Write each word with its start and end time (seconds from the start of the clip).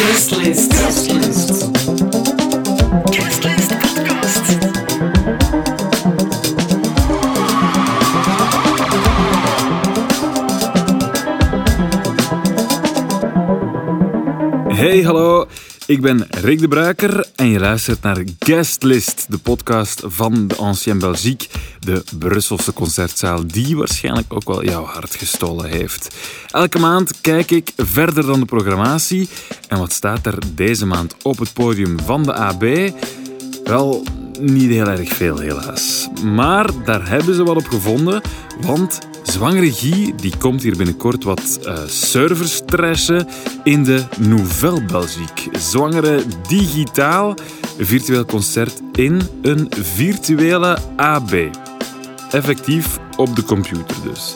Guestlist. 0.00 0.70
Guestlist. 0.72 1.68
Guestlist 3.12 3.70
Podcast. 3.82 4.46
Hey, 14.72 15.02
hallo. 15.02 15.46
Ik 15.90 16.00
ben 16.00 16.26
Rick 16.30 16.58
de 16.58 16.68
Bruiker 16.68 17.26
en 17.36 17.48
je 17.48 17.58
luistert 17.58 18.02
naar 18.02 18.24
Guestlist, 18.38 19.26
de 19.28 19.38
podcast 19.38 20.02
van 20.04 20.46
de 20.46 20.56
Ancien 20.56 20.98
Belgique, 20.98 21.48
de 21.80 22.04
Brusselse 22.18 22.72
concertzaal 22.72 23.46
die 23.46 23.76
waarschijnlijk 23.76 24.32
ook 24.32 24.44
wel 24.44 24.64
jouw 24.64 24.84
hart 24.84 25.14
gestolen 25.14 25.70
heeft. 25.70 26.16
Elke 26.50 26.78
maand 26.78 27.20
kijk 27.20 27.50
ik 27.50 27.72
verder 27.76 28.26
dan 28.26 28.40
de 28.40 28.46
programmatie 28.46 29.28
en 29.68 29.78
wat 29.78 29.92
staat 29.92 30.26
er 30.26 30.38
deze 30.54 30.86
maand 30.86 31.14
op 31.22 31.38
het 31.38 31.52
podium 31.52 32.00
van 32.00 32.22
de 32.22 32.34
AB? 32.34 32.64
Wel, 33.64 34.04
niet 34.40 34.70
heel 34.70 34.86
erg 34.86 35.08
veel 35.08 35.38
helaas. 35.38 36.08
Maar 36.24 36.70
daar 36.84 37.08
hebben 37.08 37.34
ze 37.34 37.44
wat 37.44 37.56
op 37.56 37.66
gevonden, 37.66 38.20
want 38.60 38.98
Zwangere 39.22 39.72
Guy 39.72 40.12
die 40.16 40.36
komt 40.38 40.62
hier 40.62 40.76
binnenkort 40.76 41.24
wat 41.24 41.58
eh, 41.64 41.78
servers 41.86 42.60
trashen 42.66 43.26
in 43.64 43.84
de 43.84 44.04
Nouvelle 44.18 44.84
Belgique. 44.84 45.58
Zwangere 45.58 46.22
Digitaal, 46.48 47.34
virtueel 47.78 48.24
concert 48.24 48.80
in 48.92 49.20
een 49.42 49.68
virtuele 49.94 50.78
AB. 50.96 51.34
Effectief 52.30 52.98
op 53.16 53.36
de 53.36 53.44
computer 53.44 53.96
dus. 54.02 54.34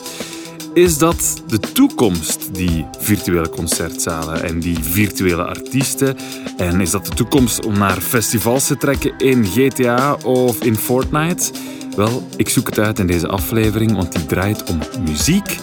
Is 0.75 0.97
dat 0.97 1.43
de 1.47 1.59
toekomst, 1.59 2.53
die 2.53 2.85
virtuele 2.99 3.49
concertzalen 3.49 4.43
en 4.43 4.59
die 4.59 4.77
virtuele 4.81 5.45
artiesten? 5.45 6.15
En 6.57 6.81
is 6.81 6.91
dat 6.91 7.05
de 7.05 7.13
toekomst 7.13 7.65
om 7.65 7.77
naar 7.77 8.01
festivals 8.01 8.67
te 8.67 8.77
trekken 8.77 9.17
in 9.17 9.45
GTA 9.45 10.17
of 10.23 10.63
in 10.63 10.75
Fortnite? 10.75 11.51
Wel, 11.95 12.27
ik 12.37 12.49
zoek 12.49 12.67
het 12.67 12.79
uit 12.79 12.99
in 12.99 13.07
deze 13.07 13.27
aflevering, 13.27 13.95
want 13.95 14.11
die 14.11 14.25
draait 14.25 14.69
om 14.69 14.79
muziek 15.05 15.59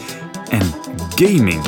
en 0.48 0.74
gaming. 1.14 1.64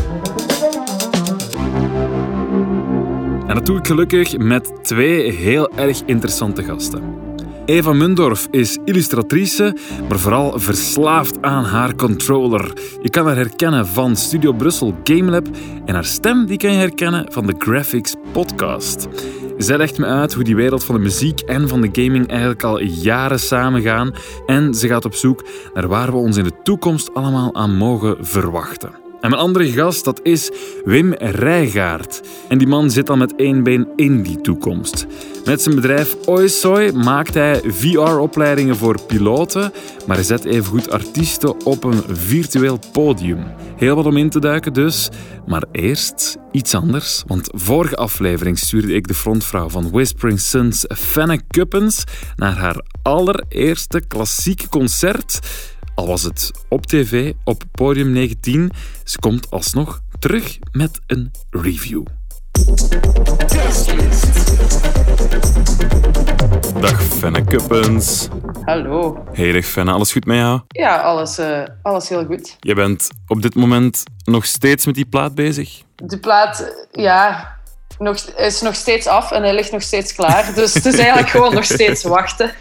En 3.47 3.55
dat 3.55 3.67
doe 3.67 3.79
ik 3.79 3.87
gelukkig 3.87 4.39
met 4.39 4.73
twee 4.83 5.33
heel 5.33 5.71
erg 5.71 6.03
interessante 6.07 6.63
gasten. 6.63 7.24
Eva 7.67 7.93
Mundorf 7.93 8.49
is 8.51 8.79
illustratrice, 8.85 9.77
maar 10.09 10.19
vooral 10.19 10.59
verslaafd 10.59 11.43
aan 11.43 11.65
haar 11.65 11.95
controller. 11.95 12.73
Je 13.03 13.11
kan 13.11 13.27
haar 13.27 13.37
herkennen 13.37 13.87
van 13.87 14.17
Studio 14.17 14.53
Brussel 14.53 14.95
GameLab 15.05 15.47
en 15.85 15.95
haar 15.95 16.05
stem 16.05 16.47
die 16.47 16.59
kan 16.59 16.73
je 16.73 16.79
herkennen 16.79 17.33
van 17.33 17.47
de 17.47 17.55
Graphics 17.59 18.15
Podcast. 18.33 19.09
Zij 19.57 19.77
legt 19.77 19.99
me 19.99 20.07
uit 20.07 20.35
hoe 20.35 20.45
die 20.45 20.57
wereld 20.57 20.85
van 20.85 20.95
de 20.95 21.01
muziek 21.01 21.41
en 21.41 21.69
van 21.69 21.81
de 21.81 21.89
gaming 21.93 22.29
eigenlijk 22.29 22.63
al 22.63 22.81
jaren 22.81 23.41
samengaan 23.41 24.15
en 24.47 24.75
ze 24.75 24.89
gaat 24.89 25.05
op 25.05 25.15
zoek 25.15 25.45
naar 25.75 25.89
waar 25.89 26.11
we 26.11 26.17
ons 26.17 26.37
in 26.37 26.45
de 26.45 26.63
toekomst 26.63 27.15
allemaal 27.15 27.55
aan 27.55 27.77
mogen 27.77 28.17
verwachten. 28.21 29.04
En 29.25 29.31
mijn 29.31 29.43
andere 29.43 29.73
gast, 29.73 30.05
dat 30.05 30.21
is 30.23 30.51
Wim 30.85 31.13
Rijgaard. 31.13 32.23
En 32.49 32.59
die 32.59 32.67
man 32.67 32.91
zit 32.91 33.11
al 33.11 33.17
met 33.17 33.37
één 33.37 33.63
been 33.63 33.89
in 33.97 34.23
die 34.23 34.41
toekomst. 34.41 35.07
Met 35.45 35.63
zijn 35.63 35.75
bedrijf 35.75 36.17
Oisoy 36.27 36.91
maakt 36.91 37.35
hij 37.35 37.61
VR-opleidingen 37.67 38.77
voor 38.77 39.01
piloten, 39.07 39.73
maar 40.07 40.17
hij 40.17 40.25
zet 40.25 40.45
evengoed 40.45 40.91
artiesten 40.91 41.65
op 41.65 41.85
een 41.85 42.03
virtueel 42.09 42.79
podium. 42.93 43.45
Heel 43.77 43.97
wat 43.97 44.07
om 44.07 44.17
in 44.17 44.31
te 44.31 44.41
duiken 44.41 44.73
dus, 44.73 45.09
maar 45.47 45.65
eerst 45.73 46.37
iets 46.53 46.75
anders. 46.75 47.23
Want 47.27 47.49
vorige 47.55 47.97
aflevering 47.97 48.59
stuurde 48.59 48.95
ik 48.95 49.09
de 49.09 49.15
frontvrouw 49.15 49.69
van 49.69 49.91
Whispering 49.91 50.41
Suns, 50.41 50.85
Fenne 50.89 51.41
Kuppens, 51.49 52.05
naar 52.37 52.57
haar 52.57 52.85
allereerste 53.03 54.01
klassieke 54.09 54.69
concert 54.69 55.39
al 55.95 56.07
was 56.07 56.23
het 56.23 56.51
op 56.69 56.87
tv, 56.87 57.33
op 57.45 57.63
podium 57.73 58.13
19, 58.13 58.71
ze 59.05 59.19
komt 59.19 59.51
alsnog 59.51 60.01
terug 60.19 60.59
met 60.73 61.01
een 61.07 61.31
review. 61.51 62.03
Dag 66.81 67.03
Fenne 67.03 67.45
Kuppens. 67.45 68.29
Hallo. 68.65 69.25
Hey 69.33 69.53
dag 69.53 69.65
Fenne, 69.65 69.93
alles 69.93 70.13
goed 70.13 70.25
met 70.25 70.37
jou? 70.37 70.61
Ja, 70.69 71.01
alles, 71.01 71.39
eh, 71.39 71.63
alles 71.83 72.09
heel 72.09 72.25
goed. 72.25 72.57
Je 72.61 72.75
bent 72.75 73.09
op 73.27 73.43
dit 73.43 73.55
moment 73.55 74.03
nog 74.25 74.45
steeds 74.45 74.87
met 74.87 74.95
die 74.95 75.07
plaat 75.07 75.35
bezig? 75.35 75.83
De 75.97 76.19
plaat, 76.19 76.87
ja, 76.93 77.55
nog, 77.99 78.17
is 78.37 78.61
nog 78.61 78.75
steeds 78.75 79.07
af 79.07 79.31
en 79.31 79.43
hij 79.43 79.55
ligt 79.55 79.73
nog 79.73 79.83
steeds 79.83 80.15
klaar. 80.15 80.55
Dus 80.55 80.75
het 80.75 80.87
is 80.87 80.99
eigenlijk 80.99 81.29
gewoon 81.29 81.55
nog 81.55 81.65
steeds 81.65 82.03
wachten. 82.03 82.53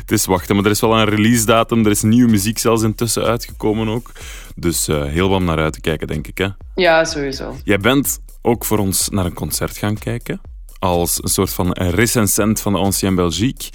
Het 0.00 0.10
is 0.10 0.26
wachten, 0.26 0.56
maar 0.56 0.64
er 0.64 0.70
is 0.70 0.80
wel 0.80 0.98
een 0.98 1.08
release 1.08 1.46
datum. 1.46 1.84
Er 1.84 1.90
is 1.90 2.02
nieuwe 2.02 2.30
muziek 2.30 2.58
zelfs 2.58 2.82
intussen 2.82 3.24
uitgekomen 3.24 3.88
ook. 3.88 4.12
Dus 4.54 4.88
uh, 4.88 5.04
heel 5.04 5.28
wat 5.28 5.38
om 5.38 5.44
naar 5.44 5.58
uit 5.58 5.72
te 5.72 5.80
kijken, 5.80 6.06
denk 6.06 6.26
ik. 6.26 6.38
Hè? 6.38 6.48
Ja, 6.74 7.04
sowieso. 7.04 7.56
Jij 7.64 7.78
bent 7.78 8.18
ook 8.42 8.64
voor 8.64 8.78
ons 8.78 9.08
naar 9.08 9.24
een 9.24 9.34
concert 9.34 9.76
gaan 9.76 9.98
kijken. 9.98 10.40
Als 10.78 11.22
een 11.22 11.28
soort 11.28 11.52
van 11.52 11.72
recensent 11.72 12.60
van 12.60 12.72
de 12.72 12.78
Ancien 12.78 13.14
Belgique. 13.14 13.70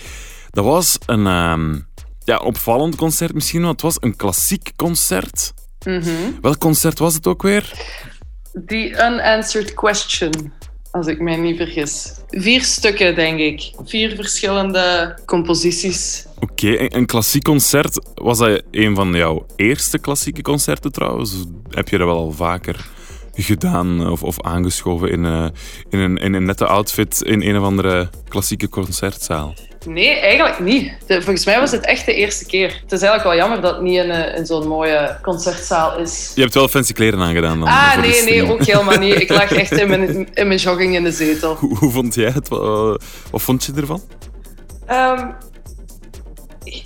Dat 0.50 0.66
was 0.66 0.98
een 1.06 1.26
uh, 1.26 1.80
ja, 2.24 2.38
opvallend 2.38 2.96
concert 2.96 3.34
misschien 3.34 3.62
wel. 3.62 3.72
Het 3.72 3.82
was 3.82 3.98
een 4.00 4.16
klassiek 4.16 4.72
concert. 4.76 5.54
Mm 5.86 6.02
-hmm. 6.02 6.38
Welk 6.42 6.58
concert 6.58 7.00
was 7.00 7.14
het 7.14 7.28
ook 7.28 7.42
weer? 7.42 7.74
The 8.66 8.90
Unanswered 8.90 9.74
Question 9.74 10.52
als 10.92 11.08
ik 11.08 11.20
mij 11.20 11.36
niet 11.36 11.58
vergis. 11.58 12.14
Vier 12.30 12.62
stukken, 12.62 13.16
denk 13.16 13.40
ik. 13.40 13.72
Vier 13.84 14.16
verschillende 14.16 15.18
composities. 15.26 16.26
Oké, 16.40 16.96
een 16.96 17.06
klassiek 17.06 17.44
concert. 17.44 18.00
Was 18.16 18.38
dat 18.38 18.62
een 18.72 18.96
van 18.96 19.14
jouw 19.14 19.46
eerste 19.56 20.00
klassieke 20.00 20.42
concerten 20.42 20.92
trouwens? 20.92 21.46
Heb 21.70 21.90
je 21.90 21.98
dat 21.98 22.08
wel 22.08 22.18
al 22.18 22.32
vaker 22.32 22.90
gedaan 23.44 24.10
of, 24.10 24.24
of 24.24 24.42
aangeschoven 24.42 25.12
in, 25.12 25.24
uh, 25.24 25.46
in, 25.90 26.00
een, 26.00 26.18
in 26.18 26.34
een 26.34 26.46
nette 26.46 26.66
outfit 26.66 27.22
in 27.22 27.42
een 27.42 27.58
of 27.58 27.64
andere 27.64 28.10
klassieke 28.28 28.70
concertzaal? 28.70 29.54
Nee, 29.86 30.10
eigenlijk 30.10 30.60
niet. 30.60 30.92
De, 31.08 31.14
volgens 31.22 31.46
mij 31.46 31.60
was 31.60 31.72
het 31.72 31.86
echt 31.86 32.06
de 32.06 32.14
eerste 32.14 32.46
keer. 32.46 32.68
Het 32.82 32.92
is 32.92 33.02
eigenlijk 33.02 33.24
wel 33.24 33.36
jammer 33.36 33.62
dat 33.62 33.74
het 33.74 33.82
niet 33.82 33.98
in, 33.98 34.36
in 34.36 34.46
zo'n 34.46 34.68
mooie 34.68 35.18
concertzaal 35.22 35.98
is. 35.98 36.32
Je 36.36 36.42
hebt 36.42 36.54
wel 36.54 36.68
fancy 36.68 36.94
kleren 36.94 37.20
aangedaan 37.20 37.60
dan? 37.60 37.68
Ah, 37.68 37.98
nee, 37.98 38.24
nee, 38.24 38.52
ook 38.52 38.66
helemaal 38.66 38.98
niet. 38.98 39.22
Ik 39.22 39.30
lag 39.30 39.52
echt 39.52 39.72
in 39.72 39.88
mijn, 39.88 40.08
in 40.34 40.48
mijn 40.48 40.60
jogging 40.60 40.96
in 40.96 41.04
de 41.04 41.12
zetel. 41.12 41.56
Hoe, 41.56 41.78
hoe 41.78 41.92
vond 41.92 42.16
jij 42.16 42.30
het? 42.30 42.48
Wat, 42.48 43.02
vond 43.32 43.66
je 43.66 43.74
ervan? 43.76 44.02
Um, 44.90 45.36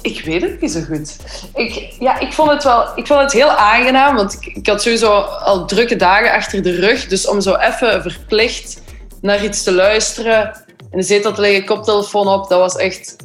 ik, 0.01 0.21
weet 0.25 0.41
het 0.41 0.61
niet 0.61 0.71
zo 0.71 0.81
goed. 0.81 1.15
Ik, 1.53 1.95
ja, 1.99 2.19
ik, 2.19 2.33
vond 2.33 2.49
het 2.49 2.63
wel, 2.63 2.87
ik 2.95 3.07
vond 3.07 3.19
het 3.19 3.31
heel 3.31 3.49
aangenaam, 3.49 4.15
want 4.15 4.37
ik, 4.41 4.67
had 4.67 4.81
sowieso 4.81 5.11
al 5.19 5.65
drukke 5.65 5.95
dagen 5.95 6.31
achter 6.31 6.63
de 6.63 6.75
rug. 6.75 7.07
Dus 7.07 7.27
om 7.27 7.41
zo 7.41 7.55
even 7.55 8.01
verplicht 8.01 8.81
naar 9.21 9.43
iets 9.43 9.63
te 9.63 9.73
luisteren 9.73 10.65
in 10.91 10.97
de 10.97 11.03
zetel 11.03 11.33
te 11.33 11.41
liggen, 11.41 11.65
koptelefoon 11.65 12.27
op, 12.27 12.49
dat 12.49 12.59
was 12.59 12.75
echt, 12.75 13.15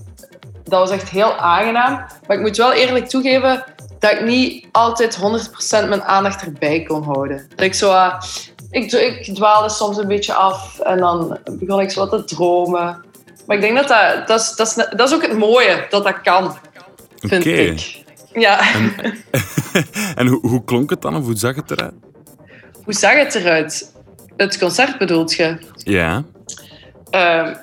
dat 0.64 0.80
was 0.80 0.90
echt 0.90 1.08
heel 1.08 1.32
aangenaam. 1.32 2.06
Maar 2.26 2.36
ik 2.36 2.42
moet 2.42 2.56
wel 2.56 2.72
eerlijk 2.72 3.08
toegeven 3.08 3.64
dat 3.98 4.12
ik 4.12 4.24
niet 4.24 4.66
altijd 4.72 5.16
100% 5.16 5.88
mijn 5.88 6.02
aandacht 6.02 6.42
erbij 6.42 6.82
kon 6.82 7.02
houden. 7.02 7.46
Dat 7.48 7.64
ik 7.64 7.74
zo... 7.74 7.92
Uh, 7.92 8.14
ik, 8.70 8.92
ik 8.92 9.34
dwaalde 9.34 9.68
soms 9.68 9.96
een 9.96 10.08
beetje 10.08 10.34
af 10.34 10.78
en 10.78 10.98
dan 10.98 11.38
begon 11.50 11.80
ik 11.80 11.90
zo 11.90 12.06
wat 12.06 12.10
te 12.10 12.34
dromen. 12.34 13.04
Maar 13.48 13.56
ik 13.56 13.62
denk 13.62 13.76
dat 13.76 13.88
dat... 13.88 14.26
Dat 14.26 14.40
is, 14.40 14.54
dat 14.56 14.66
is, 14.66 14.74
dat 14.74 15.08
is 15.08 15.14
ook 15.14 15.22
het 15.22 15.38
mooie, 15.38 15.86
dat 15.90 16.04
dat 16.04 16.20
kan. 16.20 16.56
Vind 17.18 17.46
okay. 17.46 17.66
ik. 17.66 18.04
Ja. 18.32 18.74
En, 18.74 18.94
en 20.20 20.26
hoe, 20.26 20.40
hoe 20.40 20.64
klonk 20.64 20.90
het 20.90 21.02
dan? 21.02 21.16
Of 21.16 21.24
hoe 21.24 21.36
zag 21.36 21.56
het 21.56 21.70
eruit? 21.70 21.94
Hoe 22.84 22.94
zag 22.94 23.12
het 23.12 23.34
eruit? 23.34 23.92
Het 24.36 24.58
concert 24.58 24.98
bedoelt 24.98 25.34
je? 25.34 25.56
Ja. 25.76 26.24
Uh, 27.10 27.54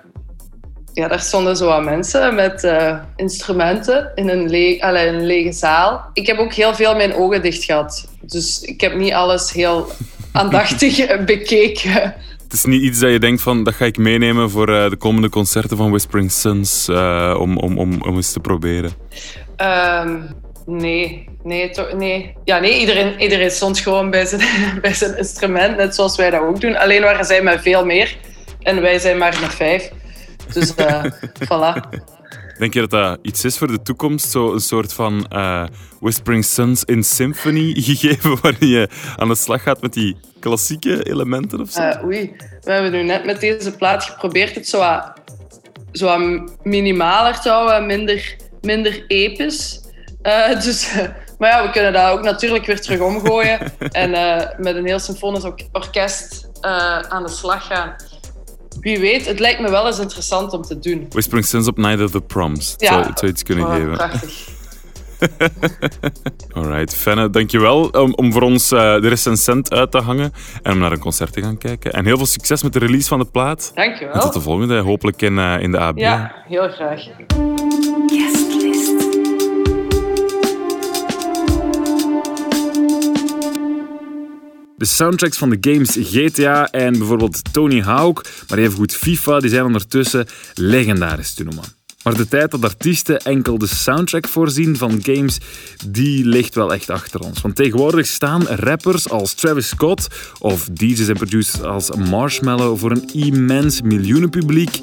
ja, 0.94 1.08
daar 1.08 1.20
stonden 1.20 1.58
zo 1.58 1.66
wat 1.66 1.84
mensen 1.84 2.36
met 2.36 2.64
uh, 2.64 3.00
instrumenten 3.16 4.12
in 4.16 4.30
een, 4.30 4.50
le 4.50 4.78
allee, 4.80 5.08
een 5.08 5.26
lege 5.26 5.52
zaal. 5.52 6.10
Ik 6.14 6.28
heb 6.28 6.38
ook 6.38 6.54
heel 6.54 6.76
veel 6.76 6.96
mijn 6.96 7.14
ogen 7.14 7.42
dicht 7.42 7.64
gehad. 7.64 8.08
Dus 8.22 8.62
ik 8.62 8.82
heb 8.82 8.96
niet 8.96 9.14
alles 9.14 9.52
heel 9.52 9.88
aandachtig 10.32 11.26
bekeken. 11.26 12.16
Het 12.46 12.54
is 12.54 12.66
niet 12.66 12.82
iets 12.82 13.00
dat 13.00 13.12
je 13.12 13.20
denkt 13.20 13.42
van, 13.42 13.64
dat 13.64 13.74
ga 13.74 13.86
ik 13.86 13.98
meenemen 13.98 14.50
voor 14.50 14.70
uh, 14.70 14.90
de 14.90 14.96
komende 14.96 15.30
concerten 15.30 15.78
van 15.78 15.90
Whispering 15.90 16.32
Suns, 16.32 16.90
uh, 16.90 17.36
om, 17.40 17.58
om, 17.58 17.78
om, 17.78 18.02
om 18.02 18.16
eens 18.16 18.32
te 18.32 18.40
proberen. 18.40 18.92
Um, 19.58 20.28
nee, 20.66 21.30
nee, 21.44 21.70
toch, 21.70 21.94
nee. 21.94 22.36
Ja, 22.44 22.60
nee, 22.60 22.80
iedereen, 22.80 23.22
iedereen 23.22 23.52
stond 23.52 23.80
gewoon 23.80 24.10
bij 24.10 24.26
zijn, 24.26 24.42
bij 24.82 24.94
zijn 24.94 25.18
instrument, 25.18 25.78
net 25.78 25.96
zoals 25.96 26.18
wij 26.18 26.30
dat 26.30 26.42
ook 26.42 26.62
doen. 26.62 26.76
Alleen 26.76 27.02
waren 27.02 27.26
zij 27.26 27.42
met 27.42 27.62
veel 27.62 27.86
meer 27.86 28.18
en 28.62 28.82
wij 28.82 29.00
zijn 29.00 29.18
maar 29.18 29.38
met 29.42 29.54
vijf. 29.54 29.92
Dus 30.54 30.74
uh, 30.80 31.04
voilà. 31.50 31.80
Denk 32.58 32.74
je 32.74 32.80
dat 32.80 32.90
dat 32.90 33.20
iets 33.22 33.46
is 33.46 33.58
voor 33.58 33.68
de 33.68 33.82
toekomst? 33.82 34.32
Zo 34.32 34.54
een 34.54 34.60
soort 34.60 34.94
van 34.94 35.28
eh, 35.28 35.66
Whispering 36.00 36.46
Suns 36.46 36.84
in 36.84 37.04
Symphony 37.04 37.74
gegeven, 37.82 38.42
waarin 38.42 38.68
je 38.68 38.90
aan 39.16 39.28
de 39.28 39.36
slag 39.36 39.64
gaat 39.64 39.82
met 39.82 39.94
die 39.94 40.18
klassieke 40.40 41.04
elementen 41.04 41.62
of 41.62 41.70
zo? 41.70 41.80
Eh, 41.82 42.04
oei, 42.04 42.36
we 42.62 42.72
hebben 42.72 42.92
nu 42.92 43.04
net 43.04 43.26
met 43.26 43.40
deze 43.40 43.76
plaat 43.76 44.04
geprobeerd 44.04 44.56
het 44.56 44.68
zo 44.68 44.80
wat, 44.80 45.14
zo 45.92 46.06
wat 46.06 46.52
minimaler 46.64 47.40
te 47.40 47.50
houden, 47.50 47.86
minder, 47.86 48.36
minder 48.62 49.06
episch. 49.08 49.82
Eh, 50.22 50.60
dus, 50.66 50.94
maar 51.38 51.50
ja, 51.50 51.64
we 51.66 51.72
kunnen 51.72 51.94
dat 51.94 52.12
ook 52.12 52.24
natuurlijk 52.24 52.66
weer 52.66 52.82
terug 52.82 53.00
omgooien 53.00 53.60
en 53.92 54.12
met 54.58 54.76
een 54.76 54.86
heel 54.86 55.00
symfonisch 55.00 55.44
or- 55.44 55.68
orkest 55.72 56.50
aan 57.10 57.24
de 57.24 57.30
slag 57.30 57.66
gaan. 57.68 57.96
Wie 58.80 59.00
weet, 59.00 59.26
het 59.28 59.40
lijkt 59.40 59.60
me 59.60 59.70
wel 59.70 59.88
eens 59.88 60.00
interessant 60.00 60.54
om 60.54 60.62
te 60.62 60.80
doen. 60.80 61.06
Whispering 61.10 61.46
Suns 61.46 61.68
op 61.68 61.78
Night 61.78 62.02
of 62.04 62.12
the 62.12 62.22
Proms. 62.22 62.72
Het 62.72 62.82
Ja. 62.82 62.88
zou, 62.88 63.06
het 63.06 63.20
zou 63.20 63.32
iets 63.32 63.44
kunnen 63.44 63.66
Oh, 63.66 63.74
geven. 63.74 63.92
Prachtig. 63.94 64.54
Alright, 66.56 66.96
Fenne, 66.96 67.30
dankjewel 67.30 67.88
om, 67.88 68.14
om 68.14 68.32
voor 68.32 68.42
ons 68.42 68.72
eh, 68.72 68.80
de 69.02 69.08
recensent 69.08 69.72
uit 69.74 69.92
te 69.92 69.98
hangen 69.98 70.32
en 70.62 70.72
om 70.72 70.78
naar 70.78 70.92
een 70.92 71.00
concert 71.00 71.34
te 71.34 71.42
gaan 71.42 71.58
kijken. 71.58 71.94
En 71.94 72.06
heel 72.06 72.18
veel 72.18 72.26
succes 72.26 72.64
met 72.64 72.74
de 72.74 72.80
release 72.80 73.08
van 73.08 73.20
de 73.20 73.26
plaat. 73.26 73.72
En 73.76 73.84
tot 73.90 74.00
de 74.00 74.10
Dankjewel. 74.12 74.42
volgende, 74.42 74.80
hopelijk 74.80 75.22
in, 75.22 75.38
eh, 75.40 75.60
in 75.62 75.72
de 75.72 75.78
AB. 75.80 75.98
Ja, 75.98 76.36
heel 76.48 76.70
graag. 76.70 77.02
Guestlist. 78.08 78.55
De 84.78 84.86
soundtracks 84.86 85.38
van 85.38 85.50
de 85.50 85.58
games 85.72 85.98
GTA 86.02 86.68
en 86.72 86.98
bijvoorbeeld 86.98 87.54
Tony 87.54 87.82
Hawk, 87.82 88.26
maar 88.50 88.58
even 88.58 88.74
goed 88.74 88.96
FIFA, 88.96 89.40
die 89.40 89.50
zijn 89.50 89.66
ondertussen 89.66 90.26
legendarisch 90.54 91.34
te 91.34 91.44
noemen. 91.44 91.64
Maar 92.04 92.18
de 92.18 92.28
tijd 92.28 92.52
dat 92.52 92.64
artiesten 92.64 93.20
enkel 93.20 93.58
de 93.58 93.68
soundtrack 93.68 94.28
voorzien 94.28 94.78
van 94.78 95.00
games, 95.04 95.38
die 95.88 96.26
ligt 96.26 96.56
wel 96.56 96.74
echt 96.74 96.90
achter 96.90 97.20
ons. 97.20 97.42
Want 97.42 97.56
tegenwoordig 97.56 98.08
staan 98.08 98.48
rappers 98.48 99.10
als 99.10 99.34
Travis 99.34 99.68
Scott 99.68 100.08
of 100.40 100.70
DJ's 100.74 101.08
en 101.08 101.16
producers 101.16 101.62
als 101.62 101.90
Marshmallow 102.10 102.78
voor 102.78 102.92
een 102.92 103.10
immens 103.14 103.82
miljoenenpubliek 103.82 104.80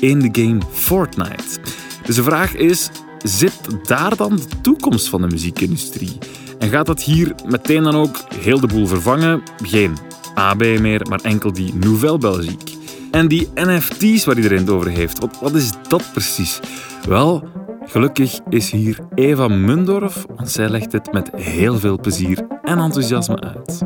in 0.00 0.18
de 0.18 0.42
game 0.42 0.60
Fortnite. 0.72 1.58
Dus 2.06 2.16
de 2.16 2.22
vraag 2.22 2.54
is, 2.54 2.90
zit 3.22 3.58
daar 3.82 4.16
dan 4.16 4.36
de 4.36 4.60
toekomst 4.62 5.08
van 5.08 5.20
de 5.20 5.26
muziekindustrie? 5.26 6.18
En 6.58 6.68
gaat 6.68 6.86
dat 6.86 7.02
hier 7.02 7.34
meteen 7.46 7.82
dan 7.82 7.94
ook 7.94 8.16
heel 8.34 8.60
de 8.60 8.66
boel 8.66 8.86
vervangen? 8.86 9.42
Geen 9.62 9.96
AB 10.34 10.60
meer, 10.62 11.06
maar 11.08 11.20
enkel 11.20 11.52
die 11.52 11.74
Nouvelle 11.74 12.18
Belgique. 12.18 12.76
En 13.10 13.28
die 13.28 13.48
NFT's 13.54 14.24
waar 14.24 14.36
iedereen 14.36 14.58
het 14.58 14.70
over 14.70 14.90
heeft, 14.90 15.18
wat, 15.18 15.38
wat 15.40 15.54
is 15.54 15.70
dat 15.88 16.02
precies? 16.12 16.60
Wel, 17.08 17.48
gelukkig 17.86 18.38
is 18.48 18.70
hier 18.70 18.98
Eva 19.14 19.48
Mundorf, 19.48 20.26
want 20.36 20.50
zij 20.50 20.68
legt 20.68 20.92
het 20.92 21.12
met 21.12 21.30
heel 21.36 21.78
veel 21.78 21.98
plezier 22.00 22.46
en 22.62 22.78
enthousiasme 22.78 23.40
uit. 23.40 23.82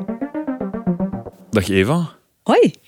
Dag 1.51 1.69
Eva, 1.69 2.11
Hoi, 2.43 2.59
ik 2.61 2.79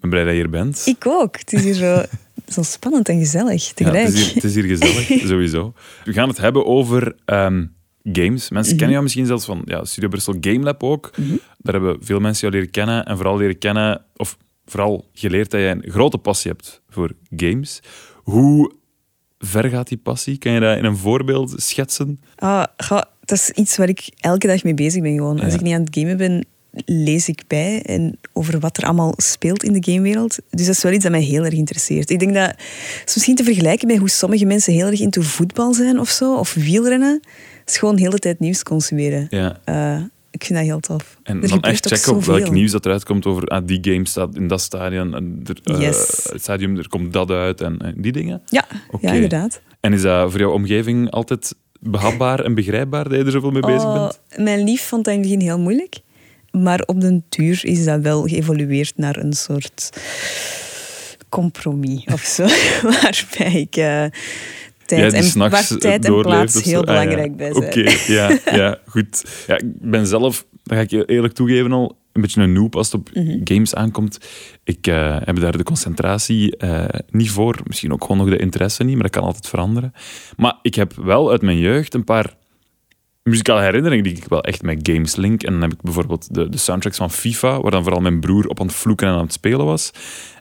ben 0.00 0.10
blij 0.10 0.22
dat 0.24 0.32
je 0.32 0.38
hier 0.38 0.50
bent. 0.50 0.82
ik 0.86 1.06
ook. 1.06 1.38
Het 1.38 1.52
is 1.52 1.62
hier 1.64 1.74
zo, 1.74 2.02
zo 2.54 2.62
spannend 2.62 3.08
en 3.08 3.18
gezellig 3.18 3.66
Ja, 3.66 3.72
tegelijk. 3.74 4.04
het, 4.06 4.14
is 4.14 4.24
hier, 4.24 4.34
het 4.34 4.44
is 4.44 4.54
hier 4.54 4.64
gezellig, 4.64 5.20
sowieso. 5.28 5.72
We 6.04 6.12
gaan 6.12 6.28
het 6.28 6.38
hebben 6.38 6.66
over 6.66 7.16
ehm, 7.24 7.64
games. 8.12 8.50
Mensen 8.50 8.60
Mhm. 8.60 8.68
kennen 8.68 8.90
jou 8.90 9.02
misschien 9.02 9.26
zelfs 9.26 9.44
van 9.44 9.62
ja, 9.64 9.84
Studio 9.84 10.08
Brussel 10.08 10.34
Game 10.40 10.58
Lab 10.60 10.82
ook. 10.82 11.10
Daar 11.58 11.74
hebben 11.74 11.96
veel 12.00 12.20
mensen 12.20 12.40
jou 12.40 12.52
leren 12.52 12.70
kennen. 12.70 13.04
En 13.04 13.16
vooral 13.16 13.36
leren 13.36 13.58
kennen, 13.58 14.04
of 14.16 14.36
vooral 14.66 15.08
geleerd 15.12 15.50
dat 15.50 15.60
jij 15.60 15.70
een 15.70 15.84
grote 15.86 16.18
passie 16.18 16.50
hebt 16.50 16.80
voor 16.88 17.12
games. 17.36 17.80
Hoe 18.14 18.72
ver 19.38 19.68
gaat 19.68 19.88
die 19.88 19.98
passie? 19.98 20.38
Kan 20.38 20.52
je 20.52 20.60
dat 20.60 20.76
in 20.78 20.84
een 20.84 20.96
voorbeeld 20.96 21.52
schetsen? 21.56 22.20
Ah, 22.36 22.64
ga, 22.76 23.08
dat 23.24 23.38
is 23.38 23.50
iets 23.50 23.76
waar 23.76 23.88
ik 23.88 24.08
elke 24.20 24.46
dag 24.46 24.62
mee 24.64 24.74
bezig 24.74 25.02
ben. 25.02 25.14
Gewoon. 25.14 25.40
Als 25.40 25.54
ik 25.54 25.60
niet 25.60 25.74
aan 25.74 25.84
het 25.84 25.96
gamen 25.98 26.16
ben, 26.16 26.46
lees 26.84 27.28
ik 27.28 27.42
bij 27.46 27.82
en 27.82 28.18
over 28.32 28.60
wat 28.60 28.76
er 28.76 28.84
allemaal 28.84 29.12
speelt 29.16 29.62
in 29.64 29.72
de 29.80 29.92
gamewereld. 29.92 30.38
Dus 30.50 30.66
dat 30.66 30.74
is 30.76 30.82
wel 30.82 30.92
iets 30.92 31.02
dat 31.02 31.12
mij 31.12 31.22
heel 31.22 31.44
erg 31.44 31.54
interesseert. 31.54 32.10
Ik 32.10 32.18
denk 32.18 32.34
dat 32.34 32.46
het 32.48 33.08
is 33.08 33.14
misschien 33.14 33.34
te 33.36 33.44
vergelijken 33.44 33.86
met 33.86 33.96
hoe 33.98 34.10
sommige 34.10 34.44
mensen 34.44 34.72
heel 34.72 34.86
erg 34.86 35.00
into 35.00 35.22
voetbal 35.22 35.74
zijn 35.74 35.98
of 36.00 36.08
zo, 36.08 36.34
of 36.36 36.54
wielrennen. 36.54 37.20
Het 37.64 37.72
is 37.72 37.78
gewoon 37.78 37.96
de 37.96 38.18
tijd 38.18 38.40
nieuws 38.40 38.62
consumeren. 38.62 39.26
Ja. 39.30 39.60
Eh, 39.64 40.02
ik 40.30 40.44
vind 40.44 40.58
dat 40.58 40.68
heel 40.68 40.80
tof. 40.80 41.18
En 41.22 41.42
Er 41.42 41.48
dan 41.48 41.62
echt 41.62 41.86
checken 41.86 42.14
op 42.14 42.24
welk 42.24 42.50
nieuws 42.50 42.70
dat 42.70 42.84
eruit 42.86 43.04
komt 43.04 43.26
over 43.26 43.46
ah, 43.46 43.66
die 43.66 43.78
game 43.82 44.06
staat 44.08 44.34
in 44.34 44.48
dat 44.48 44.60
stadion. 44.60 45.14
En 45.14 45.42
er, 45.44 45.74
eh, 45.74 45.80
Yes. 45.80 46.28
het 46.32 46.42
stadium, 46.42 46.76
er 46.78 46.88
komt 46.88 47.12
dat 47.12 47.30
uit 47.30 47.60
en, 47.60 47.78
en 47.78 47.94
die 47.96 48.12
dingen. 48.12 48.42
Ja, 48.46 48.66
ja, 49.00 49.12
inderdaad. 49.12 49.60
En 49.80 49.92
is 49.92 50.02
dat 50.02 50.30
voor 50.30 50.40
jouw 50.40 50.52
omgeving 50.52 51.10
altijd 51.10 51.54
behapbaar 51.80 52.40
en 52.40 52.54
begrijpbaar 52.54 53.08
dat 53.08 53.18
je 53.18 53.24
er 53.24 53.30
zoveel 53.30 53.50
mee 53.50 53.62
bezig 53.62 53.84
Oh, 53.84 53.92
bent? 53.94 54.20
Mijn 54.44 54.64
lief 54.64 54.82
vond 54.82 55.04
dat 55.04 55.14
in 55.14 55.20
het 55.20 55.28
begin 55.28 55.44
heel 55.46 55.58
moeilijk. 55.58 56.00
Maar 56.50 56.82
op 56.86 57.00
den 57.00 57.24
duur 57.28 57.64
is 57.64 57.84
dat 57.84 58.00
wel 58.00 58.22
geëvolueerd 58.22 58.92
naar 58.96 59.16
een 59.16 59.32
soort 59.32 59.90
compromis 61.28 62.04
of 62.12 62.20
zo. 62.20 62.42
Waarbij 63.00 63.60
ik 63.60 63.76
eh, 63.76 64.04
tijd, 64.86 65.10
die 65.12 65.32
en, 65.42 65.50
waar 65.50 65.66
tijd 65.78 66.04
en 66.04 66.20
plaats 66.22 66.62
heel 66.62 66.84
Ah, 66.84 66.94
ja. 66.94 67.00
belangrijk 67.00 67.36
bij 67.36 67.52
zijn. 67.52 67.64
Oké, 67.66 68.12
ja, 68.12 68.38
ja, 68.56 68.78
goed. 68.86 69.44
Ja, 69.46 69.56
ik 69.58 69.64
ben 69.80 70.06
zelf, 70.06 70.46
dat 70.62 70.76
ga 70.76 70.82
ik 70.82 70.90
je 70.90 71.04
eerlijk 71.04 71.34
toegeven 71.34 71.72
al, 71.72 71.96
een 72.12 72.20
beetje 72.22 72.42
een 72.42 72.52
noob 72.52 72.76
als 72.76 72.92
het 72.92 73.00
op 73.00 73.10
Mhm. 73.14 73.40
games 73.44 73.74
aankomt. 73.74 74.18
Ik 74.64 74.86
eh, 74.86 75.16
heb 75.24 75.40
daar 75.40 75.56
de 75.56 75.62
concentratie 75.62 76.56
eh, 76.56 76.84
niet 77.10 77.30
voor. 77.30 77.60
Misschien 77.64 77.92
ook 77.92 78.02
gewoon 78.02 78.16
nog 78.16 78.28
de 78.28 78.36
interesse 78.42 78.84
niet, 78.84 78.94
maar 78.94 79.02
dat 79.02 79.12
kan 79.12 79.22
altijd 79.24 79.48
veranderen. 79.48 79.92
Maar 80.36 80.58
ik 80.62 80.74
heb 80.74 80.92
wel 80.94 81.30
uit 81.30 81.42
mijn 81.42 81.58
jeugd 81.58 81.94
een 81.94 82.04
paar 82.04 82.34
muzikale 83.22 83.62
herinneringen 83.62 84.04
die 84.04 84.16
ik 84.16 84.24
wel 84.28 84.42
echt 84.42 84.62
met 84.62 84.78
games 84.82 85.16
link. 85.16 85.42
En 85.42 85.52
dan 85.52 85.62
heb 85.62 85.72
ik 85.72 85.80
bijvoorbeeld 85.82 86.34
de, 86.34 86.48
de 86.48 86.56
soundtracks 86.58 86.96
van 86.98 87.10
FIFA, 87.10 87.60
waar 87.60 87.70
dan 87.70 87.82
vooral 87.82 88.00
mijn 88.00 88.20
broer 88.20 88.46
op 88.46 88.60
aan 88.60 88.66
het 88.66 88.74
vloeken 88.76 89.06
en 89.08 89.14
aan 89.14 89.20
het 89.20 89.32
spelen 89.32 89.64
was. 89.64 89.90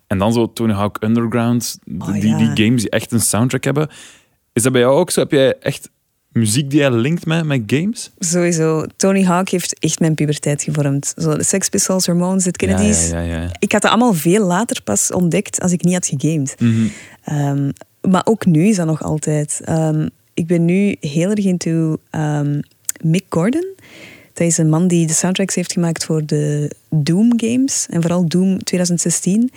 En 0.08 0.18
dan 0.18 0.34
zo 0.34 0.54
Tony 0.54 0.74
Hawk 0.74 0.98
Underground, 1.04 1.80
Oh, 1.98 2.14
die, 2.14 2.28
ja. 2.28 2.38
die 2.38 2.66
games 2.66 2.82
die 2.82 2.90
echt 2.90 3.12
een 3.12 3.20
soundtrack 3.22 3.64
hebben. 3.64 3.90
Is 4.54 4.64
dat 4.64 4.72
bij 4.72 4.82
jou 4.82 4.96
ook 4.96 5.12
zo? 5.12 5.20
Heb 5.20 5.32
jij 5.32 5.58
echt 5.60 5.90
muziek 6.32 6.70
die 6.70 6.80
jij 6.80 6.92
linkt 6.92 7.26
met, 7.26 7.46
met 7.46 7.62
games? 7.68 8.12
Sowieso, 8.20 8.86
Tony 8.96 9.24
Hawk 9.24 9.50
heeft 9.50 9.80
echt 9.80 10.00
mijn 10.00 10.16
puberteit 10.16 10.64
gevormd. 10.64 11.14
Zo 11.18 11.38
de 11.38 11.44
Sex 11.44 11.70
Pistols, 11.70 12.06
Ramones, 12.06 12.44
de 12.44 12.52
Kennedys. 12.52 13.10
Ja, 13.10 13.20
ja, 13.20 13.34
ja. 13.34 13.42
ja. 13.42 13.50
Ik 13.60 13.72
had 13.72 13.82
dat 13.82 13.92
allemaal 13.92 14.14
veel 14.14 14.46
later 14.46 14.82
pas 14.84 15.12
ontdekt 15.12 15.62
als 15.62 15.72
ik 15.72 15.84
niet 15.84 15.94
had 15.94 16.08
gegamed. 16.08 16.56
Mhm. 16.60 16.88
Ehm, 17.24 17.72
maar 18.02 18.22
ook 18.26 18.46
nu 18.46 18.68
is 18.68 18.76
dat 18.76 18.86
nog 18.86 19.04
altijd. 19.04 19.62
Ehm, 19.64 20.08
ik 20.34 20.48
ben 20.48 20.66
nu 20.66 20.96
heel 21.00 21.30
erg 21.30 21.46
into 21.46 21.98
ehm, 22.10 22.60
Mick 23.02 23.26
Gordon. 23.30 23.66
Dat 24.34 24.48
is 24.48 24.58
een 24.58 24.70
man 24.70 24.88
die 24.88 25.08
de 25.08 25.14
soundtracks 25.14 25.56
heeft 25.56 25.72
gemaakt 25.72 26.06
voor 26.06 26.26
de 26.26 26.72
Doom 26.90 27.34
games. 27.36 27.88
En 27.90 28.02
vooral 28.02 28.28
Doom 28.28 28.64
2016. 28.64 29.52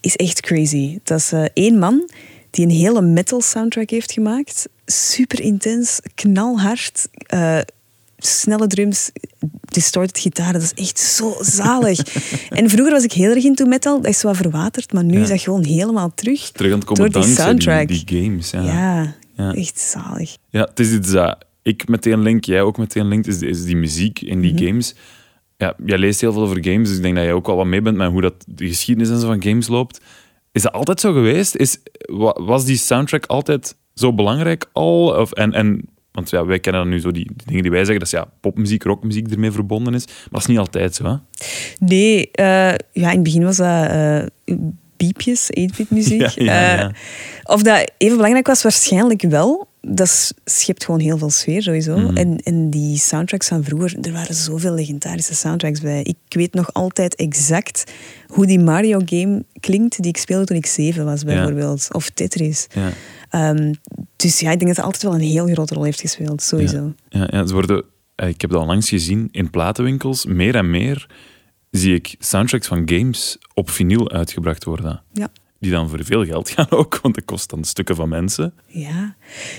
Is 0.00 0.16
echt 0.16 0.40
crazy. 0.40 0.98
Dat 1.02 1.18
is 1.18 1.32
eh, 1.32 1.44
één 1.52 1.78
man 1.78 2.08
die 2.54 2.64
een 2.64 2.70
hele 2.72 3.02
metal 3.02 3.40
soundtrack 3.40 3.90
heeft 3.90 4.12
gemaakt. 4.12 4.68
Super 4.86 5.40
intens, 5.40 6.00
knalhard. 6.14 7.08
eh, 7.26 7.58
snelle 8.18 8.66
drums, 8.66 9.10
distorted 9.60 10.18
gitaar. 10.18 10.52
Dat 10.52 10.62
is 10.62 10.72
echt 10.74 10.98
zo 10.98 11.36
zalig. 11.40 11.98
en 12.48 12.70
vroeger 12.70 12.92
was 12.92 13.04
ik 13.04 13.12
heel 13.12 13.30
erg 13.34 13.44
into 13.44 13.66
metal. 13.66 14.00
Dat 14.00 14.10
is 14.10 14.22
wat 14.22 14.36
verwaterd. 14.36 14.92
Maar 14.92 15.04
nu 15.04 15.16
Ja. 15.16 15.22
is 15.22 15.28
dat 15.28 15.40
gewoon 15.40 15.64
helemaal 15.64 16.12
terug. 16.14 16.50
Terug 16.50 16.72
aan 16.72 16.78
het 16.78 16.86
komen 16.86 17.02
Door 17.02 17.12
die 17.12 17.22
dankzij 17.22 17.44
soundtrack. 17.46 17.88
Die, 17.88 18.04
die 18.04 18.22
games. 18.24 18.50
Ja. 18.50 18.62
Ja, 18.62 19.14
Ja. 19.36 19.52
echt 19.54 19.78
zalig. 19.80 20.36
Ja, 20.50 20.60
het 20.60 20.80
is 20.80 20.92
iets 20.92 21.10
dat 21.10 21.38
ik 21.62 21.88
meteen 21.88 22.22
link, 22.22 22.44
jij 22.44 22.62
ook 22.62 22.78
meteen 22.78 23.08
linkt, 23.08 23.26
is, 23.26 23.40
is 23.42 23.64
die 23.64 23.76
muziek 23.76 24.20
in 24.20 24.40
die 24.40 24.52
Mhm. 24.54 24.64
games. 24.66 24.94
Ja, 25.56 25.74
jij 25.86 25.98
leest 25.98 26.20
heel 26.20 26.32
veel 26.32 26.42
over 26.42 26.64
games, 26.64 26.88
dus 26.88 26.96
ik 26.96 27.02
denk 27.02 27.14
dat 27.14 27.24
jij 27.24 27.32
ook 27.32 27.46
wel 27.46 27.56
wat 27.56 27.66
mee 27.66 27.82
bent 27.82 27.96
met 27.96 28.10
hoe 28.10 28.20
dat 28.20 28.34
de 28.46 28.68
geschiedenis 28.68 29.10
en 29.10 29.18
zo 29.20 29.26
van 29.26 29.42
games 29.42 29.68
loopt. 29.68 30.00
Is 30.54 30.62
dat 30.62 30.72
altijd 30.72 31.00
zo 31.00 31.12
geweest? 31.12 31.54
Is, 31.56 31.78
wa- 31.98 32.36
was 32.44 32.64
die 32.64 32.76
soundtrack 32.76 33.26
altijd 33.26 33.76
zo 33.94 34.12
belangrijk 34.14 34.66
al? 34.72 35.14
Of, 35.20 35.32
en, 35.32 35.52
en, 35.52 35.88
want 36.12 36.30
ja, 36.30 36.44
wij 36.46 36.58
kennen 36.60 36.82
dan 36.82 36.90
nu 36.90 37.00
zo 37.00 37.10
die, 37.10 37.26
die 37.34 37.46
dingen 37.46 37.62
die 37.62 37.70
wij 37.70 37.84
zeggen, 37.84 37.98
dat 37.98 38.06
is 38.12 38.18
ja, 38.18 38.28
popmuziek, 38.40 38.82
rockmuziek 38.82 39.30
ermee 39.30 39.50
verbonden 39.52 39.94
is. 39.94 40.06
Maar 40.06 40.16
dat 40.30 40.40
is 40.40 40.46
niet 40.46 40.58
altijd 40.58 40.94
zo, 40.94 41.04
hè? 41.04 41.14
Nee, 41.78 42.30
eh, 42.30 42.74
ja, 42.92 43.08
in 43.08 43.14
het 43.14 43.22
begin 43.22 43.44
was 43.44 43.56
dat 43.56 43.86
eh 43.86 44.22
biepjes, 44.96 45.50
8-bit 45.60 45.90
muziek. 45.90 46.20
Ja, 46.20 46.32
ja, 46.34 46.74
ja. 46.74 46.88
Eh, 46.88 46.94
of 47.42 47.62
dat 47.62 47.92
even 47.98 48.16
belangrijk 48.16 48.46
was, 48.46 48.62
waarschijnlijk 48.62 49.22
wel. 49.22 49.68
Dat 49.80 50.34
schept 50.44 50.84
gewoon 50.84 51.00
heel 51.00 51.18
veel 51.18 51.30
sfeer 51.30 51.62
sowieso. 51.62 51.96
Mhm. 51.96 52.16
En, 52.16 52.38
en 52.44 52.70
die 52.70 52.98
soundtracks 52.98 53.48
van 53.48 53.64
vroeger, 53.64 53.96
er 54.00 54.12
waren 54.12 54.34
zoveel 54.34 54.74
legendarische 54.74 55.34
soundtracks 55.34 55.80
bij. 55.80 56.02
Ik 56.02 56.16
weet 56.28 56.54
nog 56.54 56.72
altijd 56.72 57.14
exact 57.14 57.92
hoe 58.26 58.46
die 58.46 58.60
Mario-game 58.60 59.44
klinkt 59.60 60.02
die 60.02 60.10
ik 60.10 60.16
speelde 60.16 60.44
toen 60.44 60.56
ik 60.56 60.66
zeven 60.66 61.04
was, 61.04 61.24
bijvoorbeeld. 61.24 61.88
Of 61.92 62.10
Tetris. 62.10 62.66
Ja. 62.72 62.92
Ehm, 63.30 63.72
dus 64.16 64.40
ja, 64.40 64.50
ik 64.50 64.58
denk 64.58 64.66
dat 64.66 64.76
het 64.76 64.84
altijd 64.84 65.02
wel 65.02 65.14
een 65.14 65.20
heel 65.20 65.46
grote 65.46 65.74
rol 65.74 65.84
heeft 65.84 66.00
gespeeld, 66.00 66.42
sowieso. 66.42 66.92
Ja, 67.08 67.28
ja, 67.30 67.46
ze 67.46 67.52
worden, 67.52 67.84
eh, 68.14 68.28
ik 68.28 68.40
heb 68.40 68.50
dat 68.50 68.60
al 68.60 68.66
langs 68.66 68.88
gezien 68.88 69.28
in 69.30 69.50
platenwinkels. 69.50 70.26
Meer 70.26 70.54
en 70.54 70.70
meer 70.70 71.06
zie 71.78 71.94
ik 71.94 72.14
soundtracks 72.18 72.66
van 72.66 72.82
games 72.86 73.38
op 73.54 73.70
vinyl 73.70 74.10
uitgebracht 74.10 74.64
worden. 74.64 75.02
Ja. 75.12 75.28
die 75.58 75.70
dan 75.70 75.88
voor 75.88 76.04
veel 76.04 76.24
geld 76.24 76.50
gaan 76.50 76.70
ook, 76.70 76.98
want 77.02 77.14
dat 77.14 77.24
kost 77.24 77.50
dan 77.50 77.64
stukken 77.64 77.96
van 77.96 78.08
mensen. 78.08 78.52
Ja. 78.66 79.14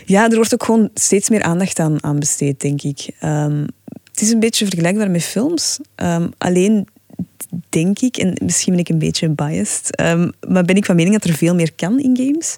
ja, 0.05 0.29
er 0.29 0.35
wordt 0.35 0.53
ook 0.53 0.63
gewoon 0.63 0.89
steeds 0.93 1.29
meer 1.29 1.41
aandacht 1.41 1.79
aan, 1.79 2.03
aan 2.03 2.19
besteed, 2.19 2.61
denk 2.61 2.81
ik. 2.81 3.09
Ehm, 3.19 3.65
het 4.11 4.21
is 4.21 4.31
een 4.31 4.39
beetje 4.39 4.65
vergelijkbaar 4.65 5.11
met 5.11 5.23
films. 5.23 5.79
Ehm, 5.95 6.27
alleen 6.37 6.87
denk 7.69 7.99
ik, 7.99 8.17
en 8.17 8.33
misschien 8.45 8.71
ben 8.71 8.81
ik 8.81 8.89
een 8.89 8.99
beetje 8.99 9.29
biased, 9.29 9.95
ehm, 9.95 10.29
maar 10.47 10.65
ben 10.65 10.75
ik 10.75 10.85
van 10.85 10.95
mening 10.95 11.15
dat 11.15 11.29
er 11.29 11.35
veel 11.35 11.55
meer 11.55 11.73
kan 11.73 11.99
in 11.99 12.17
games. 12.17 12.57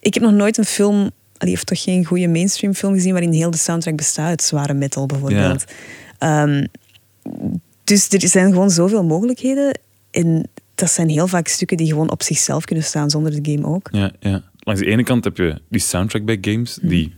Ik 0.00 0.14
heb 0.14 0.22
nog 0.22 0.32
nooit 0.32 0.58
een 0.58 0.64
film, 0.64 1.10
allee, 1.36 1.54
of 1.54 1.64
toch 1.64 1.82
geen 1.82 2.04
goede 2.04 2.28
mainstream 2.28 2.74
film 2.74 2.92
gezien 2.92 3.12
waarin 3.12 3.32
heel 3.32 3.50
de 3.50 3.56
soundtrack 3.56 3.96
bestaat 3.96 4.28
uit 4.28 4.42
zware 4.42 4.74
metal 4.74 5.06
bijvoorbeeld. 5.06 5.64
Ehm, 6.18 6.64
dus 7.84 8.08
er 8.08 8.28
zijn 8.28 8.52
gewoon 8.52 8.70
zoveel 8.70 9.04
mogelijkheden. 9.04 9.78
En 10.10 10.48
dat 10.74 10.90
zijn 10.90 11.08
heel 11.08 11.26
vaak 11.26 11.48
stukken 11.48 11.76
die 11.76 11.86
gewoon 11.86 12.10
op 12.10 12.22
zichzelf 12.22 12.64
kunnen 12.64 12.84
staan 12.84 13.10
zonder 13.10 13.42
de 13.42 13.52
game 13.52 13.66
ook. 13.66 13.88
Ja, 13.92 14.12
ja. 14.20 14.42
Langs 14.58 14.80
de 14.80 14.86
ene 14.86 15.02
kant 15.02 15.24
heb 15.24 15.36
je 15.36 15.60
die 15.68 15.80
soundtrack 15.80 16.24
bij 16.24 16.38
games, 16.40 16.78
die 16.82 17.14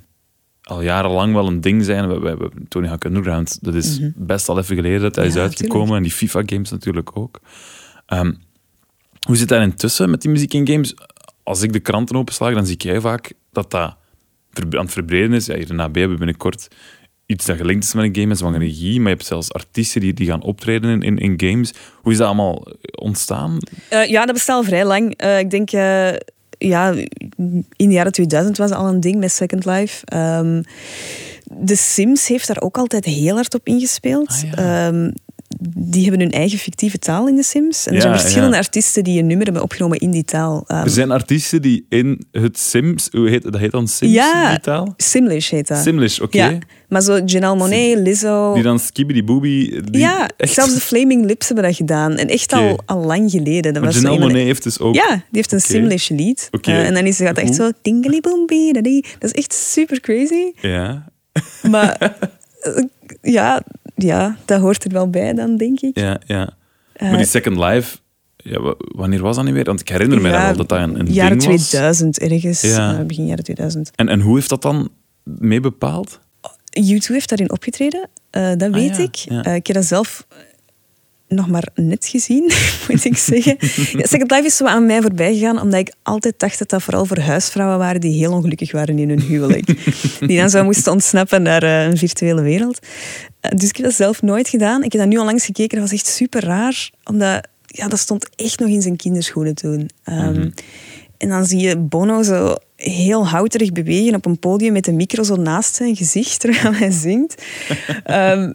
al 0.62 0.82
jarenlang 0.82 1.32
wel 1.32 1.46
een 1.46 1.60
ding 1.60 1.84
zijn. 1.84 2.08
We, 2.08 2.18
we 2.18 2.28
hebben 2.28 2.68
Tony 2.68 2.86
Hawk 2.88 3.04
Underground, 3.04 3.58
dat 3.64 3.74
is 3.74 4.00
best 4.14 4.48
al 4.48 4.58
even 4.58 4.76
geleden 4.76 5.00
dat 5.00 5.16
hij 5.16 5.26
is 5.26 5.36
uitgekomen. 5.36 5.96
En 5.96 6.02
die 6.02 6.12
FIFA-games 6.12 6.70
natuurlijk 6.70 7.16
ook. 7.16 7.40
Ehm, 8.06 8.32
hoe 9.26 9.36
zit 9.36 9.48
dat 9.48 9.62
intussen 9.62 10.10
met 10.10 10.22
die 10.22 10.30
muziek 10.30 10.54
in 10.54 10.68
games? 10.68 10.94
Als 11.42 11.62
ik 11.62 11.72
de 11.72 11.80
kranten 11.80 12.16
openslag, 12.16 12.54
dan 12.54 12.66
zie 12.66 12.76
jij 12.76 13.00
vaak 13.00 13.32
dat 13.52 13.70
dat 13.70 13.96
aan 14.74 14.84
het 14.84 14.92
verbreden 14.92 15.32
is. 15.32 15.46
Ja, 15.46 15.56
hier 15.56 15.70
in 15.70 15.80
AB 15.80 15.94
hebben 15.94 16.10
we 16.10 16.24
binnenkort 16.24 16.68
iets 17.26 17.44
dat 17.44 17.56
gelinkt 17.56 17.84
is 17.84 17.94
met 17.94 18.04
een 18.04 18.14
game, 18.14 18.26
met 18.26 18.38
zwangere 18.38 18.64
regie. 18.64 19.00
Maar 19.00 19.08
je 19.08 19.16
hebt 19.16 19.26
zelfs 19.26 19.52
artiesten 19.52 20.00
die, 20.00 20.14
die 20.14 20.26
gaan 20.26 20.42
optreden 20.42 20.90
in, 20.90 21.02
in, 21.02 21.18
in 21.18 21.50
games. 21.50 21.72
Hoe 22.02 22.12
is 22.12 22.18
dat 22.18 22.26
allemaal 22.26 22.66
ontstaan? 22.94 23.58
Eh, 23.88 24.04
ja, 24.04 24.24
dat 24.24 24.34
bestaat 24.34 24.56
al 24.56 24.64
vrij 24.64 24.84
lang. 24.84 25.14
Eh, 25.16 25.38
ik 25.38 25.50
denk, 25.50 25.70
eh, 25.70 26.12
ja, 26.58 26.94
in 27.76 27.88
de 27.88 27.94
jaren 27.94 28.12
2000 28.12 28.56
was 28.56 28.70
het 28.70 28.78
al 28.78 28.88
een 28.88 29.00
ding 29.00 29.16
met 29.16 29.32
Second 29.32 29.64
Life. 29.64 30.06
Ehm, 30.06 30.62
de 31.44 31.76
Sims 31.76 32.28
heeft 32.28 32.46
daar 32.46 32.60
ook 32.60 32.78
altijd 32.78 33.04
heel 33.04 33.34
hard 33.34 33.54
op 33.54 33.66
ingespeeld. 33.66 34.28
Ah, 34.28 34.42
ja. 34.42 34.86
Ehm, 34.86 35.10
die 35.78 36.02
hebben 36.02 36.20
hun 36.20 36.30
eigen 36.30 36.58
fictieve 36.58 36.98
taal 36.98 37.28
in 37.28 37.36
de 37.36 37.42
Sims. 37.42 37.86
En 37.86 37.90
er 37.92 37.94
Ja, 37.94 38.00
zijn 38.02 38.18
verschillende 38.20 38.52
ja. 38.56 38.58
artiesten 38.62 39.04
die 39.04 39.18
een 39.18 39.26
nummer 39.26 39.44
hebben 39.44 39.62
opgenomen 39.62 39.98
in 39.98 40.10
die 40.10 40.24
taal. 40.24 40.64
Ehm, 40.66 40.82
Er 40.82 40.90
zijn 40.90 41.10
artiesten 41.10 41.62
die 41.62 41.86
in 41.88 42.24
het 42.32 42.58
Sims, 42.58 43.08
hoe 43.10 43.28
heet 43.28 43.42
dat? 43.42 43.56
heet 43.56 43.70
dan 43.70 43.88
Sims, 43.88 44.12
Ja. 44.12 44.50
die 44.50 44.60
taal? 44.60 44.94
Simlish 44.96 45.50
heet 45.50 45.68
dat. 45.68 45.78
Simlish, 45.78 46.18
oké. 46.20 46.36
Ja, 46.36 46.58
maar 46.88 47.02
zo 47.02 47.18
Janelle 47.24 47.56
Monáe, 47.56 47.96
Lizzo... 48.02 48.54
Die 48.54 48.62
dan 48.62 48.78
Skibidi 48.78 49.24
Booby. 49.24 49.80
Ja, 49.90 50.28
echt... 50.36 50.52
zelfs 50.52 50.74
de 50.74 50.80
Flaming 50.80 51.24
Lips 51.24 51.46
hebben 51.46 51.64
dat 51.64 51.76
gedaan. 51.76 52.16
En 52.16 52.28
echt 52.28 52.52
al, 52.52 52.78
lang 52.86 53.30
geleden. 53.30 53.72
Dat 53.72 53.82
Maar 53.82 53.92
was 53.92 54.02
Janelle 54.02 54.18
Monáe 54.26 54.42
heeft 54.44 54.62
dus 54.62 54.78
ook... 54.78 54.94
Ja, 54.94 55.08
die 55.10 55.22
heeft 55.30 55.52
een. 55.52 55.60
Simlish 55.60 56.08
lied. 56.08 56.48
Eh, 56.62 56.86
en 56.86 56.94
dan 56.94 57.06
is 57.06 57.18
het 57.18 57.38
echt 57.38 57.54
zo... 57.54 57.70
Tingly 57.82 58.20
boomby, 58.20 58.72
daddy. 58.72 59.00
Dat 59.18 59.30
is 59.30 59.32
echt 59.32 59.52
super 59.54 60.00
crazy. 60.00 60.52
Ja, 60.60 61.08
Maar 61.70 61.96
eh, 62.60 62.82
ja, 63.22 63.62
ja, 63.96 64.36
dat 64.44 64.60
hoort 64.60 64.84
er 64.84 64.92
wel 64.92 65.10
bij 65.10 65.32
dan, 65.34 65.56
denk 65.56 65.80
ik. 65.80 65.98
ja, 65.98 66.20
ja. 66.26 66.50
Eh, 66.92 67.08
maar 67.08 67.16
die 67.16 67.26
Second 67.26 67.56
Life, 67.56 67.96
ja, 68.36 68.60
wa- 68.60 68.74
wanneer 68.78 69.22
was 69.22 69.36
dat 69.36 69.44
niet 69.44 69.54
meer? 69.54 69.64
Want 69.64 69.80
ik 69.80 69.88
herinner 69.88 70.20
me 70.20 70.28
Ja, 70.28 70.46
wel, 70.46 70.56
dat 70.56 70.68
dat 70.68 70.78
een, 70.78 70.98
een 71.00 71.12
jaren 71.12 71.38
ding 71.38 71.50
was. 71.52 71.68
2000 71.68 72.18
ergens. 72.18 72.60
Ja. 72.60 72.98
eh, 72.98 73.04
begin 73.04 73.26
jaren 73.26 73.44
2000. 73.44 73.90
En, 73.94 74.08
en 74.08 74.20
hoe 74.20 74.34
heeft 74.34 74.48
dat 74.48 74.62
dan 74.62 74.88
mee 75.24 75.60
bepaald? 75.60 76.18
U2 76.80 77.06
heeft 77.06 77.28
daarin 77.28 77.50
opgetreden, 77.50 78.08
eh, 78.30 78.52
dat 78.56 78.70
weet 78.70 78.90
Ah, 78.90 78.96
ja, 78.98 79.02
ik. 79.44 79.54
ik 79.56 79.66
heb 79.66 79.76
dat 79.76 79.84
zelf 79.84 80.26
nog 81.28 81.48
maar 81.48 81.68
net 81.74 82.06
gezien, 82.06 82.50
moet 82.88 83.04
ik 83.04 83.16
zeggen. 83.16 83.56
Ja, 84.00 84.06
Second 84.06 84.30
Life 84.30 84.44
is 84.44 84.56
zo 84.56 84.64
aan 84.64 84.86
mij 84.86 85.00
voorbij 85.02 85.34
gegaan, 85.34 85.60
omdat 85.60 85.80
ik 85.80 85.94
altijd 86.02 86.34
dacht 86.38 86.58
dat 86.58 86.68
dat 86.68 86.82
vooral 86.82 87.04
voor 87.04 87.18
huisvrouwen 87.18 87.78
waren 87.78 88.00
die 88.00 88.12
heel 88.14 88.32
ongelukkig 88.32 88.72
waren 88.72 88.98
in 88.98 89.08
hun 89.08 89.20
huwelijk. 89.20 89.66
die 90.28 90.38
dan 90.38 90.50
zo 90.50 90.64
moesten 90.64 90.92
ontsnappen 90.92 91.42
naar 91.42 91.62
een 91.62 91.96
virtuele 91.96 92.42
wereld. 92.42 92.78
Eh, 93.50 93.58
dus 93.58 93.68
ik 93.68 93.76
heb 93.76 93.84
dat 93.84 93.94
zelf 93.94 94.22
nooit 94.22 94.48
gedaan. 94.48 94.82
Ik 94.82 94.92
heb 94.92 95.00
dat 95.00 95.10
nu 95.10 95.18
al 95.18 95.24
langs 95.24 95.44
gekeken, 95.44 95.78
dat 95.78 95.90
was 95.90 95.98
echt 95.98 96.06
super 96.08 96.44
raar, 96.44 96.90
omdat 97.04 97.48
ja, 97.66 97.88
dat 97.88 97.98
stond 97.98 98.28
echt 98.36 98.58
nog 98.58 98.68
in 98.68 98.82
zijn 98.82 98.96
kinderschoenen 98.96 99.54
toen. 99.54 99.90
Ehm, 100.04 100.50
En 101.18 101.28
dan 101.28 101.46
zie 101.46 101.58
je 101.60 101.76
Bono 101.76 102.22
zo 102.22 102.54
heel 102.76 103.26
houterig 103.26 103.72
bewegen 103.72 104.14
op 104.14 104.26
een 104.26 104.38
podium 104.38 104.72
met 104.72 104.86
een 104.86 104.96
micro 104.96 105.22
zo 105.22 105.36
naast 105.36 105.74
zijn 105.74 105.96
gezicht 105.96 106.40
terwijl 106.40 106.74
hij 106.74 106.90
zingt. 106.90 107.42
Ehm, 108.04 108.52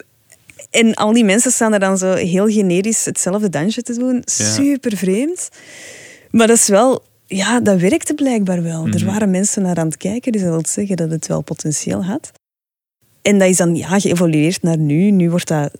en 0.71 0.93
al 0.93 1.13
die 1.13 1.23
mensen 1.23 1.51
staan 1.51 1.73
er 1.73 1.79
dan 1.79 1.97
zo 1.97 2.13
heel 2.13 2.47
generisch 2.47 3.05
hetzelfde 3.05 3.49
dansje 3.49 3.81
te 3.81 3.93
doen. 3.97 4.21
Super 4.25 4.97
vreemd. 4.97 5.49
Maar 6.31 6.47
dat 6.47 6.57
is 6.57 6.67
wel... 6.67 7.03
Ja, 7.25 7.59
dat 7.59 7.79
werkte 7.79 8.13
blijkbaar 8.13 8.63
wel. 8.63 8.87
Er 8.87 9.05
waren 9.05 9.29
mensen 9.31 9.61
naar 9.61 9.77
aan 9.77 9.85
het 9.85 9.97
kijken, 9.97 10.31
dus 10.31 10.41
dat 10.41 10.51
wil 10.51 10.63
zeggen 10.65 10.95
dat 10.97 11.11
het 11.11 11.27
wel 11.27 11.41
potentieel 11.41 12.03
had. 12.05 12.31
En 13.21 13.37
dat 13.39 13.47
is 13.49 13.57
dan 13.57 13.75
ja, 13.75 13.99
geëvolueerd 13.99 14.61
naar 14.61 14.77
nu. 14.77 15.11
Nu 15.11 15.29
wordt 15.29 15.47
dat 15.47 15.71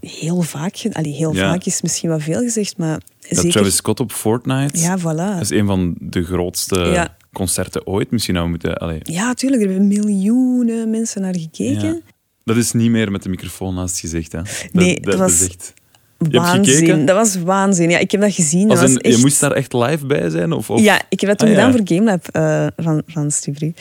heel 0.00 0.42
vaak... 0.42 0.74
Allee, 0.92 1.12
heel 1.12 1.34
Ja. 1.34 1.50
vaak 1.50 1.64
is 1.64 1.82
misschien 1.82 2.10
wat 2.10 2.22
veel 2.22 2.40
gezegd, 2.40 2.76
maar 2.76 2.98
Dat 3.28 3.38
zeker... 3.38 3.50
Travis 3.50 3.76
Scott 3.76 4.00
op 4.00 4.12
Fortnite. 4.12 4.78
Ja, 4.78 4.98
voilà. 4.98 5.02
Dat 5.34 5.40
is 5.40 5.50
een 5.50 5.66
van 5.66 5.94
de 5.98 6.22
grootste 6.24 6.78
Ja. 6.78 7.16
concerten 7.32 7.86
ooit. 7.86 8.10
Misschien 8.10 8.34
nou 8.34 8.48
moeten... 8.48 8.76
Allee, 8.76 8.98
Ja, 9.02 9.34
tuurlijk. 9.34 9.62
Er 9.62 9.68
hebben 9.68 9.88
miljoenen 9.88 10.90
mensen 10.90 11.22
naar 11.22 11.34
gekeken. 11.38 11.88
ja. 11.88 11.98
Dat 12.44 12.56
is 12.56 12.72
niet 12.72 12.90
meer 12.90 13.10
met 13.10 13.22
de 13.22 13.28
microfoon 13.28 13.74
naast 13.74 13.90
het 13.90 14.00
gezicht, 14.00 14.32
hè? 14.32 14.38
Dat, 14.42 14.72
Nee, 14.72 15.00
dat 15.00 15.14
was 15.14 15.42
echt... 15.48 15.74
hebt 16.18 16.34
Waanzin. 16.34 17.04
Dat 17.06 17.16
was 17.16 17.36
waanzin. 17.36 17.90
Ja, 17.90 17.98
ik 17.98 18.10
heb 18.10 18.20
dat 18.20 18.34
gezien. 18.34 18.68
Dat 18.68 18.80
was 18.80 18.96
echt... 18.96 19.14
Je 19.16 19.20
moest 19.20 19.40
daar 19.40 19.52
echt 19.52 19.72
live 19.72 20.06
bij 20.06 20.30
zijn? 20.30 20.52
Of, 20.52 20.70
of... 20.70 20.80
Ja, 20.80 21.02
ik 21.08 21.20
heb 21.20 21.28
dat 21.30 21.38
toen 21.38 21.48
Ah, 21.48 21.54
gedaan 21.54 21.72
voor 21.72 21.80
GameLab 21.84 22.28
eh, 22.28 22.66
van, 22.76 23.02
van 23.06 23.30
Stubru. 23.30 23.72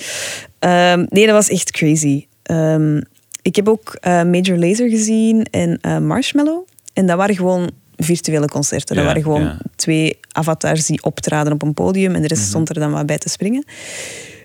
Nee, 1.09 1.25
dat 1.25 1.35
was 1.35 1.49
echt 1.49 1.71
crazy. 1.71 2.25
Ehm, 2.49 3.01
ik 3.41 3.55
heb 3.55 3.67
ook 3.67 3.97
eh, 3.99 4.23
Major 4.23 4.57
Lazer 4.57 4.89
gezien 4.89 5.43
en 5.51 5.77
eh, 5.81 5.97
Marshmallow. 5.97 6.65
En 6.93 7.05
dat 7.05 7.17
waren 7.17 7.35
gewoon 7.35 7.71
virtuele 7.95 8.47
concerten. 8.47 8.95
Dat 8.95 9.05
waren 9.05 9.21
gewoon 9.21 9.41
ja. 9.41 9.57
twee 9.75 10.19
avatars 10.31 10.85
die 10.85 11.03
optraden 11.03 11.53
op 11.53 11.61
een 11.61 11.73
podium 11.73 12.07
en 12.15 12.21
de 12.21 12.27
Mhm. 12.27 12.33
rest 12.35 12.47
stond 12.47 12.69
er 12.69 12.75
dan 12.79 12.91
wat 12.91 13.05
bij 13.05 13.17
te 13.17 13.29
springen. 13.29 13.65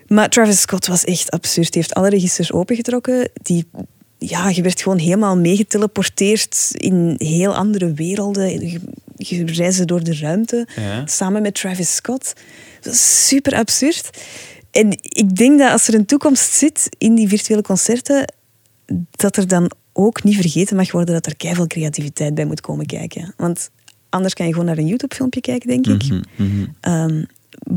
Maar 0.07 0.29
Travis 0.29 0.59
Scott 0.61 0.87
was 0.87 1.03
echt 1.03 1.31
absurd. 1.31 1.71
Die 1.73 1.81
heeft 1.81 1.93
alle 1.93 2.09
registers 2.09 2.51
opengetrokken. 2.51 3.29
Die, 3.41 3.65
ja, 4.17 4.49
je 4.49 4.61
werd 4.61 4.81
gewoon 4.81 4.97
helemaal 4.97 5.37
meegeteleporteerd 5.37 6.69
in 6.71 7.15
heel 7.17 7.55
andere 7.55 7.93
werelden. 7.93 8.67
Je, 8.69 8.79
je 9.15 9.45
reisde 9.45 9.85
door 9.85 10.03
de 10.03 10.17
ruimte 10.19 10.67
Ja. 10.75 11.05
samen 11.05 11.41
met 11.41 11.53
Travis 11.55 11.95
Scott. 11.95 12.33
Dat 12.81 12.93
is 12.93 13.27
super 13.27 13.55
absurd. 13.55 14.09
En 14.75 14.91
ik 15.01 15.35
denk 15.35 15.59
dat 15.59 15.71
als 15.71 15.87
er 15.87 15.93
een 15.93 16.05
toekomst 16.05 16.51
zit 16.51 16.89
in 16.97 17.15
die 17.15 17.27
virtuele 17.27 17.61
concerten, 17.61 18.33
dat 19.11 19.37
er 19.37 19.47
dan 19.47 19.71
ook 19.93 20.23
niet 20.23 20.35
vergeten 20.35 20.75
mag 20.75 20.91
worden 20.91 21.13
dat 21.13 21.25
er 21.25 21.35
keiveel 21.35 21.67
creativiteit 21.67 22.35
bij 22.35 22.45
moet 22.45 22.61
komen 22.61 22.85
kijken. 22.85 23.33
Want 23.37 23.71
anders 24.09 24.33
kan 24.33 24.45
je 24.45 24.51
gewoon 24.51 24.67
naar 24.67 24.77
een 24.77 24.87
YouTube-filmpje 24.87 25.41
kijken, 25.41 25.67
denk 25.67 25.87
ik. 25.87 26.09
Mhm, 26.09 26.21
mhm. 26.35 26.65
Ehm, 26.79 27.23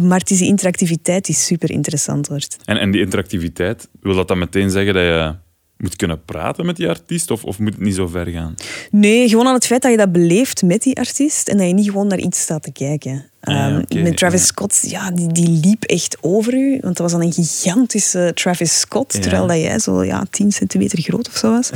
maar 0.08 0.18
het 0.18 0.30
is 0.30 0.38
die 0.38 0.46
interactiviteit 0.46 1.24
die 1.24 1.34
super 1.34 1.70
interessant 1.70 2.28
wordt. 2.28 2.56
En, 2.64 2.76
en 2.76 2.90
die 2.90 3.00
interactiviteit, 3.00 3.88
wil 4.00 4.14
dat 4.14 4.28
dan 4.28 4.38
meteen 4.38 4.70
zeggen 4.70 4.94
dat 4.94 5.02
je 5.02 5.34
moet 5.76 5.96
kunnen 5.96 6.24
praten 6.24 6.66
met 6.66 6.76
die 6.76 6.88
artiest? 6.88 7.30
Of, 7.30 7.44
of 7.44 7.58
moet 7.58 7.74
het 7.74 7.82
niet 7.82 7.94
zo 7.94 8.06
ver 8.06 8.26
gaan? 8.26 8.54
Nee, 8.90 9.28
gewoon 9.28 9.46
aan 9.46 9.54
het 9.54 9.66
feit 9.66 9.82
dat 9.82 9.90
je 9.90 9.96
dat 9.96 10.12
beleeft 10.12 10.62
met 10.62 10.82
die 10.82 10.96
artiest 10.96 11.48
en 11.48 11.56
dat 11.58 11.66
je 11.66 11.74
niet 11.74 11.90
gewoon 11.90 12.06
naar 12.06 12.18
iets 12.18 12.40
staat 12.40 12.62
te 12.62 12.72
kijken. 12.72 13.27
Ah, 13.40 13.54
ja, 13.54 13.85
Ehm, 13.88 14.02
met 14.02 14.16
Travis 14.16 14.40
ja. 14.40 14.47
Scott, 14.47 14.78
ja, 14.83 15.11
die, 15.11 15.33
die 15.33 15.49
liep 15.49 15.85
echt 15.85 16.16
over 16.21 16.54
u. 16.54 16.71
Want 16.71 16.83
dat 16.97 16.99
was 16.99 17.12
dan 17.12 17.23
een 17.23 17.33
gigantische 17.33 18.30
Travis 18.35 18.80
Scott, 18.80 19.12
Ja. 19.14 19.21
terwijl 19.21 19.47
dat 19.47 19.57
jij 19.57 19.78
zo 19.78 20.04
ja, 20.04 20.25
10 20.30 20.52
centimeter 20.52 21.00
groot 21.02 21.28
of 21.28 21.37
zo 21.37 21.50
was. 21.50 21.68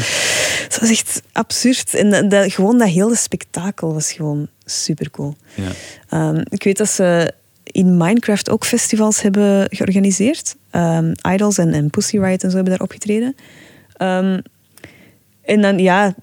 dat 0.69 0.78
was 0.81 0.90
echt 0.90 1.23
absurd. 1.33 1.95
En 1.95 2.11
dat, 2.11 2.31
dat- 2.31 2.52
gewoon 2.52 2.78
dat 2.78 2.88
hele 2.88 3.16
spektakel 3.16 3.92
was 3.95 4.12
gewoon 4.12 4.49
super 4.64 5.11
cool. 5.11 5.37
Ja. 5.54 5.71
Ehm, 6.09 6.42
ik 6.49 6.62
weet 6.64 6.76
dat 6.76 6.88
ze 6.90 7.33
in 7.64 7.97
Minecraft 7.97 8.50
ook 8.50 8.64
festivals 8.64 9.23
hebben 9.23 9.66
georganiseerd. 9.71 10.57
Ehm, 10.71 11.12
Idols 11.33 11.59
en, 11.59 11.73
en 11.73 11.90
Pussy 11.90 12.19
Riot 12.19 12.42
en 12.42 12.49
zo 12.50 12.54
hebben 12.57 12.73
daar 12.75 12.83
opgetreden. 12.83 13.35
En 15.42 15.61
dan, 15.61 15.78
ja, 15.78 16.14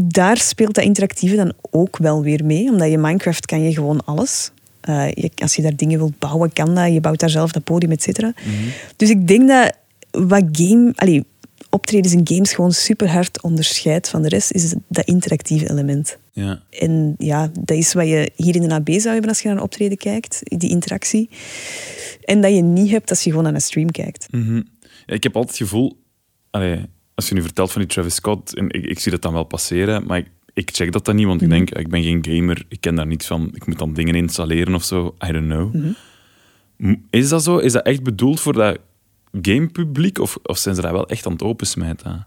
daar 0.00 0.36
speelt 0.36 0.74
dat 0.74 0.84
interactieve 0.84 1.36
dan 1.36 1.52
ook 1.70 1.96
wel 1.98 2.22
weer 2.22 2.44
mee. 2.44 2.70
Omdat 2.70 2.90
je 2.90 2.98
Minecraft 2.98 3.46
kan 3.46 3.62
je 3.62 3.72
gewoon 3.72 4.04
alles. 4.04 4.50
Eh, 4.84 5.12
je, 5.12 5.30
als 5.34 5.54
je 5.54 5.62
daar 5.62 5.76
dingen 5.76 5.98
wilt 5.98 6.18
bouwen, 6.18 6.52
kan 6.52 6.74
dat. 6.74 6.92
Je 6.92 7.00
bouwt 7.00 7.20
daar 7.20 7.30
zelf 7.30 7.52
dat 7.52 7.64
podium, 7.64 7.92
et 7.92 8.02
cetera. 8.02 8.32
Dus 8.96 9.10
ik 9.10 9.28
denk 9.28 9.48
dat 9.48 9.72
wat 10.10 10.44
game... 10.52 10.92
Allee, 10.94 11.24
optredens 11.70 12.12
in 12.12 12.20
games 12.24 12.52
gewoon 12.52 12.72
super 12.72 13.10
hard 13.10 13.42
onderscheidt 13.42 14.08
van 14.08 14.22
de 14.22 14.28
rest, 14.28 14.52
is 14.52 14.74
dat 14.88 15.06
interactieve 15.06 15.70
element. 15.70 16.18
Ja. 16.32 16.62
En 16.70 17.14
ja, 17.18 17.50
dat 17.60 17.76
is 17.76 17.92
wat 17.92 18.06
je 18.06 18.30
hier 18.36 18.54
in 18.54 18.68
de 18.68 18.74
AB 18.74 18.88
zou 18.88 19.12
hebben 19.12 19.28
als 19.28 19.40
je 19.40 19.48
naar 19.48 19.56
een 19.56 19.62
optreden 19.62 19.96
kijkt, 19.96 20.40
die 20.42 20.70
interactie. 20.70 21.30
En 22.24 22.40
dat 22.40 22.54
je 22.54 22.62
niet 22.62 22.90
hebt 22.90 23.10
als 23.10 23.24
je 23.24 23.30
gewoon 23.30 23.44
naar 23.44 23.54
een 23.54 23.60
stream 23.60 23.90
kijkt. 23.90 24.26
Mhm. 24.30 24.62
Ja, 25.06 25.14
ik 25.14 25.22
heb 25.22 25.36
altijd 25.36 25.58
het 25.58 25.68
gevoel, 25.68 25.98
allee, 26.50 26.80
als 27.14 27.28
je 27.28 27.34
nu 27.34 27.42
vertelt 27.42 27.72
van 27.72 27.80
die 27.80 27.90
Travis 27.90 28.14
Scott, 28.14 28.56
en 28.56 28.70
ik, 28.70 28.84
ik 28.84 28.98
zie 28.98 29.12
dat 29.12 29.22
dan 29.22 29.32
wel 29.32 29.44
passeren, 29.44 30.06
maar 30.06 30.18
ik, 30.18 30.26
ik 30.54 30.70
check 30.72 30.92
dat 30.92 31.04
dan 31.04 31.16
niet, 31.16 31.26
want 31.26 31.42
ik 31.42 31.48
denk, 31.48 31.70
ik 31.70 31.88
ben 31.88 32.02
geen 32.02 32.24
gamer, 32.28 32.64
ik 32.68 32.80
ken 32.80 32.94
daar 32.94 33.06
niets 33.06 33.26
van, 33.26 33.50
ik 33.54 33.66
moet 33.66 33.78
dan 33.78 33.92
dingen 33.94 34.14
installeren 34.14 34.74
of 34.74 34.84
zo, 34.84 35.14
I 35.28 35.32
don't 35.32 35.46
know. 35.46 35.74
M- 36.76 36.94
Is 37.10 37.28
dat 37.28 37.42
zo? 37.44 37.58
Is 37.58 37.72
dat 37.72 37.86
echt 37.86 38.02
bedoeld 38.02 38.40
voor 38.40 38.52
dat 38.52 38.78
gamepubliek? 39.42 40.18
Of, 40.18 40.38
of 40.42 40.58
zijn 40.58 40.74
ze 40.74 40.80
daar 40.80 40.92
wel 40.92 41.08
echt 41.08 41.26
aan 41.26 41.32
het 41.32 41.42
opensmijten? 41.42 42.26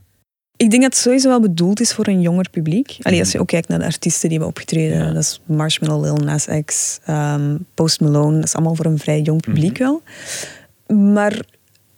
Ik 0.57 0.69
denk 0.69 0.81
dat 0.81 0.93
het 0.93 1.01
sowieso 1.01 1.29
wel 1.29 1.39
bedoeld 1.41 1.79
is 1.79 1.93
voor 1.93 2.07
een 2.07 2.21
jonger 2.21 2.49
publiek. 2.49 2.97
Allee, 3.01 3.19
als 3.19 3.31
je 3.31 3.39
ook 3.39 3.47
kijkt 3.47 3.67
naar 3.67 3.79
de 3.79 3.85
artiesten 3.85 4.29
die 4.29 4.37
hebben 4.37 4.47
opgetreden. 4.47 4.97
Ja. 4.97 5.11
Dat 5.13 5.23
is 5.23 5.41
Marshmallow, 5.45 6.03
Lil 6.03 6.15
Nas 6.15 6.47
X, 6.65 6.99
ehm, 7.05 7.57
Post 7.73 7.99
Malone. 8.01 8.35
Dat 8.35 8.43
is 8.45 8.53
allemaal 8.55 8.75
voor 8.75 8.85
een 8.85 8.97
vrij 8.99 9.21
jong 9.21 9.41
publiek 9.41 9.77
wel. 9.77 10.01
Maar 10.87 11.41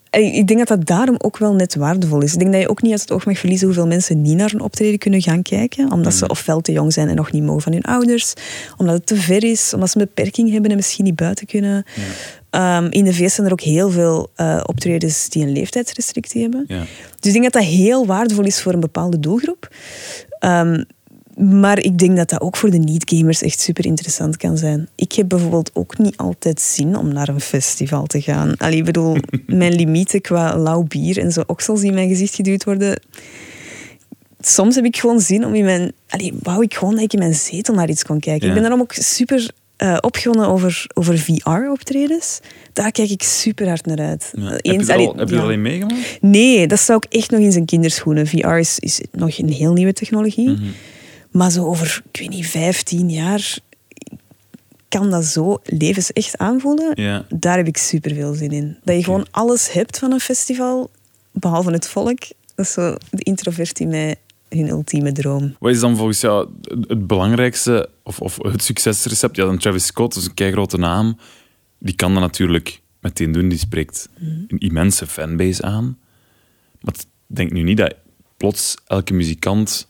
ik 0.09 0.47
denk 0.47 0.59
dat 0.59 0.67
dat 0.67 0.85
daarom 0.85 1.15
ook 1.17 1.37
wel 1.37 1.53
net 1.53 1.75
waardevol 1.75 2.21
is. 2.21 2.33
Ik 2.33 2.39
denk 2.39 2.51
dat 2.51 2.61
je 2.61 2.69
ook 2.69 2.81
niet 2.81 2.91
uit 2.91 3.01
het 3.01 3.11
oog 3.11 3.25
mag 3.25 3.37
verliezen 3.37 3.65
hoeveel 3.65 3.87
mensen 3.87 4.21
niet 4.21 4.37
naar 4.37 4.53
een 4.53 4.61
optreden 4.61 4.99
kunnen 4.99 5.21
gaan 5.21 5.41
kijken. 5.41 5.91
Omdat 5.91 6.13
ze 6.13 6.27
ofwel 6.27 6.61
te 6.61 6.71
jong 6.71 6.93
zijn 6.93 7.09
en 7.09 7.15
nog 7.15 7.31
niet 7.31 7.43
mogen 7.43 7.61
van 7.61 7.71
hun 7.71 7.83
ouders. 7.83 8.33
Omdat 8.77 8.95
het 8.95 9.05
te 9.05 9.15
ver 9.15 9.43
is. 9.43 9.73
Omdat 9.73 9.89
ze 9.89 9.99
een 9.99 10.09
beperking 10.13 10.51
hebben 10.51 10.69
en 10.69 10.75
misschien 10.75 11.05
niet 11.05 11.15
buiten 11.15 11.47
kunnen. 11.47 11.83
Ehm, 12.49 12.87
in 12.89 13.03
de 13.03 13.13
VS 13.13 13.35
zijn 13.35 13.47
er 13.47 13.53
ook 13.53 13.61
heel 13.61 13.89
veel 13.89 14.29
eh, 14.35 14.61
optredens 14.65 15.29
die 15.29 15.43
een 15.43 15.51
leeftijdsrestrictie 15.51 16.41
hebben. 16.41 16.65
Ja. 16.67 16.83
Dus 17.19 17.33
ik 17.33 17.41
denk 17.41 17.43
dat 17.43 17.53
dat 17.53 17.71
heel 17.71 18.05
waardevol 18.05 18.45
is 18.45 18.61
voor 18.61 18.73
een 18.73 18.79
bepaalde 18.79 19.19
doelgroep. 19.19 19.67
Ehm, 20.39 20.83
maar 21.39 21.79
ik 21.79 21.97
denk 21.97 22.17
dat 22.17 22.29
dat 22.29 22.41
ook 22.41 22.57
voor 22.57 22.69
de 22.69 22.77
niet-gamers 22.77 23.41
echt 23.41 23.59
super 23.59 23.85
interessant 23.85 24.37
kan 24.37 24.57
zijn. 24.57 24.89
Ik 24.95 25.11
heb 25.11 25.29
bijvoorbeeld 25.29 25.71
ook 25.73 25.97
niet 25.97 26.17
altijd 26.17 26.61
zin 26.61 26.97
om 26.97 27.13
naar 27.13 27.27
een 27.27 27.41
festival 27.41 28.05
te 28.05 28.21
gaan. 28.21 28.57
Allee, 28.57 28.77
ik 28.77 28.85
bedoel, 28.85 29.17
mijn 29.45 29.75
limieten 29.75 30.21
qua 30.21 30.57
lauw 30.57 30.83
bier 30.83 31.17
en 31.17 31.31
zo 31.31 31.43
oksels 31.45 31.79
die 31.79 31.89
in 31.89 31.95
mijn 31.95 32.09
gezicht 32.09 32.35
geduwd 32.35 32.63
worden. 32.63 33.01
Soms 34.39 34.75
heb 34.75 34.85
ik 34.85 34.97
gewoon 34.97 35.19
zin 35.19 35.45
om 35.45 35.55
in 35.55 35.63
mijn... 35.63 35.91
Allee, 36.09 36.33
wou 36.43 36.63
ik 36.63 36.73
gewoon 36.73 36.93
dat 36.93 37.03
ik 37.03 37.13
in 37.13 37.19
mijn 37.19 37.33
zetel 37.33 37.73
naar 37.73 37.89
iets 37.89 38.03
kon 38.03 38.19
kijken. 38.19 38.41
Ja. 38.41 38.47
Ik 38.47 38.53
ben 38.53 38.61
daarom 38.61 38.81
ook 38.81 38.93
super 38.93 39.51
opgewonden 40.01 40.47
over, 40.47 40.85
over 40.93 41.17
VR-optredens. 41.17 42.39
Daar 42.73 42.91
kijk 42.91 43.09
ik 43.09 43.23
super 43.23 43.67
hard 43.67 43.85
naar 43.85 43.99
uit. 43.99 44.31
Ja. 44.35 44.49
heb 44.49 44.61
je 44.63 44.71
er 44.71 44.87
al, 44.87 44.93
allee, 44.93 45.07
heb 45.07 45.29
je 45.29 45.35
er 45.35 45.41
ja. 45.41 45.41
al 45.41 45.51
een 45.51 45.61
meegemaakt? 45.61 46.17
Nee, 46.21 46.67
dat 46.67 46.79
staat 46.79 46.95
ook 46.95 47.13
echt 47.13 47.31
nog 47.31 47.39
in 47.39 47.51
zijn 47.51 47.65
kinderschoenen. 47.65 48.27
VR 48.27 48.47
is, 48.47 48.79
is 48.79 49.01
nog 49.11 49.37
een 49.37 49.49
heel 49.49 49.73
nieuwe 49.73 49.93
technologie. 49.93 50.49
Mhm. 50.49 50.63
Maar 51.31 51.51
zo 51.51 51.65
over, 51.65 52.01
ik 52.11 52.19
weet 52.19 52.29
niet, 52.29 52.47
15 52.47 53.09
jaar 53.09 53.57
kan 54.87 55.09
dat 55.09 55.25
zo 55.25 55.59
levensecht 55.63 56.37
aanvoelen. 56.37 56.91
Ja. 57.03 57.25
Daar 57.29 57.57
heb 57.57 57.67
ik 57.67 57.77
super 57.77 58.13
veel 58.13 58.33
zin 58.33 58.51
in. 58.51 58.77
Dat 58.83 58.95
je 58.95 59.03
gewoon 59.03 59.27
alles 59.31 59.71
hebt 59.71 59.99
van 59.99 60.11
een 60.11 60.19
festival, 60.19 60.91
behalve 61.31 61.71
het 61.71 61.87
volk. 61.87 62.19
Dat 62.55 62.65
is 62.65 62.71
zo 62.71 62.95
de 63.11 63.23
introvert 63.23 63.79
in 63.79 63.87
mij 63.87 64.15
hun 64.49 64.67
ultieme 64.69 65.11
droom. 65.11 65.55
Wat 65.59 65.71
is 65.71 65.79
dan 65.79 65.95
volgens 65.97 66.21
jou 66.21 66.49
het- 66.61 66.89
het 66.89 67.07
belangrijkste 67.07 67.89
of, 68.03 68.19
of 68.21 68.37
het 68.41 68.63
succesrecept? 68.63 69.35
Ja, 69.35 69.45
dan 69.45 69.57
Travis 69.57 69.85
Scott, 69.85 70.13
dat 70.13 70.23
is 70.23 70.29
een 70.29 70.35
keigrote 70.35 70.77
naam. 70.77 71.17
Die 71.79 71.95
kan 71.95 72.11
dat 72.13 72.21
natuurlijk 72.21 72.81
meteen 73.01 73.31
doen. 73.31 73.49
Die 73.49 73.57
spreekt 73.59 74.09
een 74.47 74.57
immense 74.59 75.07
fanbase 75.07 75.61
aan. 75.63 75.97
Maar 76.81 76.93
ik 76.97 77.05
denk 77.27 77.51
nu 77.51 77.63
niet 77.63 77.77
dat 77.77 77.95
plots 78.37 78.75
elke 78.87 79.13
muzikant 79.13 79.87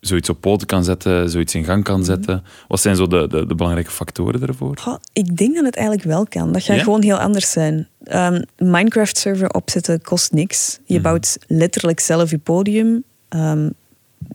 zoiets 0.00 0.28
op 0.28 0.40
poten 0.40 0.66
kan 0.66 0.84
zetten, 0.84 1.30
zoiets 1.30 1.54
in 1.54 1.64
gang 1.64 1.84
kan 1.84 2.04
zetten. 2.04 2.44
Wat 2.68 2.80
zijn 2.80 2.96
zo 2.96 3.06
de, 3.06 3.26
de, 3.28 3.46
de 3.46 3.54
belangrijke 3.54 3.90
factoren 3.90 4.40
daarvoor? 4.40 4.98
Ik 5.12 5.36
denk 5.36 5.54
dat 5.54 5.64
het 5.64 5.76
eigenlijk 5.76 6.06
wel 6.06 6.26
kan. 6.26 6.52
Dat 6.52 6.62
gaat 6.62 6.76
Ja? 6.76 6.82
gewoon 6.82 7.02
heel 7.02 7.18
anders 7.18 7.50
zijn. 7.50 7.88
Ehm, 8.04 8.42
Minecraft-server 8.56 9.50
opzetten 9.50 10.02
kost 10.02 10.32
niks. 10.32 10.78
Je 10.84 11.00
bouwt 11.00 11.38
letterlijk 11.46 12.00
zelf 12.00 12.30
je 12.30 12.38
podium. 12.38 13.04
Ehm, 13.28 13.68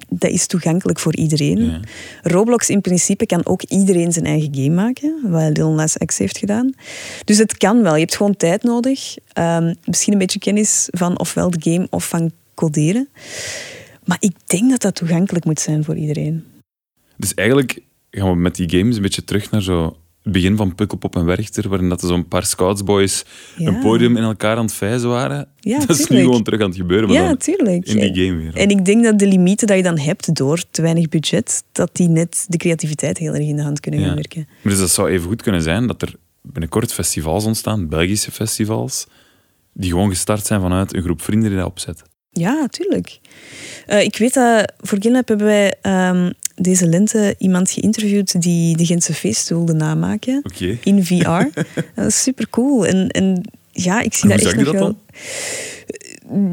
dat 0.09 0.31
is 0.31 0.47
toegankelijk 0.47 0.99
voor 0.99 1.15
iedereen. 1.15 1.65
Ja. 1.65 1.79
Roblox 2.21 2.69
in 2.69 2.81
principe 2.81 3.25
kan 3.25 3.45
ook 3.45 3.63
iedereen 3.63 4.11
zijn 4.11 4.25
eigen 4.25 4.55
game 4.55 4.69
maken, 4.69 5.19
wat 5.23 5.57
Lil 5.57 5.71
Nas 5.71 5.97
X 6.05 6.17
heeft 6.17 6.37
gedaan. 6.37 6.73
Dus 7.25 7.37
het 7.37 7.57
kan 7.57 7.83
wel. 7.83 7.93
Je 7.93 7.99
hebt 7.99 8.15
gewoon 8.15 8.35
tijd 8.35 8.63
nodig. 8.63 9.15
Ehm, 9.33 9.73
misschien 9.85 10.13
een 10.13 10.19
beetje 10.19 10.39
kennis 10.39 10.87
van 10.91 11.19
ofwel 11.19 11.49
de 11.49 11.71
game 11.71 11.87
of 11.89 12.07
van 12.07 12.31
coderen. 12.53 13.07
Maar 14.05 14.17
ik 14.19 14.31
denk 14.45 14.69
dat 14.69 14.81
dat 14.81 14.95
toegankelijk 14.95 15.45
moet 15.45 15.59
zijn 15.59 15.83
voor 15.83 15.95
iedereen. 15.95 16.43
Dus 17.17 17.33
eigenlijk 17.33 17.79
gaan 18.11 18.29
we 18.29 18.35
met 18.35 18.55
die 18.55 18.69
games 18.69 18.95
een 18.95 19.01
beetje 19.01 19.23
terug 19.23 19.51
naar 19.51 19.61
zo 19.61 19.97
het 20.23 20.31
begin 20.31 20.57
van 20.57 20.75
Pukkelpop 20.75 21.15
en 21.15 21.25
Werchter, 21.25 21.69
waarin 21.69 21.89
dat 21.89 22.01
zo'n 22.01 22.27
paar 22.27 22.45
scoutsboys 22.45 23.25
Ja. 23.57 23.67
een 23.67 23.79
podium 23.79 24.17
in 24.17 24.23
elkaar 24.23 24.57
aan 24.57 24.65
het 24.65 24.73
vijzen 24.73 25.09
waren. 25.09 25.47
Ja, 25.59 25.79
dat 25.85 25.99
is 25.99 26.07
nu 26.07 26.21
gewoon 26.21 26.43
terug 26.43 26.61
aan 26.61 26.67
het 26.67 26.75
gebeuren, 26.77 27.07
maar 27.09 27.17
Ja, 27.17 27.27
dan 27.27 27.37
tuurlijk. 27.37 27.85
in 27.85 28.13
die 28.13 28.25
game 28.25 28.37
weer. 28.41 28.55
En 28.55 28.69
ik 28.69 28.85
denk 28.85 29.03
dat 29.03 29.19
de 29.19 29.27
limieten 29.27 29.67
dat 29.67 29.77
je 29.77 29.83
dan 29.83 29.97
hebt 29.99 30.35
door 30.35 30.63
te 30.71 30.81
weinig 30.81 31.09
budget, 31.09 31.63
dat 31.71 31.89
die 31.95 32.07
net 32.07 32.45
de 32.49 32.57
creativiteit 32.57 33.17
heel 33.17 33.33
erg 33.33 33.43
in 33.47 33.55
de 33.55 33.61
hand 33.63 33.79
kunnen 33.79 34.01
gaan 34.01 34.15
werken. 34.15 34.45
Maar 34.47 34.71
dus 34.71 34.81
dat 34.81 34.89
zou 34.91 35.09
even 35.09 35.27
goed 35.27 35.41
kunnen 35.41 35.61
zijn 35.61 35.87
dat 35.87 36.01
er 36.01 36.15
binnenkort 36.41 36.93
festivals 36.93 37.45
ontstaan, 37.45 37.87
Belgische 37.87 38.31
festivals, 38.31 39.07
die 39.73 39.89
gewoon 39.89 40.09
gestart 40.09 40.45
zijn 40.45 40.61
vanuit 40.61 40.93
een 40.95 41.03
groep 41.03 41.21
vrienden 41.21 41.49
die 41.49 41.57
dat 41.59 41.67
opzet. 41.67 42.03
Ja, 42.33 42.67
tuurlijk. 42.67 43.19
Eh, 43.85 44.01
ik 44.03 44.17
weet 44.17 44.33
dat 44.33 44.73
voor 44.79 44.97
Gilnap 45.01 45.27
hebben 45.27 45.47
wij 45.47 45.75
ehm, 45.81 46.31
deze 46.55 46.87
lente 46.87 47.35
iemand 47.37 47.71
geïnterviewd 47.71 48.41
die 48.41 48.77
de 48.77 48.85
Gentse 48.85 49.13
feest 49.13 49.49
wilde 49.49 49.73
namaken 49.73 50.41
in 50.83 51.05
VR. 51.05 51.61
dat 51.95 52.05
is 52.05 52.21
super 52.23 52.49
cool. 52.49 52.85
En, 52.85 53.07
en 53.09 53.41
ja, 53.71 54.01
ik 54.01 54.13
zie 54.13 54.29
En 54.31 54.37
dat 54.37 54.45
echt 54.45 54.55
nog 54.55 54.65
dat 54.65 54.73
wel. 54.73 54.97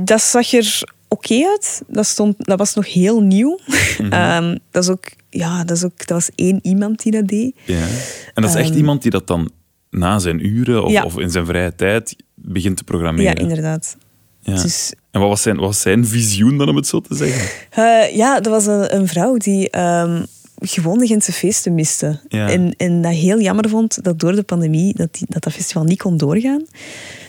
Dat 0.05 0.23
zag 0.23 0.53
er 0.53 0.83
oké 1.09 1.45
uit. 1.47 1.83
Dat, 1.89 2.07
stond, 2.07 2.35
dat 2.39 2.59
was 2.59 2.75
nog 2.75 2.93
heel 2.93 3.21
nieuw. 3.23 3.59
Mhm. 3.99 4.13
Ehm, 4.13 4.57
dat, 4.71 4.83
is 4.83 4.89
ook, 4.89 5.05
ja, 5.31 5.65
dat, 5.65 5.77
is 5.77 5.85
ook, 5.85 5.99
dat 5.99 6.09
was 6.09 6.31
één 6.35 6.59
iemand 6.63 7.03
die 7.03 7.13
dat 7.13 7.29
deed. 7.29 7.55
Ja. 7.65 7.87
En 8.35 8.43
dat 8.43 8.51
is 8.51 8.55
echt 8.57 8.69
Ehm. 8.69 8.79
iemand 8.79 9.03
die 9.03 9.11
dat 9.11 9.27
dan 9.27 9.51
na 9.91 10.19
zijn 10.19 10.47
uren 10.47 10.85
of, 10.85 10.91
Ja. 10.93 11.03
of 11.05 11.19
in 11.19 11.31
zijn 11.31 11.47
vrije 11.47 11.75
tijd 11.75 12.17
begint 12.35 12.77
te 12.77 12.85
programmeren. 12.85 13.33
Ja, 13.37 13.43
inderdaad. 13.43 13.97
Ja. 14.41 14.63
Dus 14.63 14.93
En 15.11 15.21
wat 15.21 15.29
was, 15.29 15.43
zijn, 15.43 15.57
wat 15.57 15.65
was 15.65 15.81
zijn 15.81 16.07
visioen 16.07 16.59
dan, 16.59 16.69
om 16.69 16.77
het 16.77 16.87
zo 16.87 17.01
te 17.01 17.15
zeggen? 17.15 17.49
Eh, 17.71 18.17
ja, 18.17 18.41
dat 18.41 18.53
was 18.53 18.67
een, 18.67 18.95
een 18.95 19.09
vrouw 19.09 19.37
die 19.37 19.71
ehm, 19.71 20.23
gewoon 20.61 20.99
de 20.99 21.07
Gentse 21.07 21.33
feesten 21.33 21.75
miste. 21.75 22.21
Ja. 22.29 22.49
En, 22.49 22.75
en 22.77 23.03
dat 23.03 23.13
heel 23.13 23.41
jammer 23.41 23.69
vond 23.69 24.05
dat 24.05 24.19
door 24.19 24.35
de 24.35 24.43
pandemie 24.43 24.95
dat 24.95 25.15
die, 25.15 25.27
dat, 25.29 25.43
dat 25.43 25.53
festival 25.53 25.85
niet 25.85 25.99
kon 25.99 26.17
doorgaan. 26.17 26.65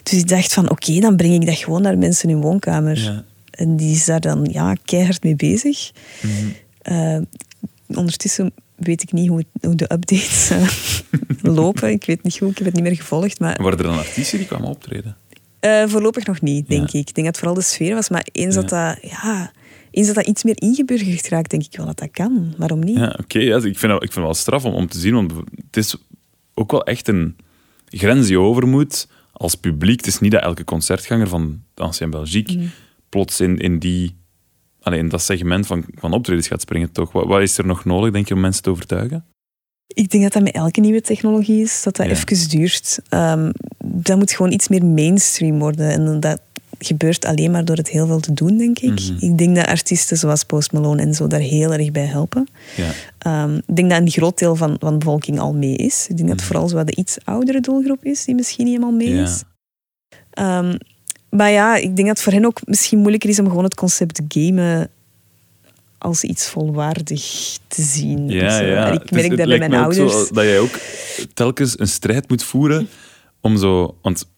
Dus 0.04 0.20
ik 0.20 0.28
dacht 0.28 0.54
van 0.54 0.70
oké, 0.70 1.00
dan 1.00 1.16
breng 1.16 1.34
ik 1.34 1.46
dat 1.46 1.58
gewoon 1.58 1.82
naar 1.82 1.98
mensen 1.98 2.30
in 2.30 2.36
hun 2.36 2.44
woonkamer. 2.44 3.00
Ja. 3.00 3.24
En 3.52 3.76
die 3.76 3.96
is 3.96 4.06
daar 4.06 4.22
dan 4.22 4.48
ja, 4.52 4.76
keihard 4.86 5.24
mee 5.24 5.36
bezig. 5.36 5.92
Mhm. 6.22 6.34
Eh, 6.82 7.22
ondertussen 7.88 8.52
weet 8.76 9.02
ik 9.04 9.12
niet 9.12 9.30
hoe, 9.30 9.46
de 9.60 9.94
updates 9.94 10.50
eh, 10.50 10.68
lopen. 11.56 11.90
Ik 11.90 12.06
weet 12.06 12.24
niet 12.24 12.38
hoe, 12.38 12.50
ik 12.50 12.58
heb 12.58 12.66
het 12.66 12.76
niet 12.76 12.84
meer 12.84 12.96
gevolgd. 12.96 13.40
Maar 13.40 13.56
En 13.56 13.64
waren 13.64 13.78
er 13.78 13.84
dan 13.84 13.98
artiesten 13.98 14.38
die 14.38 14.48
kwamen 14.48 14.70
optreden? 14.70 15.18
Eh, 15.62 15.84
voorlopig 15.88 16.26
nog 16.26 16.42
niet, 16.42 16.68
denk 16.68 16.90
Ja. 16.90 17.00
ik. 17.00 17.08
Ik 17.08 17.14
denk 17.16 17.16
dat 17.16 17.26
het 17.26 17.38
vooral 17.38 17.54
de 17.56 17.62
sfeer 17.62 17.94
was. 17.96 18.10
Maar 18.10 18.28
eens, 18.32 18.56
Ja. 18.56 18.62
dat, 18.62 18.70
dat, 18.70 19.10
ja, 19.12 19.52
eens 19.92 20.06
dat 20.08 20.16
dat 20.16 20.28
iets 20.28 20.44
meer 20.44 20.62
ingeburgerd 20.62 21.28
raakt, 21.28 21.50
denk 21.50 21.64
ik 21.64 21.76
wel 21.78 21.86
dat 21.86 22.00
dat 22.00 22.12
kan. 22.12 22.54
Waarom 22.58 22.80
niet? 22.80 22.98
Ja, 22.98 23.16
oké. 23.20 23.40
ja, 23.40 23.56
ik, 23.56 23.62
vind 23.62 23.82
dat, 23.82 24.04
ik 24.04 24.12
vind 24.12 24.16
het 24.16 24.24
wel 24.24 24.34
straf 24.34 24.66
om, 24.66 24.74
om 24.74 24.88
te 24.88 25.00
zien, 25.00 25.14
want 25.14 25.32
het 25.66 25.78
is 25.78 25.96
ook 26.54 26.72
wel 26.72 26.84
echt 26.86 27.08
een 27.08 27.36
grens 27.90 28.22
die 28.28 28.32
je 28.38 28.40
over 28.44 28.68
moet 28.68 29.08
als 29.32 29.56
publiek. 29.56 29.98
Het 29.98 30.08
is 30.08 30.20
niet 30.20 30.32
dat 30.32 30.42
elke 30.42 30.64
concertganger 30.64 31.28
van 31.28 31.64
Ancien 31.76 32.10
Belgique 32.10 32.56
Mhm. 32.58 32.66
plots 33.10 33.40
in, 33.40 33.58
in, 33.58 33.80
die, 33.80 34.16
allee, 34.82 35.00
in 35.00 35.10
dat 35.10 35.22
segment 35.22 35.68
van, 35.68 35.86
van 35.96 36.14
optredens 36.14 36.48
gaat 36.48 36.62
springen, 36.62 36.92
toch? 36.92 37.12
Wat, 37.12 37.26
wat 37.26 37.42
is 37.42 37.58
er 37.58 37.66
nog 37.66 37.86
nodig, 37.86 38.12
denk 38.12 38.28
je, 38.28 38.34
om 38.34 38.40
mensen 38.40 38.64
te 38.64 38.70
overtuigen? 38.70 39.26
Ik 39.94 40.10
denk 40.10 40.24
dat 40.24 40.34
dat 40.34 40.44
met 40.44 40.54
elke 40.54 40.80
nieuwe 40.80 41.02
technologie 41.02 41.62
is, 41.62 41.84
dat 41.84 41.96
dat 41.96 42.06
Ja. 42.06 42.12
even 42.12 42.50
duurt. 42.50 43.00
Ehm, 43.10 43.52
dat 43.86 44.18
moet 44.18 44.32
gewoon 44.32 44.52
iets 44.52 44.68
meer 44.68 44.86
mainstream 44.86 45.60
worden. 45.60 45.90
En 45.90 46.20
dat 46.20 46.42
gebeurt 46.80 47.26
alleen 47.26 47.52
maar 47.52 47.66
door 47.66 47.76
het 47.76 47.90
heel 47.90 48.08
veel 48.08 48.20
te 48.20 48.34
doen, 48.34 48.58
denk 48.58 48.80
ik. 48.80 49.00
Mhm. 49.00 49.26
Ik 49.26 49.38
denk 49.38 49.56
dat 49.56 49.66
artiesten 49.68 50.18
zoals 50.18 50.44
Post 50.44 50.72
Malone 50.72 51.02
en 51.02 51.14
zo 51.14 51.28
daar 51.28 51.40
heel 51.40 51.74
erg 51.74 51.92
bij 51.92 52.06
helpen. 52.06 52.48
Ja. 52.78 52.92
Ehm, 53.18 53.56
ik 53.68 53.76
denk 53.76 53.90
dat 53.90 54.00
een 54.02 54.10
groot 54.10 54.38
deel 54.40 54.56
van, 54.56 54.76
van 54.80 54.92
de 54.92 54.98
bevolking 54.98 55.40
al 55.40 55.54
mee 55.54 55.76
is. 55.76 56.06
Ik 56.10 56.16
denk 56.18 56.30
dat 56.30 56.38
het 56.40 56.48
vooral 56.48 56.68
zo 56.68 56.84
de 56.84 56.96
iets 56.96 57.18
oudere 57.24 57.60
doelgroep 57.60 58.06
is 58.06 58.26
die 58.26 58.36
misschien 58.36 58.66
niet 58.66 58.74
helemaal 58.76 58.96
mee 58.98 59.08
Mhm. 59.10 59.18
Ja. 59.18 59.24
is. 59.24 59.44
Ehm, 60.32 60.78
maar 61.30 61.52
ja, 61.52 61.76
ik 61.76 61.96
denk 61.96 62.08
dat 62.08 62.08
het 62.08 62.22
voor 62.22 62.34
hen 62.34 62.46
ook 62.46 62.60
misschien 62.66 63.00
moeilijker 63.00 63.30
is 63.30 63.40
om 63.40 63.48
gewoon 63.48 63.64
het 63.64 63.76
concept 63.76 64.22
gamen 64.28 64.90
als 66.02 66.24
iets 66.24 66.48
volwaardig 66.50 67.22
te 67.68 67.82
zien. 67.82 68.30
Ja, 68.30 68.46
of 68.48 68.54
zo. 68.54 68.64
ja. 68.66 68.92
Ik 68.92 69.04
is- 69.04 69.10
merk 69.12 69.38
dat 69.38 69.48
bij 69.48 69.58
mijn 69.60 69.74
ook 69.86 69.94
zo 69.94 70.02
ouders. 70.08 70.30
dat 70.30 70.44
jij 70.44 70.60
ook 70.60 70.80
telkens 71.34 71.80
een 71.80 71.88
strijd 71.88 72.30
moet 72.30 72.44
voeren 72.44 72.88
om 73.42 73.58
zo... 73.58 73.98
Want 74.02 74.30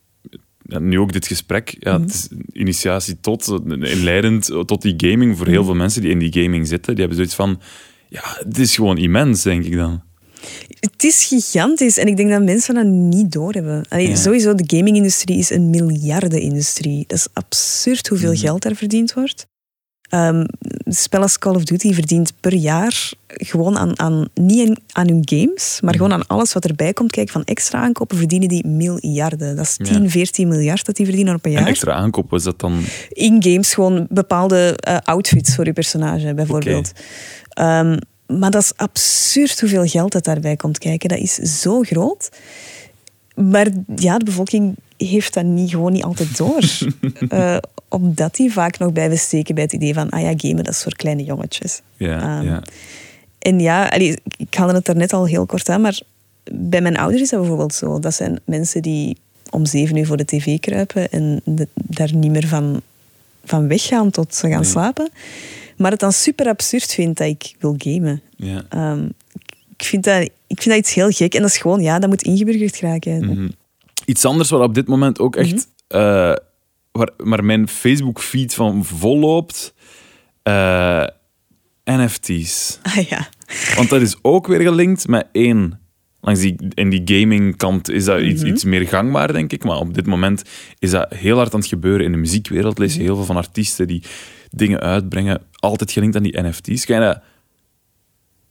ja, 0.65 0.79
nu 0.79 0.99
ook 0.99 1.13
dit 1.13 1.27
gesprek, 1.27 1.75
ja, 1.79 1.93
Mhm. 1.93 2.01
het 2.01 2.13
is 2.13 2.27
een 2.31 2.45
initiatie 2.53 3.17
tot, 3.21 3.47
inleidend 3.67 4.45
tot 4.65 4.81
die 4.81 4.93
gaming. 4.97 5.37
Voor 5.37 5.47
heel 5.47 5.55
Mhm. 5.57 5.65
veel 5.65 5.75
mensen 5.75 6.01
die 6.01 6.11
in 6.11 6.19
die 6.19 6.33
gaming 6.43 6.67
zitten, 6.67 6.91
die 6.95 6.99
hebben 6.99 7.15
zoiets 7.17 7.35
van... 7.35 7.59
Ja, 8.09 8.21
het 8.23 8.57
is 8.59 8.75
gewoon 8.75 8.97
immens, 8.97 9.41
denk 9.43 9.65
ik 9.65 9.75
dan. 9.75 10.01
Het 10.79 11.03
is 11.03 11.23
gigantisch 11.25 11.97
en 11.97 12.07
ik 12.07 12.17
denk 12.17 12.29
dat 12.29 12.43
mensen 12.43 12.75
dat 12.75 12.85
niet 12.85 13.31
doorhebben. 13.31 13.85
Allee, 13.89 14.07
Ja. 14.07 14.15
Sowieso, 14.15 14.55
de 14.55 14.77
gaming-industrie 14.77 15.37
is 15.37 15.49
een 15.49 15.69
miljardenindustrie. 15.69 17.03
Dat 17.07 17.17
is 17.17 17.27
absurd 17.33 18.07
hoeveel 18.07 18.31
Mhm. 18.31 18.39
geld 18.39 18.61
daar 18.61 18.75
verdiend 18.75 19.13
wordt. 19.13 19.47
Als 20.13 21.39
Call 21.39 21.55
of 21.55 21.63
Duty 21.63 21.93
verdient 21.93 22.33
per 22.39 22.53
jaar 22.53 23.11
gewoon 23.27 23.77
aan, 23.77 23.99
aan 23.99 24.27
niet 24.33 24.79
aan- 24.91 25.07
hun 25.07 25.21
games, 25.25 25.79
maar 25.81 25.93
gewoon 25.93 26.13
aan 26.13 26.27
alles 26.27 26.53
wat 26.53 26.65
erbij 26.65 26.93
komt. 26.93 27.11
Kijk, 27.11 27.29
van 27.29 27.43
extra 27.43 27.79
aankopen 27.81 28.17
verdienen 28.17 28.47
die 28.47 28.67
miljarden. 28.67 29.55
Dat 29.55 29.65
is 29.65 29.75
10, 29.75 30.03
Ja. 30.03 30.09
14 30.09 30.47
miljard 30.47 30.85
dat 30.85 30.95
die 30.95 31.05
verdienen 31.05 31.35
op 31.35 31.45
een 31.45 31.51
En 31.51 31.57
jaar. 31.59 31.67
extra 31.69 31.93
aankoop, 31.93 32.29
was 32.29 32.43
dat 32.43 32.59
dan... 32.59 32.81
In 33.09 33.43
games 33.43 33.73
gewoon 33.73 34.05
bepaalde 34.09 34.75
eh, 34.79 34.97
outfits 35.03 35.55
voor 35.55 35.65
je 35.65 35.73
personage, 35.73 36.33
bijvoorbeeld. 36.33 36.91
Ehm, 37.49 37.97
maar 38.27 38.51
dat 38.51 38.61
is 38.63 38.73
absurd 38.75 39.59
hoeveel 39.59 39.85
geld 39.85 40.11
dat 40.11 40.23
daarbij 40.23 40.55
komt 40.55 40.77
kijken. 40.77 41.09
Dat 41.09 41.17
is 41.19 41.33
zo 41.35 41.81
groot. 41.81 42.29
Maar 43.35 43.67
ja, 43.95 44.17
de 44.17 44.25
bevolking 44.25 44.75
heeft 45.07 45.33
dat 45.33 45.43
niet, 45.45 45.69
gewoon 45.69 45.91
niet 45.93 46.03
altijd 46.03 46.37
door. 46.37 46.61
Eh, 47.29 47.57
omdat 47.87 48.35
die 48.35 48.51
vaak 48.51 48.77
nog 48.79 48.91
blijven 48.93 49.17
steken 49.17 49.55
bij 49.55 49.63
het 49.63 49.73
idee 49.73 49.93
van... 49.93 50.09
Ah 50.09 50.21
ja, 50.21 50.33
gamen, 50.37 50.63
dat 50.63 50.73
is 50.73 50.81
voor 50.83 50.95
kleine 50.95 51.23
jongetjes. 51.23 51.81
Ja, 51.97 52.37
Ehm, 52.37 52.45
ja. 52.47 52.63
En 53.39 53.59
ja, 53.59 53.87
allee, 53.87 54.17
ik 54.37 54.53
haalde 54.53 54.73
het 54.73 54.85
daarnet 54.85 55.13
al 55.13 55.25
heel 55.25 55.45
kort 55.45 55.69
aan, 55.69 55.81
maar 55.81 55.99
bij 56.51 56.81
mijn 56.81 56.97
ouders 56.97 57.21
is 57.21 57.29
dat 57.29 57.39
bijvoorbeeld 57.39 57.73
zo. 57.73 57.99
Dat 57.99 58.13
zijn 58.13 58.39
mensen 58.45 58.81
die 58.81 59.17
om 59.49 59.65
zeven 59.65 59.95
uur 59.95 60.05
voor 60.05 60.17
de 60.17 60.25
tv 60.25 60.59
kruipen 60.59 61.11
en 61.11 61.41
de- 61.45 61.67
daar 61.73 62.15
niet 62.15 62.31
meer 62.31 62.47
van, 62.47 62.81
van 63.45 63.67
weggaan 63.67 64.09
tot 64.09 64.35
ze 64.35 64.47
gaan 64.49 64.61
Nee. 64.61 64.69
slapen. 64.69 65.09
Maar 65.77 65.91
het 65.91 65.99
dan 65.99 66.13
super 66.13 66.47
absurd 66.47 66.93
vindt 66.93 67.17
dat 67.17 67.27
ik 67.27 67.55
wil 67.59 67.75
gamen. 67.77 68.21
ja. 68.35 68.63
Ehm, 68.69 69.05
ik, 69.77 69.83
vind 69.85 70.03
dat, 70.03 70.21
ik 70.47 70.61
vind 70.61 70.65
dat 70.65 70.77
iets 70.77 70.93
heel 70.93 71.09
gek 71.09 71.33
en 71.35 71.41
dat 71.41 71.49
is 71.49 71.57
gewoon, 71.57 71.81
ja, 71.81 71.99
dat 71.99 72.09
moet 72.09 72.21
ingeburgerd 72.21 72.75
geraken. 72.75 73.25
Mhm. 73.25 73.47
Iets 74.05 74.25
anders 74.25 74.49
wat 74.49 74.61
op 74.61 74.73
dit 74.73 74.87
moment 74.87 75.19
ook 75.19 75.35
echt... 75.35 75.51
Mhm. 75.53 75.61
eh, 75.99 76.33
waar, 76.91 77.09
maar 77.23 77.43
mijn 77.43 77.67
Facebook-feed 77.67 78.53
van 78.53 78.85
volloopt... 78.85 79.73
eh, 80.43 81.05
NFT's. 81.85 82.79
Ah 82.83 82.95
ja. 83.09 83.27
Want 83.75 83.89
dat 83.89 84.01
is 84.01 84.15
ook 84.21 84.47
weer 84.47 84.61
gelinkt 84.61 85.07
met 85.07 85.27
één. 85.31 85.79
Langs 86.21 86.39
die, 86.39 86.55
in 86.73 86.89
die 86.89 87.01
gaming-kant 87.19 87.89
is 87.89 88.05
dat 88.05 88.21
iets, 88.21 88.41
Mhm. 88.41 88.51
iets 88.51 88.63
meer 88.63 88.87
gangbaar, 88.87 89.33
denk 89.33 89.51
ik. 89.51 89.63
Maar 89.63 89.77
op 89.77 89.93
dit 89.93 90.05
moment 90.05 90.43
is 90.79 90.91
dat 90.91 91.13
heel 91.13 91.37
hard 91.37 91.53
aan 91.53 91.59
het 91.59 91.69
gebeuren 91.69 92.05
in 92.05 92.11
de 92.11 92.17
muziekwereld. 92.17 92.77
Lees 92.77 92.91
je 92.93 92.97
Mhm. 92.97 93.05
heel 93.07 93.15
veel 93.15 93.25
van 93.25 93.37
artiesten 93.37 93.87
die 93.87 94.03
dingen 94.51 94.79
uitbrengen. 94.79 95.41
Altijd 95.59 95.91
gelinkt 95.91 96.15
aan 96.15 96.23
die 96.23 96.41
NFT's. 96.41 96.85
Kan 96.85 96.95
je 96.95 97.01
dat... 97.05 97.21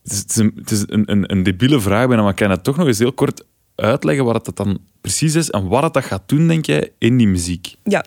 Het 0.03 0.13
is, 0.13 0.19
het 0.19 0.31
is, 0.31 0.37
een, 0.37 0.53
het 0.57 0.71
is 0.71 0.85
een, 0.87 1.11
een, 1.11 1.33
een 1.33 1.43
debiele 1.43 1.81
vraag 1.81 2.07
bijna, 2.07 2.23
maar 2.23 2.35
kan 2.35 2.49
je 2.49 2.55
dat 2.55 2.65
toch 2.65 2.77
nog 2.77 2.87
eens 2.87 2.99
heel 2.99 3.13
kort 3.13 3.45
uitleggen 3.75 4.25
wat 4.25 4.45
dat 4.45 4.57
dan 4.57 4.79
precies 5.01 5.35
is 5.35 5.51
en 5.51 5.69
wat 5.69 5.83
het 5.83 5.95
dat 5.95 6.05
gaat 6.05 6.23
doen, 6.27 6.49
denk 6.49 6.67
jij, 6.67 6.91
in 6.99 7.17
die 7.17 7.27
muziek? 7.27 7.75
Ja. 7.85 8.05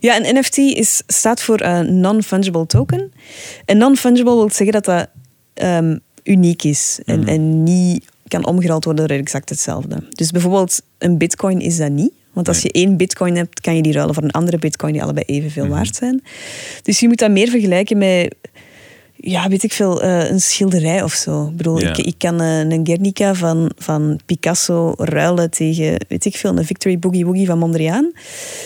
ja, 0.00 0.16
een 0.16 0.38
NFT 0.38 0.56
is, 0.56 1.02
staat 1.06 1.42
voor 1.42 1.58
eh, 1.58 1.80
Non-Fungible 1.80 2.66
Token. 2.66 3.12
En 3.64 3.78
non-fungible 3.78 4.34
wil 4.34 4.50
zeggen 4.50 4.72
dat 4.72 4.84
dat 4.84 5.08
ehm, 5.54 5.96
uniek 6.22 6.62
is 6.62 7.00
en, 7.04 7.26
en 7.26 7.62
niet 7.62 8.04
kan 8.28 8.46
omgeruild 8.46 8.84
worden 8.84 9.08
door 9.08 9.16
exact 9.16 9.48
hetzelfde. 9.48 10.08
Dus 10.08 10.30
bijvoorbeeld 10.30 10.80
een 10.98 11.18
bitcoin 11.18 11.60
is 11.60 11.76
dat 11.76 11.90
niet. 11.90 12.12
Want 12.32 12.48
als 12.48 12.62
je 12.62 12.72
één 12.72 12.96
bitcoin 12.96 13.36
hebt, 13.36 13.60
kan 13.60 13.76
je 13.76 13.82
die 13.82 13.92
ruilen 13.92 14.14
voor 14.14 14.22
een 14.22 14.30
andere 14.30 14.58
bitcoin 14.58 14.92
die 14.92 15.02
allebei 15.02 15.24
evenveel 15.26 15.66
waard 15.66 15.96
zijn. 15.96 16.22
Dus 16.82 17.00
je 17.00 17.08
moet 17.08 17.18
dat 17.18 17.30
meer 17.30 17.48
vergelijken 17.48 17.98
met, 17.98 18.34
ja, 19.20 19.48
weet 19.48 19.62
ik 19.62 19.72
veel, 19.72 20.02
eh, 20.02 20.30
een 20.30 20.40
schilderij 20.40 21.02
of 21.02 21.12
zo. 21.12 21.46
Ik 21.46 21.56
bedoel, 21.56 21.80
Ja. 21.80 21.88
ik, 21.88 21.98
ik 21.98 22.14
kan 22.18 22.40
eh, 22.40 22.58
een 22.58 22.86
Guernica 22.86 23.34
van, 23.34 23.70
van 23.76 24.20
Picasso 24.26 24.92
ruilen 24.96 25.50
tegen, 25.50 26.04
weet 26.08 26.24
ik 26.24 26.36
veel, 26.36 26.56
een 26.58 26.64
Victory 26.64 26.98
Boogie 26.98 27.24
Woogie 27.24 27.46
van 27.46 27.58
Mondriaan. 27.58 28.12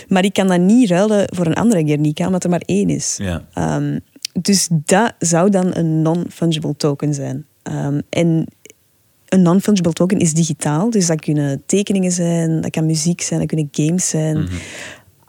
Maar 0.09 0.25
ik 0.25 0.33
kan 0.33 0.47
dat 0.47 0.61
niet 0.61 0.91
ruilen 0.91 1.25
voor 1.35 1.47
een 1.47 1.55
andere 1.55 1.85
Guernica, 1.85 2.27
omdat 2.27 2.45
er 2.45 2.51
maar 2.51 2.63
één 2.67 2.89
is. 2.91 3.17
Ja. 3.19 3.45
Ehm, 3.55 3.99
dus 4.41 4.69
dat 4.71 5.13
zou 5.19 5.51
dan 5.51 5.77
een 5.77 6.03
non-fungible 6.03 6.77
token 6.77 7.15
zijn. 7.15 7.47
Ehm, 7.63 8.01
en 8.09 8.47
een 9.29 9.43
non-fungible 9.43 9.93
token 9.93 10.19
is 10.19 10.35
digitaal, 10.35 10.91
dus 10.91 11.07
dat 11.07 11.21
kunnen 11.21 11.63
tekeningen 11.67 12.13
zijn, 12.13 12.61
dat 12.61 12.71
kan 12.71 12.87
muziek 12.87 13.21
zijn, 13.21 13.41
dat 13.41 13.49
kunnen 13.49 13.69
games 13.73 14.09
zijn. 14.09 14.49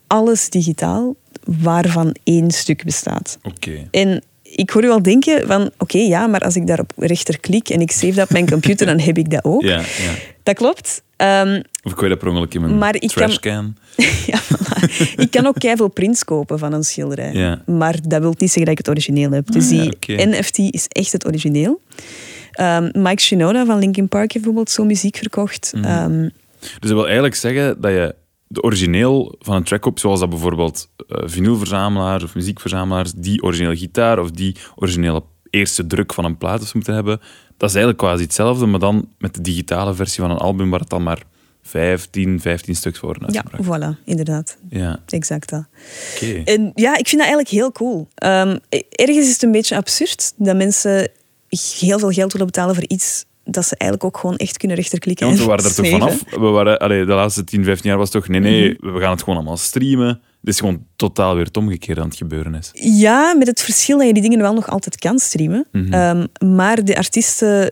Alles 0.07 0.49
digitaal, 0.49 1.15
waarvan 1.43 2.15
één 2.23 2.51
stuk 2.51 2.83
bestaat. 2.83 3.38
Oké. 3.43 3.88
En 3.91 4.23
ik 4.55 4.69
hoor 4.69 4.83
u 4.83 4.89
al 4.89 5.01
denken 5.01 5.47
van, 5.47 5.71
oké, 5.77 5.97
ja, 5.97 6.27
maar 6.27 6.39
als 6.41 6.55
ik 6.55 6.67
daar 6.67 6.79
op 6.79 6.91
rechterklik 6.95 7.69
en 7.69 7.79
ik 7.81 7.91
save 7.91 8.13
dat 8.13 8.23
op 8.23 8.29
mijn 8.31 8.49
computer, 8.49 8.85
dan 8.85 8.99
heb 8.99 9.17
ik 9.17 9.29
dat 9.29 9.43
ook. 9.43 9.61
Ja, 9.61 9.77
ja. 9.79 10.13
Dat 10.43 10.55
klopt. 10.55 11.01
Ehm, 11.15 11.61
Of 11.83 11.91
ik 11.91 11.97
gooi 11.97 12.09
dat 12.09 12.19
per 12.19 12.27
ongeluk 12.27 12.53
in 12.53 12.61
mijn 12.61 12.77
Maar 12.77 12.95
ik 12.95 12.99
kan- 12.99 13.09
trashcan. 13.09 13.75
ja. 14.31 14.39
Ik 15.15 15.31
kan 15.31 15.45
ook 15.45 15.59
keiveel 15.59 15.87
prints 15.87 16.23
kopen 16.23 16.59
van 16.59 16.73
een 16.73 16.83
schilderij. 16.83 17.31
Ja. 17.33 17.61
Maar 17.65 17.95
dat 18.07 18.21
wil 18.21 18.29
niet 18.37 18.51
zeggen 18.51 18.61
dat 18.65 18.71
ik 18.71 18.77
het 18.77 18.89
origineel 18.89 19.31
heb. 19.31 19.51
Dus 19.51 19.63
Ah, 19.63 19.69
die 19.69 19.93
oké. 19.95 20.13
NFT 20.25 20.57
is 20.57 20.85
echt 20.87 21.11
het 21.11 21.25
origineel. 21.25 21.81
Ehm, 22.51 22.89
Mike 22.93 23.21
Shinoda 23.21 23.65
van 23.65 23.79
Linkin 23.79 24.07
Park 24.07 24.31
heeft 24.31 24.45
bijvoorbeeld 24.45 24.69
zo 24.69 24.83
muziek 24.85 25.17
verkocht. 25.17 25.71
Mhm. 25.75 25.85
Ehm, 25.85 26.21
Dus 26.59 26.69
dat 26.79 26.89
wil 26.91 27.03
eigenlijk 27.05 27.35
zeggen 27.35 27.81
dat 27.81 27.91
je 27.91 28.15
de 28.47 28.62
origineel 28.62 29.36
van 29.39 29.56
een 29.56 29.63
track 29.63 29.86
op, 29.86 29.99
zoals 29.99 30.19
dat 30.19 30.29
bijvoorbeeld 30.29 30.89
eh 31.08 31.23
vinylverzamelaars 31.25 32.23
of 32.23 32.36
muziekverzamelaars, 32.36 33.13
die 33.13 33.41
originele 33.43 33.75
gitaar 33.75 34.19
of 34.19 34.32
die 34.32 34.56
originele 34.75 35.23
eerste 35.49 35.88
druk 35.88 36.13
van 36.13 36.25
een 36.25 36.38
plaat 36.38 36.62
of 36.62 36.73
moeten 36.73 36.93
hebben, 36.93 37.19
dat 37.58 37.69
is 37.69 37.75
eigenlijk 37.75 37.97
quasi 37.97 38.23
hetzelfde, 38.23 38.65
maar 38.65 38.79
dan 38.79 39.10
met 39.17 39.34
de 39.34 39.41
digitale 39.41 39.93
versie 39.93 40.21
van 40.21 40.32
een 40.32 40.38
album 40.38 40.69
waar 40.69 40.79
het 40.79 40.89
dan 40.89 41.03
maar 41.03 41.23
15, 41.62 42.39
15 42.41 42.75
stuks 42.75 42.99
voor 42.99 43.17
ja, 43.27 43.43
voilà, 43.62 44.03
inderdaad. 44.06 44.58
Ja, 44.69 44.99
Exact 45.06 45.49
dat. 45.49 45.65
oké. 46.15 46.41
En 46.45 46.71
ja, 46.75 46.97
ik 46.97 47.08
vind 47.08 47.21
dat 47.21 47.32
eigenlijk 47.32 47.49
heel 47.49 47.71
cool. 47.71 48.08
Ehm, 48.15 48.58
ergens 48.89 49.17
is 49.25 49.34
het 49.34 49.43
een 49.43 49.51
beetje 49.51 49.75
absurd 49.75 50.34
dat 50.38 50.56
mensen 50.56 51.12
heel 51.79 51.99
veel 51.99 52.12
geld 52.12 52.32
willen 52.32 52.47
betalen 52.47 52.75
voor 52.75 52.88
iets 52.88 53.25
dat 53.43 53.65
ze 53.65 53.75
eigenlijk 53.77 54.15
ook 54.15 54.21
gewoon 54.21 54.36
echt 54.38 54.58
kunnen 54.58 54.77
rechterklikken. 54.77 55.27
Ja, 55.27 55.32
want 55.34 55.45
we 55.45 55.51
en 55.51 55.58
waren 55.58 55.71
er 55.71 55.75
toch 55.75 55.89
vanaf. 55.99 56.23
We 56.39 56.47
waren, 56.47 56.79
allee, 56.79 57.06
de 57.06 57.13
laatste 57.13 57.43
10, 57.43 57.63
15 57.63 57.89
jaar 57.89 57.99
was 57.99 58.10
toch, 58.10 58.27
nee, 58.27 58.39
nee, 58.39 58.77
Mhm. 58.79 58.93
we 58.93 58.99
gaan 58.99 59.12
het 59.12 59.19
gewoon 59.19 59.36
allemaal 59.36 59.58
streamen. 59.58 60.08
Het 60.39 60.53
is 60.53 60.60
gewoon 60.60 60.86
totaal 60.95 61.36
weer 61.36 61.45
het 61.45 61.58
omgekeerde 61.58 62.01
aan 62.01 62.08
het 62.08 62.17
gebeuren 62.17 62.56
is. 62.56 62.69
Ja, 62.73 63.34
met 63.38 63.47
het 63.47 63.62
verschil 63.62 63.97
dat 63.97 64.08
je 64.08 64.13
die 64.13 64.21
dingen 64.21 64.39
wel 64.39 64.53
nog 64.53 64.69
altijd 64.69 64.97
kan 64.97 65.19
streamen. 65.19 65.65
Mhm. 65.71 65.93
Ehm, 65.93 66.25
maar 66.56 66.84
de 66.86 66.97
artiesten 66.97 67.71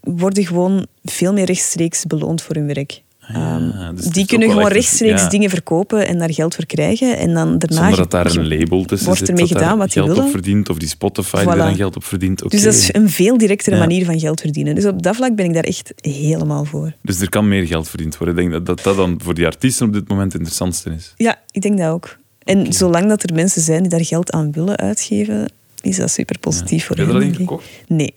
worden 0.00 0.46
gewoon 0.46 0.86
veel 1.04 1.32
meer 1.32 1.44
rechtstreeks 1.44 2.04
beloond 2.06 2.42
voor 2.42 2.54
hun 2.54 2.66
werk. 2.66 3.02
Ja, 3.32 3.58
Ehm, 3.58 3.94
dus 3.94 4.04
die 4.04 4.26
kunnen 4.26 4.50
gewoon 4.50 4.66
rechtstreeks 4.68 5.22
ja. 5.22 5.28
dingen 5.28 5.50
verkopen 5.50 6.06
en 6.06 6.18
daar 6.18 6.32
geld 6.32 6.54
voor 6.54 6.66
krijgen. 6.66 7.16
En 7.18 7.34
dan 7.34 7.58
daarna 7.58 7.76
Zonder 7.76 7.96
dat 7.96 8.10
daar 8.10 8.36
een 8.36 8.48
label 8.48 8.84
tussen 8.84 9.06
wordt 9.06 9.20
zit, 9.20 9.28
ermee 9.28 9.46
dat 9.46 9.58
gedaan 9.58 9.78
wat 9.78 9.92
die 9.92 10.02
geld 10.02 10.18
op 10.18 10.30
verdient, 10.30 10.68
of 10.68 10.78
die 10.78 10.88
Spotify 10.88 11.42
Voilà. 11.44 11.48
er 11.50 11.56
dan 11.56 11.74
geld 11.76 11.96
op 11.96 12.04
verdient. 12.04 12.50
Dus 12.50 12.62
dat 12.62 12.74
is 12.74 12.94
een 12.94 13.10
veel 13.10 13.38
directere 13.38 13.76
Ja. 13.76 13.82
manier 13.82 14.04
van 14.04 14.18
geld 14.20 14.40
verdienen. 14.40 14.74
Dus 14.74 14.84
op 14.86 15.02
dat 15.02 15.16
vlak 15.16 15.34
ben 15.34 15.44
ik 15.44 15.54
daar 15.54 15.64
echt 15.64 15.92
helemaal 16.00 16.64
voor. 16.64 16.92
Dus 17.02 17.20
er 17.20 17.28
kan 17.28 17.48
meer 17.48 17.66
geld 17.66 17.88
verdiend 17.88 18.16
worden. 18.18 18.34
Ik 18.36 18.40
denk 18.40 18.52
dat 18.52 18.66
dat, 18.66 18.84
dat 18.84 18.96
dan 18.96 19.20
voor 19.22 19.34
die 19.34 19.46
artiesten 19.46 19.86
op 19.86 19.92
dit 19.92 20.08
moment 20.08 20.32
het 20.32 20.40
interessantste 20.40 20.90
is. 20.90 21.12
Ja, 21.16 21.38
ik 21.50 21.62
denk 21.62 21.78
dat 21.78 21.88
ook. 21.88 22.18
En 22.44 22.72
zolang 22.72 23.08
dat 23.08 23.22
er 23.22 23.34
mensen 23.34 23.62
zijn 23.62 23.80
die 23.82 23.90
daar 23.90 24.04
geld 24.04 24.32
aan 24.32 24.52
willen 24.52 24.76
uitgeven, 24.76 25.52
is 25.80 25.96
dat 25.96 26.10
super 26.10 26.38
positief 26.38 26.84
voor 26.86 26.96
Heb 26.96 27.06
je 27.06 27.12
hen. 27.12 27.20
er 27.22 27.26
al 27.26 27.30
in 27.32 27.36
denk 27.36 27.50
ik. 27.50 27.56
gekocht? 27.56 27.68
Nee. 27.88 28.12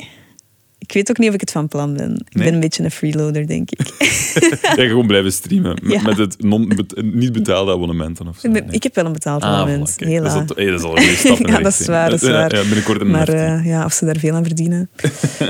Ik 0.83 0.93
weet 0.93 1.09
ook 1.09 1.17
niet 1.17 1.27
of 1.29 1.33
ik 1.33 1.39
het 1.39 1.51
van 1.51 1.67
plan 1.67 1.93
ben. 1.93 2.11
Ik 2.15 2.35
Nee? 2.35 2.43
ben 2.45 2.53
een 2.53 2.59
beetje 2.59 2.83
een 2.83 2.91
freeloader, 2.91 3.47
denk 3.47 3.71
ik. 3.71 3.79
Ja, 4.75 4.87
gewoon 4.87 5.07
blijven 5.07 5.31
streamen. 5.31 5.77
Met, 5.83 5.91
Ja. 5.91 6.01
met 6.01 6.17
het 6.17 6.43
non, 6.43 6.67
bet- 6.67 7.01
niet 7.13 7.31
betaalde 7.31 7.71
abonnementen 7.71 8.27
of 8.27 8.37
zo. 8.39 8.47
Ik 8.47 8.53
ben- 8.53 8.65
Nee. 8.65 8.75
Ik 8.75 8.83
heb 8.83 8.95
wel 8.95 9.05
een 9.05 9.11
betaald 9.13 9.41
Ah, 9.43 9.49
abonnement. 9.53 9.95
helaas. 9.99 10.33
Dat 10.33 10.43
is, 10.43 10.49
al, 10.49 10.55
hey, 10.55 10.65
dat 10.71 10.79
is 10.79 10.85
al 10.85 10.97
een 10.97 11.03
stap 11.17 11.47
Ja, 11.49 11.59
dat 11.59 11.79
is 11.79 11.85
waar, 11.87 12.09
dat 12.09 12.21
is 12.21 12.29
waar. 12.29 12.55
Ja, 12.55 12.61
binnenkort 12.61 13.01
een 13.01 13.09
Maar 13.11 13.27
eh, 13.29 13.65
ja, 13.65 13.85
of 13.85 13.93
ze 13.93 14.05
daar 14.05 14.17
veel 14.17 14.33
aan 14.35 14.43
verdienen, 14.43 14.89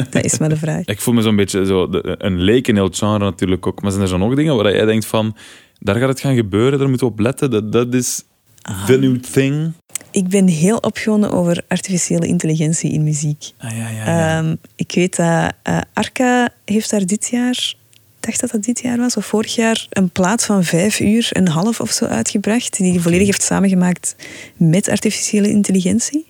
dat 0.10 0.24
is 0.24 0.38
maar 0.38 0.50
de 0.50 0.58
vraag. 0.58 0.86
Ik 0.86 1.02
voel 1.02 1.14
me 1.14 1.22
zo'n 1.22 1.36
beetje 1.36 1.66
zo, 1.66 1.90
de- 1.90 2.16
een 2.18 2.40
leek 2.42 2.68
in 2.68 2.76
heel 2.76 2.84
het 2.86 2.98
genre 2.98 3.20
natuurlijk 3.24 3.68
ook. 3.68 3.82
Maar 3.82 3.92
zijn 3.92 4.04
er 4.04 4.10
zo 4.10 4.18
nog 4.18 4.36
dingen 4.36 4.56
waar 4.56 4.76
jij 4.76 4.86
denkt 4.86 5.06
van, 5.06 5.36
daar 5.80 5.96
gaat 5.96 6.10
het 6.10 6.20
gaan 6.20 6.36
gebeuren, 6.36 6.80
daar 6.80 6.90
moeten 6.90 7.08
we 7.08 7.14
op 7.14 7.20
letten, 7.20 7.52
dat, 7.52 7.72
dat 7.72 7.94
is 7.94 8.24
Ah. 8.62 8.86
the 8.86 8.98
new 8.98 9.16
thing? 9.20 9.74
Ik 10.14 10.28
ben 10.28 10.48
heel 10.48 10.78
opgewonden 10.78 11.32
over 11.32 11.64
artificiële 11.68 12.28
intelligentie 12.28 12.92
in 12.92 13.04
muziek. 13.04 13.52
Ah, 13.58 13.72
ja, 13.72 13.90
ja, 13.90 14.06
ja. 14.06 14.38
Ehm, 14.38 14.56
ik 14.76 14.92
weet 14.96 15.16
dat 15.16 15.54
eh, 15.64 15.78
Arca 15.94 16.50
heeft 16.66 16.90
daar 16.90 17.06
dit 17.06 17.28
jaar, 17.28 17.76
ik 18.20 18.20
dacht 18.20 18.40
dat 18.40 18.52
dat 18.52 18.64
dit 18.64 18.80
jaar 18.80 18.98
was, 18.98 19.18
of 19.18 19.26
vorig 19.26 19.56
jaar, 19.56 19.88
een 19.90 20.10
plaat 20.10 20.44
van 20.44 20.64
vijf 20.64 21.00
uur, 21.00 21.28
een 21.30 21.48
half 21.48 21.80
of 21.80 21.92
zo 21.92 22.06
uitgebracht, 22.06 22.78
die 22.78 22.92
hij 22.92 23.02
volledig 23.02 23.26
heeft 23.26 23.44
samengemaakt 23.44 24.16
met 24.58 24.90
artificiële 24.90 25.50
intelligentie. 25.50 26.26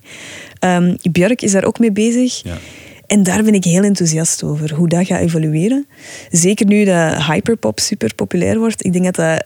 Ehm 0.58 0.96
Björk 1.12 1.42
is 1.42 1.52
daar 1.52 1.64
ook 1.64 1.78
mee 1.78 1.92
bezig. 1.92 2.42
ja. 2.42 2.58
En 3.06 3.22
daar 3.22 3.42
ben 3.42 3.54
ik 3.54 3.64
heel 3.64 3.82
enthousiast 3.82 4.42
over, 4.42 4.74
hoe 4.74 4.88
dat 4.88 5.06
gaat 5.06 5.20
evolueren. 5.20 5.86
Zeker 6.30 6.66
nu 6.66 6.84
dat 6.84 7.22
hyperpop 7.22 7.80
super 7.80 8.14
populair 8.14 8.58
wordt. 8.58 8.84
Ik 8.84 8.92
denk 8.92 9.04
dat 9.04 9.14
dat 9.14 9.44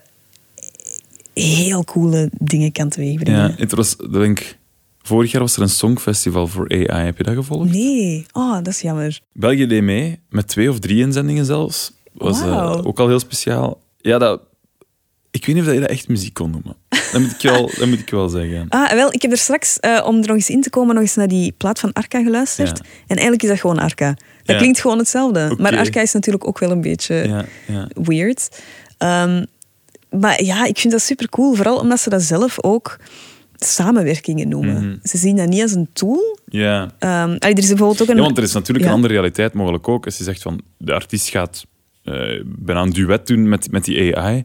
heel 1.43 1.85
coole 1.85 2.31
dingen 2.39 2.73
kan 2.73 2.89
teweegbrengen. 2.89 3.41
ja, 3.49 3.55
het 3.57 3.73
was, 3.73 3.97
ik 3.97 4.13
denk, 4.13 4.57
vorig 5.03 5.31
jaar 5.31 5.41
was 5.41 5.57
er 5.57 5.63
een 5.63 5.69
songfestival 5.69 6.47
voor 6.47 6.69
AI. 6.71 7.05
Heb 7.05 7.17
je 7.19 7.23
dat 7.25 7.35
gevolgd? 7.35 7.71
Nee, 7.73 8.27
oh, 8.33 8.55
dat 8.55 8.67
is 8.67 8.81
jammer. 8.81 9.21
België 9.33 9.67
deed 9.67 9.83
mee, 9.83 10.19
met 10.31 10.49
twee 10.49 10.71
of 10.71 10.79
drie 10.79 11.01
inzendingen 11.01 11.45
zelfs. 11.45 11.93
Was 12.13 12.41
eh, 12.41 12.81
ook 12.85 12.99
al 13.01 13.09
heel 13.09 13.21
speciaal. 13.21 13.81
Ja, 14.01 14.19
dat, 14.19 14.41
Ik 15.31 15.47
weet 15.47 15.55
niet 15.55 15.67
of 15.67 15.73
je 15.73 15.81
dat 15.81 15.89
echt 15.91 16.09
muziek 16.09 16.35
kon 16.35 16.51
noemen. 16.51 16.77
Dat 17.13 17.21
moet 17.21 17.31
ik 17.31 17.41
wel, 17.43 17.71
dat 17.79 17.87
moet 17.89 17.99
ik 17.99 18.11
wel 18.11 18.29
zeggen. 18.29 18.67
Ah, 18.69 18.93
wel, 18.93 19.13
ik 19.13 19.23
heb 19.23 19.31
er 19.31 19.39
straks, 19.39 19.81
eh, 19.81 20.05
om 20.07 20.21
er 20.21 20.27
nog 20.27 20.37
eens 20.37 20.51
in 20.51 20.61
te 20.63 20.71
komen, 20.71 20.95
nog 20.95 21.03
eens 21.05 21.15
naar 21.15 21.29
die 21.29 21.53
plaat 21.53 21.79
van 21.79 21.93
Arca 21.93 22.23
geluisterd. 22.23 22.79
Ja. 22.79 22.85
En 22.85 23.17
eigenlijk 23.17 23.43
is 23.43 23.49
dat 23.49 23.61
gewoon 23.61 23.79
Arca. 23.79 24.09
Dat 24.09 24.19
Ja. 24.43 24.57
klinkt 24.57 24.81
gewoon 24.81 24.99
hetzelfde. 24.99 25.55
Maar 25.59 25.77
Arca 25.77 26.01
is 26.01 26.13
natuurlijk 26.13 26.47
ook 26.47 26.59
wel 26.59 26.71
een 26.71 26.81
beetje 26.81 27.15
Ja, 27.15 27.45
ja. 27.67 27.89
weird. 27.95 28.61
Ehm, 28.99 29.45
maar 30.11 30.43
ja, 30.43 30.65
ik 30.67 30.79
vind 30.79 30.93
dat 30.93 31.03
super 31.03 31.29
cool. 31.29 31.55
Vooral 31.55 31.79
omdat 31.79 32.01
ze 32.01 32.11
dat 32.11 32.23
zelf 32.23 32.63
ook 32.63 32.97
samenwerkingen 33.57 34.49
noemen. 34.49 34.87
Mhm. 34.87 34.97
Ze 35.03 35.19
zien 35.19 35.37
dat 35.37 35.49
niet 35.49 35.63
als 35.63 35.73
een 35.73 35.89
tool. 35.93 36.39
ja. 36.47 36.91
Allee, 36.99 37.39
er 37.39 37.59
is 37.59 37.69
bijvoorbeeld 37.69 38.03
ook 38.03 38.09
een... 38.09 38.17
Ja, 38.17 38.23
want 38.23 38.37
er 38.37 38.43
is 38.43 38.53
natuurlijk 38.53 38.85
Ja. 38.85 38.91
een 38.91 38.97
andere 38.97 39.13
realiteit 39.15 39.53
mogelijk 39.55 39.89
ook. 39.89 40.05
Als 40.05 40.19
je 40.19 40.25
zegt 40.25 40.43
van 40.43 40.61
de 40.79 40.95
artiest 40.95 41.29
gaat 41.29 41.65
eh 42.05 42.43
bijna 42.45 42.83
een 42.83 42.91
duet 42.91 43.27
doen 43.27 43.49
met, 43.49 43.71
met 43.71 43.85
die 43.85 44.17
AI. 44.17 44.45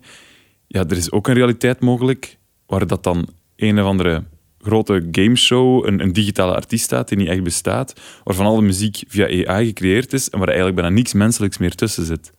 Ja, 0.68 0.84
er 0.90 0.98
is 0.98 1.12
ook 1.12 1.28
een 1.28 1.34
realiteit 1.34 1.80
mogelijk 1.80 2.38
waar 2.68 2.88
dat 2.88 3.04
dan 3.04 3.28
een 3.56 3.80
of 3.80 3.86
andere 3.86 4.24
grote 4.62 5.08
gameshow, 5.12 5.86
een, 5.86 6.00
een 6.02 6.14
digitale 6.14 6.56
artiest 6.56 6.84
staat 6.84 7.08
die 7.08 7.18
niet 7.18 7.28
echt 7.28 7.44
bestaat, 7.44 7.94
waarvan 8.24 8.46
alle 8.46 8.62
muziek 8.62 9.04
via 9.08 9.48
AI 9.48 9.66
gecreëerd 9.66 10.14
is 10.14 10.30
en 10.30 10.38
waar 10.40 10.48
eigenlijk 10.48 10.78
bijna 10.80 10.96
niks 10.96 11.14
menselijks 11.14 11.58
meer 11.58 11.76
tussen 11.76 12.06
zit. 12.06 12.32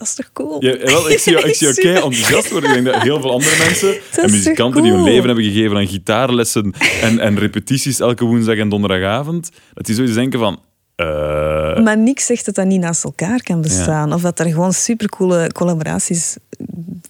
Dat 0.00 0.08
is 0.08 0.14
toch 0.14 0.30
cool? 0.32 0.64
Ja, 0.64 0.76
wel, 0.78 1.10
ik 1.10 1.18
zie 1.18 1.32
jou, 1.32 1.48
ik 1.48 1.54
zie 1.54 1.66
jou 1.66 1.80
kei 1.84 1.94
enthousiast 1.94 2.50
worden. 2.50 2.68
Ik 2.70 2.74
denk 2.82 2.94
dat 2.94 3.02
heel 3.02 3.20
veel 3.20 3.30
andere 3.32 3.56
mensen 3.64 3.94
en 4.24 4.30
muzikanten 4.30 4.82
die 4.82 4.92
hun 4.92 5.02
leven 5.02 5.26
hebben 5.26 5.44
gegeven 5.44 5.76
aan 5.76 5.86
gitaarlessen 5.88 6.74
en, 7.00 7.18
en 7.18 7.38
repetities 7.38 8.00
elke 8.00 8.24
woensdag 8.24 8.56
en 8.56 8.68
donderdagavond, 8.68 9.50
dat 9.74 9.86
die 9.86 9.94
zoiets 9.94 10.14
denken 10.14 10.38
van... 10.38 10.60
eh, 10.96 11.78
Maar 11.82 11.98
niks 11.98 12.26
zegt 12.26 12.44
dat 12.46 12.54
dat 12.54 12.66
niet 12.66 12.80
naast 12.80 13.04
elkaar 13.04 13.42
kan 13.42 13.60
bestaan. 13.60 14.12
Of 14.12 14.22
dat 14.22 14.38
er 14.38 14.46
gewoon 14.46 14.72
supercoole 14.72 15.52
collaboraties 15.52 16.36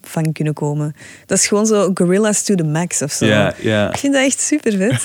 van 0.03 0.33
kunnen 0.33 0.55
komen. 0.55 0.95
Dat 1.27 1.39
is 1.39 1.47
gewoon 1.47 1.67
zo 1.67 1.91
gorillas 1.95 2.43
to 2.43 2.55
the 2.55 2.65
max 2.65 3.03
of 3.03 3.13
zo. 3.13 3.27
ja, 3.27 3.55
ja. 3.61 3.89
Ik 3.93 3.97
vind 3.99 4.13
dat 4.15 4.25
echt 4.25 4.41
super 4.41 4.73
vet. 4.77 5.05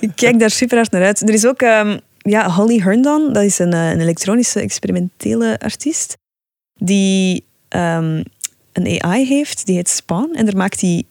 ik 0.00 0.10
kijk 0.14 0.38
daar 0.38 0.50
super 0.50 0.76
hard 0.76 0.90
naar 0.90 1.02
uit. 1.04 1.20
Er 1.20 1.34
is 1.34 1.46
ook 1.46 1.62
ehm, 1.62 1.98
ja, 2.18 2.50
Holly 2.50 2.78
Herndon, 2.80 3.32
dat 3.32 3.42
is 3.42 3.58
een, 3.58 3.72
eh, 3.72 3.90
een 3.90 4.00
elektronische 4.00 4.60
experimentele 4.60 5.58
artiest. 5.58 6.16
Die 6.84 7.44
ehm, 7.68 8.22
een 8.72 9.02
AI 9.02 9.26
heeft, 9.26 9.66
die 9.66 9.74
heet 9.76 9.88
Spawn. 9.88 10.34
En 10.34 10.44
daar 10.44 10.56
maakt 10.56 10.80
hij 10.80 11.04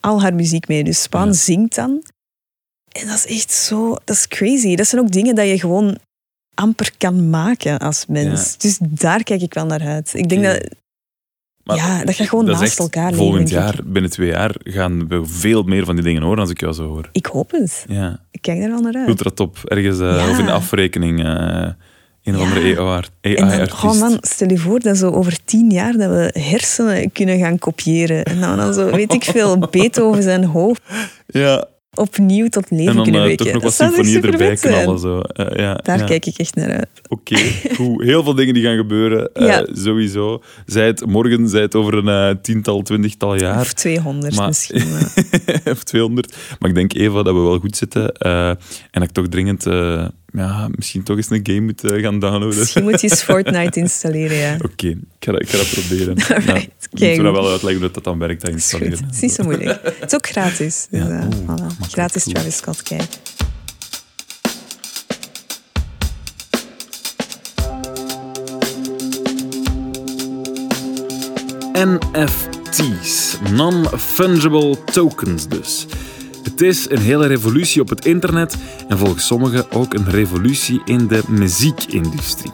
al 0.00 0.22
haar 0.22 0.34
muziek 0.34 0.68
mee. 0.68 0.84
Dus 0.84 1.02
Spawn 1.02 1.26
Ja. 1.26 1.32
zingt 1.32 1.74
dan. 1.74 2.02
En 2.92 3.06
dat 3.06 3.16
is 3.16 3.26
echt 3.26 3.50
zo... 3.50 3.96
Dat 4.04 4.16
is 4.16 4.28
crazy. 4.28 4.74
Dat 4.74 4.86
zijn 4.86 5.02
ook 5.02 5.10
dingen 5.12 5.34
dat 5.34 5.48
je 5.48 5.58
gewoon 5.58 5.98
amper 6.54 6.90
kan 6.98 7.30
maken 7.30 7.78
als 7.78 8.06
mens. 8.06 8.50
Ja. 8.50 8.56
Dus 8.58 8.78
daar 8.80 9.22
kijk 9.22 9.40
ik 9.40 9.54
wel 9.54 9.66
naar 9.66 9.80
uit. 9.82 10.14
Ik 10.14 10.28
denk 10.28 10.42
dat... 10.44 10.68
Maar 11.64 11.76
Ja, 11.76 12.04
dat 12.04 12.14
gaat 12.14 12.28
gewoon 12.28 12.46
dat 12.46 12.54
naast 12.54 12.66
echt 12.70 12.78
elkaar 12.78 13.06
liggen, 13.10 13.26
Volgend 13.26 13.50
jaar, 13.50 13.80
binnen 13.84 14.10
twee 14.10 14.28
jaar, 14.28 14.54
gaan 14.62 15.08
we 15.08 15.24
veel 15.26 15.62
meer 15.62 15.84
van 15.84 15.94
die 15.94 16.04
dingen 16.04 16.22
horen 16.22 16.38
als 16.38 16.50
ik 16.50 16.60
jou 16.60 16.72
zo 16.72 16.86
hoor. 16.86 17.08
Ik 17.12 17.26
hoop 17.26 17.50
het. 17.50 17.84
Ja. 17.88 18.20
Ik 18.30 18.42
kijk 18.42 18.60
daar 18.60 18.68
wel 18.70 18.80
naar 18.80 18.94
uit. 18.94 19.08
Ultra 19.08 19.30
top. 19.30 19.58
Ergens, 19.64 19.98
eh, 19.98 20.06
Ja. 20.16 20.30
of 20.30 20.38
in 20.38 20.44
de 20.44 20.52
afrekening, 20.52 21.24
eh, 21.24 21.68
een 22.24 22.34
of 22.36 22.40
Ja. 22.40 22.46
andere 22.48 22.76
AI-artiest. 22.76 23.40
En 23.52 23.66
dan, 23.80 23.90
oh 23.90 23.98
man, 24.00 24.16
stel 24.20 24.48
je 24.50 24.58
voor 24.58 24.80
dat 24.80 24.96
zo 24.96 25.10
over 25.10 25.38
tien 25.44 25.70
jaar 25.70 25.92
dat 25.92 26.10
we 26.10 26.30
hersenen 26.40 27.12
kunnen 27.12 27.38
gaan 27.38 27.58
kopiëren. 27.58 28.24
En 28.24 28.40
dan, 28.40 28.56
dan 28.56 28.74
zo, 28.74 28.90
weet 28.90 29.12
ik 29.12 29.24
veel, 29.24 29.58
Beethoven 29.70 30.22
zijn 30.22 30.44
hoofd 30.44 30.82
ja, 31.26 31.66
opnieuw 31.94 32.48
tot 32.48 32.70
leven 32.70 32.86
en 32.86 32.94
dan 32.94 33.02
kunnen 33.04 33.22
wekken. 33.22 33.44
toch 33.44 33.54
nog 33.54 33.62
wat 33.62 33.72
symfonieën 33.74 34.22
erbij 34.22 34.54
knallen. 34.56 34.98
Zo. 34.98 35.20
Ja, 35.34 35.74
Daar 35.74 35.98
ja. 35.98 36.04
kijk 36.04 36.26
ik 36.26 36.36
echt 36.38 36.54
naar 36.54 36.70
uit. 36.70 36.88
Oké, 37.08 37.36
goed. 37.76 38.02
Heel 38.02 38.22
veel 38.22 38.34
dingen 38.34 38.54
die 38.54 38.62
gaan 38.62 38.76
gebeuren, 38.76 39.30
eh, 39.32 39.46
Ja. 39.46 39.66
sowieso. 39.72 40.42
Zij 40.66 40.86
het 40.86 41.06
morgen, 41.06 41.48
zij 41.48 41.60
het 41.60 41.74
over 41.74 41.94
een 41.94 42.08
eh, 42.36 42.42
tiental, 42.42 42.82
twintigtal 42.82 43.36
jaar. 43.40 43.60
Of 43.60 43.72
200 43.72 44.36
Maar- 44.36 44.46
misschien. 44.46 44.82
of 45.72 45.82
200. 45.84 46.36
Maar 46.58 46.68
ik 46.68 46.74
denk, 46.76 46.94
Eva, 46.94 47.22
dat 47.22 47.34
we 47.34 47.40
wel 47.40 47.58
goed 47.58 47.76
zitten. 47.76 48.12
eh, 48.12 48.48
en 48.48 48.56
dat 48.90 49.02
ik 49.02 49.10
toch 49.10 49.28
dringend, 49.28 49.66
eh, 49.66 50.06
ja, 50.36 50.68
misschien 50.76 51.02
toch 51.02 51.16
eens 51.16 51.30
een 51.30 51.40
game 51.42 51.60
moet 51.60 51.84
eh, 51.84 52.02
gaan 52.02 52.18
downloaden. 52.18 52.58
Misschien 52.58 52.82
moet 52.82 53.00
je 53.00 53.08
eens 53.10 53.22
Fortnite 53.22 53.78
installeren, 53.84 54.36
ja. 54.36 54.54
Oké, 54.64 54.86
ik, 54.88 54.96
ga 55.20 55.32
dat- 55.32 55.42
ik 55.42 55.48
ga 55.48 55.56
dat 55.56 55.70
proberen. 55.70 56.16
Alright, 56.36 56.70
Ja, 56.90 57.06
ik 57.08 57.22
moet 57.22 57.32
wel 57.32 57.50
uitleggen 57.50 57.80
hoe 57.82 57.90
dat 57.90 58.04
dan 58.04 58.18
werkt, 58.18 58.40
dat 58.40 58.50
Dat 58.50 58.60
is 58.60 58.72
goed. 58.72 58.80
installeren. 58.80 59.06
Het 59.06 59.14
is 59.14 59.20
niet 59.20 59.32
zo 59.32 59.42
moeilijk. 59.42 59.80
Het 59.82 60.04
is 60.06 60.14
ook 60.14 60.26
gratis. 60.26 60.86
Dus, 60.90 61.00
Ja, 61.00 61.08
eh, 61.08 61.24
oeh, 61.26 61.34
voilà. 61.34 61.46
makkelijk, 61.46 61.92
Gratis. 61.92 62.24
Travis 62.24 62.56
Scott 62.56 62.82
kijken. 62.82 63.08
NFT's, 72.04 73.38
non-fungible 73.52 74.76
tokens 74.92 75.48
dus. 75.48 75.86
Het 76.44 76.60
is 76.60 76.90
een 76.90 76.98
hele 76.98 77.26
revolutie 77.26 77.80
op 77.80 77.88
het 77.88 78.04
internet 78.06 78.56
en 78.88 78.98
volgens 78.98 79.26
sommigen 79.26 79.70
ook 79.70 79.94
een 79.94 80.10
revolutie 80.10 80.80
in 80.84 81.06
de 81.06 81.22
muziekindustrie. 81.28 82.52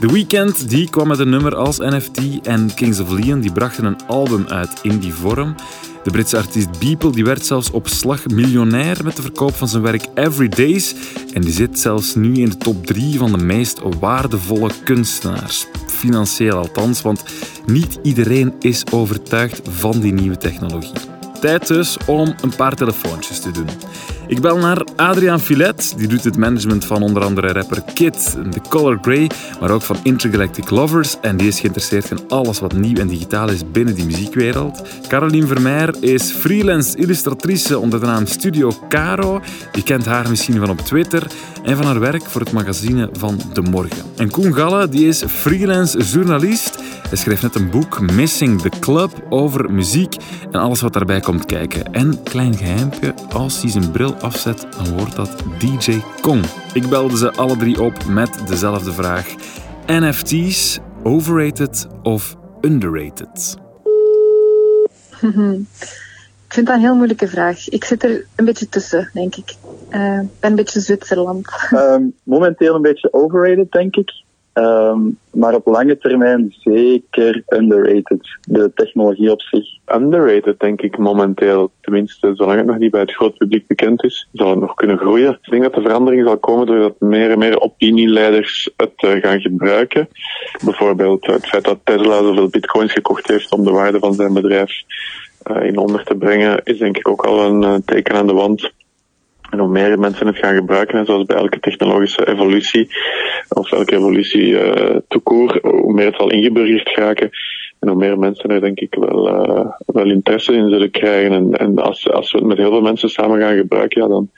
The 0.00 0.12
Weeknd 0.12 0.68
die 0.68 0.90
kwam 0.90 1.08
met 1.08 1.18
een 1.18 1.28
nummer 1.28 1.56
als 1.56 1.78
NFT 1.78 2.20
en 2.42 2.74
Kings 2.74 3.00
of 3.00 3.10
Leon 3.10 3.40
die 3.40 3.52
brachten 3.52 3.84
een 3.84 4.06
album 4.06 4.44
uit 4.48 4.70
in 4.82 4.98
die 4.98 5.14
vorm. 5.14 5.54
De 6.02 6.10
Britse 6.10 6.36
artiest 6.36 6.78
Beeple 6.78 7.12
die 7.12 7.24
werd 7.24 7.46
zelfs 7.46 7.70
op 7.70 7.88
slag 7.88 8.26
miljonair 8.26 9.04
met 9.04 9.16
de 9.16 9.22
verkoop 9.22 9.54
van 9.54 9.68
zijn 9.68 9.82
werk 9.82 10.06
Every 10.14 10.48
Days 10.48 10.94
en 11.32 11.40
die 11.40 11.52
zit 11.52 11.78
zelfs 11.78 12.14
nu 12.14 12.34
in 12.34 12.48
de 12.48 12.56
top 12.56 12.86
3 12.86 13.18
van 13.18 13.32
de 13.32 13.44
meest 13.44 13.80
waardevolle 14.00 14.70
kunstenaars. 14.84 15.66
Financieel 15.86 16.56
althans, 16.56 17.02
want 17.02 17.24
niet 17.66 17.98
iedereen 18.02 18.54
is 18.58 18.84
overtuigd 18.92 19.60
van 19.68 20.00
die 20.00 20.12
nieuwe 20.12 20.36
technologie. 20.36 21.19
Tijd 21.40 21.66
dus 21.66 21.96
om 22.06 22.34
een 22.40 22.56
paar 22.56 22.74
telefoontjes 22.74 23.40
te 23.40 23.50
doen. 23.50 23.68
Ik 24.30 24.40
bel 24.40 24.58
naar 24.58 24.84
Adriaan 24.96 25.40
Filet, 25.40 25.94
die 25.96 26.08
doet 26.08 26.24
het 26.24 26.36
management 26.36 26.84
van 26.84 27.02
onder 27.02 27.22
andere 27.22 27.52
rapper 27.52 27.82
Kid, 27.94 28.36
The 28.50 28.60
Color 28.68 28.98
Grey, 29.02 29.30
maar 29.60 29.70
ook 29.70 29.82
van 29.82 29.96
Intergalactic 30.02 30.70
Lovers 30.70 31.16
en 31.20 31.36
die 31.36 31.48
is 31.48 31.60
geïnteresseerd 31.60 32.10
in 32.10 32.18
alles 32.28 32.60
wat 32.60 32.72
nieuw 32.72 32.96
en 32.96 33.08
digitaal 33.08 33.48
is 33.48 33.70
binnen 33.70 33.94
die 33.94 34.04
muziekwereld. 34.04 34.82
Caroline 35.08 35.46
Vermeer 35.46 35.94
is 36.00 36.30
freelance 36.30 36.96
illustratrice 36.96 37.78
onder 37.78 38.00
de 38.00 38.06
naam 38.06 38.26
Studio 38.26 38.72
Caro. 38.88 39.40
Je 39.72 39.82
kent 39.82 40.06
haar 40.06 40.28
misschien 40.28 40.58
van 40.58 40.70
op 40.70 40.78
Twitter 40.78 41.26
en 41.62 41.76
van 41.76 41.86
haar 41.86 42.00
werk 42.00 42.22
voor 42.22 42.40
het 42.40 42.52
magazine 42.52 43.08
van 43.12 43.40
De 43.52 43.62
Morgen. 43.62 44.04
En 44.16 44.30
Koen 44.30 44.54
Galle, 44.54 44.88
die 44.88 45.08
is 45.08 45.24
freelance 45.26 45.98
journalist. 45.98 46.78
Hij 47.08 47.18
schreef 47.18 47.42
net 47.42 47.54
een 47.54 47.70
boek, 47.70 48.00
Missing 48.00 48.60
the 48.60 48.70
Club, 48.80 49.10
over 49.28 49.72
muziek 49.72 50.16
en 50.50 50.60
alles 50.60 50.80
wat 50.80 50.92
daarbij 50.92 51.20
komt 51.20 51.46
kijken. 51.46 51.92
En, 51.92 52.22
klein 52.22 52.56
geheimpje, 52.56 53.14
als 53.32 53.62
hij 53.62 53.70
zijn 53.70 53.90
bril 53.90 54.18
afzet, 54.22 54.66
dan 54.76 54.96
wordt 54.96 55.16
dat 55.16 55.42
DJ 55.58 56.00
Kong. 56.20 56.44
Ik 56.72 56.88
belde 56.88 57.16
ze 57.16 57.32
alle 57.32 57.56
drie 57.56 57.82
op 57.82 58.04
met 58.04 58.42
dezelfde 58.46 58.92
vraag. 58.92 59.34
NFT's, 59.86 60.78
overrated 61.02 61.86
of 62.02 62.36
underrated? 62.60 63.56
Ik 66.46 66.56
vind 66.56 66.66
dat 66.66 66.76
een 66.76 66.82
heel 66.82 66.94
moeilijke 66.94 67.28
vraag. 67.28 67.68
Ik 67.68 67.84
zit 67.84 68.04
er 68.04 68.26
een 68.36 68.44
beetje 68.44 68.68
tussen, 68.68 69.10
denk 69.12 69.36
ik. 69.36 69.54
Eh, 69.88 70.20
Ik 70.20 70.40
ben 70.40 70.50
een 70.50 70.56
beetje 70.56 70.80
Zwitserland. 70.80 71.46
Ehm, 71.70 72.02
momenteel 72.22 72.74
een 72.74 72.82
beetje 72.82 73.12
overrated, 73.12 73.72
denk 73.72 73.96
ik. 73.96 74.12
Ehm, 74.52 75.00
maar 75.32 75.54
op 75.54 75.66
lange 75.66 75.98
termijn 75.98 76.54
zeker 76.58 77.42
underrated. 77.48 78.38
De 78.40 78.72
technologie 78.74 79.30
op 79.30 79.40
zich. 79.40 79.78
underrated, 79.94 80.60
denk 80.60 80.80
ik, 80.82 80.98
momenteel. 80.98 81.70
Tenminste, 81.80 82.30
zolang 82.34 82.58
het 82.58 82.66
nog 82.66 82.78
niet 82.78 82.90
bij 82.90 83.00
het 83.00 83.12
groot 83.12 83.36
publiek 83.36 83.66
bekend 83.66 84.04
is, 84.04 84.28
zal 84.32 84.50
het 84.50 84.58
nog 84.58 84.74
kunnen 84.74 84.98
groeien. 84.98 85.38
Ik 85.42 85.50
denk 85.50 85.62
dat 85.62 85.74
de 85.74 85.80
verandering 85.80 86.26
zal 86.26 86.38
komen 86.38 86.66
doordat 86.66 87.00
meer 87.00 87.30
en 87.30 87.38
meer 87.38 87.60
opinieleiders 87.60 88.70
het 88.76 88.92
eh, 88.96 89.10
gaan 89.10 89.40
gebruiken. 89.40 90.08
Bijvoorbeeld 90.64 91.26
het 91.26 91.46
feit 91.46 91.64
dat 91.64 91.78
Tesla 91.84 92.22
zoveel 92.22 92.48
bitcoins 92.48 92.92
gekocht 92.92 93.28
heeft 93.28 93.52
om 93.52 93.64
de 93.64 93.70
waarde 93.70 93.98
van 93.98 94.14
zijn 94.14 94.32
bedrijf 94.32 94.82
eh, 95.42 95.62
in 95.62 95.78
onder 95.78 96.04
te 96.04 96.14
brengen, 96.14 96.60
is 96.64 96.78
denk 96.78 96.96
ik 96.96 97.08
ook 97.08 97.26
al 97.26 97.44
een 97.44 97.62
eh, 97.62 97.74
teken 97.84 98.14
aan 98.14 98.26
de 98.26 98.32
wand. 98.32 98.72
En 99.50 99.58
hoe 99.58 99.68
meer 99.68 99.98
mensen 99.98 100.26
het 100.26 100.36
gaan 100.36 100.54
gebruiken, 100.54 100.98
en 100.98 101.06
zoals 101.06 101.24
bij 101.24 101.36
elke 101.36 101.60
technologische 101.60 102.28
evolutie, 102.28 102.90
of 103.48 103.72
elke 103.72 103.94
evolutie 103.96 104.46
uh, 104.46 104.96
toekoor, 105.08 105.58
hoe 105.62 105.92
meer 105.92 106.06
het 106.06 106.16
zal 106.16 106.30
ingeburgerd 106.30 106.88
geraken. 106.88 107.30
En 107.78 107.88
hoe 107.88 107.98
meer 107.98 108.18
mensen 108.18 108.50
er 108.50 108.60
denk 108.60 108.80
ik 108.80 108.94
wel, 108.94 109.28
uh, 109.28 109.66
wel 109.86 110.10
interesse 110.10 110.52
in 110.52 110.68
zullen 110.68 110.90
krijgen. 110.90 111.32
En, 111.32 111.52
en 111.52 111.78
als, 111.78 112.10
als 112.10 112.32
we 112.32 112.38
het 112.38 112.46
met 112.46 112.56
heel 112.56 112.70
veel 112.70 112.80
mensen 112.80 113.08
samen 113.08 113.40
gaan 113.40 113.56
gebruiken, 113.56 114.02
ja, 114.02 114.08
dan, 114.08 114.30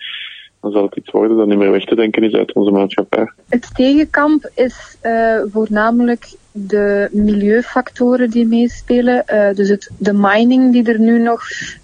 dan 0.61 0.73
zal 0.73 0.83
het 0.83 0.97
iets 0.97 1.11
worden 1.11 1.37
dat 1.37 1.47
niet 1.47 1.59
meer 1.59 1.71
weg 1.71 1.85
te 1.85 1.95
denken 1.95 2.23
is 2.23 2.33
uit 2.33 2.53
onze 2.53 2.71
maatschappij. 2.71 3.33
Het 3.49 3.75
tegenkamp 3.75 4.51
is 4.55 4.99
uh, 5.03 5.41
voornamelijk 5.53 6.35
de 6.53 7.09
milieufactoren 7.13 8.31
die 8.31 8.47
meespelen. 8.47 9.25
Uh, 9.27 9.55
dus 9.55 9.69
het, 9.69 9.91
de 9.99 10.13
mining 10.13 10.73
die 10.73 10.93
er 10.93 11.01
nu 11.01 11.19
nog 11.19 11.43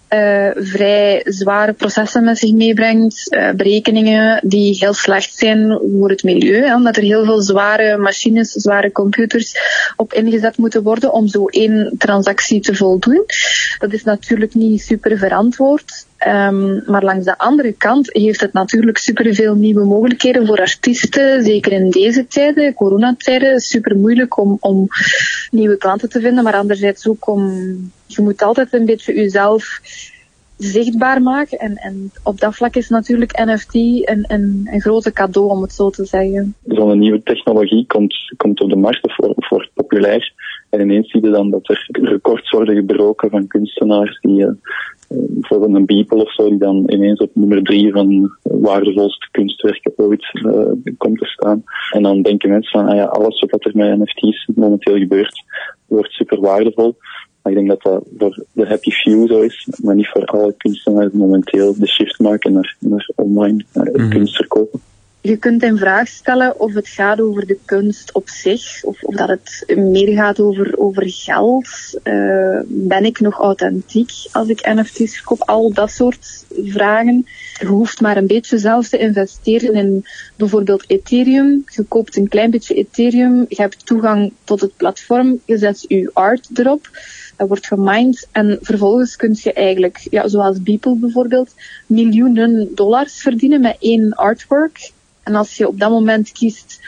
eh, 0.08 0.50
vrij 0.54 1.22
zware 1.24 1.72
processen 1.72 2.24
met 2.24 2.38
zich 2.38 2.52
meebrengt, 2.52 3.30
eh, 3.30 3.50
berekeningen 3.50 4.40
die 4.42 4.76
heel 4.78 4.94
slecht 4.94 5.36
zijn 5.36 5.80
voor 5.98 6.10
het 6.10 6.22
milieu, 6.22 6.64
hè, 6.64 6.74
omdat 6.74 6.96
er 6.96 7.02
heel 7.02 7.24
veel 7.24 7.40
zware 7.40 7.96
machines, 7.96 8.52
zware 8.52 8.92
computers 8.92 9.54
op 9.96 10.12
ingezet 10.12 10.56
moeten 10.56 10.82
worden 10.82 11.12
om 11.12 11.28
zo 11.28 11.46
één 11.46 11.94
transactie 11.98 12.60
te 12.60 12.74
voldoen. 12.74 13.24
Dat 13.78 13.92
is 13.92 14.04
natuurlijk 14.04 14.54
niet 14.54 14.82
super 14.82 15.18
verantwoord. 15.18 16.06
Um, 16.26 16.82
maar 16.86 17.04
langs 17.04 17.24
de 17.24 17.38
andere 17.38 17.72
kant 17.72 18.12
heeft 18.12 18.40
het 18.40 18.52
natuurlijk 18.52 18.98
superveel 18.98 19.54
nieuwe 19.54 19.84
mogelijkheden 19.84 20.46
voor 20.46 20.58
artiesten, 20.58 21.42
zeker 21.42 21.72
in 21.72 21.90
deze 21.90 22.26
tijden, 22.26 22.74
coronatijden, 22.74 23.60
super 23.60 23.96
moeilijk 23.96 24.38
om, 24.38 24.56
om 24.60 24.86
nieuwe 25.50 25.76
klanten 25.76 26.08
te 26.08 26.20
vinden, 26.20 26.44
maar 26.44 26.54
anderzijds 26.54 27.08
ook 27.08 27.28
om, 27.28 27.50
je 28.06 28.22
moet 28.22 28.42
altijd 28.42 28.72
een 28.72 28.84
beetje 28.84 29.14
jezelf 29.14 29.80
zichtbaar 30.56 31.22
maken. 31.22 31.58
En, 31.58 31.76
en 31.76 32.10
op 32.22 32.40
dat 32.40 32.54
vlak 32.54 32.74
is 32.74 32.88
natuurlijk 32.88 33.44
NFT 33.44 33.74
een, 33.74 34.24
een, 34.26 34.68
een 34.72 34.80
grote 34.80 35.12
cadeau, 35.12 35.50
om 35.50 35.62
het 35.62 35.72
zo 35.72 35.90
te 35.90 36.04
zeggen. 36.04 36.54
Zo'n 36.66 36.98
nieuwe 36.98 37.22
technologie 37.22 37.86
komt, 37.86 38.14
komt 38.36 38.60
op 38.60 38.70
de 38.70 38.76
markt 38.76 39.04
of 39.04 39.16
wordt, 39.16 39.48
wordt 39.48 39.70
populair. 39.74 40.32
En 40.70 40.80
ineens 40.80 41.10
zie 41.10 41.24
je 41.24 41.30
dan 41.30 41.50
dat 41.50 41.68
er 41.68 41.88
records 41.90 42.50
worden 42.50 42.74
gebroken 42.74 43.30
van 43.30 43.46
kunstenaars 43.46 44.20
die, 44.20 44.40
uh, 44.40 44.50
bijvoorbeeld 45.08 45.74
een 45.74 45.86
Beeple 45.86 46.22
of 46.22 46.32
zo, 46.32 46.48
die 46.48 46.58
dan 46.58 46.84
ineens 46.86 47.20
op 47.20 47.30
nummer 47.34 47.62
drie 47.62 47.92
van 47.92 48.36
waardevolste 48.42 49.28
kunstwerken 49.30 49.92
ooit 49.96 50.30
uh, 50.32 50.92
komt 50.96 51.18
te 51.18 51.24
staan. 51.24 51.64
En 51.90 52.02
dan 52.02 52.22
denken 52.22 52.50
mensen 52.50 52.80
van, 52.80 52.88
ah 52.88 52.96
ja, 52.96 53.04
alles 53.04 53.44
wat 53.50 53.64
er 53.64 53.70
met 53.74 53.98
NFT's 53.98 54.48
momenteel 54.54 54.96
gebeurt, 54.96 55.44
wordt 55.86 56.12
super 56.12 56.40
waardevol. 56.40 56.96
Maar 57.42 57.52
ik 57.52 57.58
denk 57.58 57.68
dat 57.68 57.82
dat 57.82 58.02
voor 58.18 58.44
de 58.52 58.66
happy 58.66 58.90
few 58.90 59.30
zo 59.30 59.40
is, 59.40 59.68
maar 59.82 59.94
niet 59.94 60.08
voor 60.08 60.24
alle 60.24 60.54
kunstenaars 60.56 61.12
momenteel 61.12 61.74
de 61.78 61.86
shift 61.86 62.18
maken 62.18 62.52
naar, 62.52 62.76
naar 62.78 63.10
online 63.14 63.64
mm 63.72 63.82
-hmm. 63.82 64.10
kunst 64.10 64.36
verkopen. 64.36 64.80
Je 65.20 65.36
kunt 65.36 65.62
in 65.62 65.76
vraag 65.76 66.08
stellen 66.08 66.60
of 66.60 66.74
het 66.74 66.88
gaat 66.88 67.20
over 67.20 67.46
de 67.46 67.58
kunst 67.64 68.12
op 68.12 68.28
zich, 68.28 68.84
of, 68.84 69.02
of 69.02 69.14
dat 69.14 69.28
het 69.28 69.64
meer 69.76 70.14
gaat 70.14 70.40
over, 70.40 70.78
over 70.78 71.10
geld. 71.10 71.68
Uh, 72.04 72.60
ben 72.66 73.04
ik 73.04 73.20
nog 73.20 73.38
authentiek 73.38 74.10
als 74.32 74.48
ik 74.48 74.66
NFT's 74.74 75.22
koop? 75.22 75.40
Al 75.40 75.72
dat 75.72 75.90
soort 75.90 76.44
vragen. 76.64 77.26
Je 77.58 77.66
hoeft 77.66 78.00
maar 78.00 78.16
een 78.16 78.26
beetje 78.26 78.58
zelf 78.58 78.88
te 78.88 78.98
investeren 78.98 79.74
in 79.74 80.06
bijvoorbeeld 80.36 80.84
Ethereum. 80.86 81.64
Je 81.66 81.82
koopt 81.82 82.16
een 82.16 82.28
klein 82.28 82.50
beetje 82.50 82.74
Ethereum, 82.74 83.44
je 83.48 83.60
hebt 83.62 83.86
toegang 83.86 84.32
tot 84.44 84.60
het 84.60 84.76
platform, 84.76 85.40
je 85.44 85.58
zet 85.58 85.84
je 85.88 86.10
art 86.12 86.48
erop 86.54 86.88
dat 87.38 87.48
wordt 87.48 87.66
gemined 87.66 88.28
en 88.32 88.58
vervolgens 88.60 89.16
kun 89.16 89.36
je 89.42 89.52
eigenlijk, 89.52 90.06
ja, 90.10 90.28
zoals 90.28 90.62
Beeple 90.62 90.96
bijvoorbeeld, 90.96 91.54
miljoenen 91.86 92.74
dollars 92.74 93.20
verdienen 93.20 93.60
met 93.60 93.76
één 93.80 94.12
artwork. 94.12 94.90
En 95.22 95.34
als 95.34 95.56
je 95.56 95.68
op 95.68 95.78
dat 95.78 95.90
moment 95.90 96.32
kiest 96.32 96.80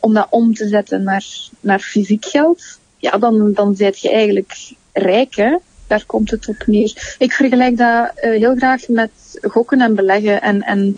om 0.00 0.14
dat 0.14 0.26
om 0.30 0.54
te 0.54 0.68
zetten 0.68 1.02
naar, 1.02 1.24
naar 1.60 1.80
fysiek 1.80 2.24
geld, 2.24 2.78
ja, 2.98 3.18
dan, 3.18 3.52
dan 3.52 3.76
zit 3.76 4.00
je 4.00 4.10
eigenlijk 4.10 4.72
rijk, 4.92 5.36
hè. 5.36 5.56
Daar 5.86 6.04
komt 6.06 6.30
het 6.30 6.48
op 6.48 6.62
neer. 6.66 7.16
Ik 7.18 7.32
vergelijk 7.32 7.76
dat 7.76 8.12
uh, 8.16 8.30
heel 8.30 8.56
graag 8.56 8.88
met 8.88 9.10
gokken 9.42 9.80
en 9.80 9.94
beleggen 9.94 10.42
en, 10.42 10.62
en 10.62 10.96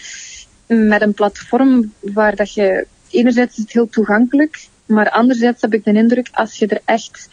met 0.67 1.03
een 1.03 1.15
platform 1.15 1.93
waar 2.01 2.37
dat 2.37 2.55
je, 2.55 2.87
enerzijds 3.11 3.57
is 3.57 3.63
het 3.63 3.73
heel 3.73 3.89
toegankelijk, 3.89 4.67
maar 4.87 5.11
anderzijds 5.11 5.63
heb 5.63 5.75
ik 5.75 5.85
de 5.85 5.93
indruk, 5.93 6.29
als 6.33 6.59
je 6.59 6.67
er 6.67 6.81
echt 6.85 7.29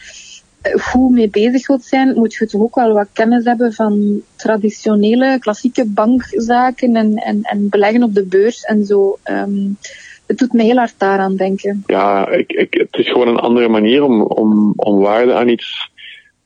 goed 0.80 1.10
mee 1.10 1.28
bezig 1.28 1.66
wilt 1.66 1.84
zijn, 1.84 2.14
moet 2.14 2.34
je 2.34 2.46
toch 2.46 2.60
ook 2.60 2.74
wel 2.74 2.92
wat 2.92 3.08
kennis 3.12 3.44
hebben 3.44 3.72
van 3.72 4.22
traditionele, 4.36 5.38
klassieke 5.38 5.84
bankzaken 5.84 6.96
en, 6.96 7.16
en, 7.16 7.42
en 7.42 7.68
beleggen 7.68 8.02
op 8.02 8.14
de 8.14 8.24
beurs 8.24 8.62
en 8.62 8.84
zo. 8.84 9.18
Um, 9.24 9.78
het 10.26 10.38
doet 10.38 10.52
me 10.52 10.62
heel 10.62 10.76
hard 10.76 10.94
daaraan 10.98 11.36
denken. 11.36 11.82
Ja, 11.86 12.28
ik, 12.28 12.52
ik, 12.52 12.74
het 12.74 12.96
is 12.96 13.08
gewoon 13.08 13.28
een 13.28 13.38
andere 13.38 13.68
manier 13.68 14.02
om, 14.02 14.22
om, 14.22 14.72
om 14.76 14.98
waarde 14.98 15.34
aan 15.34 15.48
iets 15.48 15.90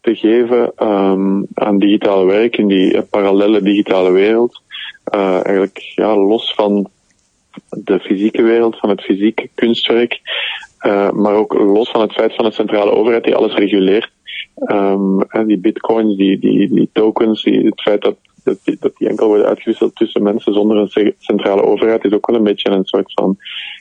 te 0.00 0.14
geven, 0.14 0.72
um, 0.78 1.46
aan 1.54 1.78
digitale 1.78 2.24
werk 2.24 2.56
in 2.56 2.66
die 2.66 3.02
parallele 3.02 3.62
digitale 3.62 4.10
wereld. 4.10 4.62
Uh, 5.14 5.34
eigenlijk 5.34 5.92
ja, 5.94 6.16
los 6.16 6.54
van 6.54 6.90
de 7.70 8.00
fysieke 8.00 8.42
wereld, 8.42 8.78
van 8.78 8.88
het 8.88 9.00
fysieke 9.00 9.48
kunstwerk. 9.54 10.20
Uh, 10.86 11.10
maar 11.10 11.34
ook 11.34 11.52
los 11.52 11.90
van 11.90 12.00
het 12.00 12.12
feit 12.12 12.34
van 12.34 12.44
de 12.44 12.52
centrale 12.52 12.90
overheid 12.90 13.24
die 13.24 13.34
alles 13.34 13.54
reguleert. 13.54 14.10
Um, 14.60 15.22
en 15.22 15.46
die 15.46 15.58
bitcoins, 15.58 16.16
die, 16.16 16.38
die, 16.38 16.68
die 16.68 16.90
tokens, 16.92 17.42
die, 17.42 17.64
het 17.64 17.80
feit 17.80 18.02
dat, 18.02 18.16
dat, 18.44 18.58
die, 18.64 18.76
dat 18.80 18.96
die 18.96 19.08
enkel 19.08 19.26
worden 19.26 19.46
uitgewisseld 19.46 19.96
tussen 19.96 20.22
mensen 20.22 20.52
zonder 20.52 20.76
een 20.76 21.14
centrale 21.18 21.62
overheid 21.62 22.04
is 22.04 22.12
ook 22.12 22.26
wel 22.26 22.36
een 22.36 22.44
beetje 22.44 22.70
een 22.70 22.84
soort 22.84 23.12
van 23.12 23.36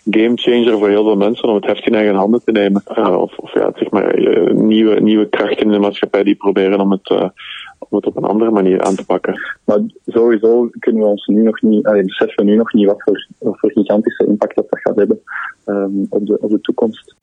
gamechanger 0.10 0.78
voor 0.78 0.90
heel 0.90 1.04
veel 1.04 1.16
mensen 1.16 1.50
om 1.50 1.56
het 1.56 1.66
heft 1.66 1.86
in 1.86 1.96
eigen 1.96 2.16
handen 2.16 2.44
te 2.44 2.52
nemen. 2.52 2.84
Uh, 2.98 3.22
of, 3.22 3.38
of 3.38 3.54
ja, 3.54 3.72
zeg 3.76 3.90
maar, 3.90 4.20
uh, 4.20 4.54
nieuwe, 4.54 5.00
nieuwe 5.00 5.30
krachten 5.30 5.66
in 5.66 5.72
de 5.72 5.80
maatschappij 5.80 6.24
die 6.24 6.36
proberen 6.36 6.80
om 6.80 6.92
het, 6.92 7.10
uh, 7.10 7.30
om 7.78 7.98
het 7.98 8.06
op 8.06 8.18
een 8.18 8.24
andere 8.24 8.52
manier 8.52 8.82
aan 8.82 8.96
te 8.96 9.06
pakken. 9.06 9.42
Maar 9.66 9.80
sowieso 10.06 10.70
kunnen 10.80 11.02
we 11.02 11.08
ons 11.08 11.28
nu 11.28 11.44
nog 11.44 11.62
niet, 11.62 11.86
allee, 11.86 12.04
beseffen 12.04 12.46
we 12.46 12.52
nu 12.52 12.58
nog 12.58 12.74
niet 12.74 12.86
wat 12.86 13.04
voor, 13.04 13.28
wat 13.40 13.60
voor 13.60 13.72
gigantische 13.72 14.26
impact 14.26 14.56
dat, 14.56 14.70
dat 14.70 14.80
gaat 14.80 14.96
hebben 14.96 15.20
um, 15.66 16.06
op, 16.10 16.26
de, 16.26 16.38
op 16.40 16.50
de 16.50 16.62
toekomst. 16.62 17.16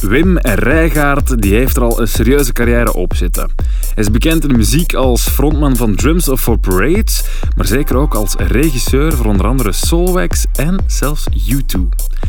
Wim 0.00 0.38
Rijgaard 0.38 1.42
die 1.42 1.54
heeft 1.54 1.76
er 1.76 1.82
al 1.82 2.00
een 2.00 2.08
serieuze 2.08 2.52
carrière 2.52 2.92
op 2.94 3.14
zitten. 3.14 3.50
Hij 3.94 4.04
is 4.04 4.10
bekend 4.10 4.42
in 4.42 4.48
de 4.48 4.56
muziek 4.56 4.94
als 4.94 5.28
frontman 5.28 5.76
van 5.76 5.94
Drums 5.94 6.28
of 6.28 6.40
for 6.40 6.58
Parades, 6.58 7.24
maar 7.56 7.66
zeker 7.66 7.96
ook 7.96 8.14
als 8.14 8.34
regisseur 8.34 9.12
voor 9.12 9.26
onder 9.26 9.46
andere 9.46 9.72
Soulwax 9.72 10.44
en 10.52 10.84
zelfs 10.86 11.24
U2. 11.52 11.80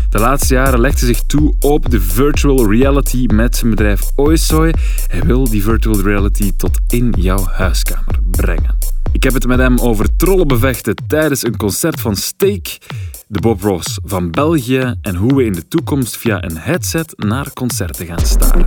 De 0.09 0.19
laatste 0.19 0.53
jaren 0.53 0.79
legt 0.79 0.99
hij 0.99 1.07
zich 1.07 1.21
toe 1.21 1.53
op 1.59 1.89
de 1.89 2.01
virtual 2.01 2.71
reality 2.71 3.25
met 3.33 3.55
zijn 3.55 3.69
bedrijf 3.69 4.01
Oisoy. 4.15 4.73
Hij 5.07 5.21
wil 5.21 5.49
die 5.49 5.63
virtual 5.63 6.01
reality 6.01 6.51
tot 6.57 6.79
in 6.87 7.13
jouw 7.17 7.45
huiskamer 7.45 8.19
brengen. 8.31 8.96
Ik 9.11 9.23
heb 9.23 9.33
het 9.33 9.47
met 9.47 9.59
hem 9.59 9.79
over 9.79 10.15
trollenbevechten 10.15 10.95
tijdens 11.07 11.43
een 11.43 11.57
concert 11.57 12.01
van 12.01 12.15
Steak, 12.15 12.77
de 13.27 13.39
Bob 13.39 13.61
Ross 13.61 13.99
van 14.03 14.31
België 14.31 14.95
en 15.01 15.15
hoe 15.15 15.35
we 15.35 15.43
in 15.43 15.53
de 15.53 15.67
toekomst 15.67 16.17
via 16.17 16.43
een 16.43 16.57
headset 16.57 17.13
naar 17.17 17.53
concerten 17.53 18.05
gaan 18.05 18.25
staren. 18.25 18.65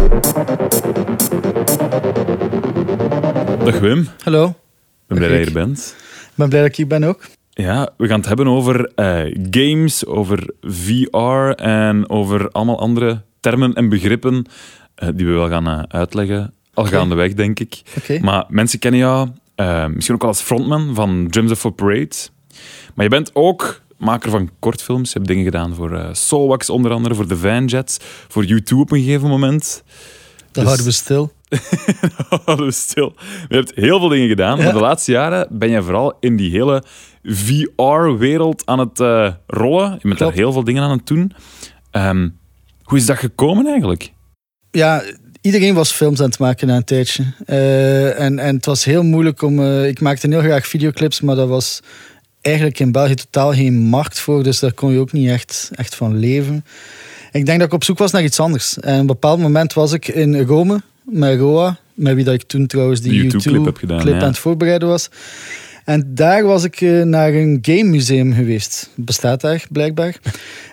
Dag 3.64 3.78
Wim. 3.78 4.08
Hallo. 4.22 4.46
Ik 4.46 4.54
ben 5.06 5.16
blij 5.16 5.28
dat 5.28 5.38
je 5.38 5.46
er 5.46 5.52
bent. 5.52 5.96
Ik 6.30 6.32
ben 6.34 6.48
blij 6.48 6.60
dat 6.60 6.70
ik 6.70 6.76
hier 6.76 6.86
ben 6.86 7.04
ook. 7.04 7.28
Ja, 7.50 7.88
we 7.96 8.06
gaan 8.06 8.18
het 8.18 8.28
hebben 8.28 8.46
over 8.46 8.92
uh, 8.96 9.36
games, 9.50 10.06
over 10.06 10.50
VR 10.60 11.62
en 11.62 12.10
over 12.10 12.50
allemaal 12.50 12.78
andere 12.78 13.22
termen 13.40 13.74
en 13.74 13.88
begrippen 13.88 14.34
uh, 15.02 15.08
die 15.14 15.26
we 15.26 15.32
wel 15.32 15.48
gaan 15.48 15.68
uh, 15.68 15.82
uitleggen. 15.88 16.54
Al 16.74 16.84
okay. 16.84 16.98
gaandeweg, 16.98 17.34
denk 17.34 17.60
ik. 17.60 17.82
Okay. 17.98 18.18
Maar 18.18 18.44
mensen 18.48 18.78
kennen 18.78 19.00
jou 19.00 19.28
misschien 19.94 20.14
ook 20.14 20.20
wel 20.20 20.30
als 20.30 20.40
frontman 20.40 20.94
van 20.94 21.26
Drums 21.30 21.64
of 21.64 21.74
Parade. 21.74 22.16
Maar 22.94 23.04
je 23.04 23.10
bent 23.10 23.34
ook 23.34 23.82
maker 23.98 24.30
van 24.30 24.50
kortfilms. 24.58 25.12
Je 25.12 25.14
hebt 25.14 25.28
dingen 25.28 25.44
gedaan 25.44 25.74
voor 25.74 25.92
uh, 25.92 26.08
Soulwax 26.12 26.70
onder 26.70 26.92
andere, 26.92 27.14
voor 27.14 27.28
de 27.28 27.36
Vanjets, 27.36 27.98
voor 28.28 28.44
U2 28.44 28.76
op 28.76 28.92
een 28.92 29.02
gegeven 29.02 29.28
moment. 29.28 29.82
Dat 30.52 30.52
dus... 30.52 30.64
houden 30.64 30.84
we 30.84 30.92
stil. 30.92 31.32
dat 32.28 32.42
houden 32.44 32.66
we 32.66 32.72
stil. 32.72 33.14
Je 33.48 33.54
hebt 33.54 33.72
heel 33.74 33.98
veel 33.98 34.08
dingen 34.08 34.28
gedaan, 34.28 34.58
ja. 34.58 34.64
maar 34.64 34.72
de 34.72 34.80
laatste 34.80 35.12
jaren 35.12 35.46
ben 35.50 35.70
je 35.70 35.82
vooral 35.82 36.16
in 36.20 36.36
die 36.36 36.50
hele 36.50 36.82
VR-wereld 37.22 38.66
aan 38.66 38.78
het 38.78 39.00
uh, 39.00 39.32
rollen. 39.46 39.92
Je 39.92 40.08
bent 40.08 40.18
daar 40.18 40.32
heel 40.32 40.52
veel 40.52 40.64
dingen 40.64 40.82
aan 40.82 40.90
het 40.90 41.06
doen. 41.06 41.32
Um, 41.92 42.38
hoe 42.82 42.98
is 42.98 43.06
dat 43.06 43.18
gekomen 43.18 43.66
eigenlijk? 43.66 44.12
Ja, 44.70 45.02
iedereen 45.40 45.74
was 45.74 45.92
films 45.92 46.20
aan 46.20 46.28
het 46.28 46.38
maken 46.38 46.66
na 46.66 46.76
een 46.76 46.84
tijdje. 46.84 47.24
Uh, 47.46 48.20
en, 48.20 48.38
en 48.38 48.56
het 48.56 48.66
was 48.66 48.84
heel 48.84 49.02
moeilijk 49.02 49.42
om... 49.42 49.60
Uh, 49.60 49.86
ik 49.86 50.00
maakte 50.00 50.28
heel 50.28 50.40
graag 50.40 50.66
videoclips, 50.66 51.20
maar 51.20 51.36
dat 51.36 51.48
was 51.48 51.80
eigenlijk 52.40 52.78
in 52.78 52.92
België 52.92 53.14
totaal 53.14 53.52
geen 53.52 53.74
markt 53.74 54.20
voor. 54.20 54.42
Dus 54.42 54.58
daar 54.58 54.72
kon 54.72 54.92
je 54.92 54.98
ook 54.98 55.12
niet 55.12 55.28
echt, 55.28 55.70
echt 55.74 55.94
van 55.94 56.18
leven. 56.18 56.64
Ik 57.32 57.46
denk 57.46 57.58
dat 57.58 57.68
ik 57.68 57.74
op 57.74 57.84
zoek 57.84 57.98
was 57.98 58.12
naar 58.12 58.22
iets 58.22 58.40
anders. 58.40 58.78
En 58.78 58.94
op 58.94 59.00
een 59.00 59.06
bepaald 59.06 59.40
moment 59.40 59.72
was 59.72 59.92
ik 59.92 60.08
in 60.08 60.40
Rome 60.40 60.82
met 61.02 61.38
Roa, 61.38 61.78
met 61.94 62.14
wie 62.14 62.24
dat 62.24 62.34
ik 62.34 62.42
toen 62.42 62.66
trouwens 62.66 63.00
die, 63.00 63.12
YouTube-clip 63.12 63.64
YouTube 63.64 63.96
clip 63.96 64.20
aan 64.20 64.28
het 64.28 64.38
voorbereiden 64.38 64.88
was. 64.88 65.08
En 65.90 66.10
daar 66.14 66.44
was 66.44 66.64
ik 66.64 66.80
naar 67.04 67.34
een 67.34 67.58
game 67.62 67.82
museum 67.82 68.32
geweest. 68.32 68.90
Bestaat 68.94 69.40
daar 69.40 69.64
blijkbaar. 69.70 70.16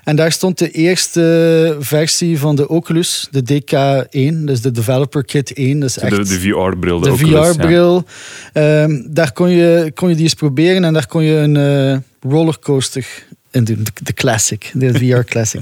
En 0.04 0.16
daar 0.16 0.32
stond 0.32 0.58
de 0.58 0.72
eerste 0.72 1.76
versie 1.80 2.40
van 2.40 2.56
de 2.56 2.68
Oculus, 2.68 3.28
de 3.32 3.42
DK1, 3.42 4.44
dus 4.46 4.62
de 4.62 4.72
Developer 4.72 5.26
Kit 5.26 5.54
1. 5.54 5.80
Dus 5.80 6.00
echt 6.00 6.16
de, 6.16 6.24
de 6.24 6.40
VR-bril. 6.40 7.00
De, 7.00 7.10
de 7.10 7.18
VR-bril. 7.18 8.04
Ja. 8.54 8.84
Um, 8.84 9.08
daar 9.10 9.32
kon 9.32 9.50
je, 9.50 9.92
kon 9.96 10.10
je 10.10 10.16
die 10.16 10.24
eens 10.24 10.34
proberen 10.34 10.84
en 10.84 10.94
daar 10.94 11.08
kon 11.08 11.24
je 11.24 11.36
een 11.36 11.56
uh, 11.56 11.98
rollercoaster 12.32 13.08
in 13.52 13.64
de, 13.64 13.78
de 14.04 14.14
classic, 14.14 14.72
de 14.74 14.94
VR 14.94 15.20
classic. 15.34 15.62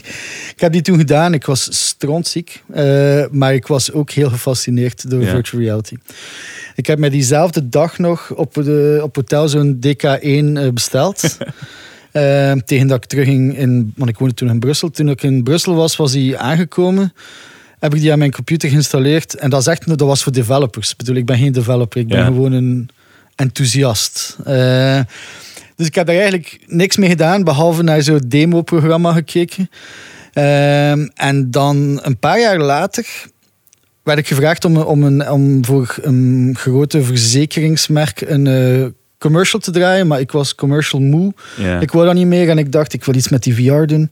ik 0.56 0.60
heb 0.60 0.72
die 0.72 0.82
toen 0.82 0.98
gedaan. 0.98 1.34
Ik 1.34 1.46
was 1.46 1.68
strontziek. 1.88 2.64
eh, 2.74 3.26
maar 3.32 3.54
ik 3.54 3.68
was 3.68 3.92
ook 3.92 4.12
heel 4.12 4.30
gefascineerd 4.30 5.10
door 5.10 5.22
Ja. 5.22 5.30
virtual 5.30 5.62
reality. 5.62 5.96
Ik 6.76 6.86
heb 6.86 7.00
mij 7.00 7.10
diezelfde 7.10 7.70
dag 7.70 7.98
nog 7.98 8.32
op, 8.34 8.54
de, 8.54 9.00
op 9.04 9.16
hotel 9.16 9.48
zo'n 9.50 9.80
DK1 9.88 10.22
eh, 10.22 10.68
besteld. 10.74 11.24
Eh, 12.16 12.52
tegen 12.52 12.88
dat 12.88 13.04
ik 13.04 13.10
terugging 13.10 13.58
in... 13.58 13.94
Want 13.96 14.10
ik 14.10 14.18
woonde 14.18 14.34
toen 14.34 14.50
in 14.50 14.60
Brussel. 14.60 14.90
Toen 14.92 15.10
ik 15.10 15.24
in 15.24 15.44
Brussel 15.44 15.76
was, 15.76 15.96
was 15.96 16.12
die 16.12 16.38
aangekomen. 16.38 17.14
Heb 17.80 17.94
ik 17.96 18.02
die 18.02 18.12
aan 18.12 18.18
mijn 18.18 18.32
computer 18.32 18.70
geïnstalleerd. 18.70 19.36
En 19.36 19.50
dat, 19.50 19.60
is 19.62 19.68
echt, 19.68 19.88
dat 19.88 20.00
was 20.00 20.24
voor 20.24 20.32
developers. 20.32 20.92
Ik 20.92 20.98
bedoel, 20.98 21.16
ik 21.16 21.26
ben 21.26 21.38
geen 21.38 21.52
developer. 21.52 22.00
Ik 22.02 22.08
ben 22.08 22.18
Ja. 22.18 22.26
gewoon 22.26 22.52
een 22.52 22.90
enthousiast. 23.36 24.38
Dus 25.76 25.88
ik 25.88 25.96
heb 25.96 26.06
daar 26.06 26.16
eigenlijk 26.16 26.60
niks 26.68 26.98
mee 26.98 27.10
gedaan, 27.10 27.44
behalve 27.44 27.84
naar 27.84 28.02
zo'n 28.02 28.24
demo-programma 28.28 29.14
gekeken. 29.14 29.70
Ehm, 30.34 31.08
en 31.14 31.52
dan 31.52 32.00
een 32.04 32.18
paar 32.18 32.40
jaar 32.40 32.60
later 32.60 33.06
werd 34.04 34.20
ik 34.20 34.28
gevraagd 34.28 34.66
om, 34.66 34.78
om, 34.78 35.04
een, 35.04 35.30
om 35.30 35.66
voor 35.66 35.96
een 36.02 36.54
grote 36.58 37.04
verzekeringsmerk 37.04 38.22
een 38.22 38.48
eh, 38.48 38.86
commercial 39.18 39.62
te 39.62 39.72
draaien, 39.72 40.08
maar 40.08 40.20
ik 40.20 40.32
was 40.32 40.56
commercial 40.56 41.02
moe. 41.02 41.34
Ik 41.80 41.92
wou 41.92 42.06
dat 42.06 42.16
niet 42.16 42.28
meer 42.28 42.50
en 42.50 42.58
ik 42.58 42.72
dacht, 42.72 42.94
ik 42.94 43.04
wil 43.04 43.16
iets 43.16 43.30
met 43.30 43.44
die 43.44 43.56
VR 43.56 43.86
doen. 43.86 44.12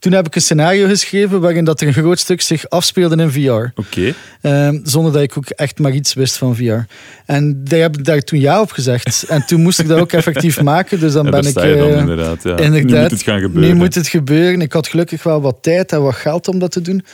Toen 0.00 0.12
heb 0.12 0.26
ik 0.26 0.34
een 0.34 0.40
scenario 0.40 0.86
geschreven 0.86 1.40
waarin 1.40 1.64
dat 1.64 1.80
er 1.80 1.86
een 1.86 1.92
groot 1.92 2.18
stuk 2.18 2.40
zich 2.40 2.68
afspeelde 2.68 3.22
in 3.22 3.30
VR. 3.30 3.80
Oké. 3.80 4.14
Ehm, 4.40 4.78
zonder 4.82 5.12
dat 5.12 5.22
ik 5.22 5.36
ook 5.38 5.48
echt 5.48 5.78
maar 5.78 5.92
iets 5.92 6.14
wist 6.14 6.36
van 6.36 6.56
VR. 6.56 6.78
En 7.26 7.64
daar 7.64 7.80
heb 7.80 7.98
ik 7.98 8.04
daar 8.04 8.20
toen 8.20 8.40
ja 8.40 8.60
op 8.60 8.70
gezegd. 8.70 9.24
En 9.28 9.46
toen 9.46 9.62
moest 9.62 9.78
ik 9.78 9.88
dat 9.88 9.98
ook 10.00 10.12
effectief 10.12 10.60
maken. 10.72 11.00
Dus 11.00 11.12
dan 11.12 11.24
Ja, 11.24 11.30
ben 11.30 11.46
ik. 11.46 11.54
dan 11.54 11.64
eh, 11.64 11.98
inderdaad. 11.98 12.42
Ja. 12.42 12.54
Nu 12.54 12.62
inderdaad. 12.64 13.00
moet 13.02 13.10
het 13.10 13.22
gaan 13.22 13.40
gebeuren. 13.40 13.70
Nu 13.70 13.76
moet 13.76 13.94
het 13.94 14.08
gebeuren. 14.08 14.60
Ik 14.60 14.72
had 14.72 14.88
gelukkig 14.88 15.22
wel 15.22 15.40
wat 15.40 15.56
tijd 15.60 15.92
en 15.92 16.02
wat 16.02 16.14
geld 16.14 16.48
om 16.48 16.58
dat 16.58 16.70
te 16.72 16.80
doen. 16.80 17.04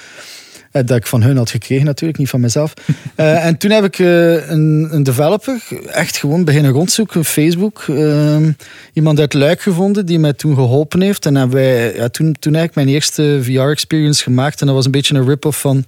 Eh, 0.76 0.86
Dat 0.86 0.96
ik 0.96 1.06
van 1.06 1.22
hun 1.22 1.36
had 1.36 1.50
gekregen 1.50 1.84
natuurlijk, 1.84 2.18
niet 2.18 2.28
van 2.28 2.40
mezelf. 2.40 2.74
Eh, 3.14 3.44
en 3.46 3.56
toen 3.56 3.70
heb 3.70 3.84
ik 3.84 3.98
eh, 3.98 4.50
een, 4.50 4.88
een 4.90 5.02
developer 5.02 5.62
echt 5.86 6.16
gewoon 6.16 6.44
beginnen 6.44 6.70
rondzoeken 6.70 7.20
op 7.20 7.26
Facebook. 7.26 7.84
Ehm, 7.88 8.50
iemand 8.92 9.20
uit 9.20 9.34
Luik 9.34 9.60
gevonden 9.60 10.06
die 10.06 10.18
mij 10.18 10.32
toen 10.32 10.54
geholpen 10.54 11.00
heeft. 11.00 11.26
En 11.26 11.34
hebben 11.34 11.56
wij 11.56 11.94
ja, 11.94 12.08
toen, 12.08 12.36
toen 12.38 12.54
eigenlijk 12.54 12.74
mijn 12.74 12.88
eerste 12.88 13.38
VR-experience 13.42 14.22
gemaakt. 14.22 14.60
En 14.60 14.66
dat 14.66 14.74
was 14.74 14.84
een 14.84 14.90
beetje 14.90 15.14
een 15.14 15.28
rip-off 15.28 15.60
van... 15.60 15.84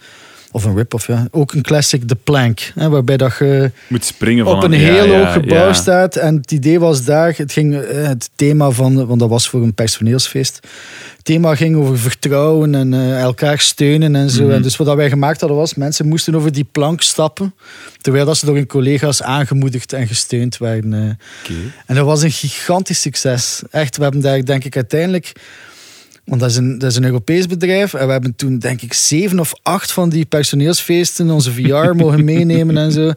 Of 0.53 0.65
een 0.65 0.77
rip-off, 0.77 1.07
ja. 1.07 1.27
Ook 1.31 1.53
een 1.53 1.63
classic 1.63 2.09
The 2.09 2.17
Plank. 2.17 2.61
Hè, 2.75 2.89
waarbij 2.89 3.17
dat 3.17 3.37
je 3.39 3.71
moet 3.89 4.05
springen 4.05 4.45
van 4.45 4.57
op 4.57 4.63
een 4.63 4.71
ja, 4.71 4.79
heel 4.79 5.07
ja, 5.07 5.19
hoog 5.19 5.33
gebouw 5.33 5.67
ja. 5.67 5.73
staat. 5.73 6.17
En 6.17 6.37
het 6.37 6.53
idee 6.53 6.81
was 6.81 7.05
daar, 7.05 7.35
het 7.37 7.53
ging 7.53 7.75
eh, 7.75 8.07
het 8.07 8.31
thema 8.35 8.71
van, 8.71 9.07
want 9.07 9.21
dat 9.21 9.29
was 9.29 9.49
voor 9.49 9.63
een 9.63 9.75
personeelsfeest. 9.75 10.59
Het 11.17 11.25
thema 11.25 11.55
ging 11.55 11.77
over 11.77 11.99
vertrouwen 11.99 12.75
en 12.75 12.95
eh, 12.95 13.21
elkaar 13.21 13.59
steunen 13.59 14.17
en 14.17 14.31
zo. 14.31 14.43
Mhm. 14.43 14.53
En 14.53 14.63
dus 14.63 14.77
wat 14.77 14.95
wij 14.97 15.09
gemaakt 15.09 15.41
hadden 15.41 15.59
was, 15.59 15.75
mensen 15.75 16.09
moesten 16.09 16.35
over 16.35 16.53
die 16.53 16.69
plank 16.73 17.03
stappen, 17.03 17.55
terwijl 18.01 18.25
dat 18.25 18.37
ze 18.37 18.47
door 18.47 18.55
hun 18.55 18.67
collega's 18.67 19.23
aangemoedigd 19.23 19.93
en 19.93 20.07
gesteund 20.07 20.59
werden. 20.59 20.93
eh. 20.93 21.55
En 21.87 21.95
dat 21.95 22.05
was 22.05 22.23
een 22.23 22.31
gigantisch 22.31 23.01
succes. 23.01 23.63
Echt, 23.71 23.97
we 23.97 24.03
hebben 24.03 24.21
daar 24.21 24.45
denk 24.45 24.65
ik 24.65 24.77
uiteindelijk... 24.77 25.33
Want 26.29 26.41
dat 26.41 26.51
is, 26.51 26.57
een, 26.57 26.79
dat 26.79 26.91
is 26.91 26.97
een 26.97 27.05
Europees 27.05 27.47
bedrijf. 27.47 27.95
En 27.95 28.07
we 28.07 28.13
hebben 28.13 28.37
toen, 28.37 28.59
denk 28.59 28.83
ik, 28.83 28.93
zeven 28.93 29.41
of 29.41 29.53
acht 29.63 29.93
van 29.93 30.09
die 30.09 30.25
personeelsfeesten 30.25 31.31
onze 31.31 31.53
VR 31.53 31.95
mogen 32.03 32.25
meenemen 32.25 32.77
en 32.77 32.93
zo. 32.93 33.13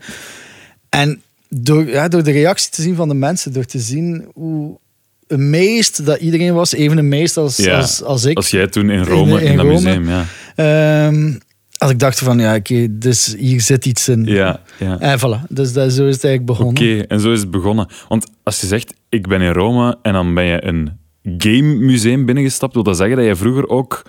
En 0.90 1.22
door, 1.50 1.88
ja, 1.88 2.08
door 2.08 2.24
de 2.24 2.32
reactie 2.32 2.72
te 2.72 2.82
zien 2.82 2.96
van 2.96 3.08
de 3.08 3.14
mensen, 3.14 3.54
door 3.54 3.66
te 3.66 3.80
zien 3.80 4.26
hoe 4.34 4.80
amazed 5.28 6.06
dat 6.06 6.20
iedereen 6.20 6.54
was, 6.54 6.74
even 6.74 6.98
amazed 6.98 7.38
als, 7.38 7.58
Ja, 7.58 7.78
als, 7.78 8.04
als 8.04 8.26
ik. 8.26 8.38
Als 8.38 8.50
jij 8.50 8.68
toen 8.68 8.90
in 8.90 9.04
Rome, 9.04 9.42
in, 9.42 9.48
in 9.48 9.56
dat 9.56 9.66
Rome. 9.66 9.76
museum, 9.76 10.10
ja. 10.10 10.26
Ehm, 10.56 11.34
als 11.78 11.92
ik 11.92 12.00
dacht 12.00 12.20
van, 12.20 12.40
ja, 12.40 12.56
oké, 12.56 12.88
dus 12.90 13.36
hier 13.38 13.62
zit 13.62 13.86
iets 13.86 14.10
in. 14.10 14.26
Ja, 14.26 14.62
ja. 14.80 15.00
En 15.00 15.20
voilà, 15.20 15.48
dus 15.50 15.74
dat, 15.74 15.94
zo 15.94 16.08
is 16.08 16.16
het 16.16 16.24
eigenlijk 16.24 16.46
begonnen. 16.46 16.84
Oké, 16.84 17.02
en 17.08 17.20
zo 17.20 17.32
is 17.32 17.40
het 17.40 17.52
begonnen. 17.52 17.88
Want 18.08 18.28
als 18.44 18.62
je 18.62 18.68
zegt, 18.68 18.94
ik 19.10 19.28
ben 19.28 19.42
in 19.42 19.52
Rome 19.52 19.98
en 20.02 20.14
dan 20.14 20.34
ben 20.34 20.44
je 20.44 20.66
een 20.66 21.00
gamemuseum 21.24 22.26
binnengestapt, 22.26 22.74
wil 22.74 22.84
dat 22.84 22.98
zeggen 22.98 23.18
dat 23.18 23.26
je 23.26 23.36
vroeger 23.36 23.68
ook 23.68 24.02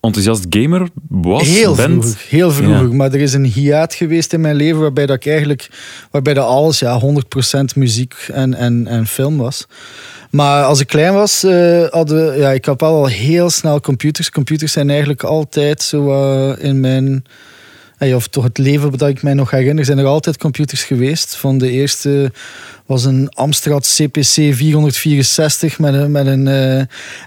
enthousiast 0.00 0.46
gamer 0.50 0.88
was? 1.08 1.48
Heel 1.48 1.74
bent? 1.74 2.02
vroeger, 2.02 2.26
heel 2.28 2.50
vroeger. 2.50 2.88
Ja. 2.88 2.94
Maar 2.94 3.12
er 3.12 3.20
is 3.20 3.32
een 3.32 3.44
hiaat 3.44 3.94
geweest 3.94 4.32
in 4.32 4.40
mijn 4.40 4.56
leven 4.56 4.80
waarbij 4.80 5.06
dat 5.06 5.16
ik 5.16 5.26
eigenlijk, 5.26 5.68
waarbij 6.10 6.34
dat 6.34 6.46
alles 6.46 6.78
ja, 6.78 7.00
100% 7.00 7.04
muziek 7.74 8.14
en, 8.32 8.54
en, 8.54 8.86
en 8.86 9.06
film 9.06 9.36
was. 9.36 9.66
Maar 10.32 10.64
als 10.64 10.80
ik 10.80 10.86
klein 10.86 11.14
was, 11.14 11.44
eh, 11.44 11.86
hadden, 11.90 12.38
ja, 12.38 12.50
ik 12.50 12.64
had 12.64 12.82
al 12.82 13.06
heel 13.06 13.50
snel 13.50 13.80
computers. 13.80 14.30
Computers 14.30 14.72
zijn 14.72 14.90
eigenlijk 14.90 15.22
altijd 15.22 15.82
zo 15.82 16.12
eh, 16.12 16.64
in 16.64 16.80
mijn, 16.80 17.24
eh, 17.98 18.14
of 18.14 18.28
toch 18.28 18.44
het 18.44 18.58
leven 18.58 18.98
dat 18.98 19.08
ik 19.08 19.22
mij 19.22 19.34
nog 19.34 19.50
herinner, 19.50 19.84
zijn 19.84 19.98
er 19.98 20.06
altijd 20.06 20.38
computers 20.38 20.84
geweest. 20.84 21.36
Van 21.36 21.58
de 21.58 21.70
eerste 21.70 22.32
was 22.86 23.04
een 23.04 23.28
Amstrad 23.34 23.94
CPC 23.96 24.54
464 24.54 25.78
met 25.78 25.94
een. 25.94 26.10
Met 26.10 26.26
een 26.26 26.48
eh, 26.48 26.78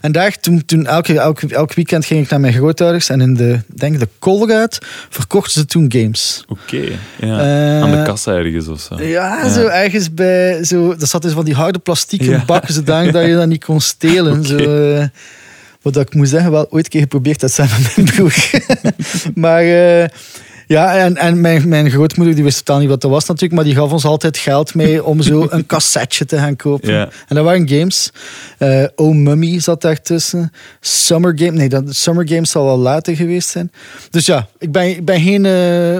en 0.01 0.11
daar, 0.11 0.39
toen, 0.39 0.65
toen 0.65 0.85
elke, 0.85 1.19
elk, 1.19 1.41
elk 1.41 1.73
weekend 1.73 2.05
ging 2.05 2.23
ik 2.23 2.29
naar 2.29 2.39
mijn 2.39 2.53
grootouders 2.53 3.09
en 3.09 3.21
in 3.21 3.33
de, 3.33 3.59
denk 3.67 3.99
de 3.99 4.07
Colruyt 4.19 4.79
verkochten 5.09 5.51
ze 5.53 5.65
toen 5.65 5.91
games. 5.91 6.43
Oké, 6.47 6.81
ja. 7.19 7.39
Eh, 7.39 7.81
aan 7.81 7.91
de 7.91 8.01
kassa 8.03 8.33
ergens 8.33 8.67
of 8.67 8.79
zo. 8.81 9.03
Ja, 9.03 9.49
zo 9.49 9.67
ergens 9.67 10.13
bij. 10.13 10.63
Zo, 10.63 10.95
dat 10.95 11.09
zat 11.09 11.21
dus 11.21 11.33
van 11.33 11.45
die 11.45 11.55
harde 11.55 11.79
plastieken 11.79 12.29
Ja. 12.29 12.45
bakken 12.45 12.73
zodanig 12.73 13.11
dat 13.11 13.25
je 13.27 13.35
dat 13.35 13.47
niet 13.47 13.63
kon 13.63 13.81
stelen. 13.81 14.43
Zo, 14.45 14.57
eh, 14.57 15.07
wat 15.81 15.97
ik 15.97 16.13
moet 16.13 16.29
zeggen, 16.29 16.51
wel 16.51 16.67
ooit 16.69 16.87
keer 16.87 17.01
geprobeerd 17.01 17.39
dat 17.39 17.51
samen 17.51 17.81
met 17.81 17.95
mijn 17.95 18.07
broer. 18.15 18.33
maar 19.43 19.63
ja, 20.67 20.97
en, 20.97 21.17
en 21.17 21.41
mijn, 21.41 21.67
mijn 21.67 21.89
grootmoeder 21.89 22.35
die 22.35 22.43
wist 22.43 22.57
totaal 22.57 22.79
niet 22.79 22.89
wat 22.89 23.01
dat 23.01 23.11
was 23.11 23.25
natuurlijk, 23.25 23.53
maar 23.53 23.63
die 23.63 23.75
gaf 23.75 23.91
ons 23.91 24.05
altijd 24.05 24.37
geld 24.37 24.73
mee 24.73 25.03
om 25.03 25.21
zo 25.21 25.47
een 25.49 25.65
cassetje 25.65 26.25
te 26.25 26.37
gaan 26.37 26.55
kopen. 26.55 27.09
En 27.27 27.35
dat 27.35 27.43
waren 27.43 27.69
games. 27.69 28.11
Eh 28.57 28.83
oh 28.95 29.15
Mummy 29.15 29.59
zat 29.59 29.81
daartussen. 29.81 30.51
Summer 30.79 31.33
Game, 31.39 31.51
nee, 31.51 31.69
dat, 31.69 31.83
Summer 31.95 32.27
Games 32.27 32.51
zal 32.51 32.65
wel 32.65 32.77
later 32.77 33.15
geweest 33.15 33.49
zijn. 33.49 33.71
Dus 34.09 34.25
ja, 34.25 34.47
ik 34.59 34.71
ben, 34.71 34.89
ik 34.89 35.05
ben 35.05 35.21
geen 35.21 35.45
eh, 35.45 35.99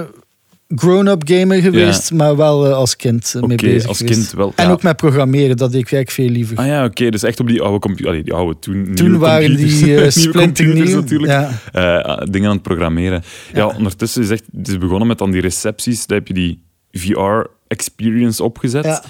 grown-up 0.68 1.22
gamer 1.28 1.60
geweest, 1.60 2.12
maar 2.12 2.36
wel 2.36 2.66
eh, 2.66 2.72
als 2.72 2.96
kind 2.96 3.32
eh, 3.36 3.42
mee 3.42 3.56
Oké, 3.56 3.66
bezig 3.66 3.88
als 3.88 3.98
geweest. 3.98 4.18
kind 4.18 4.32
wel, 4.32 4.52
En 4.56 4.64
ja. 4.66 4.70
ook 4.70 4.82
met 4.82 4.96
programmeren, 4.96 5.56
dat 5.56 5.72
deed 5.72 5.80
ik 5.80 5.92
eigenlijk 5.92 6.10
veel 6.10 6.36
liever. 6.36 6.56
Ah 6.56 6.66
ja, 6.66 6.84
oké, 6.84 7.10
dus 7.10 7.22
echt 7.22 7.40
op 7.40 7.46
die 7.46 7.62
oude 7.62 7.78
computer. 7.78 8.24
Die 8.24 8.32
oude 8.34 8.58
toen. 8.58 8.94
Toen 8.94 9.18
waren 9.18 9.46
computers. 9.46 9.78
die 9.78 9.84
Nieuwe 9.92 10.10
splinternieuw. 10.10 10.94
natuurlijk. 11.00 11.32
Ja. 11.32 11.50
Eh, 11.72 12.26
dingen 12.30 12.48
aan 12.48 12.54
het 12.54 12.62
programmeren. 12.62 13.22
Ja, 13.54 13.66
ondertussen 13.66 14.22
is 14.22 14.30
echt, 14.30 14.42
het 14.56 14.68
is 14.68 14.78
begonnen 14.78 15.06
met 15.06 15.18
dan 15.18 15.30
die 15.30 15.40
recepties. 15.40 16.06
Daar 16.06 16.18
heb 16.18 16.26
je 16.28 16.34
die 16.34 16.62
VR-experience 16.92 18.42
opgezet. 18.42 18.84
Ja. 18.84 19.02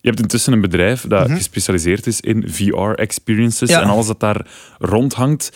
Je 0.00 0.08
hebt 0.08 0.20
intussen 0.20 0.52
een 0.52 0.60
bedrijf 0.60 1.04
dat 1.08 1.30
gespecialiseerd 1.30 2.06
is 2.06 2.20
in 2.20 2.44
VR-experiences 2.48 3.70
en 3.70 3.84
alles 3.88 4.06
dat 4.06 4.20
daar 4.20 4.46
rondhangt. 4.78 5.52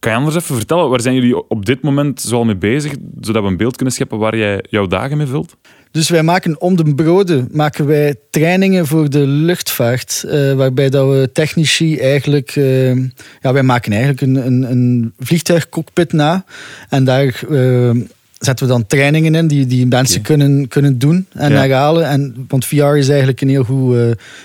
Kan 0.00 0.12
je 0.12 0.18
anders 0.18 0.36
even 0.36 0.56
vertellen, 0.56 0.88
waar 0.90 1.00
zijn 1.00 1.14
jullie 1.14 1.48
op 1.48 1.66
dit 1.66 1.82
moment 1.82 2.20
zoal 2.20 2.44
mee 2.44 2.56
bezig, 2.56 2.92
zodat 3.20 3.42
we 3.42 3.48
een 3.48 3.56
beeld 3.56 3.76
kunnen 3.76 3.94
scheppen 3.94 4.18
waar 4.18 4.36
jij 4.36 4.64
jouw 4.70 4.86
dagen 4.86 5.16
mee 5.16 5.26
vult? 5.26 5.56
Dus 5.90 6.08
wij 6.08 6.22
maken 6.22 6.60
om 6.60 6.76
de 6.76 6.94
broden 6.94 7.48
maken 7.52 7.86
wij 7.86 8.14
trainingen 8.30 8.86
voor 8.86 9.10
de 9.10 9.26
luchtvaart. 9.26 10.24
eh, 10.28 10.52
waarbij 10.52 10.90
dat 10.90 11.08
we 11.08 11.30
technici 11.32 11.98
eigenlijk... 11.98 12.50
eh, 12.56 12.96
ja, 13.40 13.52
wij 13.52 13.62
maken 13.62 13.92
eigenlijk 13.92 14.20
een, 14.20 14.46
een, 14.46 14.70
een 14.70 15.12
vliegtuigcockpit 15.18 16.12
na. 16.12 16.44
En 16.88 17.04
daar 17.04 17.42
eh, 17.50 17.90
zetten 18.38 18.66
we 18.66 18.72
dan 18.72 18.86
trainingen 18.86 19.34
in 19.34 19.46
die, 19.46 19.66
die 19.66 19.86
mensen 19.86 20.22
kunnen, 20.22 20.68
kunnen 20.68 20.98
doen 20.98 21.26
en 21.32 21.52
Ja. 21.52 21.58
herhalen. 21.58 22.06
En, 22.08 22.44
want 22.48 22.64
VR 22.64 22.74
is 22.96 23.08
eigenlijk 23.08 23.40
een 23.40 23.48
heel 23.48 23.64
goed 23.64 23.96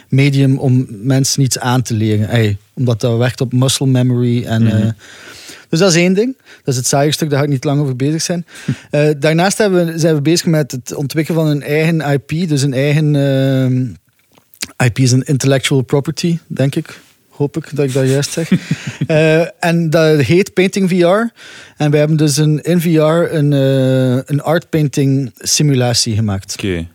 medium 0.09 0.57
om 0.57 0.85
mensen 0.89 1.43
iets 1.43 1.59
aan 1.59 1.81
te 1.81 1.93
leren. 1.93 2.29
Ey, 2.29 2.57
omdat 2.73 3.01
dat 3.01 3.17
werkt 3.17 3.41
op 3.41 3.53
muscle 3.53 3.87
memory 3.87 4.43
en... 4.45 4.63
Mhm. 4.63 4.89
Dus 5.69 5.79
dat 5.79 5.89
is 5.89 5.95
één 5.95 6.13
ding. 6.13 6.37
Dat 6.37 6.73
is 6.73 6.75
het 6.75 6.87
saaie 6.87 7.11
stuk, 7.11 7.29
daar 7.29 7.37
ga 7.39 7.45
ik 7.45 7.51
niet 7.51 7.63
lang 7.63 7.81
over 7.81 7.95
bezig 7.95 8.21
zijn. 8.21 8.45
Eh, 8.89 9.09
daarnaast 9.19 9.57
hebben 9.57 9.85
we, 9.85 9.99
zijn 9.99 10.15
we 10.15 10.21
bezig 10.21 10.45
met 10.45 10.71
het 10.71 10.93
ontwikkelen 10.95 11.41
van 11.41 11.49
een 11.51 11.61
eigen 11.63 12.01
IP. 12.01 12.49
Dus 12.49 12.61
een 12.61 12.73
eigen... 12.73 13.15
ehm, 13.15 13.85
IP 14.85 14.99
is 14.99 15.11
een 15.11 15.23
intellectual 15.23 15.81
property, 15.81 16.37
denk 16.47 16.75
ik. 16.75 16.99
Hoop 17.29 17.57
ik 17.57 17.75
dat 17.75 17.85
ik 17.85 17.93
dat 17.93 18.09
juist 18.09 18.31
zeg. 18.31 18.51
Eh, 19.07 19.63
en 19.63 19.89
dat 19.89 20.19
heet 20.21 20.53
Painting 20.53 20.89
VR. 20.89 21.33
En 21.77 21.91
we 21.91 21.97
hebben 21.97 22.17
dus 22.17 22.37
een, 22.37 22.61
in 22.61 22.81
VR 22.81 22.89
een, 23.33 23.53
eh, 23.53 24.21
een 24.25 24.41
art 24.41 24.69
painting 24.69 25.31
simulatie 25.35 26.15
gemaakt. 26.15 26.53
Oké, 26.57 26.87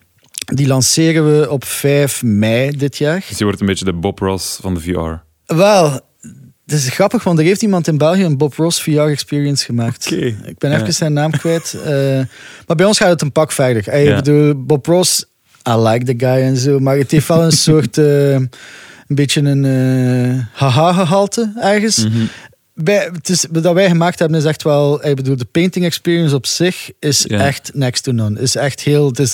Die 0.44 0.66
lanceren 0.66 1.40
we 1.40 1.50
op 1.50 1.64
5 1.64 2.22
mei 2.22 2.70
dit 2.70 2.96
jaar. 2.98 3.24
dus 3.28 3.38
je 3.38 3.44
wordt 3.44 3.60
een 3.60 3.66
beetje 3.66 3.84
de 3.84 3.92
Bob 3.92 4.18
Ross 4.18 4.58
van 4.60 4.74
de 4.74 4.80
VR. 4.80 5.12
Wel, 5.56 6.00
het 6.70 6.78
is 6.78 6.88
grappig, 6.88 7.24
want 7.24 7.38
er 7.38 7.44
heeft 7.44 7.62
iemand 7.62 7.88
in 7.88 7.98
België 7.98 8.24
een 8.24 8.36
Bob 8.36 8.54
Ross 8.54 8.82
VR 8.82 8.98
experience 9.00 9.64
gemaakt. 9.64 10.06
Oké. 10.12 10.24
Ik 10.44 10.58
ben 10.58 10.72
even 10.72 10.86
Ja. 10.86 10.92
zijn 10.92 11.12
naam 11.12 11.30
kwijt. 11.30 11.74
eh, 11.84 11.90
maar 12.66 12.76
bij 12.76 12.86
ons 12.86 12.98
gaat 12.98 13.08
het 13.08 13.22
een 13.22 13.32
pak 13.32 13.52
verder. 13.52 13.82
Hey, 13.84 14.04
Ja. 14.04 14.10
Ik 14.10 14.16
bedoel, 14.24 14.64
Bob 14.64 14.86
Ross, 14.86 15.24
I 15.68 15.72
like 15.76 16.04
the 16.04 16.14
guy 16.26 16.42
en 16.42 16.56
zo, 16.56 16.78
maar 16.78 16.96
het 16.96 17.10
heeft 17.10 17.28
wel 17.28 17.42
een 17.42 17.52
soort... 17.68 17.98
eh, 17.98 18.32
een 18.32 19.16
beetje 19.16 19.40
een 19.40 19.64
eh, 19.64 20.44
haha-gehalte 20.52 21.52
ergens. 21.60 22.04
Mhm. 22.04 22.22
Wij, 22.84 23.08
het 23.12 23.28
is, 23.28 23.46
wat 23.50 23.72
wij 23.72 23.88
gemaakt 23.88 24.18
hebben 24.18 24.38
is 24.38 24.44
echt 24.44 24.62
wel, 24.62 25.06
ik 25.06 25.16
bedoel, 25.16 25.36
de 25.36 25.44
painting 25.44 25.84
experience 25.84 26.34
op 26.34 26.46
zich 26.46 26.90
is 26.98 27.24
Ja. 27.28 27.46
echt 27.46 27.70
next 27.74 28.02
to 28.02 28.12
none. 28.12 28.40
Is 28.40 28.56
echt 28.56 28.80
heel, 28.80 29.06
het, 29.08 29.18
is, 29.18 29.30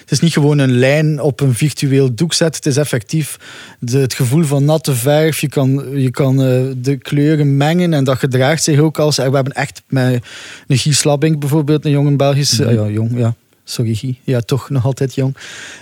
het 0.00 0.10
is 0.10 0.20
niet 0.20 0.32
gewoon 0.32 0.58
een 0.58 0.78
lijn 0.78 1.20
op 1.20 1.40
een 1.40 1.54
virtueel 1.54 2.14
doek 2.14 2.32
zetten. 2.32 2.56
Het 2.62 2.66
is 2.72 2.76
effectief 2.76 3.36
de, 3.78 3.98
het 3.98 4.14
gevoel 4.14 4.44
van 4.44 4.64
natte 4.64 4.94
verf. 4.94 5.40
Je 5.40 5.48
kan, 5.48 5.84
je 5.94 6.10
kan 6.10 6.42
eh, 6.42 6.62
de 6.76 6.96
kleuren 6.96 7.56
mengen 7.56 7.94
en 7.94 8.04
dat 8.04 8.18
gedraagt 8.18 8.62
zich 8.62 8.78
ook 8.78 8.98
als. 8.98 9.18
en 9.18 9.28
We 9.30 9.34
hebben 9.34 9.54
echt 9.54 9.82
met 9.88 10.22
een 10.66 10.78
Guy 10.78 10.92
Slabbing 10.92 11.38
bijvoorbeeld, 11.40 11.84
een 11.84 11.90
jonge 11.90 12.16
Belgische, 12.16 12.64
Mhm. 12.64 12.74
ja, 12.74 12.88
jong, 12.88 13.18
ja. 13.18 13.34
Sorry, 13.70 13.94
Guy. 13.94 14.18
Ja, 14.24 14.40
toch 14.40 14.70
nog 14.70 14.84
altijd 14.84 15.14
jong. 15.14 15.36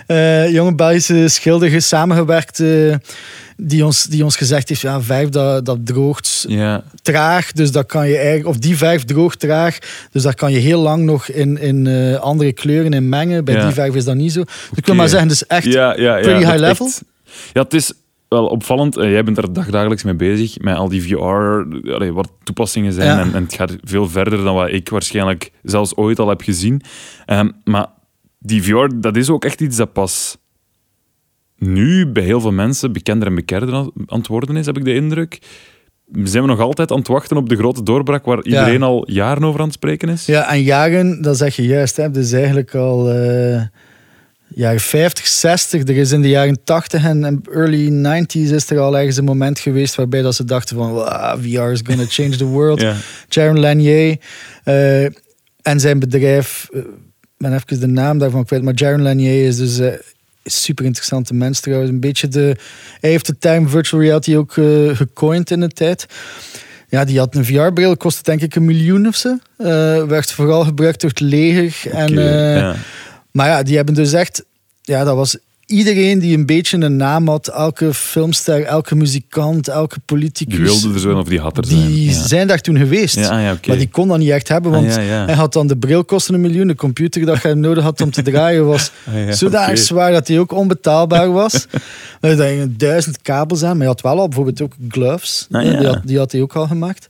Eh, 0.07 0.51
jonge 0.51 0.75
Belgische 0.75 1.27
schilder 1.27 1.81
samengewerkt. 1.81 2.59
eh, 2.59 2.95
die, 3.57 3.85
ons, 3.85 4.03
die 4.03 4.23
ons 4.23 4.35
gezegd 4.35 4.69
heeft: 4.69 4.81
ja, 4.81 5.01
verf 5.01 5.29
dat, 5.29 5.65
dat 5.65 5.85
droogt 5.85 6.45
traag. 7.01 7.51
Dus 7.51 7.71
dat 7.71 7.85
kan 7.85 8.07
je 8.07 8.15
eigenlijk, 8.17 8.47
of 8.47 8.57
die 8.57 8.77
verf 8.77 9.03
droogt 9.03 9.39
traag. 9.39 9.77
Dus 10.11 10.23
daar 10.23 10.35
kan 10.35 10.51
je 10.51 10.59
heel 10.59 10.81
lang 10.81 11.03
nog 11.03 11.27
in, 11.29 11.57
in 11.57 11.87
eh, 11.87 12.15
andere 12.19 12.53
kleuren 12.53 12.93
in 12.93 13.09
mengen. 13.09 13.45
Bij 13.45 13.55
die 13.65 13.73
verf 13.73 13.95
is 13.95 14.03
dat 14.05 14.15
niet 14.15 14.31
zo. 14.31 14.43
Dus 14.43 14.53
ik 14.75 14.85
wil 14.85 14.95
maar 14.95 15.09
zeggen, 15.09 15.27
dus 15.27 15.47
echt 15.47 15.65
ja, 15.65 15.95
ja, 15.97 16.15
ja, 16.15 16.21
pretty 16.21 16.45
high 16.45 16.57
level. 16.59 16.85
echt- 16.85 17.01
ja, 17.53 17.61
het 17.61 17.73
is 17.73 17.91
wel 18.29 18.47
opvallend. 18.47 18.97
Eh, 18.97 19.11
jij 19.11 19.23
bent 19.23 19.37
er 19.37 19.53
dagdagelijks 19.53 20.03
mee 20.03 20.15
bezig, 20.15 20.59
met 20.59 20.75
al 20.75 20.89
die 20.89 21.03
VR, 21.03 21.15
allee, 21.93 22.13
wat 22.13 22.31
toepassingen 22.43 22.93
zijn. 22.93 23.07
Ja. 23.07 23.19
En, 23.19 23.33
en 23.33 23.43
het 23.43 23.53
gaat 23.53 23.75
veel 23.83 24.09
verder 24.09 24.43
dan 24.43 24.55
wat 24.55 24.71
ik 24.71 24.89
waarschijnlijk 24.89 25.51
zelfs 25.63 25.95
ooit 25.95 26.19
al 26.19 26.29
heb 26.29 26.41
gezien. 26.41 26.81
Ehm, 27.25 27.49
maar 27.63 27.87
die 28.39 28.63
VR, 28.63 28.87
dat 28.95 29.15
is 29.15 29.29
ook 29.29 29.45
echt 29.45 29.61
iets 29.61 29.77
dat 29.77 29.93
pas 29.93 30.37
nu 31.57 32.07
bij 32.07 32.23
heel 32.23 32.41
veel 32.41 32.51
mensen 32.51 32.91
bekender 32.91 33.27
en 33.27 33.35
bekender 33.35 33.73
aan 33.73 33.91
het 34.05 34.27
worden 34.27 34.57
is, 34.57 34.65
heb 34.65 34.77
ik 34.77 34.85
de 34.85 34.93
indruk. 34.93 35.39
Zijn 36.23 36.43
we 36.43 36.49
nog 36.49 36.59
altijd 36.59 36.91
aan 36.91 36.97
het 36.97 37.07
wachten 37.07 37.37
op 37.37 37.49
de 37.49 37.55
grote 37.55 37.83
doorbraak 37.83 38.25
waar 38.25 38.43
iedereen 38.43 38.83
al 38.83 39.11
jaren 39.11 39.43
over 39.43 39.59
aan 39.59 39.65
het 39.65 39.75
spreken 39.75 40.09
is? 40.09 40.25
Ja, 40.25 40.51
en 40.51 40.61
jaren, 40.61 41.21
dat 41.21 41.37
zeg 41.37 41.55
je 41.55 41.63
juist. 41.65 41.97
Hè, 41.97 42.11
dus 42.11 42.31
eigenlijk 42.31 42.75
al 42.75 43.09
eh, 43.09 43.61
jaren 44.55 44.79
50, 44.79 45.27
60. 45.27 45.81
Er 45.81 45.97
is 45.97 46.11
in 46.11 46.21
de 46.21 46.29
jaren 46.29 46.63
80 46.63 47.03
en 47.03 47.41
early 47.51 47.89
90s 47.89 48.53
is 48.53 48.69
er 48.69 48.79
al 48.79 48.97
ergens 48.97 49.17
een 49.17 49.23
moment 49.23 49.59
geweest 49.59 49.95
waarbij 49.95 50.21
dat 50.21 50.35
ze 50.35 50.45
dachten 50.45 50.75
van 50.75 50.91
"Wow, 50.91 51.41
VR 51.41 51.71
is 51.71 51.81
gonna 51.83 52.05
change 52.07 52.35
the 52.35 52.45
world. 52.45 52.81
Ja. 52.89 52.95
Jaron 53.29 53.59
Lanier 53.59 54.17
eh, 54.63 55.03
en 55.61 55.79
zijn 55.79 55.99
bedrijf, 55.99 56.67
eh, 56.71 56.79
ik 56.79 56.85
ben 57.37 57.53
even 57.53 57.79
de 57.79 57.87
naam 57.87 58.17
daarvan 58.17 58.45
kwijt, 58.45 58.63
maar 58.63 58.73
Jaron 58.73 59.01
Lanier 59.01 59.45
is 59.45 59.57
dus 59.57 59.79
eh, 59.79 59.85
een 60.43 60.51
super 60.51 60.85
interessante 60.85 61.33
mens 61.33 61.59
trouwens. 61.59 61.91
Een 61.91 61.99
beetje 61.99 62.27
de, 62.27 62.55
hij 62.99 63.09
heeft 63.09 63.25
de 63.25 63.37
term 63.37 63.69
virtual 63.69 64.01
reality 64.01 64.35
ook 64.35 64.57
eh, 64.57 64.95
gecoind 64.95 65.51
in 65.51 65.59
de 65.59 65.67
tijd. 65.67 66.05
Ja, 66.87 67.05
die 67.05 67.17
had 67.19 67.35
een 67.35 67.45
VR-bril, 67.45 67.97
kostte 67.97 68.23
denk 68.23 68.41
ik 68.41 68.55
een 68.55 68.65
miljoen 68.65 69.07
of 69.07 69.15
zo. 69.15 69.37
Eh, 69.57 70.03
werd 70.03 70.31
vooral 70.31 70.63
gebruikt 70.63 71.01
door 71.01 71.09
het 71.09 71.19
leger. 71.19 71.91
en, 71.91 72.17
eh. 72.17 72.73
Maar 73.31 73.47
ja, 73.47 73.63
die 73.63 73.75
hebben 73.75 73.93
dus 73.93 74.13
echt... 74.13 74.43
Ja, 74.81 75.03
dat 75.03 75.15
was 75.15 75.37
iedereen 75.65 76.19
die 76.19 76.37
een 76.37 76.45
beetje 76.45 76.77
een 76.77 76.95
naam 76.95 77.27
had. 77.27 77.47
Elke 77.47 77.93
filmster, 77.93 78.63
elke 78.63 78.95
muzikant, 78.95 79.67
elke 79.67 79.99
politicus. 80.05 80.55
Die 80.55 80.63
wilde 80.63 80.93
er 80.93 80.99
zijn 80.99 81.15
of 81.15 81.27
die 81.27 81.39
had 81.39 81.57
er 81.57 81.65
zijn. 81.65 81.87
Die 81.87 82.09
ja. 82.09 82.27
zijn 82.27 82.47
daar 82.47 82.61
toen 82.61 82.77
geweest. 82.77 83.15
Ja, 83.15 83.29
ah, 83.29 83.41
ja. 83.41 83.57
Maar 83.67 83.77
die 83.77 83.89
kon 83.89 84.07
dat 84.07 84.17
niet 84.17 84.29
echt 84.29 84.47
hebben, 84.47 84.71
want 84.71 84.97
Ah, 84.97 85.07
ja. 85.07 85.25
hij 85.25 85.35
had 85.35 85.53
dan 85.53 85.67
de 85.67 85.77
bril 85.77 86.05
kosten 86.05 86.33
een 86.33 86.41
miljoen. 86.41 86.67
De 86.67 86.75
computer 86.75 87.25
dat 87.25 87.41
hij 87.41 87.53
nodig 87.53 87.83
had 87.83 88.01
om 88.01 88.11
te 88.11 88.21
draaien 88.21 88.65
was 88.65 88.91
Ah, 89.07 89.31
zodanig 89.31 89.77
zwaar 89.77 90.11
dat 90.11 90.27
hij 90.27 90.39
ook 90.39 90.51
onbetaalbaar 90.51 91.31
was. 91.31 91.65
Er 92.21 92.35
zijn 92.35 92.73
duizend 92.77 93.21
kabels 93.21 93.63
aan, 93.63 93.69
maar 93.69 93.77
hij 93.77 93.87
had 93.87 94.01
wel 94.01 94.19
al 94.19 94.27
bijvoorbeeld 94.27 94.61
ook 94.61 94.73
gloves. 94.89 95.47
Ah, 95.51 95.61
die, 95.61 95.87
had, 95.87 96.01
die 96.05 96.17
had 96.17 96.31
hij 96.31 96.41
ook 96.41 96.55
al 96.55 96.67
gemaakt. 96.67 97.07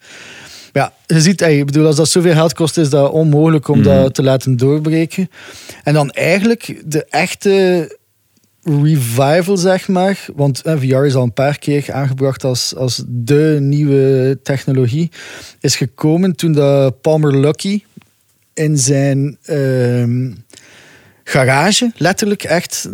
Ja, 0.74 0.94
je 1.06 1.22
ziet, 1.22 1.42
ik 1.42 1.66
bedoel, 1.66 1.86
als 1.86 1.96
dat 1.96 2.10
zoveel 2.10 2.34
geld 2.34 2.54
kost, 2.54 2.78
is 2.78 2.90
dat 2.90 3.12
onmogelijk 3.12 3.68
om 3.68 3.84
dat 3.84 4.14
te 4.14 4.24
laten 4.24 4.58
doorbreken. 4.58 5.30
En 5.84 5.94
dan 5.94 6.10
eigenlijk 6.12 6.82
de 6.86 7.06
echte 7.10 7.98
revival, 8.64 9.58
zeg 9.58 9.88
maar. 9.88 10.26
Want 10.36 10.62
eh, 10.62 10.78
VR 10.80 11.06
is 11.06 11.16
al 11.16 11.24
een 11.24 11.34
paar 11.34 11.60
keer 11.60 11.92
aangebracht 11.94 12.44
als, 12.44 12.76
als 12.76 13.04
de 13.08 13.58
nieuwe 13.62 14.40
technologie. 14.44 15.12
Is 15.60 15.76
gekomen 15.76 16.36
toen 16.36 16.52
dat 16.54 17.02
Palmer 17.02 17.38
Lucky 17.40 17.84
in 18.54 18.78
zijn 18.78 19.38
ehm, 19.44 20.32
garage, 21.24 21.92
letterlijk 21.98 22.44
echt 22.44 22.90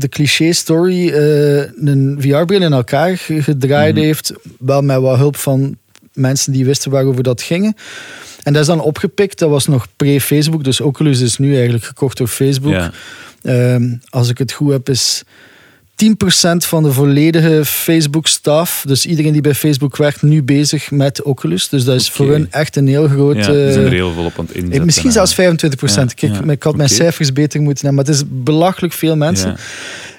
de, 0.00 0.08
cliché-story, 0.08 1.08
eh, 1.08 1.56
een 1.84 2.16
VR-bril 2.20 2.62
in 2.62 2.72
elkaar 2.72 3.16
ge- 3.18 3.42
gedraaid 3.42 3.94
Mhm. 3.94 4.04
heeft. 4.04 4.32
Wel 4.58 4.82
met 4.82 5.00
wat 5.00 5.16
hulp 5.16 5.36
van 5.36 5.76
mensen 6.18 6.52
die 6.52 6.64
wisten 6.64 6.90
waarover 6.90 7.22
dat 7.22 7.42
ging. 7.42 7.76
En 8.42 8.52
dat 8.52 8.62
is 8.62 8.68
dan 8.68 8.80
opgepikt. 8.80 9.38
Dat 9.38 9.50
was 9.50 9.66
nog 9.66 9.86
pre-Facebook. 9.96 10.64
Dus 10.64 10.80
Oculus 10.80 11.20
is 11.20 11.38
nu 11.38 11.54
eigenlijk 11.54 11.84
gekocht 11.84 12.16
door 12.16 12.28
Facebook. 12.28 12.72
Ja. 12.72 12.90
Ehm, 13.42 13.94
als 14.08 14.28
ik 14.28 14.38
het 14.38 14.52
goed 14.52 14.72
heb, 14.72 14.88
is 14.88 15.22
10% 15.94 16.64
van 16.66 16.82
de 16.82 16.92
volledige 16.92 17.64
Facebook-staf, 17.64 18.84
dus 18.86 19.06
iedereen 19.06 19.32
die 19.32 19.40
bij 19.40 19.54
Facebook 19.54 19.96
werkt, 19.96 20.22
nu 20.22 20.42
bezig 20.42 20.90
met 20.90 21.22
Oculus. 21.22 21.68
Dus 21.68 21.84
dat 21.84 21.94
is 21.94 22.10
voor 22.10 22.28
hun 22.28 22.46
echt 22.50 22.76
een 22.76 22.86
heel 22.86 23.08
groot... 23.08 23.36
Ja, 23.36 23.52
die 23.52 23.72
zijn 23.72 23.84
eh, 23.84 23.84
er 23.84 23.92
heel 23.92 24.12
veel 24.12 24.24
op 24.24 24.38
aan 24.38 24.44
het 24.44 24.54
inzetten. 24.54 24.84
Misschien 24.84 25.12
hè. 25.12 25.12
zelfs 25.12 25.32
25%. 25.32 25.36
Ja, 25.38 26.04
Kijk, 26.14 26.44
ja. 26.44 26.52
ik 26.52 26.62
had 26.62 26.76
mijn 26.76 26.88
cijfers 26.88 27.32
beter 27.32 27.60
moeten 27.60 27.86
hebben, 27.86 28.04
maar 28.04 28.14
het 28.14 28.22
is 28.22 28.30
belachelijk 28.44 28.92
veel 28.92 29.16
mensen. 29.16 29.56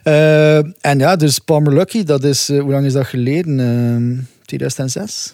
Ja. 0.04 0.58
Eh, 0.58 0.66
en 0.82 1.00
ja, 1.00 1.16
dus 1.16 1.40
Palmer 1.40 1.74
Lucky, 1.74 2.04
dat 2.04 2.24
is, 2.24 2.50
eh, 2.50 2.60
hoe 2.60 2.72
lang 2.72 2.86
is 2.86 2.94
dat 2.94 3.08
geleden? 3.08 3.60
Ehm 3.60 4.38
2006? 4.50 5.34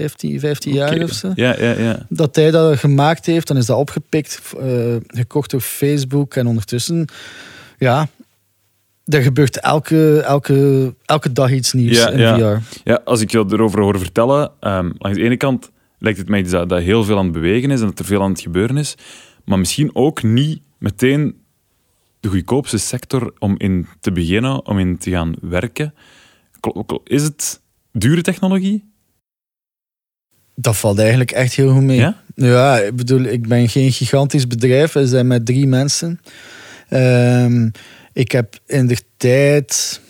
15, 0.00 0.40
15 0.40 0.72
jaar 0.72 1.02
of 1.02 1.12
zo? 1.12 1.32
Ja, 1.34 1.56
ja, 1.58 1.72
ja. 1.78 2.06
dat 2.08 2.36
hij 2.36 2.50
dat 2.50 2.78
gemaakt 2.78 3.26
heeft, 3.26 3.46
dan 3.46 3.56
is 3.56 3.66
dat 3.66 3.78
opgepikt, 3.78 4.40
eh, 4.60 4.96
gekocht 5.06 5.50
door 5.50 5.60
Facebook. 5.60 6.34
En 6.34 6.46
ondertussen, 6.46 7.06
ja, 7.78 8.08
er 9.04 9.22
gebeurt 9.22 9.60
elke, 9.60 10.20
elke, 10.20 10.94
elke 11.04 11.32
dag 11.32 11.52
iets 11.52 11.72
nieuws 11.72 11.96
Ja, 11.96 12.10
in 12.10 12.18
ja. 12.18 12.58
VR. 12.58 12.78
Ja, 12.84 13.00
als 13.04 13.20
ik 13.20 13.30
jou 13.30 13.46
erover 13.52 13.80
hoor 13.80 13.98
vertellen, 13.98 14.52
ehm, 14.60 14.90
langs 14.98 15.18
de 15.18 15.24
ene 15.24 15.36
kant 15.36 15.70
lijkt 15.98 16.18
het 16.18 16.28
mij 16.28 16.40
iets 16.40 16.50
dat, 16.50 16.68
dat 16.68 16.82
heel 16.82 17.04
veel 17.04 17.18
aan 17.18 17.24
het 17.24 17.32
bewegen 17.32 17.70
is 17.70 17.80
en 17.80 17.86
dat 17.86 17.98
er 17.98 18.04
veel 18.04 18.22
aan 18.22 18.30
het 18.30 18.40
gebeuren 18.40 18.76
is, 18.76 18.94
maar 19.44 19.58
misschien 19.58 19.90
ook 19.94 20.22
niet 20.22 20.60
meteen 20.78 21.36
de 22.20 22.28
goedkoopste 22.28 22.78
sector 22.78 23.32
om 23.38 23.54
in 23.58 23.86
te 24.00 24.12
beginnen, 24.12 24.66
om 24.66 24.78
in 24.78 24.98
te 24.98 25.10
gaan 25.10 25.34
werken. 25.40 25.94
Is 27.04 27.22
het 27.22 27.60
dure 27.92 28.22
technologie? 28.22 28.94
Dat 30.58 30.76
valt 30.76 30.98
eigenlijk 30.98 31.30
echt 31.30 31.54
heel 31.54 31.72
goed 31.72 31.82
mee. 31.82 31.98
Ja? 31.98 32.16
Ja, 32.34 32.78
ik 32.78 32.96
bedoel, 32.96 33.22
ik 33.22 33.48
ben 33.48 33.68
geen 33.68 33.92
gigantisch 33.92 34.46
bedrijf. 34.46 34.92
We 34.92 35.06
zijn 35.06 35.26
met 35.26 35.46
drie 35.46 35.66
mensen. 35.66 36.20
Ehm, 36.88 37.68
ik 38.12 38.32
heb 38.32 38.58
in 38.66 38.86
de 38.86 38.98
tijd 39.16 40.00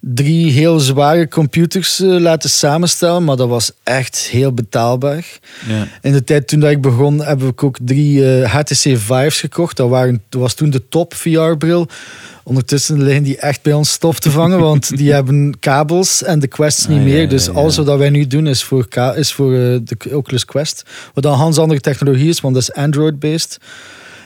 drie 0.00 0.50
heel 0.52 0.78
zware 0.80 1.28
computers 1.28 2.00
eh, 2.00 2.08
laten 2.08 2.50
samenstellen, 2.50 3.24
maar 3.24 3.36
dat 3.36 3.48
was 3.48 3.70
echt 3.82 4.18
heel 4.18 4.52
betaalbaar. 4.52 5.38
Ja. 5.68 5.86
In 6.02 6.12
de 6.12 6.24
tijd 6.24 6.48
toen 6.48 6.60
dat 6.60 6.70
ik 6.70 6.80
begon, 6.80 7.22
heb 7.24 7.42
ik 7.42 7.62
ook 7.62 7.76
drie 7.80 8.34
eh, 8.42 8.52
HTC 8.52 8.74
Vives 8.98 9.40
gekocht. 9.40 9.76
Dat, 9.76 9.88
waren, 9.88 10.22
dat 10.28 10.40
was 10.40 10.54
toen 10.54 10.70
de 10.70 10.88
top 10.88 11.14
VR-bril. 11.14 11.88
Ondertussen 12.44 13.02
liggen 13.02 13.22
die 13.22 13.36
echt 13.38 13.62
bij 13.62 13.72
ons 13.72 13.90
stof 13.92 14.20
te 14.20 14.30
vangen, 14.30 14.58
want 14.60 14.88
die 14.98 15.12
hebben 15.12 15.58
kabels 15.60 16.22
en 16.22 16.38
de 16.38 16.46
Quests 16.46 16.86
niet 16.86 16.98
Ah, 16.98 17.04
meer. 17.04 17.20
ja, 17.20 17.26
dus 17.28 17.48
alles 17.50 17.76
wat 17.76 17.98
wij 17.98 18.10
nu 18.10 18.26
doen 18.26 18.46
is 18.46 18.62
voor, 18.64 18.88
ka- 18.88 19.14
is 19.14 19.32
voor 19.32 19.52
eh, 19.54 19.58
de 19.84 19.96
Oculus 20.16 20.44
Quest. 20.44 20.82
Wat 21.14 21.22
dan 21.24 21.32
een 21.32 21.38
hans 21.38 21.58
andere 21.58 21.80
technologie 21.80 22.28
is, 22.28 22.40
want 22.40 22.54
dat 22.54 22.62
is 22.62 22.72
Android-based. 22.72 23.58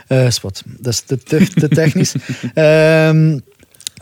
Eh, 0.07 0.27
wat, 0.43 0.63
dat 0.67 0.93
is 0.93 1.01
te, 1.01 1.19
te, 1.19 1.47
te 1.55 1.69
technisch. 1.69 2.15
Ehm, 2.55 3.39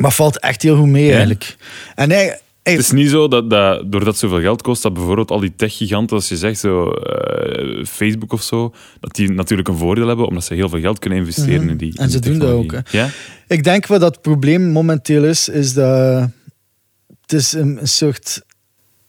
maar 0.00 0.12
valt 0.12 0.38
echt 0.40 0.62
heel 0.62 0.76
goed 0.76 0.88
mee 0.88 1.04
Ja. 1.04 1.10
eigenlijk. 1.10 1.56
En 1.94 2.10
hij, 2.10 2.24
hij- 2.62 2.72
Het 2.72 2.80
is 2.80 2.90
niet 2.90 3.10
zo 3.10 3.28
dat, 3.28 3.50
dat 3.50 3.92
doordat 3.92 4.08
het 4.08 4.18
zoveel 4.18 4.40
geld 4.40 4.62
kost, 4.62 4.82
dat 4.82 4.94
bijvoorbeeld 4.94 5.30
al 5.30 5.40
die 5.40 5.52
tech-giganten, 5.56 6.16
als 6.16 6.28
je 6.28 6.36
zegt 6.36 6.58
zo, 6.58 6.90
eh, 6.90 7.84
Facebook 7.84 8.32
of 8.32 8.42
zo, 8.42 8.74
dat 9.00 9.14
die 9.14 9.30
natuurlijk 9.32 9.68
een 9.68 9.76
voordeel 9.76 10.06
hebben, 10.06 10.26
omdat 10.26 10.44
ze 10.44 10.54
heel 10.54 10.68
veel 10.68 10.80
geld 10.80 10.98
kunnen 10.98 11.18
investeren 11.18 11.60
Mhm. 11.60 11.68
in 11.68 11.76
die 11.76 11.98
En 11.98 12.10
ze 12.10 12.18
die 12.18 12.30
doen 12.30 12.40
dat 12.40 12.50
ook, 12.50 12.74
Ja? 12.90 13.08
Ik 13.48 13.64
denk 13.64 13.86
wat 13.86 14.00
dat 14.00 14.20
probleem 14.22 14.62
momenteel 14.70 15.24
is, 15.24 15.48
is 15.48 15.72
dat 15.74 16.28
het 17.20 17.32
is 17.32 17.52
een, 17.52 17.78
soort 17.82 18.42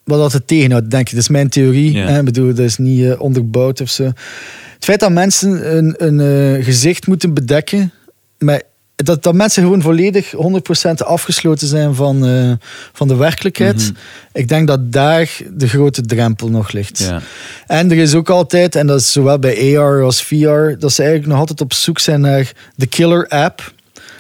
wat 0.04 0.20
dat 0.20 0.34
het 0.34 0.48
tegenhoudt, 0.48 0.90
denk 0.92 1.06
ik. 1.08 1.12
Dat 1.14 1.22
is 1.22 1.30
mijn 1.30 1.50
theorie. 1.50 1.92
Ja. 1.92 2.08
Hè? 2.08 2.20
Ik 2.20 2.26
bedoel, 2.26 2.48
dat 2.48 2.66
is 2.66 2.78
niet 2.78 3.04
eh, 3.06 3.22
onderbouwd 3.22 3.82
of 3.82 3.90
zo. 3.90 4.04
Het 4.04 4.90
feit 4.90 5.00
dat 5.00 5.12
mensen 5.12 5.78
een, 5.78 5.94
een 5.98 6.20
eh, 6.20 6.66
gezicht 6.66 7.08
moeten 7.08 7.34
bedekken, 7.34 7.92
maar 8.38 8.62
dat, 9.04 9.24
dat 9.24 9.34
mensen 9.34 9.64
gewoon 9.64 9.82
volledig 9.82 10.34
100% 10.36 10.92
afgesloten 11.06 11.68
zijn 11.68 11.96
van, 11.96 12.26
eh, 12.26 12.52
van 12.94 13.08
de 13.08 13.16
werkelijkheid. 13.16 13.78
Mhm. 13.78 13.92
Ik 14.34 14.48
denk 14.48 14.68
dat 14.68 14.92
daar 14.92 15.38
de 15.54 15.68
grote 15.68 16.02
drempel 16.02 16.50
nog 16.50 16.72
ligt. 16.72 17.00
Ja. 17.00 17.22
En 17.68 17.92
er 17.92 17.98
is 17.98 18.14
ook 18.14 18.30
altijd, 18.30 18.76
en 18.76 18.88
dat 18.88 19.00
is 19.00 19.12
zowel 19.12 19.40
bij 19.40 19.78
AR 19.78 20.04
als 20.04 20.24
VR, 20.24 20.78
dat 20.80 20.94
ze 20.94 21.02
eigenlijk 21.02 21.32
nog 21.32 21.40
altijd 21.40 21.62
op 21.62 21.74
zoek 21.74 22.00
zijn 22.00 22.22
naar 22.22 22.52
de 22.76 22.88
killer 22.88 23.28
app. 23.28 23.74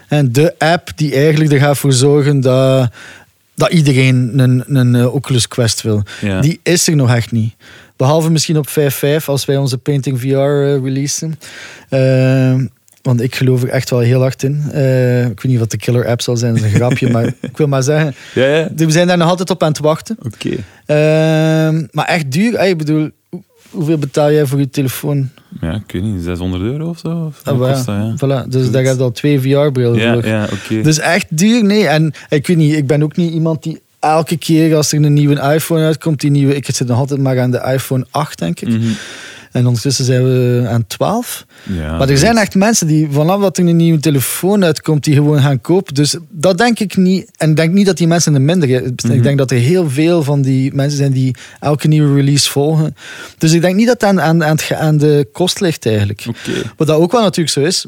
En 0.08 0.32
de 0.32 0.56
app 0.58 0.92
die 0.96 1.16
eigenlijk 1.16 1.52
er 1.52 1.60
gaat 1.60 1.78
voor 1.78 1.94
zorgen 1.94 2.42
dat 2.42 2.90
dat 3.62 3.72
iedereen 3.72 4.40
een, 4.40 4.64
een 4.68 4.96
eh, 4.96 5.14
Oculus 5.14 5.48
Quest 5.48 5.82
wil. 5.82 6.04
Ja. 6.22 6.42
Die 6.42 6.60
is 6.64 6.88
er 6.88 6.96
nog 6.96 7.14
echt 7.14 7.32
niet. 7.32 7.54
Behalve 7.96 8.32
misschien 8.32 8.58
op 8.58 8.68
5.5 8.68 9.26
als 9.26 9.46
wij 9.46 9.58
onze 9.58 9.78
Painting 9.78 10.20
VR 10.20 10.28
eh, 10.28 10.84
releasen. 10.84 11.40
Eh, 11.90 12.56
want 13.02 13.22
ik 13.22 13.36
geloof 13.36 13.64
er 13.64 13.70
echt 13.70 13.90
wel 13.90 14.00
heel 14.00 14.20
hard 14.22 14.44
in. 14.44 14.62
Eh, 14.72 15.22
ik 15.26 15.42
weet 15.42 15.52
niet 15.52 15.60
wat 15.60 15.72
de 15.72 15.78
killer 15.78 16.08
app 16.08 16.22
zal 16.22 16.38
zijn, 16.38 16.54
dat 16.54 16.64
is 16.64 16.70
een 16.72 16.76
grapje. 16.76 17.10
maar 17.10 17.26
ik 17.42 17.58
wil 17.58 17.68
maar 17.68 17.84
zeggen, 17.84 18.16
Ja, 18.34 18.46
ja. 18.46 18.70
we 18.76 18.92
zijn 18.92 19.08
daar 19.08 19.18
nog 19.18 19.30
altijd 19.30 19.50
op 19.50 19.64
aan 19.64 19.70
het 19.70 19.80
wachten. 19.80 20.18
Oké. 20.26 20.50
Ehm, 20.86 21.84
maar 21.92 22.06
echt 22.06 22.32
duur. 22.32 22.60
Ik 22.60 22.78
bedoel, 22.78 23.10
hoe- 23.30 23.44
hoeveel 23.70 23.98
betaal 23.98 24.32
jij 24.32 24.46
voor 24.46 24.60
je 24.60 24.70
telefoon? 24.70 25.30
Ja, 25.62 25.74
ik 25.74 25.92
weet 25.92 26.04
niet, 26.04 26.24
600 26.24 26.64
euro 26.64 26.90
of 26.90 27.00
zo? 27.00 27.08
Of 27.26 27.42
Ah, 27.44 27.58
kost 27.60 27.86
dat, 27.86 27.96
ja? 27.96 28.16
Voilà. 28.16 28.48
Dus 28.48 28.72
daar 28.72 28.84
heb 28.84 28.96
je 28.98 29.02
al 29.04 29.12
twee 29.12 29.40
VR-brillen 29.40 30.00
Ja, 30.00 30.14
voor. 30.14 30.26
ja, 30.26 30.48
oké. 30.54 30.82
Dus 30.82 31.00
echt 31.00 31.26
duur, 31.38 31.64
nee. 31.64 31.88
En 31.88 32.14
ik 32.30 32.48
weet 32.48 32.58
niet, 32.58 32.74
ik 32.76 32.88
ben 32.88 33.04
ook 33.04 33.16
niet 33.16 33.34
iemand 33.34 33.64
die 33.64 33.82
elke 34.00 34.38
keer 34.38 34.76
als 34.76 34.92
er 34.92 35.04
een 35.04 35.14
nieuwe 35.14 35.54
iPhone 35.54 35.86
uitkomt, 35.86 36.20
die 36.22 36.32
nieuwe, 36.32 36.56
ik 36.56 36.66
zit 36.72 36.88
nog 36.88 36.98
altijd 36.98 37.20
maar 37.20 37.40
aan 37.40 37.52
de 37.52 37.62
iPhone 37.74 38.06
8, 38.12 38.40
denk 38.40 38.60
ik. 38.60 38.68
Mhm. 38.68 38.88
En 39.52 39.66
ondertussen 39.66 40.06
zijn 40.06 40.24
we 40.24 40.68
aan 40.68 40.88
12. 40.88 41.46
Ja, 41.64 41.98
maar 41.98 42.10
er 42.10 42.18
zijn 42.18 42.38
echt 42.38 42.56
mensen 42.56 42.88
die 42.88 43.08
vanaf 43.12 43.42
dat 43.42 43.58
er 43.58 43.68
een 43.68 43.76
nieuwe 43.76 44.00
telefoon 44.00 44.64
uitkomt, 44.64 45.04
die 45.04 45.14
gewoon 45.14 45.42
gaan 45.42 45.62
kopen. 45.62 45.94
Dus 45.94 46.16
dat 46.30 46.58
denk 46.58 46.80
ik 46.80 46.98
niet. 46.98 47.32
En 47.38 47.50
ik 47.50 47.56
denk 47.56 47.74
niet 47.74 47.86
dat 47.86 47.98
die 47.98 48.08
mensen 48.08 48.36
een 48.36 48.46
minder. 48.46 48.68
Mhm. 48.70 49.12
Ik 49.12 49.24
denk 49.24 49.38
dat 49.38 49.52
er 49.52 49.58
heel 49.58 49.90
veel 49.90 50.24
van 50.24 50.42
die 50.42 50.74
mensen 50.74 50.98
zijn 50.98 51.12
die 51.12 51.36
elke 51.60 51.88
nieuwe 51.88 52.16
release 52.16 52.50
volgen. 52.50 52.96
Dus 53.38 53.52
ik 53.52 53.62
denk 53.62 53.76
niet 53.76 53.88
dat 53.88 54.02
het 54.02 54.10
aan, 54.10 54.44
aan, 54.44 54.60
aan, 54.78 54.98
de 54.98 55.28
kost 55.32 55.60
ligt 55.60 55.86
eigenlijk. 55.86 56.26
Oké. 56.28 56.72
Wat 56.78 56.88
dat 56.88 57.00
ook 57.00 57.12
wel 57.12 57.22
natuurlijk 57.22 57.50
zo 57.50 57.62
is. 57.62 57.86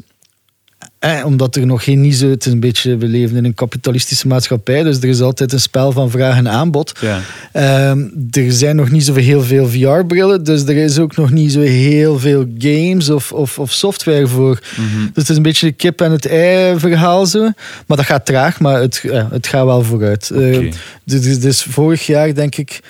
Eh, 1.04 1.24
omdat 1.24 1.56
er 1.56 1.66
nog 1.66 1.84
geen 1.84 2.00
niet 2.00 2.16
zo... 2.16 2.30
Het 2.30 2.46
is 2.46 2.52
een 2.52 2.60
beetje... 2.60 2.96
We 2.96 3.06
leven 3.06 3.36
in 3.36 3.44
een 3.44 3.54
kapitalistische 3.54 4.26
maatschappij. 4.26 4.82
Dus 4.82 4.96
er 4.96 5.08
is 5.08 5.20
altijd 5.20 5.52
een 5.52 5.60
spel 5.60 5.92
van 5.92 6.10
vraag 6.10 6.36
en 6.36 6.48
aanbod. 6.48 6.92
Ja. 7.00 7.20
Ehm, 7.52 8.08
er 8.30 8.52
zijn 8.52 8.76
nog 8.76 8.90
niet 8.90 9.04
zo 9.04 9.14
heel 9.14 9.42
veel 9.42 9.68
VR-brillen. 9.68 10.44
Dus 10.44 10.62
er 10.62 10.76
is 10.76 10.98
ook 10.98 11.16
nog 11.16 11.30
niet 11.30 11.52
zo 11.52 11.60
heel 11.60 12.18
veel 12.18 12.46
games 12.58 13.10
of, 13.10 13.32
of, 13.32 13.58
of 13.58 13.72
software 13.72 14.26
voor. 14.26 14.58
Mhm. 14.76 15.04
Dus 15.04 15.10
het 15.14 15.28
is 15.28 15.36
een 15.36 15.42
beetje 15.42 15.66
de 15.66 15.72
kip 15.72 16.00
en 16.00 16.10
het 16.12 16.26
ei 16.26 16.78
verhaal 16.78 17.26
zo. 17.26 17.42
Maar 17.86 17.96
dat 17.96 18.06
gaat 18.06 18.26
traag, 18.26 18.60
maar 18.60 18.80
het, 18.80 19.00
ja, 19.02 19.28
het 19.30 19.46
gaat 19.46 19.64
wel 19.64 19.82
vooruit. 19.82 20.30
Eh, 20.30 20.56
Oké. 20.56 20.68
dus, 21.04 21.20
dus, 21.20 21.40
dus 21.40 21.62
vorig 21.62 22.06
jaar, 22.06 22.34
denk 22.34 22.56
ik, 22.56 22.80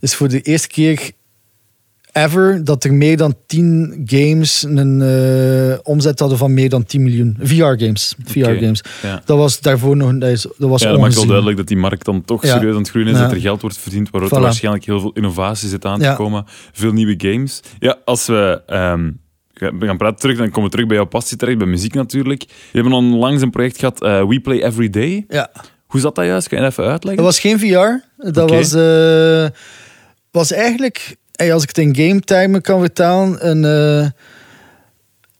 is 0.00 0.14
voor 0.14 0.28
de 0.28 0.40
eerste 0.40 0.68
keer 0.68 1.10
ever 2.16 2.64
dat 2.64 2.84
er 2.84 2.94
meer 2.94 3.16
dan 3.16 3.34
10 3.46 4.02
games 4.04 4.62
een 4.68 5.02
eh, 5.02 5.78
omzet 5.82 6.18
hadden 6.18 6.38
van 6.38 6.54
meer 6.54 6.68
dan 6.68 6.84
10 6.84 7.02
miljoen. 7.02 7.36
VR-games. 7.42 8.14
VR-games. 8.24 8.82
Ja. 9.02 9.22
Dat 9.24 9.38
was 9.38 9.60
daarvoor 9.60 9.96
nog... 9.96 10.18
Dat, 10.18 10.30
is, 10.30 10.42
dat 10.58 10.68
was 10.70 10.82
Ja, 10.82 10.90
dat 10.90 11.00
maakt 11.00 11.14
wel 11.14 11.26
duidelijk 11.26 11.56
dat 11.56 11.66
die 11.66 11.76
markt 11.76 12.04
dan 12.04 12.24
toch 12.24 12.42
Ja. 12.42 12.52
serieus 12.52 12.72
aan 12.72 12.78
het 12.80 12.90
groeien 12.90 13.08
is, 13.08 13.18
dat 13.18 13.30
er 13.32 13.40
geld 13.40 13.60
wordt 13.60 13.78
verdiend, 13.78 14.10
waardoor 14.10 14.30
Voilà. 14.30 14.34
er 14.36 14.40
waarschijnlijk 14.42 14.84
heel 14.84 15.00
veel 15.00 15.12
innovatie 15.12 15.68
zit 15.68 15.84
aan 15.84 15.98
te 16.00 16.14
komen. 16.16 16.44
Veel 16.72 16.92
nieuwe 16.92 17.14
games. 17.18 17.60
Ja, 17.78 17.96
als 18.04 18.26
we, 18.26 18.62
ehm, 18.66 19.10
we 19.54 19.86
gaan 19.86 19.96
praten 19.96 20.18
terug, 20.20 20.36
dan 20.38 20.46
komen 20.50 20.64
we 20.64 20.70
terug 20.70 20.86
bij 20.86 20.96
jouw 20.96 21.06
passie 21.06 21.36
terecht, 21.36 21.58
bij 21.58 21.66
muziek 21.66 21.94
natuurlijk. 21.94 22.42
Je 22.72 22.80
hebt 22.80 22.92
onlangs 22.92 23.42
een 23.42 23.50
project 23.50 23.78
gehad, 23.78 24.02
eh, 24.02 24.26
We 24.26 24.40
Play 24.40 24.62
Every 24.62 24.90
Day. 24.90 25.24
Ja. 25.28 25.50
Hoe 25.86 26.00
zat 26.00 26.14
dat 26.14 26.24
juist? 26.24 26.48
Kan 26.48 26.58
je 26.58 26.64
dat 26.64 26.72
even 26.72 26.90
uitleggen? 26.90 27.24
Dat 27.24 27.32
was 27.32 27.40
geen 27.40 27.58
VR. 27.58 28.04
Dat 28.32 28.50
was, 28.50 28.72
eh, 28.74 29.46
was 30.30 30.52
eigenlijk, 30.52 31.16
hey, 31.36 31.52
als 31.52 31.62
ik 31.62 31.68
het 31.68 31.78
in 31.78 31.96
game 31.96 32.20
termen 32.20 32.60
kan 32.60 32.80
vertalen, 32.80 33.48
een 33.48 33.64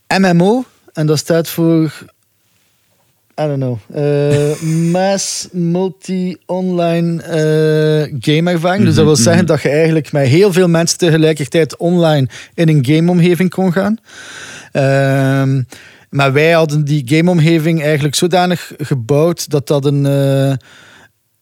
eh, 0.07 0.19
MMO. 0.19 0.65
En 0.93 1.07
dat 1.07 1.19
staat 1.19 1.49
voor, 1.49 1.93
I 3.41 3.47
don't 3.47 3.57
know, 3.57 3.79
eh, 3.93 4.61
Mass 4.93 5.49
Multi-Online 5.53 7.23
eh 7.23 8.15
Game 8.21 8.51
Ervaring. 8.51 8.85
Dus 8.85 8.95
dat 8.95 9.05
wil 9.05 9.13
Mhm, 9.15 9.23
zeggen 9.23 9.43
mhm. 9.45 9.53
dat 9.53 9.63
je 9.63 9.69
eigenlijk 9.69 10.13
met 10.13 10.27
heel 10.27 10.53
veel 10.53 10.69
mensen 10.69 10.99
tegelijkertijd 10.99 11.77
online 11.77 12.29
in 12.55 12.69
een 12.69 12.85
gameomgeving 12.87 13.51
kon 13.51 13.73
gaan. 13.73 13.99
Ehm, 14.73 15.63
maar 16.11 16.33
wij 16.33 16.51
hadden 16.51 16.85
die 16.85 17.03
gameomgeving 17.05 17.83
eigenlijk 17.83 18.15
zodanig 18.15 18.73
gebouwd 18.79 19.51
dat 19.51 19.67
dat 19.67 19.85
een, 19.85 20.07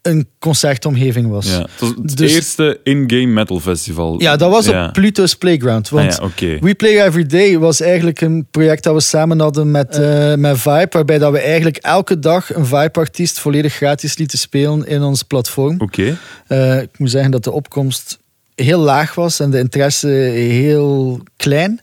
een 0.03 0.29
concertomgeving 0.39 1.29
was. 1.31 1.47
ja, 1.47 1.61
het 1.61 1.71
was 1.81 1.89
het 1.89 2.17
Dus- 2.17 2.35
eerste 2.35 2.81
in-game 2.83 3.27
metal 3.27 3.61
festival. 3.61 4.21
Ja, 4.21 4.37
dat 4.37 4.51
was 4.51 4.67
Ja. 4.67 4.87
op 4.87 4.93
Pluto's 4.93 5.35
Playground. 5.35 5.89
Want 5.89 6.13
Ah 6.13 6.19
ja, 6.19 6.25
oké. 6.25 6.59
We 6.61 6.75
Play 6.75 7.07
Every 7.07 7.27
Day 7.27 7.59
was 7.59 7.81
eigenlijk 7.81 8.21
een 8.21 8.47
project 8.51 8.83
dat 8.83 8.95
we 8.95 9.01
samen 9.01 9.41
hadden 9.41 9.71
met, 9.71 9.99
eh, 9.99 10.35
met 10.35 10.59
Vibe. 10.61 10.87
Waarbij 10.91 11.19
dat 11.19 11.33
we 11.33 11.39
eigenlijk 11.39 11.77
elke 11.77 12.19
dag 12.19 12.55
een 12.55 12.67
Vibe-artiest 12.67 13.39
volledig 13.39 13.75
gratis 13.75 14.17
lieten 14.17 14.39
spelen 14.39 14.87
in 14.87 15.03
ons 15.03 15.23
platform. 15.23 15.81
Oké. 15.81 16.19
Eh, 16.47 16.81
ik 16.81 16.99
moet 16.99 17.11
zeggen 17.11 17.31
dat 17.31 17.45
de 17.45 17.53
opkomst 17.53 18.19
heel 18.55 18.79
laag 18.81 19.15
was 19.15 19.41
en 19.41 19.51
de 19.51 19.59
interesse 19.59 20.07
heel 20.09 21.21
klein. 21.37 21.81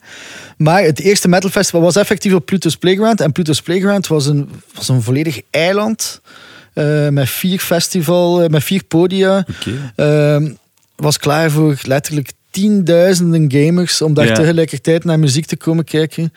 Maar 0.57 0.83
het 0.83 0.99
eerste 0.99 1.27
Metal 1.27 1.49
Festival 1.49 1.81
was 1.81 1.95
effectief 1.95 2.33
op 2.33 2.45
Pluto's 2.45 2.75
Playground. 2.75 3.21
En 3.21 3.31
Pluto's 3.31 3.61
Playground 3.61 4.07
was 4.07 4.25
een, 4.25 4.49
was 4.73 4.87
een 4.87 5.01
volledig 5.01 5.41
eiland. 5.49 6.21
Eh, 6.73 7.07
met 7.09 7.29
vier 7.29 7.59
festival, 7.59 8.41
eh, 8.41 8.49
met 8.49 8.63
vier 8.63 8.83
podia. 8.83 9.45
Ehm, 9.95 10.51
was 10.95 11.17
klaar 11.17 11.51
voor 11.51 11.77
letterlijk 11.83 12.31
tienduizenden 12.51 13.51
gamers 13.51 14.01
om 14.01 14.13
daar 14.13 14.27
tegelijkertijd 14.33 15.03
naar 15.03 15.19
muziek 15.19 15.45
te 15.45 15.57
komen 15.57 15.83
kijken. 15.83 16.33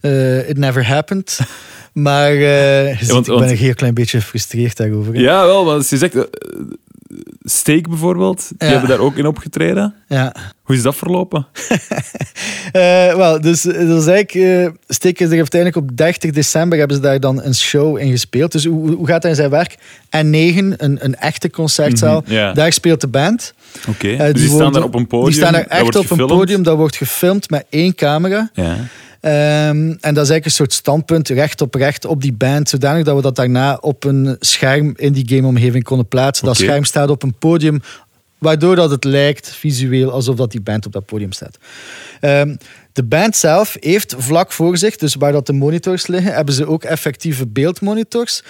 Eh, 0.00 0.48
it 0.48 0.58
never 0.58 0.86
happened. 0.86 1.38
maar 1.92 2.32
want- 2.32 3.00
ik 3.00 3.06
ben 3.06 3.24
want- 3.38 3.50
een 3.50 3.56
heel 3.56 3.74
klein 3.74 3.94
beetje 3.94 4.20
gefrustreerd 4.20 4.76
daarover. 4.76 5.14
hè. 5.14 5.20
Ja, 5.20 5.46
wel, 5.46 5.70
als 5.72 5.88
je 5.88 5.96
zegt... 5.96 6.14
eh, 7.10 7.16
Steak 7.42 7.88
bijvoorbeeld, 7.88 8.48
die 8.48 8.56
Ja. 8.68 8.72
hebben 8.72 8.88
daar 8.90 8.98
ook 8.98 9.16
in 9.16 9.26
opgetreden. 9.26 9.94
Ja. 10.08 10.34
Hoe 10.62 10.76
is 10.76 10.82
dat 10.82 10.96
verlopen? 10.96 11.46
Eh, 12.72 13.14
wel, 13.14 13.40
dus 13.40 13.62
dat 13.62 13.74
is 13.74 14.06
eigenlijk, 14.06 14.34
eh 14.34 14.68
Steek 14.88 15.20
is 15.20 15.30
er 15.30 15.36
uiteindelijk 15.36 15.90
op 15.90 15.96
30 15.96 16.30
december 16.30 16.78
hebben 16.78 16.96
ze 16.96 17.02
daar 17.02 17.20
dan 17.20 17.42
een 17.42 17.54
show 17.54 17.98
in 17.98 18.10
gespeeld. 18.10 18.52
Dus 18.52 18.64
hoe, 18.64 18.90
hoe 18.94 19.06
gaat 19.06 19.24
in 19.24 19.34
zijn 19.34 19.50
werk? 19.50 19.76
En 20.08 20.30
9, 20.30 20.74
een, 20.76 21.04
een 21.04 21.14
echte 21.16 21.50
concertzaal, 21.50 22.22
Mhm, 22.26 22.54
daar 22.54 22.72
speelt 22.72 23.00
de 23.00 23.08
band. 23.08 23.54
Oké, 23.88 24.08
Eh, 24.08 24.32
dus 24.32 24.40
die, 24.42 24.50
staan 24.50 24.72
daar 24.72 24.82
op 24.82 24.94
een 24.94 25.06
podium. 25.06 25.30
Die 25.30 25.40
staan 25.40 25.52
daar 25.52 25.66
echt 25.66 25.96
op 25.96 26.10
een 26.10 26.26
podium, 26.26 26.62
dat 26.62 26.76
wordt 26.76 26.96
gefilmd 26.96 27.50
met 27.50 27.64
één 27.70 27.94
camera. 27.94 28.50
Ja. 28.52 28.76
Ehm, 29.20 29.94
en 30.00 30.14
dat 30.14 30.24
is 30.24 30.30
eigenlijk 30.30 30.44
een 30.44 30.50
soort 30.50 30.72
standpunt, 30.72 31.28
recht 31.28 31.60
op 31.60 31.74
recht 31.74 32.04
op 32.04 32.22
die 32.22 32.32
band, 32.32 32.68
zodanig 32.68 33.04
dat 33.04 33.16
we 33.16 33.22
dat 33.22 33.36
daarna 33.36 33.78
op 33.80 34.04
een 34.04 34.36
scherm 34.40 34.92
in 34.96 35.12
die 35.12 35.28
gameomgeving 35.28 35.84
konden 35.84 36.08
plaatsen. 36.08 36.46
Dat 36.46 36.56
scherm 36.56 36.84
staat 36.84 37.10
op 37.10 37.22
een 37.22 37.34
podium, 37.38 37.80
waardoor 38.38 38.76
dat 38.76 38.90
het 38.90 39.04
lijkt 39.04 39.50
visueel 39.54 40.10
alsof 40.10 40.36
dat 40.36 40.50
die 40.50 40.60
band 40.60 40.86
op 40.86 40.92
dat 40.92 41.06
podium 41.06 41.32
staat. 41.32 41.58
Ehm, 42.20 42.56
de 42.92 43.04
band 43.04 43.36
zelf 43.36 43.76
heeft 43.80 44.14
vlak 44.18 44.52
voor 44.52 44.76
zich, 44.76 44.96
dus 44.96 45.14
waar 45.14 45.32
dat 45.32 45.46
de 45.46 45.52
monitors 45.52 46.06
liggen, 46.06 46.34
hebben 46.34 46.54
ze 46.54 46.66
ook 46.66 46.84
effectieve 46.84 47.46
beeldmonitors, 47.46 48.42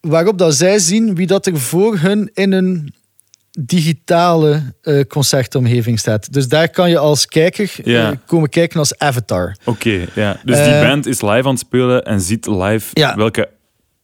waarop 0.00 0.38
dat 0.38 0.54
zij 0.54 0.78
zien 0.78 1.14
wie 1.14 1.26
dat 1.26 1.46
er 1.46 1.60
voor 1.60 1.98
hun 1.98 2.30
in 2.34 2.52
een 2.52 2.94
digitale 3.58 4.62
eh, 4.82 5.00
concertomgeving 5.04 5.98
staat. 5.98 6.32
Dus 6.32 6.48
daar 6.48 6.68
kan 6.68 6.90
je 6.90 6.98
als 6.98 7.26
kijker 7.26 7.72
eh, 7.84 8.10
komen 8.26 8.48
kijken 8.48 8.78
als 8.78 8.98
avatar. 8.98 9.56
Oké, 9.64 10.06
ja. 10.14 10.40
Dus 10.44 10.56
die 10.56 10.64
Eh, 10.66 10.88
band 10.88 11.06
is 11.06 11.20
live 11.20 11.42
aan 11.42 11.48
het 11.48 11.58
spelen 11.58 12.04
en 12.04 12.20
ziet 12.20 12.46
live 12.46 13.14
welke 13.16 13.48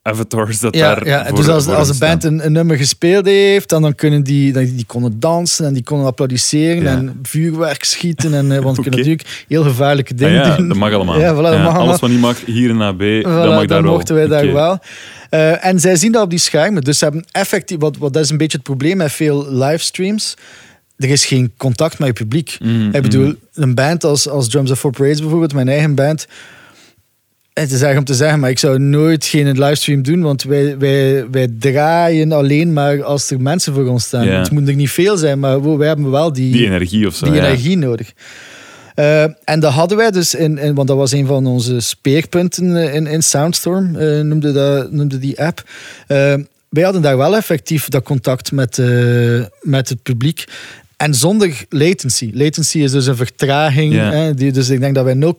avatars 0.06 0.58
dat 0.60 0.74
Ja, 0.76 0.94
daar 0.94 1.06
ja. 1.06 1.26
voor- 1.26 1.36
dus 1.36 1.48
als, 1.48 1.66
als 1.66 1.88
een 1.88 1.98
band 1.98 2.24
een, 2.24 2.44
een 2.46 2.52
nummer 2.52 2.76
gespeeld 2.76 3.26
heeft, 3.26 3.68
dan, 3.68 3.82
dan 3.82 3.94
kunnen 3.94 4.22
die, 4.22 4.52
dan, 4.52 4.64
die 4.64 4.84
konden 4.86 5.20
dansen 5.20 5.66
en 5.66 5.72
die 5.74 5.82
konden 5.82 6.06
applaudisseren 6.06 6.82
Ja. 6.82 6.88
en 6.90 7.18
vuurwerk 7.22 7.84
schieten. 7.84 8.34
En, 8.34 8.52
eh, 8.52 8.58
want 8.62 8.74
kunnen 8.80 8.94
natuurlijk 8.98 9.44
heel 9.48 9.62
gevaarlijke 9.62 10.12
Ah 10.12 10.18
dingen 10.18 10.34
ja, 10.34 10.56
doen. 10.56 10.68
dat 10.68 10.76
mag 10.76 10.92
allemaal. 10.92 11.20
Ja, 11.26 11.32
voilà, 11.34 11.36
dat 11.36 11.44
Ja, 11.44 11.50
mag 11.50 11.58
allemaal. 11.58 11.86
Alles 11.88 12.00
wat 12.00 12.10
niet 12.10 12.20
mag 12.20 12.44
hier 12.44 12.68
in 12.70 12.80
AB, 12.82 13.00
Voilà, 13.02 13.22
dat 13.22 13.46
mag 13.46 13.56
daar 13.58 13.66
dan 13.66 13.82
wel. 13.82 13.92
mochten 13.92 14.14
wij 14.14 14.26
daar 14.26 14.52
wel. 14.52 14.78
Eh, 15.30 15.64
en 15.64 15.80
zij 15.80 15.96
zien 15.96 16.12
dat 16.12 16.22
op 16.22 16.30
die 16.30 16.38
schermen. 16.38 16.82
Dus 16.82 16.98
ze 16.98 17.04
hebben 17.04 17.24
effectief, 17.30 17.78
wat, 17.80 17.96
wat 17.96 18.12
dat 18.12 18.22
is 18.24 18.30
een 18.30 18.36
beetje 18.36 18.56
het 18.56 18.66
probleem 18.66 18.96
met 18.96 19.12
veel 19.12 19.46
livestreams. 19.52 20.34
Er 20.96 21.08
is 21.10 21.24
geen 21.24 21.52
contact 21.56 21.98
met 21.98 22.08
je 22.08 22.14
publiek. 22.14 22.56
Mm, 22.62 22.88
Ik 22.92 23.02
bedoel, 23.02 23.34
een 23.54 23.74
band 23.74 24.04
als, 24.04 24.28
als 24.28 24.48
Drums 24.48 24.70
of 24.70 24.78
Four 24.78 24.92
Parades 24.92 25.20
bijvoorbeeld, 25.20 25.52
mijn 25.54 25.68
eigen 25.68 25.94
band. 25.94 26.26
Het 27.60 27.72
is 27.72 27.82
erg 27.82 27.98
om 27.98 28.04
te 28.04 28.14
zeggen, 28.14 28.40
maar 28.40 28.50
ik 28.50 28.58
zou 28.58 28.78
nooit 28.78 29.24
geen 29.24 29.58
livestream 29.58 30.02
doen, 30.02 30.20
want 30.22 30.42
wij, 30.42 30.78
wij, 30.78 31.30
wij 31.30 31.48
draaien 31.58 32.32
alleen 32.32 32.72
maar 32.72 33.02
als 33.02 33.30
er 33.30 33.40
mensen 33.40 33.74
voor 33.74 33.86
ons 33.86 34.04
staan. 34.04 34.26
Het 34.28 34.50
moet 34.50 34.68
er 34.68 34.74
niet 34.74 34.90
veel 34.90 35.16
zijn, 35.16 35.38
maar 35.38 35.62
we- 35.62 35.76
wij 35.76 35.86
hebben 35.88 36.10
wel 36.10 36.32
die, 36.32 36.52
Die 36.52 36.64
energie 36.66 37.06
of 37.06 37.14
zo. 37.14 37.24
die 37.26 37.34
ja. 37.34 37.46
energie 37.46 37.76
nodig. 37.76 38.12
Eh, 38.94 39.22
en 39.22 39.60
dat 39.60 39.72
hadden 39.72 39.96
wij 39.96 40.10
dus, 40.10 40.34
in, 40.34 40.58
in, 40.58 40.74
want 40.74 40.88
dat 40.88 40.96
was 40.96 41.12
een 41.12 41.26
van 41.26 41.46
onze 41.46 41.80
speerpunten 41.80 42.76
eh, 42.76 42.94
in, 42.94 43.06
in 43.06 43.22
Soundstorm, 43.22 43.96
eh, 43.96 44.20
noemde, 44.20 44.52
dat, 44.52 44.92
noemde 44.92 45.18
die 45.18 45.42
app. 45.42 45.62
Eh, 46.06 46.34
wij 46.68 46.82
hadden 46.84 47.02
daar 47.02 47.16
wel 47.16 47.36
effectief 47.36 47.88
dat 47.88 48.02
contact 48.02 48.52
met, 48.52 48.80
met 49.62 49.88
het 49.88 50.02
publiek. 50.02 50.44
En 50.96 51.14
zonder 51.14 51.64
latency. 51.68 52.30
Latency 52.34 52.78
is 52.78 52.90
dus 52.90 53.06
een 53.06 53.16
vertraging. 53.16 53.92
Hè, 53.94 54.34
die, 54.34 54.52
dus 54.52 54.68
ik 54.68 54.80
denk 54.80 54.94
dat 54.94 55.04
wij 55.04 55.34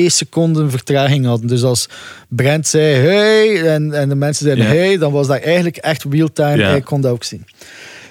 0,2 0.00 0.06
seconden 0.06 0.70
vertraging 0.70 1.26
hadden. 1.26 1.46
Dus 1.46 1.62
als 1.62 1.88
Brent 2.28 2.66
zei 2.66 2.94
hey 2.94 3.62
en, 3.74 3.92
en 3.92 4.08
de 4.08 4.14
mensen 4.14 4.44
zeiden 4.44 4.66
hey, 4.66 4.98
dan 4.98 5.12
was 5.12 5.26
dat 5.26 5.40
eigenlijk 5.40 5.76
echt 5.76 6.04
real-time. 6.10 6.56
Ja. 6.56 6.74
Ik 6.74 6.84
kon 6.84 7.00
dat 7.00 7.12
ook 7.12 7.24
zien. 7.24 7.44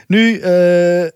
Nu, 0.07 0.39
eh, 0.39 1.07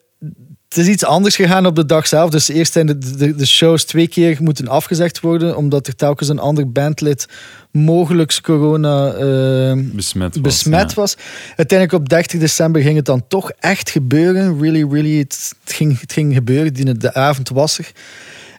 het 0.75 0.85
is 0.85 0.93
iets 0.93 1.05
anders 1.05 1.35
gegaan 1.35 1.65
op 1.65 1.75
de 1.75 1.85
dag 1.85 2.07
zelf. 2.07 2.29
Dus 2.29 2.47
eerst 2.49 2.73
zijn 2.73 2.85
de, 2.85 2.97
de, 2.97 3.35
de 3.35 3.45
shows 3.45 3.83
twee 3.83 4.07
keer 4.07 4.37
moeten 4.41 4.67
afgezegd 4.67 5.19
worden, 5.19 5.57
omdat 5.57 5.87
er 5.87 5.95
telkens 5.95 6.29
een 6.29 6.39
ander 6.39 6.71
bandlid 6.71 7.27
mogelijk 7.71 8.39
corona 8.41 9.13
eh, 9.13 9.79
Besmet 9.93 10.33
was. 10.33 10.41
besmet 10.41 10.89
ja. 10.89 10.95
was. 10.95 11.15
Uiteindelijk 11.55 12.01
op 12.01 12.09
30 12.09 12.39
december 12.39 12.81
ging 12.81 12.95
het 12.95 13.05
dan 13.05 13.27
toch 13.27 13.51
echt 13.59 13.89
gebeuren. 13.89 14.59
Really, 14.61 14.87
really, 14.91 15.17
het, 15.17 15.53
het 15.63 15.73
ging, 15.73 15.99
het 15.99 16.13
ging 16.13 16.33
gebeuren. 16.33 16.73
Die, 16.73 16.97
de 16.97 17.13
avond 17.13 17.49
was 17.49 17.77
er. 17.77 17.91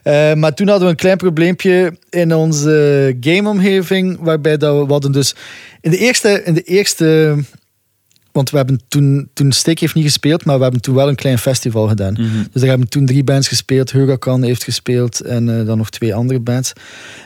Eh, 0.03 0.33
maar 0.33 0.53
toen 0.53 0.67
hadden 0.67 0.85
we 0.85 0.91
een 0.91 0.99
klein 0.99 1.17
probleempje 1.17 1.97
in 2.09 2.35
onze 2.35 3.17
gameomgeving, 3.21 4.17
waarbij 4.19 4.57
dat 4.57 4.79
we, 4.79 4.85
we 4.85 4.91
hadden 4.91 5.11
dus 5.11 5.35
in 5.81 5.91
de 5.91 5.97
eerste, 5.97 6.43
in 6.43 6.53
de 6.53 6.63
eerste 6.63 7.37
want 8.37 8.49
we 8.49 8.57
hebben 8.57 8.81
toen, 8.87 9.29
toen 9.33 9.51
Steak 9.51 9.79
heeft 9.79 9.93
niet 9.93 10.03
gespeeld, 10.03 10.45
maar 10.45 10.57
we 10.57 10.63
hebben 10.63 10.81
toen 10.81 10.95
wel 10.95 11.07
een 11.07 11.15
klein 11.15 11.37
festival 11.37 11.87
gedaan. 11.87 12.13
Mhm. 12.13 12.23
Dus 12.51 12.61
daar 12.61 12.69
hebben 12.69 12.89
toen 12.89 13.05
drie 13.05 13.23
bands 13.23 13.47
gespeeld. 13.47 13.91
Huracan 13.91 14.43
heeft 14.43 14.63
gespeeld 14.63 15.19
en 15.19 15.59
eh, 15.59 15.65
dan 15.65 15.77
nog 15.77 15.89
twee 15.89 16.15
andere 16.15 16.39
bands. 16.39 16.73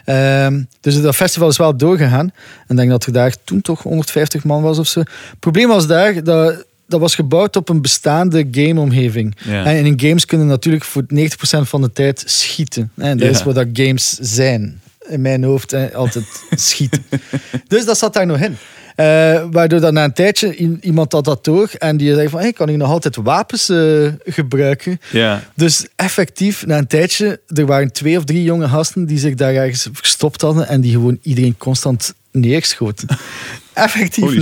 Ehm, 0.06 0.62
dus 0.82 1.02
dat 1.02 1.16
festival 1.16 1.50
is 1.50 1.58
wel 1.58 1.78
doorgegaan. 1.78 2.32
En 2.68 2.68
ik 2.68 2.76
denk 2.76 2.90
dat 2.90 3.06
er 3.06 3.14
daar 3.14 3.36
toen 3.44 3.62
toch 3.62 3.84
150 3.84 4.44
man 4.44 4.62
was 4.62 4.80
of 4.80 4.88
zo. 4.88 5.00
Het 5.00 5.40
probleem 5.40 5.68
was 5.68 5.88
daar 5.88 6.24
dat 6.24 6.66
dat 6.88 7.00
was 7.00 7.16
gebouwd 7.16 7.56
op 7.56 7.70
een 7.70 7.82
bestaande 7.82 8.48
gameomgeving. 8.52 9.36
Ja. 9.44 9.66
En 9.66 9.86
in 9.86 10.00
games 10.00 10.26
kunnen 10.26 10.48
natuurlijk 10.48 10.84
voor 10.84 11.04
90% 11.08 11.68
van 11.70 11.82
de 11.82 11.92
tijd 11.92 12.24
schieten. 12.26 12.92
En 12.96 13.18
dat 13.18 13.28
Ja. 13.28 13.34
is 13.34 13.44
wat 13.44 13.56
dat 13.56 13.68
games 13.74 14.18
zijn. 14.22 14.82
In 15.10 15.22
mijn 15.22 15.44
hoofd 15.44 15.94
altijd 15.94 16.26
schieten. 16.56 17.04
Dus 17.68 17.86
dat 17.86 17.98
zat 17.98 18.14
daar 18.14 18.26
nog 18.26 18.40
in. 18.40 18.58
Eh, 19.02 19.44
waardoor 19.52 19.80
dan 19.80 19.94
na 19.94 20.04
een 20.04 20.14
tijdje 20.14 20.56
iemand 20.82 21.12
had 21.12 21.26
dat 21.26 21.44
door 21.44 21.72
en 21.78 21.98
die 21.98 22.14
zei 22.14 22.30
van, 22.30 22.40
hey, 22.40 22.54
kan 22.54 22.70
ik 22.70 22.76
nog 22.78 22.90
altijd 22.90 23.16
wapens 23.16 23.70
eh, 23.70 24.08
gebruiken? 24.26 25.00
Ja. 25.12 25.44
Dus 25.56 25.86
effectief, 25.96 26.66
na 26.66 26.78
een 26.78 26.88
tijdje, 26.88 27.40
er 27.48 27.66
waren 27.66 27.92
twee 27.92 28.18
of 28.18 28.24
drie 28.24 28.44
jonge 28.44 28.68
gasten 28.68 29.06
die 29.06 29.18
zich 29.18 29.36
daar 29.36 29.54
ergens 29.54 29.88
verstopt 29.92 30.42
hadden 30.42 30.68
en 30.68 30.82
die 30.82 30.92
gewoon 30.92 31.20
iedereen 31.22 31.58
constant 31.58 32.14
neerschoten. 32.32 33.08
effectief, 33.74 34.36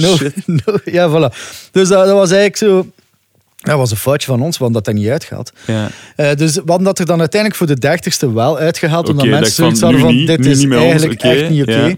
no, 0.45 0.77
ja, 0.97 1.09
voilà. 1.09 1.35
Dus 1.71 1.87
dat, 1.87 2.05
dat 2.05 2.15
was 2.15 2.31
eigenlijk 2.31 2.57
zo... 2.57 2.87
Dat 3.59 3.77
was 3.77 3.91
een 3.91 3.97
foutje 3.97 4.27
van 4.27 4.41
ons, 4.41 4.57
want 4.57 4.73
dat 4.73 4.87
er 4.87 4.93
niet 4.93 5.07
uitgehaald. 5.07 5.51
Ja. 5.65 5.89
Eh, 6.15 6.35
dus 6.35 6.55
we 6.55 6.61
hadden 6.65 6.83
dat 6.83 6.99
er 6.99 7.05
dan 7.05 7.19
uiteindelijk 7.19 7.59
voor 7.59 7.67
de 7.67 7.79
dertigste 7.79 8.33
wel 8.33 8.57
uitgehaald. 8.57 9.09
omdat 9.09 9.25
mensen 9.25 9.53
zoiets 9.53 9.79
van, 9.79 9.89
hadden 9.89 10.07
van, 10.07 10.15
niet, 10.15 10.27
dit 10.27 10.45
is 10.45 10.65
eigenlijk 10.65 11.23
echt 11.23 11.49
niet 11.49 11.61
oké. 11.61 11.85
ja. 11.85 11.95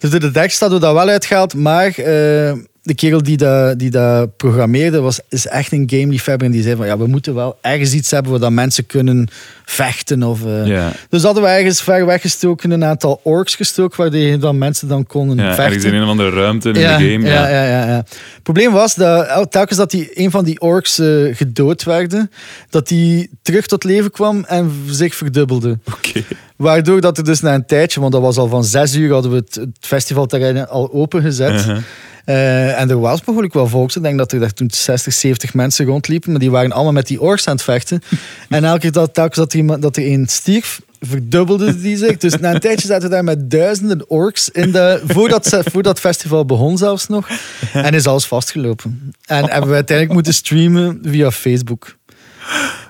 Dus 0.00 0.10
door 0.10 0.20
de 0.20 0.30
dertigste 0.30 0.64
hadden 0.64 0.80
we 0.80 0.86
dat 0.86 0.94
wel 0.94 1.08
uitgehaald. 1.08 1.54
Maar 1.54 1.98
eh, 1.98 2.52
de 2.82 2.94
kerel 2.94 3.22
die 3.22 3.36
dat, 3.36 3.78
die 3.78 3.90
dat 3.90 4.36
programmeerde, 4.36 5.00
was, 5.00 5.20
is 5.28 5.46
echt 5.46 5.72
een 5.72 5.84
game-liefhebber. 5.90 6.46
En 6.46 6.52
die 6.52 6.62
zei 6.62 6.76
van, 6.76 6.86
ja, 6.86 6.98
we 6.98 7.06
moeten 7.06 7.34
wel 7.34 7.58
ergens 7.60 7.92
iets 7.92 8.10
hebben 8.10 8.30
waar 8.30 8.40
dat 8.40 8.50
mensen 8.50 8.86
kunnen 8.86 9.28
vechten. 9.64 10.22
Of, 10.22 10.44
eh. 10.46 10.86
Dus 11.08 11.22
hadden 11.22 11.42
we 11.42 11.48
ergens 11.48 11.82
ver 11.82 12.06
weggestoken 12.06 12.70
een 12.70 12.84
aantal 12.84 13.20
orks 13.22 13.54
gestoken, 13.54 14.00
waar 14.00 14.10
die 14.10 14.38
dan 14.38 14.58
mensen 14.58 14.88
dan 14.88 15.06
konden 15.06 15.36
Ja, 15.36 15.44
vechten. 15.44 15.64
ergens 15.64 15.84
in 15.84 15.94
een 15.94 16.02
of 16.02 16.08
andere 16.08 16.30
ruimte 16.30 16.68
in 16.68 16.80
Ja, 16.80 16.98
de 16.98 17.10
game. 17.12 17.26
ja, 17.28 17.48
Ja. 17.48 17.64
ja, 17.64 17.86
ja. 17.86 17.96
Het 17.96 18.42
probleem 18.42 18.72
was 18.72 18.94
dat 18.94 19.26
el- 19.26 19.48
telkens 19.48 19.78
dat 19.78 19.90
die, 19.90 20.10
een 20.14 20.30
van 20.30 20.44
die 20.44 20.60
orks 20.60 20.98
eh, 20.98 21.06
gedood 21.36 21.84
werden, 21.84 22.30
dat 22.70 22.88
die 22.88 23.30
terug 23.42 23.66
tot 23.66 23.84
leven 23.84 24.10
kwam 24.10 24.44
en 24.48 24.72
zich 24.88 25.14
verdubbelde. 25.14 25.78
Oké. 25.86 26.22
Waardoor 26.56 27.00
dat 27.00 27.18
er 27.18 27.24
dus 27.24 27.40
na 27.40 27.54
een 27.54 27.66
tijdje, 27.66 28.00
want 28.00 28.12
dat 28.12 28.22
was 28.22 28.36
al 28.36 28.48
van 28.48 28.64
zes 28.64 28.94
uur, 28.94 29.12
hadden 29.12 29.30
we 29.30 29.36
het, 29.36 29.54
het 29.54 29.68
festivalterrein 29.80 30.68
al 30.68 30.92
opengezet. 30.92 31.50
Uh-huh. 31.52 31.78
Eh, 32.24 32.80
en 32.80 32.90
er 32.90 33.00
was 33.00 33.20
behoorlijk 33.24 33.54
wel 33.54 33.66
volks. 33.68 33.96
Ik 33.96 34.02
denk 34.02 34.18
dat 34.18 34.32
er 34.32 34.40
daar 34.40 34.52
toen 34.54 34.70
60, 34.70 35.12
70 35.12 35.54
mensen 35.54 35.86
rondliepen, 35.86 36.30
maar 36.30 36.40
die 36.40 36.50
waren 36.50 36.72
allemaal 36.72 36.92
met 36.92 37.06
die 37.06 37.20
orks 37.20 37.46
aan 37.46 37.54
het 37.54 37.62
vechten. 37.62 38.02
en 38.48 38.64
elke 38.64 38.80
keer 38.80 38.92
dat, 38.92 39.14
telkens 39.14 39.36
dat 39.36 39.52
er, 39.52 39.58
iemand, 39.58 39.82
dat 39.82 39.96
er 39.96 40.06
een 40.06 40.26
stierf, 40.28 40.80
verdubbelde 41.00 41.80
die 41.80 41.96
zich. 41.96 42.16
Dus 42.16 42.36
na 42.38 42.54
een 42.54 42.60
tijdje 42.68 42.86
zaten 42.86 43.08
we 43.08 43.14
daar 43.14 43.24
met 43.24 43.50
duizenden 43.50 44.10
orks 44.10 44.48
in 44.48 44.72
de, 44.72 45.02
voordat, 45.06 45.46
ze- 45.46 45.62
voordat 45.70 45.92
het 45.92 46.00
festival 46.00 46.44
begon 46.44 46.78
zelfs 46.78 47.06
nog. 47.06 47.28
En 47.72 47.94
is 47.94 48.06
alles 48.06 48.26
vastgelopen. 48.26 49.12
En 49.26 49.50
hebben 49.50 49.68
we 49.68 49.74
uiteindelijk 49.74 50.14
moeten 50.14 50.34
streamen 50.34 50.98
via 51.04 51.30
Facebook. 51.30 51.96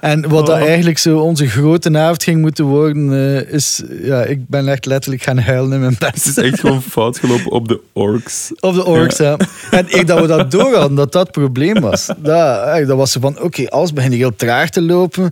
En 0.01 0.29
wat 0.29 0.47
dat 0.47 0.59
eigenlijk 0.59 0.99
zo 0.99 1.19
onze 1.19 1.49
grote 1.49 1.99
avond 1.99 2.23
ging 2.23 2.41
moeten 2.41 2.65
worden, 2.65 3.13
eh, 3.13 3.53
is... 3.55 3.83
Ja, 4.03 4.23
ik 4.25 4.47
ben 4.49 4.69
echt 4.69 4.87
letterlijk 4.87 5.23
gaan 5.23 5.39
huilen 5.39 5.73
in 5.73 5.81
mijn 5.81 5.97
bed. 5.99 6.15
Het 6.15 6.27
is 6.27 6.37
echt 6.37 6.61
gewoon 6.61 6.83
fout 6.83 7.19
gelopen 7.19 7.51
op 7.51 7.69
de 7.69 7.81
orks. 7.93 8.53
Op 8.61 8.75
de 8.75 8.85
orks, 8.85 9.17
ja. 9.17 9.37
En 9.71 9.87
ik 9.89 10.07
dat 10.07 10.21
we 10.21 10.27
dat 10.27 10.51
door 10.51 10.75
hadden, 10.75 10.97
dat 10.97 11.13
dat 11.13 11.23
het 11.23 11.31
probleem 11.33 11.81
was. 11.81 12.07
Dat, 12.07 12.87
dat 12.87 12.97
was 12.97 13.13
zo 13.13 13.21
van, 13.21 13.41
oké, 13.41 13.69
alles 13.69 13.93
begint 13.93 14.15
heel 14.15 14.37
traag 14.37 14.71
te 14.71 14.83
lopen. 14.83 15.31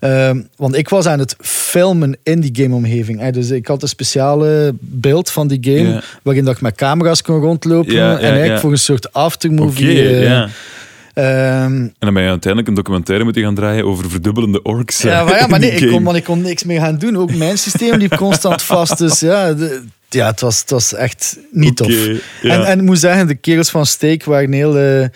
Ehm, 0.00 0.40
want 0.56 0.76
ik 0.76 0.88
was 0.88 1.06
aan 1.06 1.18
het 1.18 1.36
filmen 1.40 2.16
in 2.22 2.40
die 2.40 2.50
gameomgeving. 2.62 3.20
hè. 3.20 3.30
Dus 3.30 3.50
ik 3.50 3.66
had 3.66 3.82
een 3.82 3.88
speciale 3.88 4.74
beeld 4.80 5.30
van 5.30 5.48
die 5.48 5.58
game, 5.60 5.88
Ja. 5.92 6.02
waarin 6.22 6.44
dat 6.44 6.54
ik 6.54 6.60
met 6.60 6.74
camera's 6.74 7.22
kon 7.22 7.40
rondlopen. 7.40 7.92
Ja, 7.94 8.10
ja, 8.10 8.16
en 8.16 8.22
eigenlijk 8.22 8.52
ja. 8.54 8.58
voor 8.60 8.70
een 8.72 8.78
soort 8.78 9.06
Oké, 9.06 9.18
aftermovie. 9.18 10.00
eh, 10.08 10.22
ja. 10.22 10.48
Ehm, 11.22 11.72
En 11.82 11.94
dan 11.98 12.14
ben 12.14 12.22
je 12.22 12.28
uiteindelijk 12.28 12.68
een 12.68 12.74
documentaire 12.74 13.24
moeten 13.24 13.42
gaan 13.42 13.54
draaien 13.54 13.84
over 13.84 14.10
verdubbelende 14.10 14.62
orks. 14.62 15.02
Ja, 15.02 15.18
eh, 15.20 15.24
maar, 15.26 15.38
ja, 15.38 15.46
maar 15.46 15.62
in 15.62 15.68
nee, 15.68 15.80
ik 15.80 15.90
kon, 15.90 16.02
maar 16.02 16.16
ik 16.16 16.24
kon 16.24 16.40
niks 16.42 16.64
meer 16.64 16.80
gaan 16.80 16.98
doen. 16.98 17.16
Ook 17.16 17.34
mijn 17.34 17.58
systeem 17.58 17.94
liep 17.98 18.16
constant 18.16 18.62
vast. 18.62 18.98
Dus 18.98 19.20
ja, 19.20 19.52
de- 19.52 19.82
ja 20.08 20.26
het, 20.26 20.40
was, 20.40 20.60
het 20.60 20.70
was 20.70 20.94
echt 20.94 21.38
niet 21.50 21.76
tof. 21.76 21.88
ja. 22.42 22.52
En, 22.52 22.64
en 22.64 22.78
ik 22.78 22.84
moet 22.84 22.98
zeggen, 22.98 23.26
de 23.26 23.34
kerels 23.34 23.70
van 23.70 23.86
Steak 23.86 24.24
waren 24.24 24.52
heel... 24.52 24.78
eh, 24.78 25.06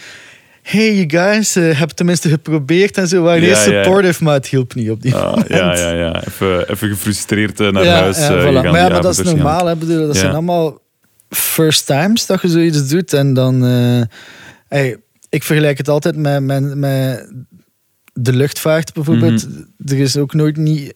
hey, 0.63 0.95
you 0.95 1.11
guys, 1.11 1.57
uh, 1.57 1.79
heb 1.79 1.91
tenminste 1.91 2.29
geprobeerd 2.29 2.97
en 2.99 3.09
zo. 3.09 3.23
Waren 3.23 3.43
Ja, 3.43 3.57
heel 3.59 3.73
ja. 3.73 3.83
supportive, 3.83 4.25
maar 4.25 4.35
het 4.35 4.47
hielp 4.47 4.75
niet 4.75 4.91
op 4.91 5.03
die 5.03 5.15
Ah, 5.15 5.31
moment. 5.31 5.49
ja, 5.49 5.77
ja, 5.79 5.91
ja. 5.91 6.23
Even, 6.27 6.71
even 6.71 6.89
gefrustreerd 6.89 7.61
eh, 7.61 7.69
naar 7.71 7.87
huis 7.87 8.19
eh, 8.19 8.29
voilà. 8.31 8.53
Maar 8.53 8.65
ja, 8.65 8.71
maar 8.89 9.03
dat 9.03 9.19
is 9.19 9.23
normaal. 9.25 9.67
Hè, 9.67 9.77
bedoel, 9.77 10.07
dat 10.07 10.17
zijn 10.17 10.33
allemaal 10.33 10.79
first 11.31 11.87
times 11.87 12.27
dat 12.27 12.43
je 12.43 12.49
zoiets 12.49 12.89
doet. 12.89 13.13
En 13.13 13.35
dan... 13.35 13.65
eh, 13.67 14.03
hey, 14.69 14.97
ik 15.33 15.43
vergelijk 15.43 15.79
het 15.79 15.89
altijd 15.89 16.17
met, 16.17 16.43
met, 16.43 16.75
met 16.75 17.33
de 18.13 18.33
luchtvaart 18.33 18.93
bijvoorbeeld. 18.93 19.49
Mhm. 19.49 19.93
Er 19.93 19.99
is 19.99 20.17
ook 20.17 20.35
nooit 20.35 20.57
niet 20.57 20.95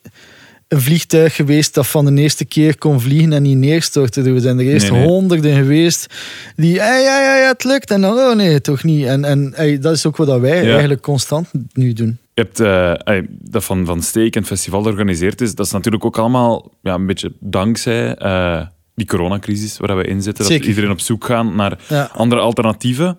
een 0.68 0.80
vliegtuig 0.80 1.34
geweest 1.34 1.74
dat 1.74 1.86
van 1.86 2.14
de 2.14 2.20
eerste 2.22 2.44
keer 2.44 2.78
kon 2.78 3.00
vliegen 3.00 3.32
en 3.32 3.42
niet 3.42 3.56
neerstortte. 3.56 4.22
Er 4.22 4.40
zijn 4.40 4.58
er 4.58 4.64
eerst 4.66 4.90
Nee, 4.90 4.98
nee. 5.00 5.08
honderden 5.08 5.54
geweest 5.54 6.14
die, 6.56 6.74
ja, 6.74 6.96
ja, 6.98 7.36
ja, 7.36 7.48
het 7.48 7.64
lukt. 7.64 7.90
En 7.90 8.00
dan, 8.00 8.12
oh 8.18 8.34
nee, 8.36 8.60
toch 8.60 8.84
niet. 8.84 9.04
En, 9.06 9.24
en 9.24 9.54
dat 9.80 9.94
is 9.94 10.06
ook 10.06 10.16
wat 10.16 10.40
wij 10.40 10.62
Ja. 10.64 10.70
eigenlijk 10.70 11.02
constant 11.02 11.48
nu 11.72 11.92
doen. 11.92 12.18
Je 12.34 12.42
hebt 12.42 12.60
eh, 12.60 13.14
ey, 13.14 13.26
dat 13.28 13.64
van, 13.64 13.86
van 13.86 14.02
Steek 14.02 14.34
en 14.34 14.40
het 14.40 14.48
festival 14.50 14.82
georganiseerd 14.82 15.40
is. 15.40 15.54
Dat 15.54 15.66
is 15.66 15.72
natuurlijk 15.72 16.04
ook 16.04 16.18
allemaal 16.18 16.72
ja, 16.82 16.94
een 16.94 17.06
beetje 17.06 17.32
dankzij 17.40 18.14
eh, 18.14 18.66
die 18.94 19.06
coronacrisis 19.06 19.78
waar 19.78 19.96
we 19.96 20.04
in 20.04 20.22
zitten. 20.22 20.48
Dat 20.48 20.64
iedereen 20.66 20.90
op 20.90 21.00
zoek 21.00 21.24
gaat 21.24 21.54
naar 21.54 21.78
Ja. 21.88 22.10
andere 22.14 22.40
alternatieven. 22.40 23.18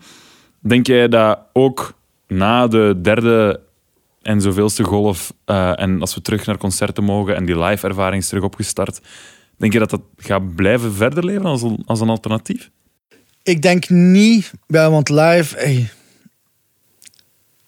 Denk 0.60 0.88
jij 0.88 1.08
dat 1.08 1.40
ook 1.54 1.94
na 2.28 2.68
de 2.68 3.00
derde 3.02 3.60
en 4.22 4.42
zoveelste 4.42 4.84
golf, 4.84 5.34
eh, 5.46 5.80
en 5.80 6.02
als 6.02 6.16
we 6.16 6.22
terug 6.22 6.46
naar 6.46 6.58
concerten 6.58 7.04
mogen 7.04 7.36
en 7.36 7.46
die 7.46 7.60
live 7.60 7.88
ervaring 7.88 8.22
is 8.22 8.28
terug 8.28 8.44
opgestart, 8.44 9.02
denk 9.58 9.74
je 9.74 9.80
dat 9.80 9.90
dat 9.90 10.02
gaat 10.18 10.56
blijven 10.56 10.94
verder 10.94 11.26
leven 11.26 11.46
als 11.46 11.62
een, 11.62 11.84
als 11.86 12.02
een 12.02 12.10
alternatief? 12.10 12.70
Ik 13.44 13.62
denk 13.62 13.90
niet, 13.90 14.52
ja, 14.68 14.90
want 14.90 15.10
live, 15.10 15.58
hey, 15.58 15.90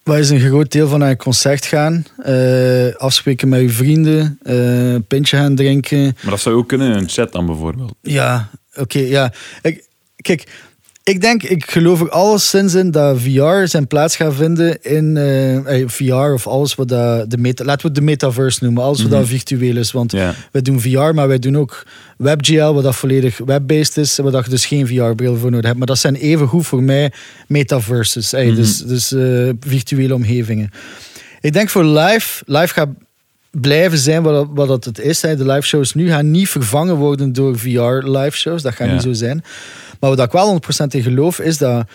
wat 0.03 0.17
is 0.17 0.29
een 0.29 0.39
groot 0.39 0.71
deel 0.71 0.87
van 0.87 0.99
naar 0.99 1.09
een 1.09 1.17
concert 1.17 1.65
gaan, 1.65 2.05
eh, 2.17 2.95
afspreken 2.95 3.49
met 3.49 3.61
je 3.61 3.69
vrienden, 3.69 4.39
eh, 4.43 4.91
een 4.93 5.05
pintje 5.05 5.37
gaan 5.37 5.55
drinken. 5.55 6.03
Maar 6.03 6.31
dat 6.31 6.39
zou 6.39 6.55
je 6.55 6.61
ook 6.61 6.67
kunnen 6.67 6.91
in 6.91 6.97
een 6.97 7.09
chat 7.09 7.31
dan 7.31 7.45
bijvoorbeeld. 7.45 7.93
Ja, 8.01 8.49
oké, 8.75 8.99
ja. 8.99 9.33
Ik, 9.61 9.87
kijk, 10.15 10.68
ik 11.10 11.22
denk, 11.22 11.43
ik 11.43 11.72
geloof 11.72 12.01
er 12.01 12.10
alleszins 12.10 12.74
in 12.74 12.91
dat 12.91 13.18
VR 13.20 13.66
zijn 13.66 13.88
plaats 13.88 14.16
gaat 14.16 14.36
vinden 14.36 14.82
in 14.82 15.18
eh, 15.18 15.82
eh, 15.82 15.88
VR 15.89 16.14
of 16.14 16.47
alles 16.47 16.76
wat 16.76 16.88
dat 16.88 17.30
de 17.30 17.38
meta, 17.38 17.64
laten 17.64 17.82
we 17.82 17.88
het 17.88 17.95
de 17.95 18.03
metaverse 18.03 18.64
noemen, 18.64 18.84
alles 18.84 19.01
wat 19.01 19.12
dat 19.12 19.28
virtueel 19.28 19.78
is. 19.78 19.91
Want 19.91 20.12
wij 20.51 20.62
doen 20.62 20.82
VR, 20.82 21.14
maar 21.14 21.28
wij 21.28 21.39
doen 21.39 21.57
ook 21.57 21.86
WebGL, 22.20 22.72
wat 22.72 22.84
dat 22.84 22.95
volledig 22.95 23.38
web-based 23.38 23.97
is, 23.97 24.18
waar 24.18 24.32
dat 24.32 24.43
je 24.43 24.49
dus 24.49 24.66
geen 24.66 24.88
VR-bril 24.88 25.36
voor 25.36 25.49
nodig 25.49 25.66
hebt. 25.66 25.78
Maar 25.78 25.88
dat 25.88 25.97
zijn 25.97 26.16
even 26.16 26.47
goed 26.47 26.68
voor 26.68 26.84
mij 26.84 27.12
metaverses, 27.47 28.34
eh, 28.34 28.55
dus, 28.55 28.78
dus 28.78 29.12
eh, 29.12 29.49
virtuele 29.60 30.14
omgevingen. 30.14 30.70
Ik 31.41 31.53
denk 31.53 31.70
voor 31.70 31.86
live, 31.86 32.43
live 32.45 32.74
gaat 32.74 32.89
blijven 33.51 33.97
zijn 33.97 34.24
wat, 34.24 34.47
wat 34.53 34.68
dat 34.68 34.86
het 34.86 34.99
is. 34.99 35.20
De 35.20 35.45
live 35.45 35.68
shows 35.68 35.93
nu 35.93 36.07
gaan 36.07 36.32
niet 36.32 36.49
vervangen 36.49 36.95
worden 36.95 37.34
door 37.34 37.60
VR 37.60 38.07
live 38.10 38.38
shows. 38.38 38.62
Dat 38.62 38.74
gaat 38.74 38.91
niet 38.91 39.01
zo 39.01 39.14
zijn. 39.14 39.43
Maar 40.00 40.10
wat 40.10 40.20
ik 40.20 40.32
wel 40.32 40.60
100% 40.84 40.86
in 40.88 41.04
geloof 41.04 41.39
is 41.39 41.58
dat, 41.58 41.88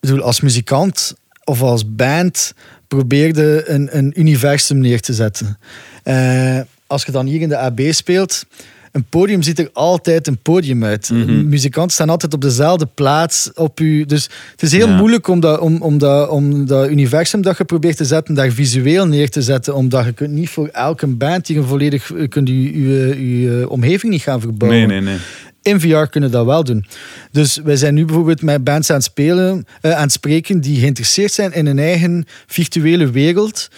bedoel, 0.00 0.20
als 0.20 0.40
muzikant 0.40 1.14
of 1.44 1.62
als 1.62 1.94
band 1.94 2.54
probeerde 2.88 3.64
een, 3.66 3.96
een 3.96 4.20
universum 4.20 4.78
neer 4.78 5.00
te 5.00 5.12
zetten. 5.14 5.58
Eh, 6.02 6.60
als 6.86 7.04
je 7.04 7.12
dan 7.12 7.26
hier 7.26 7.40
in 7.40 7.48
de 7.48 7.58
AB 7.58 7.80
speelt, 7.90 8.44
een 8.92 9.04
podium 9.04 9.42
ziet 9.42 9.58
er 9.58 9.70
altijd 9.72 10.26
een 10.26 10.38
podium 10.38 10.84
uit. 10.84 11.10
Mhm. 11.10 11.48
Muzikanten 11.48 11.92
staan 11.92 12.08
altijd 12.08 12.34
op 12.34 12.40
dezelfde 12.40 12.86
plaats. 12.94 13.50
Op 13.54 13.80
u, 13.80 14.04
dus 14.04 14.28
het 14.50 14.62
is 14.62 14.72
heel 14.72 14.88
Ja. 14.88 14.96
moeilijk 14.96 15.28
om 15.28 15.40
dat, 15.40 15.60
om, 15.60 15.82
om, 15.82 15.98
dat, 15.98 16.28
om 16.28 16.66
dat 16.66 16.88
universum 16.88 17.42
dat 17.42 17.58
je 17.58 17.64
probeert 17.64 17.96
te 17.96 18.04
zetten, 18.04 18.34
daar 18.34 18.50
visueel 18.50 19.06
neer 19.06 19.30
te 19.30 19.42
zetten. 19.42 19.74
Omdat 19.74 20.04
je 20.04 20.12
kunt 20.12 20.30
niet 20.32 20.48
voor 20.50 20.66
elke 20.68 21.06
band 21.06 21.46
hier 21.46 21.56
een 21.56 21.64
volledig 21.64 22.12
eh, 22.14 22.28
kunt 22.28 22.48
je, 22.48 22.82
je, 22.82 23.40
je 23.40 23.68
omgeving 23.68 24.12
niet 24.12 24.22
gaan 24.22 24.40
verbouwen. 24.40 24.88
Nee, 24.88 25.00
nee, 25.00 25.10
nee. 25.12 25.18
In 25.62 25.80
VR 25.80 26.02
kunnen 26.02 26.30
dat 26.30 26.46
wel 26.46 26.64
doen. 26.64 26.84
Dus 27.30 27.56
wij 27.64 27.76
zijn 27.76 27.94
nu 27.94 28.04
bijvoorbeeld 28.04 28.42
met 28.42 28.64
bands 28.64 28.90
aan 28.90 28.96
het 28.96 29.04
spelen, 29.04 29.66
eh, 29.80 29.92
aan 29.92 30.02
het 30.02 30.12
spreken 30.12 30.60
die 30.60 30.80
geïnteresseerd 30.80 31.32
zijn 31.32 31.52
in 31.52 31.66
een 31.66 31.78
eigen 31.78 32.26
virtuele 32.46 33.10
wereld. 33.10 33.68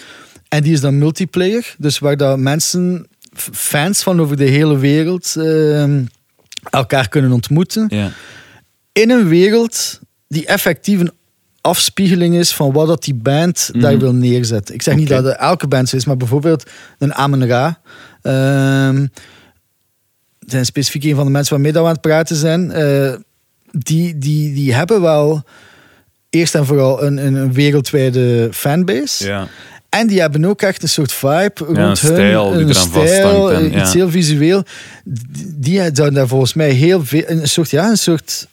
En 0.49 0.62
die 0.62 0.72
is 0.72 0.80
dan 0.80 0.99
multiplayer. 0.99 1.74
Dus 1.78 1.99
waar 1.99 2.16
dat 2.16 2.39
mensen, 2.39 3.07
fans 3.53 4.03
van 4.03 4.20
over 4.20 4.37
de 4.37 4.45
hele 4.45 4.78
wereld, 4.78 5.35
eh, 5.37 5.85
elkaar 6.70 7.09
kunnen 7.09 7.32
ontmoeten. 7.32 7.87
Ja. 7.89 8.11
In 8.93 9.11
een 9.11 9.28
wereld 9.28 10.01
die 10.28 10.47
effectief 10.47 11.01
een 11.01 11.12
afspiegeling 11.61 12.35
is 12.35 12.55
van 12.55 12.72
wat 12.72 12.87
dat 12.87 13.05
die 13.05 13.14
band 13.14 13.70
daar 13.72 13.93
Mhm. 13.93 14.01
wil 14.01 14.12
neerzetten. 14.14 14.74
Ik 14.74 14.82
zeg 14.82 14.97
niet 14.97 15.09
dat 15.09 15.24
het 15.24 15.37
elke 15.37 15.66
band 15.68 15.89
zo 15.89 15.97
is, 15.97 16.05
maar 16.05 16.16
bijvoorbeeld 16.16 16.70
een 16.99 17.14
Amen 17.14 17.47
Ra. 17.47 17.80
Ehm, 18.22 19.07
zijn 20.47 20.64
specifiek 20.64 21.05
een 21.05 21.14
van 21.16 21.24
de 21.24 21.30
mensen 21.30 21.53
waarmee 21.55 21.72
dat 21.72 21.82
we 21.82 21.88
aan 21.88 21.95
het 21.95 22.03
praten 22.03 22.36
zijn. 22.36 22.72
eh, 22.72 23.14
die, 23.70 24.18
die, 24.18 24.55
die 24.55 24.74
hebben 24.74 25.01
wel 25.01 25.42
eerst 26.30 26.55
en 26.55 26.66
vooral 26.66 27.03
een, 27.05 27.16
een, 27.26 27.53
wereldwijde 27.53 28.49
fanbase. 28.53 29.26
Ja. 29.26 29.49
En 29.88 30.07
die 30.07 30.20
hebben 30.20 30.45
ook 30.45 30.62
echt 30.62 30.82
een 30.82 30.88
soort 30.88 31.12
vibe 31.12 31.53
rond 31.57 31.76
een 31.76 31.84
hun. 31.84 31.97
stijl 31.97 32.51
die 32.53 32.61
een 32.61 32.68
eraan 32.68 32.86
stijl, 33.07 33.53
en- 33.53 33.61
eh, 33.72 33.80
iets 33.80 33.92
ja. 33.92 33.99
heel 33.99 34.11
visueel. 34.11 34.62
Die, 35.55 35.78
zouden 35.80 36.14
daar 36.14 36.28
volgens 36.28 36.55
mij 36.55 36.70
heel 36.70 37.05
veel... 37.05 37.22
Een 37.26 37.49
soort, 37.49 37.70
ja, 37.70 37.88
een 37.90 37.99
soort 37.99 38.47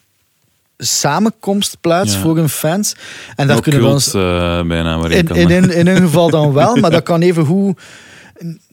samenkomstplaats 0.77 2.13
Ja. 2.13 2.19
voor 2.19 2.35
hun 2.35 2.49
fans. 2.49 2.95
En 3.35 3.47
daar 3.47 3.61
kunnen 3.61 3.81
we 3.81 3.87
ons... 3.87 4.13
eh, 4.13 4.61
bijna 4.63 5.05
In, 5.07 5.27
in, 5.27 5.49
in, 5.49 5.71
in 5.71 5.87
hun 5.87 5.97
geval 6.01 6.29
dan 6.29 6.53
wel, 6.53 6.75
maar 6.75 6.91
dat 6.91 7.03
kan 7.03 7.21
even 7.21 7.43
hoe... 7.43 7.75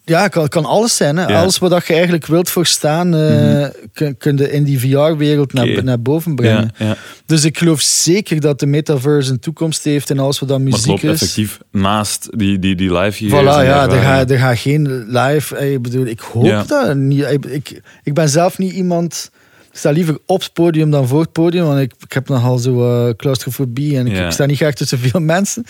Ja, 0.08 0.28
kan, 0.28 0.48
kan 0.48 0.64
alles 0.64 0.96
zijn. 0.96 1.16
Hè. 1.16 1.26
Ja. 1.26 1.40
Alles 1.40 1.58
wat 1.58 1.70
dat 1.70 1.86
je 1.86 1.92
eigenlijk 1.92 2.26
wilt 2.26 2.50
voorstaan, 2.50 3.14
eh 3.14 3.66
kun, 3.92 4.16
kun 4.16 4.36
je 4.36 4.50
in 4.52 4.64
die 4.64 4.78
VR-wereld 4.80 5.52
naar, 5.52 5.84
naar 5.84 6.00
boven 6.02 6.34
brengen. 6.34 6.70
ja, 6.78 6.86
ja. 6.86 6.96
Dus 7.26 7.44
ik 7.44 7.58
geloof 7.58 7.80
zeker 7.80 8.40
dat 8.40 8.60
de 8.60 8.66
metaverse 8.66 9.30
een 9.30 9.38
toekomst 9.38 9.84
heeft 9.84 10.10
en 10.10 10.18
alles 10.18 10.38
wat 10.38 10.48
dan 10.48 10.62
Maar 10.62 10.72
het 10.72 10.86
muziek 10.86 11.02
loopt 11.02 11.14
is. 11.14 11.20
effectief 11.22 11.58
naast 11.70 12.28
die, 12.38 12.58
die, 12.58 12.74
die 12.74 12.92
live 12.98 13.24
hier. 13.24 13.30
Voilà, 13.32 13.44
ja, 13.66 13.88
er 13.88 14.00
gaat 14.02 14.30
er 14.30 14.38
gaat 14.38 14.58
geen 14.58 15.04
live. 15.08 15.56
eh, 15.56 15.72
Ik 15.72 15.82
bedoel, 15.82 16.06
ik 16.06 16.20
hoop 16.20 16.64
dat 16.68 16.96
niet. 16.96 17.24
Ik, 17.30 17.80
ik, 18.02 18.14
ben 18.14 18.28
zelf 18.28 18.58
niet 18.58 18.72
iemand. 18.72 19.30
Ik 19.72 19.78
sta 19.78 19.90
liever 19.90 20.18
op 20.26 20.40
het 20.40 20.52
podium 20.52 20.90
dan 20.90 21.06
voor 21.08 21.20
het 21.20 21.32
podium, 21.32 21.64
want 21.64 21.80
ik, 21.80 21.92
ik 22.06 22.12
heb 22.12 22.28
nogal 22.28 22.58
zo 22.58 23.06
eh 23.08 23.14
claustrofobie 23.16 23.96
en 23.98 24.06
ik 24.06 24.30
sta 24.32 24.46
niet 24.46 24.56
graag 24.56 24.74
tussen 24.74 24.98
veel 24.98 25.20
mensen. 25.36 25.64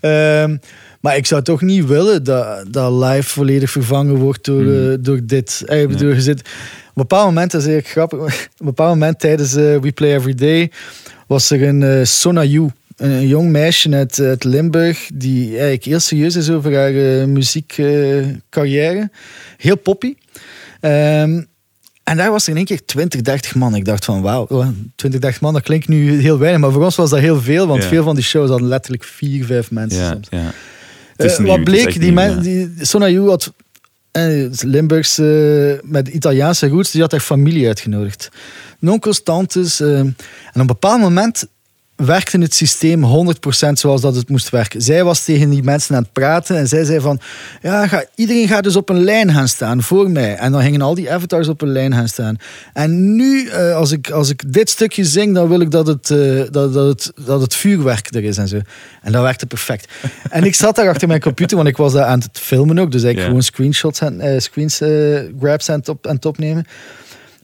Ehm, 0.00 0.56
maar 1.06 1.16
ik 1.16 1.26
zou 1.26 1.42
toch 1.42 1.62
niet 1.62 1.86
willen 1.86 2.24
dat, 2.24 2.64
dat 2.70 2.92
live 2.92 3.28
volledig 3.28 3.70
vervangen 3.70 4.14
wordt 4.14 4.44
door, 4.44 4.72
eh, 4.72 4.94
door 5.00 5.20
dit. 5.22 5.62
Eh, 5.66 5.80
Ik 5.82 5.88
bedoel, 5.88 6.12
je 6.12 6.20
zit, 6.20 6.40
op 6.40 6.46
een 6.46 6.92
bepaald 6.94 7.24
moment, 7.26 7.50
dat 7.50 7.60
is 7.60 7.66
eigenlijk 7.66 7.96
grappig, 7.96 8.18
op 8.52 8.60
een 8.60 8.66
bepaald 8.66 8.90
moment 8.90 9.20
tijdens 9.20 9.54
eh, 9.54 9.78
We 9.78 9.92
Play 9.92 10.14
Every 10.14 10.34
Day 10.34 10.70
was 11.26 11.50
er 11.50 11.62
een 11.62 11.82
eh, 11.82 12.04
Sona 12.04 12.44
Yu, 12.44 12.66
een, 12.96 13.26
jong 13.26 13.50
meisje 13.50 13.94
uit, 13.94 14.18
uit 14.20 14.44
Limburg, 14.44 15.08
die 15.14 15.50
eigenlijk 15.50 15.84
heel 15.84 16.00
serieus 16.00 16.36
is 16.36 16.50
over 16.50 16.74
haar 16.74 16.94
eh, 17.20 17.24
muziekcarrière. 17.26 19.10
heel 19.56 19.76
poppy. 19.76 20.14
Ehm, 20.80 21.42
en 22.04 22.16
daar 22.16 22.30
was 22.30 22.42
er 22.44 22.50
in 22.50 22.56
één 22.56 22.64
keer 22.66 22.84
20, 22.84 23.20
30 23.22 23.54
man. 23.54 23.74
Ik 23.74 23.84
dacht 23.84 24.04
van 24.04 24.22
wauw, 24.22 24.46
oh, 24.48 24.66
20, 24.96 25.20
30 25.20 25.40
man, 25.40 25.52
dat 25.52 25.62
klinkt 25.62 25.88
nu 25.88 26.20
heel 26.20 26.38
weinig. 26.38 26.60
Maar 26.60 26.72
voor 26.72 26.84
ons 26.84 26.96
was 26.96 27.10
dat 27.10 27.18
heel 27.18 27.40
veel, 27.40 27.66
want 27.66 27.82
Ja. 27.82 27.88
veel 27.88 28.02
van 28.04 28.14
die 28.14 28.24
shows 28.24 28.48
hadden 28.50 28.68
letterlijk 28.68 29.04
vier, 29.04 29.44
vijf 29.44 29.70
mensen 29.70 30.00
Ja, 30.02 30.10
soms. 30.12 30.26
ja. 30.30 30.52
Eh, 31.16 31.38
nieuw, 31.38 31.46
wat 31.46 31.64
bleek, 31.64 31.86
echt 31.86 32.00
die, 32.00 32.04
nieuw, 32.04 32.14
men, 32.14 32.34
ja. 32.34 32.40
die 32.40 32.70
Sona 32.80 33.08
Yu 33.08 33.28
had 33.28 33.52
eh, 34.10 34.50
Limburgs 34.60 35.18
eh, 35.18 35.72
met 35.82 36.08
Italiaanse 36.08 36.68
roots, 36.68 36.90
die 36.90 37.00
had 37.00 37.10
haar 37.10 37.20
familie 37.20 37.66
uitgenodigd. 37.66 38.28
Onkels, 38.80 39.22
tantes. 39.22 39.80
eh, 39.80 39.98
en 39.98 40.14
op 40.52 40.60
een 40.60 40.66
bepaald 40.66 41.00
moment 41.00 41.48
werkte 41.96 42.38
het 42.38 42.54
systeem 42.54 43.04
100% 43.04 43.72
zoals 43.72 44.00
dat 44.00 44.16
het 44.16 44.28
moest 44.28 44.50
werken. 44.50 44.82
Zij 44.82 45.04
was 45.04 45.24
tegen 45.24 45.50
die 45.50 45.62
mensen 45.62 45.96
aan 45.96 46.02
het 46.02 46.12
praten 46.12 46.56
en 46.56 46.68
zij 46.68 46.84
zei 46.84 47.00
van, 47.00 47.20
ja, 47.62 47.86
ga, 47.86 48.04
iedereen 48.14 48.48
gaat 48.48 48.62
dus 48.64 48.76
op 48.76 48.88
een 48.88 49.04
lijn 49.04 49.32
gaan 49.32 49.48
staan 49.48 49.82
voor 49.82 50.10
mij. 50.10 50.34
En 50.36 50.52
dan 50.52 50.62
gingen 50.62 50.80
al 50.82 50.94
die 50.94 51.12
avatars 51.12 51.48
op 51.48 51.62
een 51.62 51.72
lijn 51.72 51.92
gaan 51.94 52.08
staan. 52.08 52.36
En 52.72 53.16
nu, 53.16 53.48
eh, 53.48 53.74
als, 53.74 53.92
ik, 53.92 54.10
als 54.10 54.30
ik 54.30 54.52
dit 54.52 54.70
stukje 54.70 55.04
zing, 55.04 55.34
dan 55.34 55.48
wil 55.48 55.60
ik 55.60 55.70
dat 55.70 55.86
het, 55.86 56.10
eh, 56.10 56.42
dat, 56.50 56.72
dat, 56.72 56.88
het, 56.88 57.12
dat 57.26 57.40
het 57.40 57.54
vuurwerk 57.54 58.14
er 58.14 58.24
is 58.24 58.38
en 58.38 58.48
zo. 58.48 58.60
En 59.02 59.12
dat 59.12 59.22
werkte 59.22 59.46
perfect. 59.46 59.92
en 60.30 60.44
ik 60.44 60.54
zat 60.54 60.76
daar 60.76 60.88
achter 60.88 61.08
mijn 61.08 61.20
computer, 61.20 61.56
want 61.56 61.68
ik 61.68 61.76
was 61.76 61.92
daar 61.92 62.04
aan 62.04 62.20
het 62.20 62.38
filmen 62.38 62.78
ook. 62.78 62.92
Dus 62.92 63.02
Ja. 63.02 63.24
gewoon 63.24 63.42
screenshots 63.42 64.00
en 64.00 64.20
eh, 64.20 64.38
screens, 64.38 64.80
grabs 65.40 65.70
aan 65.70 65.78
het, 65.78 65.88
op, 65.88 66.06
aan 66.06 66.14
het 66.14 66.24
opnemen. 66.24 66.66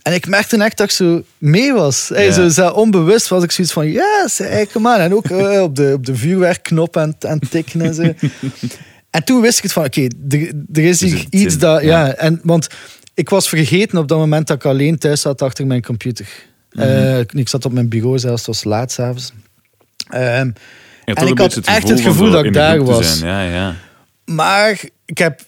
En 0.03 0.13
ik 0.13 0.27
merkte 0.27 0.57
echt 0.57 0.77
dat 0.77 0.87
ik 0.87 0.93
zo 0.93 1.23
mee 1.39 1.73
was. 1.73 2.09
Hey, 2.09 2.31
zo, 2.33 2.49
zo 2.49 2.69
onbewust 2.69 3.29
was 3.29 3.43
ik 3.43 3.51
zoiets 3.51 3.73
van, 3.73 3.91
yes, 3.91 4.39
hey, 4.39 4.67
come 4.67 4.95
on. 4.95 5.01
En 5.01 5.15
ook 5.15 5.27
eh, 5.27 5.63
op, 5.69 5.77
de, 5.77 5.93
op 5.95 6.07
de 6.07 6.15
vuurwerkknop 6.15 6.97
aan 6.97 7.15
het 7.19 7.51
tikken 7.51 7.81
en 7.81 7.95
zo. 7.95 8.03
en 9.11 9.25
toen 9.25 9.41
wist 9.41 9.57
ik 9.57 9.63
het 9.63 9.73
van, 9.73 9.85
oké, 9.85 10.07
er, 10.29 10.53
er 10.73 10.85
is 10.85 11.03
Er 11.03 11.09
hier 11.09 11.27
iets 11.31 11.59
dat... 11.59 11.83
ja. 11.83 12.07
Ja. 12.07 12.15
en, 12.15 12.41
want 12.43 12.67
ik 13.15 13.29
was 13.29 13.49
vergeten 13.49 13.99
op 13.99 14.09
dat 14.09 14.19
moment 14.19 14.47
dat 14.47 14.57
ik 14.57 14.65
alleen 14.65 14.99
thuis 14.99 15.21
zat 15.21 15.43
achter 15.43 15.67
mijn 15.67 15.83
computer. 15.83 16.27
Mhm. 16.73 16.87
Eh, 16.87 17.19
ik 17.19 17.49
zat 17.49 17.65
op 17.65 17.73
mijn 17.73 17.89
bureau 17.89 18.19
zelfs, 18.19 18.47
het 18.47 18.47
was 18.47 18.65
laat 18.65 18.93
s'avonds. 18.93 19.33
Ehm 20.09 20.51
En 21.05 21.27
ik 21.27 21.39
had 21.39 21.57
echt 21.57 21.89
het 21.89 22.01
gevoel 22.01 22.31
dat 22.31 22.45
ik 22.45 22.53
daar 22.53 22.85
was. 22.85 23.19
Ja, 23.19 23.43
ja. 23.43 23.75
maar 24.25 24.81
ik 25.05 25.19
heb 25.19 25.41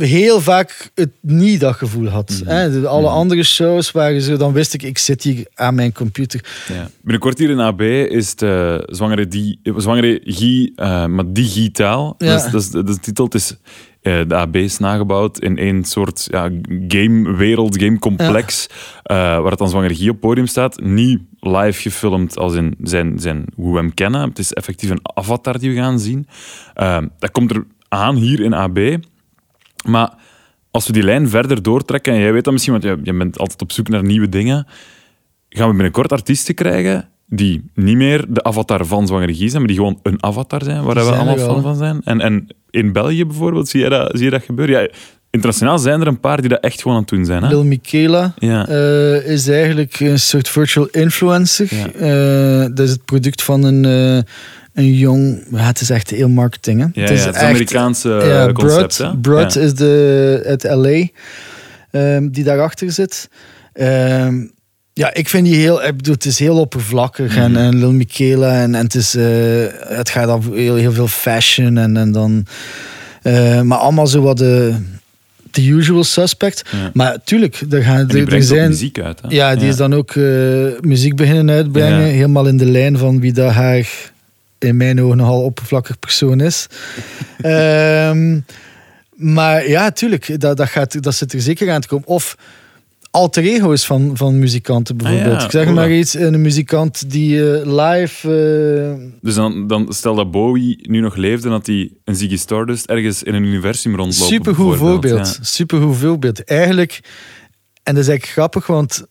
heel 0.00 0.40
vaak 0.40 0.90
het 0.94 1.10
niet 1.20 1.60
dat 1.60 1.74
gevoel 1.74 2.08
had. 2.08 2.40
Mhm. 2.42 2.50
Hè? 2.50 2.80
De- 2.80 2.86
alle 2.86 3.08
andere 3.08 3.42
shows 3.42 3.90
waren 3.90 4.22
zo, 4.22 4.36
dan 4.36 4.52
wist 4.52 4.74
ik, 4.74 4.82
ik 4.82 4.98
zit 4.98 5.22
hier 5.22 5.46
aan 5.54 5.74
mijn 5.74 5.92
computer. 5.92 6.44
Ja. 6.68 6.90
Binnenkort 7.02 7.38
hier 7.38 7.50
in 7.50 7.60
AB 7.60 7.80
is 7.80 8.34
de 8.34 8.82
zwangere, 8.90 9.28
die, 9.28 9.60
zwangere 9.76 10.20
Guy, 10.24 10.72
eh, 10.74 11.06
maar 11.06 11.32
digitaal. 11.32 12.14
Ja. 12.18 12.26
Dat, 12.26 12.44
is, 12.44 12.50
dat, 12.50 12.60
is, 12.60 12.70
dat 12.70 12.88
is 12.88 12.94
de 12.94 13.00
titel. 13.00 13.24
Het 13.24 13.34
is, 13.34 13.56
eh, 14.02 14.20
de 14.26 14.34
AB 14.34 14.56
is 14.56 14.78
nagebouwd 14.78 15.38
in 15.38 15.58
één 15.58 15.84
soort 15.84 16.26
ja, 16.30 16.50
gamewereld, 16.88 17.80
gamecomplex, 17.82 18.66
eh, 19.02 19.16
waar 19.16 19.50
het 19.50 19.58
dan 19.58 19.68
zwangere 19.68 19.94
Guy 19.94 20.06
op 20.08 20.12
het 20.12 20.20
podium 20.20 20.46
staat. 20.46 20.80
Niet 20.80 21.20
live 21.40 21.80
gefilmd 21.80 22.38
als 22.38 22.54
in 22.54 22.74
zijn, 22.82 23.18
zijn, 23.18 23.44
hoe 23.54 23.72
we 23.72 23.78
hem 23.78 23.94
kennen. 23.94 24.28
Het 24.28 24.38
is 24.38 24.52
effectief 24.52 24.90
een 24.90 25.00
avatar 25.02 25.58
die 25.58 25.70
we 25.70 25.76
gaan 25.76 25.98
zien. 25.98 26.26
Eh, 26.74 27.02
dat 27.18 27.30
komt 27.30 27.50
er 27.50 27.64
aan 27.88 28.16
hier 28.16 28.40
in 28.40 28.54
AB. 28.54 28.78
Maar 29.86 30.12
als 30.70 30.86
we 30.86 30.92
die 30.92 31.02
lijn 31.02 31.28
verder 31.28 31.62
doortrekken, 31.62 32.12
en 32.12 32.20
jij 32.20 32.32
weet 32.32 32.44
dat 32.44 32.52
misschien, 32.52 32.72
want 32.72 32.84
je, 32.84 32.98
je 33.02 33.16
bent 33.16 33.38
altijd 33.38 33.62
op 33.62 33.72
zoek 33.72 33.88
naar 33.88 34.04
nieuwe 34.04 34.28
dingen, 34.28 34.66
gaan 35.48 35.66
we 35.68 35.74
binnenkort 35.74 36.12
artiesten 36.12 36.54
krijgen 36.54 37.08
die 37.26 37.70
niet 37.74 37.96
meer 37.96 38.24
de 38.28 38.42
avatar 38.42 38.86
van 38.86 39.06
Zwangere 39.06 39.34
Guy 39.34 39.48
zijn, 39.48 39.58
maar 39.58 39.70
die 39.70 39.76
gewoon 39.76 39.98
een 40.02 40.22
avatar 40.24 40.62
zijn, 40.64 40.82
waar 40.82 40.94
we 40.94 41.00
allemaal 41.00 41.38
fan 41.38 41.62
van 41.62 41.76
zijn. 41.76 42.00
En, 42.04 42.20
en 42.20 42.46
in 42.70 42.92
België 42.92 43.24
bijvoorbeeld, 43.26 43.68
zie 43.68 43.80
je 43.80 43.88
dat, 43.88 44.10
zie 44.14 44.24
je 44.24 44.30
dat 44.30 44.42
gebeuren? 44.42 44.82
Ja, 44.82 44.88
internationaal 45.30 45.78
zijn 45.78 46.00
er 46.00 46.06
een 46.06 46.20
paar 46.20 46.40
die 46.40 46.48
dat 46.48 46.60
echt 46.60 46.82
gewoon 46.82 46.96
aan 46.96 47.02
het 47.02 47.10
doen 47.10 47.24
zijn. 47.24 47.42
Hè? 47.42 47.48
Lil 47.48 47.64
Michaela 47.64 48.34
Ja. 48.38 48.66
eh, 48.68 49.26
is 49.26 49.48
eigenlijk 49.48 50.00
een 50.00 50.18
soort 50.18 50.48
virtual 50.48 50.86
influencer. 50.90 51.68
Ja. 51.74 51.86
Eh, 51.92 52.68
dat 52.74 52.78
is 52.86 52.90
het 52.90 53.04
product 53.04 53.42
van 53.42 53.62
een, 53.64 53.84
eh, 53.84 54.22
een 54.74 54.94
jong... 54.94 55.46
ja, 55.50 55.66
het 55.66 55.80
is 55.80 55.90
echt 55.90 56.10
heel 56.10 56.28
marketing. 56.28 56.80
Hè? 56.80 56.86
ja, 57.00 57.12
ja, 57.12 57.18
het, 57.18 57.34
echt- 57.34 57.44
Amerikaanse 57.44 58.08
ja, 58.08 58.46
eh, 58.46 58.52
concept. 58.52 58.96
Ja. 59.22 59.46
is 59.60 59.74
de, 59.74 60.42
uit 60.46 60.62
LA 60.62 61.06
ehm, 61.90 62.28
die 62.28 62.44
daarachter 62.44 62.92
zit. 62.92 63.28
Ehm, 63.72 64.44
ja, 64.92 65.14
ik 65.14 65.28
vind 65.28 65.46
die 65.46 65.54
heel... 65.56 65.84
Ik 65.84 65.96
bedoel, 65.96 66.14
het 66.14 66.24
is 66.24 66.38
heel 66.38 66.58
oppervlakkig. 66.58 67.34
Mhm. 67.36 67.40
En, 67.44 67.56
en 67.56 67.78
Lil 67.78 67.92
Michaela. 67.92 68.60
En, 68.60 68.74
en 68.74 68.84
het, 68.84 68.94
is, 68.94 69.14
eh, 69.14 69.24
het 69.96 70.08
gaat 70.08 70.28
over 70.28 70.54
heel, 70.54 70.74
heel 70.74 70.92
veel 70.92 71.08
fashion. 71.08 71.78
En, 71.78 71.96
en 71.96 72.12
dan... 72.12 72.46
eh, 73.22 73.60
maar 73.60 73.78
allemaal 73.78 74.06
zo 74.06 74.22
wat 74.22 74.38
de... 74.38 74.74
The 75.50 75.66
usual 75.68 76.04
suspect. 76.04 76.62
Ja. 76.72 76.90
Maar 76.94 77.16
tuurlijk, 77.24 77.62
er, 77.70 77.82
gaan, 77.82 78.08
En 78.08 78.16
er, 78.16 78.34
er 78.34 78.42
zijn... 78.42 78.68
muziek 78.68 79.00
uit. 79.00 79.20
Hè? 79.20 79.28
Ja, 79.28 79.56
die 79.56 79.68
is 79.68 79.76
dan 79.76 79.94
ook 79.94 80.14
muziek 80.80 81.16
beginnen 81.16 81.54
uitbrengen. 81.54 81.98
Ja. 82.06 82.12
Helemaal 82.12 82.46
in 82.46 82.56
de 82.56 82.70
lijn 82.70 82.98
van 82.98 83.20
wie 83.20 83.32
dat 83.32 83.52
haar 83.52 84.09
in 84.60 84.76
mijn 84.76 85.00
ogen 85.02 85.16
nogal 85.16 85.42
oppervlakkig 85.42 85.98
persoon 85.98 86.40
is. 86.40 86.66
Ehm, 87.42 88.40
maar 89.14 89.68
ja, 89.68 89.90
tuurlijk, 89.90 90.40
dat, 90.40 90.56
dat, 90.56 90.68
gaat, 90.68 91.02
dat 91.02 91.14
zit 91.14 91.32
er 91.32 91.40
zeker 91.40 91.70
aan 91.70 91.80
te 91.80 91.88
komen. 91.88 92.06
Of 92.08 92.36
alter 93.10 93.42
ego's 93.44 93.86
van, 93.86 94.10
van 94.14 94.38
muzikanten 94.38 94.96
bijvoorbeeld. 94.96 95.34
Ah 95.34 95.38
ja, 95.38 95.44
ik 95.44 95.50
zeg 95.50 95.70
maar 95.74 95.90
iets, 95.92 96.14
een 96.14 96.40
muzikant 96.40 97.10
die 97.10 97.52
eh, 97.60 97.64
live... 97.64 98.28
eh, 99.00 99.08
Dus 99.20 99.34
dan, 99.34 99.66
dan 99.66 99.92
stel 99.92 100.14
dat 100.14 100.30
Bowie 100.30 100.78
nu 100.90 101.00
nog 101.00 101.16
leefde 101.16 101.44
en 101.46 101.50
dat 101.52 101.66
hij 101.66 101.90
een 102.04 102.16
Ziggy 102.16 102.36
Stardust 102.36 102.86
ergens 102.86 103.22
in 103.22 103.34
een 103.34 103.44
universum 103.44 103.96
rondloopt. 103.96 104.30
Supergoed 104.30 104.76
voorbeeld. 104.76 105.36
Ja. 105.36 105.44
Supergoed 105.44 105.96
voorbeeld. 105.96 106.44
Eigenlijk, 106.44 107.00
en 107.82 107.94
dat 107.94 108.02
is 108.02 108.08
eigenlijk 108.08 108.38
grappig, 108.38 108.66
want 108.66 109.06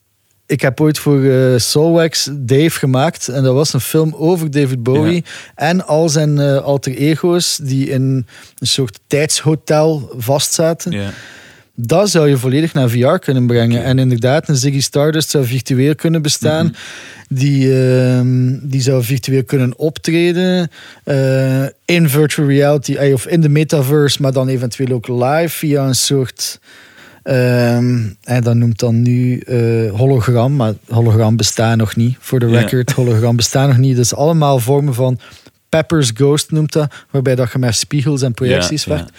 ik 0.50 0.62
heb 0.62 0.82
ooit 0.82 1.00
voor 1.00 1.22
Soulwax 1.60 2.30
Dave 2.32 2.70
gemaakt. 2.80 3.28
En 3.28 3.44
dat 3.44 3.54
was 3.54 3.74
een 3.74 3.82
film 3.82 4.16
over 4.18 4.52
David 4.52 4.84
Bowie 4.84 5.24
en 5.56 5.88
al 5.88 6.10
zijn 6.10 6.40
eh, 6.40 6.58
alter 6.58 6.96
ego's 6.96 7.60
die 7.62 7.90
in 7.90 8.26
een 8.60 8.68
soort 8.68 9.00
tijdshotel 9.08 10.14
vastzaten. 10.18 10.92
Ja. 10.92 11.10
Dat 11.76 12.10
zou 12.10 12.30
je 12.30 12.38
volledig 12.38 12.74
naar 12.74 12.90
VR 12.90 13.16
kunnen 13.16 13.48
brengen. 13.48 13.84
En 13.84 14.00
inderdaad, 14.00 14.50
een 14.50 14.56
Ziggy 14.56 14.82
Stardust 14.82 15.30
zou 15.30 15.46
virtueel 15.46 15.96
kunnen 15.96 16.22
bestaan. 16.22 16.66
Mhm. 16.66 16.76
Die, 17.30 17.84
ehm, 17.84 18.58
die 18.62 18.82
zou 18.82 19.04
virtueel 19.04 19.44
kunnen 19.44 19.78
optreden. 19.78 20.70
eh, 21.04 21.64
in 21.86 22.10
virtual 22.10 22.48
reality, 22.48 22.96
of 23.14 23.28
in 23.28 23.42
de 23.42 23.50
metaverse, 23.50 24.22
maar 24.22 24.34
dan 24.34 24.48
eventueel 24.48 24.92
ook 24.92 25.08
live 25.08 25.50
via 25.50 25.88
een 25.88 25.96
soort. 25.96 26.60
En 27.24 28.44
dat 28.44 28.56
noemt 28.56 28.80
dan 28.80 29.02
nu 29.02 29.40
eh, 29.40 29.92
hologram, 29.92 30.56
maar 30.56 30.74
hologram 30.88 31.36
bestaat 31.36 31.78
nog 31.78 31.96
niet. 31.96 32.18
Voor 32.20 32.40
de 32.40 32.48
record, 32.48 32.92
hologram 32.92 33.36
bestaat 33.36 33.68
nog 33.68 33.78
niet. 33.78 33.98
Is 33.98 34.16
allemaal 34.16 34.60
vormen 34.60 34.94
van 34.94 35.20
Pepper's 35.70 36.12
Ghost 36.14 36.52
noemt 36.52 36.74
dat, 36.74 36.94
waarbij 37.10 37.36
dat 37.36 37.52
je 37.52 37.60
met 37.60 37.76
spiegels 37.76 38.22
en 38.22 38.34
projecties 38.34 38.86
werkt. 38.86 39.12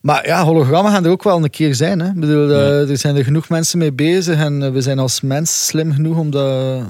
Maar 0.00 0.26
ja, 0.26 0.44
hologrammen 0.44 0.92
gaan 0.92 1.04
er 1.04 1.10
ook 1.10 1.22
wel 1.22 1.42
een 1.42 1.50
keer 1.50 1.74
zijn. 1.74 2.00
Hè? 2.00 2.08
Ik 2.08 2.20
bedoel, 2.20 2.50
eh, 2.50 2.90
er 2.90 2.98
zijn 2.98 3.16
er 3.16 3.24
genoeg 3.24 3.48
mensen 3.48 3.78
mee 3.78 3.92
bezig 3.92 4.38
en 4.38 4.62
eh, 4.62 4.70
we 4.70 4.80
zijn 4.80 4.98
als 4.98 5.20
mens 5.20 5.66
slim 5.66 5.92
genoeg 5.92 6.16
om 6.18 6.30
dat 6.30 6.82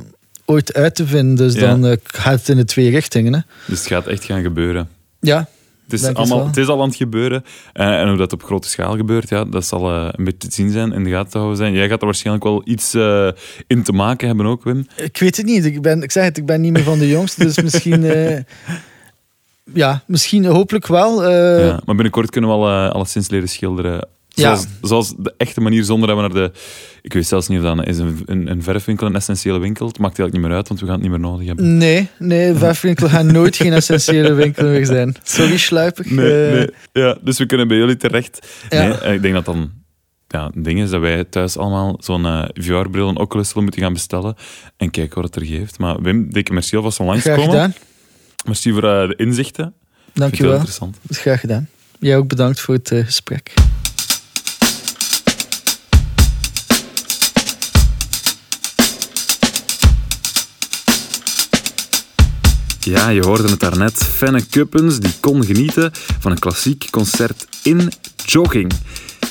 ooit 0.45 0.75
uit 0.75 0.95
te 0.95 1.07
vinden. 1.07 1.37
Dus 1.37 1.55
dan 1.55 1.97
gaat 2.03 2.39
het 2.39 2.49
in 2.49 2.57
de 2.57 2.65
twee 2.65 2.91
richtingen. 2.91 3.33
Hè? 3.33 3.41
Dus 3.67 3.79
het 3.79 3.89
gaat 3.89 4.07
echt 4.07 4.25
gaan 4.25 4.43
gebeuren. 4.43 4.89
Ja, 5.21 5.49
Het 5.85 5.93
is, 5.93 6.03
het 6.03 6.17
allemaal, 6.17 6.47
het 6.47 6.57
is 6.57 6.67
al 6.67 6.81
aan 6.81 6.89
het 6.89 6.97
gebeuren. 6.97 7.45
Eh, 7.73 8.01
en 8.01 8.09
hoe 8.09 8.17
dat 8.17 8.33
op 8.33 8.43
grote 8.43 8.69
schaal 8.69 8.97
gebeurt, 8.97 9.29
ja, 9.29 9.45
dat 9.45 9.67
zal 9.67 9.91
eh, 9.91 10.09
een 10.11 10.25
beetje 10.25 10.49
te 10.49 10.55
zien 10.55 10.71
zijn, 10.71 10.93
in 10.93 11.05
de 11.05 11.11
gaten 11.11 11.31
te 11.31 11.37
houden 11.37 11.59
zijn. 11.59 11.73
Jij 11.73 11.89
gaat 11.89 12.01
er 12.01 12.05
waarschijnlijk 12.05 12.45
wel 12.45 12.63
iets 12.65 12.95
eh, 12.95 13.29
in 13.67 13.83
te 13.83 13.93
maken 13.93 14.27
hebben 14.27 14.47
ook, 14.47 14.65
Wim. 14.65 14.87
ik 14.97 15.19
weet 15.19 15.37
het 15.37 15.47
niet. 15.47 15.65
Ik, 15.65 15.83
ben, 15.83 16.03
ik 16.03 16.11
zeg 16.11 16.25
het, 16.25 16.37
ik 16.37 16.47
ben 16.47 16.61
niet 16.61 16.73
meer 16.73 16.83
van 16.83 16.99
de 16.99 17.09
jongste, 17.09 17.45
dus 17.45 17.63
misschien... 17.63 18.03
ja, 19.75 20.03
misschien 20.07 20.45
hopelijk 20.45 20.87
wel. 20.87 21.31
ja, 21.31 21.81
maar 21.85 21.95
binnenkort 21.95 22.31
kunnen 22.31 22.51
we 22.51 22.57
al 22.57 22.89
alleszins 22.89 23.31
leren 23.31 23.49
schilderen. 23.49 24.09
Ja. 24.35 24.43
Zoals, 24.43 24.67
zoals 24.83 25.15
de 25.19 25.35
echte 25.37 25.61
manier, 25.61 25.85
zonder 25.85 26.09
dat 26.09 26.17
we 26.17 26.23
naar 26.23 26.33
de... 26.35 26.51
Ik 27.03 27.13
weet 27.13 27.27
zelfs 27.27 27.49
niet 27.49 27.59
of 27.59 27.65
dat 27.65 27.87
is 27.87 27.99
een, 27.99 28.23
een, 28.27 28.51
een 28.51 28.63
verfwinkel 28.63 29.07
een 29.07 29.15
essentiële 29.15 29.59
winkel. 29.59 29.87
Het 29.87 29.99
maakt 29.99 30.19
eigenlijk 30.19 30.33
niet 30.39 30.47
meer 30.47 30.57
uit, 30.57 30.69
want 30.69 30.81
we 30.81 30.87
gaan 30.87 30.95
het 30.95 31.03
niet 31.03 31.11
meer 31.13 31.21
nodig 31.31 31.47
hebben. 31.47 31.77
Nee, 31.77 32.09
nee, 32.19 32.55
verfwinkel 32.55 33.09
gaat 33.09 33.25
nooit 33.25 33.57
geen 33.57 33.73
essentiële 33.73 34.33
winkel 34.33 34.67
meer 34.69 34.87
zijn. 34.87 35.15
Sorry, 35.23 35.57
sluipig. 35.57 36.11
Nee, 36.11 36.47
Eh, 36.49 36.53
nee. 36.55 36.71
Ja, 36.93 37.17
dus 37.21 37.39
we 37.39 37.47
kunnen 37.47 37.69
bij 37.69 37.77
jullie 37.77 37.97
terecht. 37.97 38.47
Ja. 38.69 38.87
Nee, 38.87 38.99
eh, 38.99 39.15
ik 39.15 39.23
denk 39.23 39.35
dat 39.35 39.45
dan 39.45 39.71
ja, 40.29 40.51
een 40.55 40.63
ding 40.63 40.81
is 40.81 40.91
dat 40.91 41.01
wij 41.01 41.25
thuis 41.25 41.57
allemaal 41.57 41.97
zo'n 42.01 42.27
eh, 42.27 42.45
VR-bril, 42.55 43.09
een 43.09 43.17
Oculus 43.19 43.49
zullen 43.49 43.63
moeten 43.63 43.83
gaan 43.83 43.93
bestellen 43.93 44.35
en 44.77 44.91
kijken 44.91 45.15
wat 45.23 45.35
het 45.35 45.43
er 45.43 45.49
geeft. 45.49 45.79
Maar 45.79 46.03
Wim, 46.03 46.33
dikke 46.33 46.53
merci 46.53 46.77
alvast 46.77 46.97
van 46.97 47.07
Graag 47.07 47.25
langskomen. 47.25 47.51
gedaan. 47.53 47.75
Merci 48.47 48.73
voor 48.73 48.81
de 48.81 49.15
inzichten. 49.17 49.65
Het 49.65 49.75
Dankjewel. 50.13 50.53
interessant. 50.53 50.99
Graag 51.11 51.41
gedaan. 51.41 51.69
Jij 51.99 52.17
ook 52.17 52.29
bedankt 52.29 52.61
voor 52.61 52.75
het 52.75 52.89
gesprek. 53.05 53.53
Ja, 62.85 63.09
je 63.09 63.25
hoorde 63.25 63.49
het 63.49 63.61
daarnet. 63.61 64.05
Fenne 64.05 64.43
Kuppens 64.51 64.99
die 64.99 65.13
kon 65.21 65.45
genieten 65.45 65.91
van 66.19 66.31
een 66.31 66.39
klassiek 66.39 66.87
concert 66.91 67.47
in 67.63 67.93
jogging. 68.25 68.73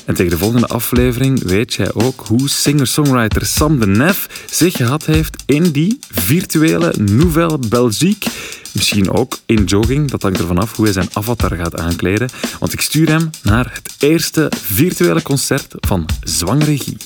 En 0.05 0.15
tegen 0.15 0.31
de 0.31 0.37
volgende 0.37 0.67
aflevering 0.67 1.43
weet 1.43 1.73
jij 1.73 1.93
ook 1.93 2.23
hoe 2.27 2.49
singer-songwriter 2.49 3.45
Sam 3.45 3.79
de 3.79 3.87
Nef 3.87 4.45
zich 4.51 4.75
gehad 4.75 5.05
heeft 5.05 5.43
in 5.45 5.71
die 5.71 5.99
virtuele 6.09 6.93
Nouvelle 6.97 7.57
Belgique. 7.69 8.29
Misschien 8.71 9.11
ook 9.11 9.39
in 9.45 9.63
jogging, 9.63 10.09
dat 10.11 10.21
hangt 10.21 10.39
ervan 10.39 10.57
af 10.57 10.75
hoe 10.75 10.85
hij 10.85 10.93
zijn 10.93 11.09
avatar 11.13 11.55
gaat 11.55 11.77
aankleden. 11.77 12.29
Want 12.59 12.73
ik 12.73 12.81
stuur 12.81 13.07
hem 13.07 13.29
naar 13.43 13.71
het 13.73 13.95
eerste 13.99 14.51
virtuele 14.61 15.21
concert 15.21 15.73
van 15.79 16.05
Zwangere 16.23 16.77
Guy. 16.77 16.97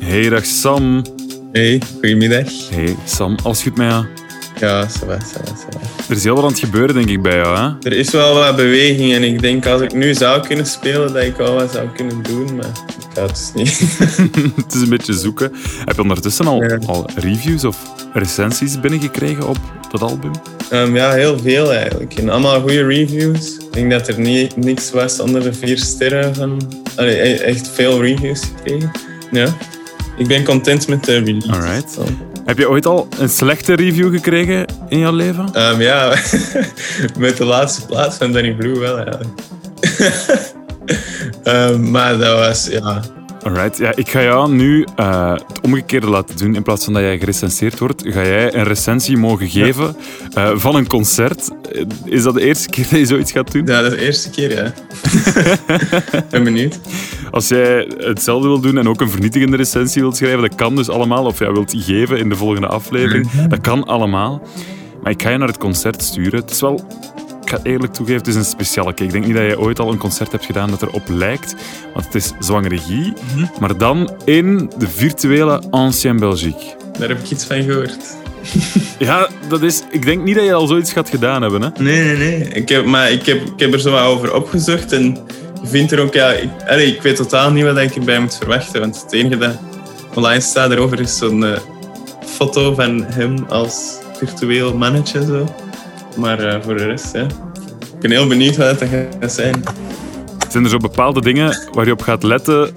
Hey, 0.00 0.28
dag 0.28 0.44
Sam. 0.44 1.04
Hey, 1.52 1.82
goedemiddag. 1.92 2.68
Hey 2.70 2.96
Sam, 3.06 3.36
alles 3.42 3.62
goed 3.62 3.76
met 3.76 3.90
jou? 3.90 4.23
Ja, 4.64 4.86
ça 4.88 5.06
va, 5.06 5.18
ça 5.18 5.38
va, 5.44 5.52
ça 5.56 5.68
va. 5.70 5.80
Er 6.08 6.16
is 6.16 6.24
heel 6.24 6.34
wat 6.34 6.44
aan 6.44 6.50
het 6.50 6.58
gebeuren, 6.58 6.94
denk 6.94 7.08
ik, 7.08 7.22
bij 7.22 7.36
jou. 7.36 7.56
Hè? 7.58 7.88
Er 7.90 7.96
is 7.96 8.10
wel 8.10 8.34
wat 8.34 8.56
beweging 8.56 9.12
en 9.12 9.22
ik 9.22 9.40
denk 9.42 9.66
als 9.66 9.80
ik 9.80 9.92
nu 9.94 10.14
zou 10.14 10.46
kunnen 10.46 10.66
spelen, 10.66 11.12
dat 11.12 11.22
ik 11.22 11.36
wel 11.36 11.54
wat 11.54 11.72
zou 11.72 11.88
kunnen 11.88 12.22
doen, 12.22 12.56
maar 12.56 12.66
ik 12.66 13.14
ga 13.14 13.22
het 13.22 13.30
dus 13.30 13.50
niet. 13.54 13.98
Het 14.64 14.74
is 14.74 14.80
een 14.80 14.88
beetje 14.88 15.12
zoeken. 15.12 15.52
Heb 15.84 15.96
je 15.96 16.02
ondertussen 16.02 16.46
al, 16.46 16.62
Ja. 16.62 16.78
al 16.86 17.08
reviews 17.14 17.64
of 17.64 17.76
recensies 18.12 18.80
binnengekregen 18.80 19.48
op 19.48 19.56
dat 19.90 20.02
album? 20.02 20.30
Ehm, 20.70 20.94
ja, 20.96 21.12
heel 21.12 21.38
veel 21.38 21.72
eigenlijk. 21.72 22.14
En 22.14 22.28
allemaal 22.28 22.60
goede 22.60 22.86
reviews. 22.86 23.56
Ik 23.56 23.72
denk 23.72 23.90
dat 23.90 24.08
er 24.08 24.20
niet, 24.20 24.56
niks 24.56 24.90
was 24.90 25.20
onder 25.20 25.42
de 25.42 25.52
vier 25.52 25.78
sterren 25.78 26.34
van... 26.34 26.60
Allee, 26.96 27.16
e- 27.20 27.34
echt 27.34 27.68
veel 27.74 28.02
reviews 28.02 28.40
gekregen. 28.56 28.90
Ja. 29.30 29.46
Ik 30.16 30.26
ben 30.26 30.44
content 30.44 30.88
met 30.88 31.04
de 31.04 31.18
release. 31.18 31.52
Alright. 31.52 31.98
Heb 32.44 32.58
je 32.58 32.68
ooit 32.68 32.86
al 32.86 33.08
een 33.18 33.28
slechte 33.28 33.74
review 33.74 34.14
gekregen 34.14 34.66
in 34.88 34.98
jouw 34.98 35.12
leven? 35.12 35.48
Ehm, 35.52 35.80
ja, 35.80 36.08
met 37.18 37.36
de 37.36 37.44
laatste 37.44 37.86
plaats 37.86 38.16
van 38.16 38.32
Danny 38.32 38.54
Blue 38.54 38.78
wel. 38.78 39.04
Ehm, 41.42 41.90
maar 41.90 42.18
dat 42.18 42.38
was, 42.38 42.66
ja, 42.66 43.00
Alright, 43.44 43.78
ja, 43.78 43.92
ik 43.96 44.08
ga 44.08 44.22
jou 44.22 44.52
nu 44.52 44.86
eh, 44.96 45.32
het 45.32 45.60
omgekeerde 45.60 46.06
laten 46.06 46.36
doen. 46.36 46.54
In 46.54 46.62
plaats 46.62 46.84
van 46.84 46.92
dat 46.92 47.02
jij 47.02 47.18
gerecenseerd 47.18 47.78
wordt, 47.78 48.02
ga 48.06 48.22
jij 48.22 48.54
een 48.54 48.64
recensie 48.64 49.16
mogen 49.16 49.48
geven 49.48 49.96
eh, 50.34 50.50
van 50.54 50.74
een 50.74 50.86
concert. 50.86 51.50
Eh, 51.72 51.82
Is 52.04 52.22
dat 52.22 52.34
de 52.34 52.40
eerste 52.40 52.68
keer 52.68 52.86
dat 52.90 52.98
je 52.98 53.06
zoiets 53.06 53.32
gaat 53.32 53.52
doen? 53.52 53.66
ja, 53.66 53.82
dat 53.82 53.92
is 53.92 53.98
de 53.98 54.04
eerste 54.04 54.30
keer, 54.30 54.54
ja. 54.54 54.72
ben 56.30 56.44
benieuwd. 56.44 56.78
Als 57.30 57.48
jij 57.48 57.88
hetzelfde 57.98 58.48
wil 58.48 58.60
doen 58.60 58.78
en 58.78 58.88
ook 58.88 59.00
een 59.00 59.10
vernietigende 59.10 59.56
recensie 59.56 60.02
wilt 60.02 60.16
schrijven, 60.16 60.40
dat 60.40 60.54
kan 60.54 60.76
dus 60.76 60.88
allemaal. 60.88 61.24
Of 61.24 61.38
jij 61.38 61.52
wilt 61.52 61.70
die 61.70 61.82
geven 61.82 62.18
in 62.18 62.28
de 62.28 62.36
volgende 62.36 62.66
aflevering, 62.66 63.30
dat 63.48 63.60
kan 63.60 63.84
allemaal. 63.84 64.42
Maar 65.02 65.12
ik 65.12 65.22
ga 65.22 65.30
je 65.30 65.38
naar 65.38 65.48
het 65.48 65.58
concert 65.58 66.02
sturen. 66.02 66.40
Het 66.40 66.50
is 66.50 66.60
wel, 66.60 66.74
ik 67.16 67.23
ga 67.54 67.62
eerlijk 67.62 67.92
toegeven, 67.92 68.20
het 68.20 68.28
is 68.28 68.34
een 68.34 68.44
speciale. 68.44 68.92
Ik 68.94 69.12
denk 69.12 69.26
niet 69.26 69.34
dat 69.34 69.46
je 69.46 69.60
ooit 69.60 69.78
al 69.78 69.92
een 69.92 69.98
concert 69.98 70.32
hebt 70.32 70.44
gedaan 70.44 70.70
dat 70.70 70.82
erop 70.82 71.08
lijkt. 71.08 71.54
Want 71.92 72.06
het 72.06 72.14
is 72.14 72.32
zwangere 72.38 72.78
Guy, 72.78 73.14
maar 73.60 73.78
dan 73.78 74.10
in 74.24 74.70
de 74.78 74.88
virtuele 74.88 75.62
Ancien 75.70 76.18
Belgique. 76.18 76.76
Daar 76.98 77.08
heb 77.08 77.18
ik 77.18 77.30
iets 77.30 77.44
van 77.44 77.62
gehoord. 77.62 77.98
Ja, 78.98 79.28
dat 79.48 79.62
is, 79.62 79.82
ik 79.90 80.04
denk 80.04 80.24
niet 80.24 80.34
dat 80.34 80.44
je 80.44 80.52
al 80.52 80.66
zoiets 80.66 80.92
gaat 80.92 81.08
gedaan 81.08 81.42
hebben. 81.42 81.62
Hè? 81.62 81.68
Nee, 81.78 82.04
nee, 82.04 82.16
nee. 82.16 82.48
Ik 82.48 82.68
heb, 82.68 82.84
maar 82.84 83.10
ik 83.10 83.26
heb, 83.26 83.40
ik 83.40 83.60
heb 83.60 83.72
er 83.72 83.80
zo 83.80 83.90
wat 83.90 84.02
over 84.02 84.34
opgezocht 84.34 84.92
en 84.92 85.04
je 85.62 85.66
vindt 85.66 85.92
er 85.92 86.00
ook, 86.00 86.14
ja, 86.14 86.32
ik, 86.32 86.50
allee, 86.66 86.94
ik 86.94 87.02
weet 87.02 87.16
totaal 87.16 87.50
niet 87.50 87.64
wat 87.64 87.78
ik 87.78 87.94
erbij 87.94 88.20
moet 88.20 88.36
verwachten. 88.36 88.80
Want 88.80 89.02
het 89.02 89.12
enige 89.12 89.36
dat 89.36 89.58
online 90.14 90.40
staat 90.40 90.70
erover 90.70 91.00
is 91.00 91.18
zo'n 91.18 91.44
eh, 91.44 91.58
foto 92.24 92.74
van 92.74 93.04
hem 93.04 93.44
als 93.48 93.98
virtueel 94.16 94.76
mannetje. 94.76 95.24
Zo. 95.24 95.54
Maar 96.16 96.38
eh, 96.38 96.62
voor 96.62 96.76
de 96.76 96.84
rest, 96.84 97.12
ja. 97.12 97.26
Ik 98.04 98.10
ben 98.10 98.18
heel 98.18 98.28
benieuwd 98.28 98.56
wat 98.56 98.78
dat 98.78 98.88
gaat 98.88 99.32
zijn. 99.32 99.62
Zijn 100.48 100.64
er 100.64 100.70
zo 100.70 100.76
bepaalde 100.76 101.20
dingen 101.20 101.58
waar 101.72 101.86
je 101.86 101.92
op 101.92 102.02
gaat 102.02 102.22
letten, 102.22 102.70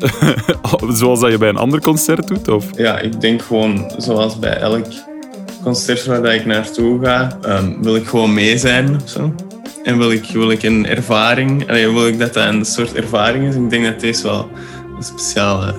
zoals 0.99 1.19
dat 1.19 1.31
je 1.31 1.37
bij 1.37 1.49
een 1.49 1.57
ander 1.57 1.81
concert 1.81 2.27
doet? 2.27 2.47
Of? 2.47 2.65
Ja, 2.77 2.99
ik 2.99 3.21
denk 3.21 3.41
gewoon 3.41 3.91
zoals 3.97 4.39
bij 4.39 4.57
elk 4.57 4.85
concert 5.63 6.05
waar 6.05 6.21
dat 6.21 6.33
ik 6.33 6.45
naartoe 6.45 7.05
ga, 7.05 7.37
ehm, 7.41 7.81
wil 7.81 7.95
ik 7.95 8.07
gewoon 8.07 8.33
mee 8.33 8.57
zijn 8.57 8.95
of 8.95 9.09
zo. 9.09 9.33
En 9.83 9.97
wil 9.97 10.11
ik, 10.11 10.25
wil 10.33 10.51
ik 10.51 10.63
een 10.63 10.85
ervaring, 10.85 11.69
allee, 11.69 11.89
wil 11.89 12.07
ik 12.07 12.19
dat 12.19 12.33
dat 12.33 12.47
een 12.47 12.65
soort 12.65 12.93
ervaring 12.93 13.47
is. 13.47 13.55
Ik 13.55 13.69
denk 13.69 13.85
dat 13.85 13.99
deze 13.99 14.23
wel 14.23 14.49
een 14.97 15.03
speciale, 15.03 15.75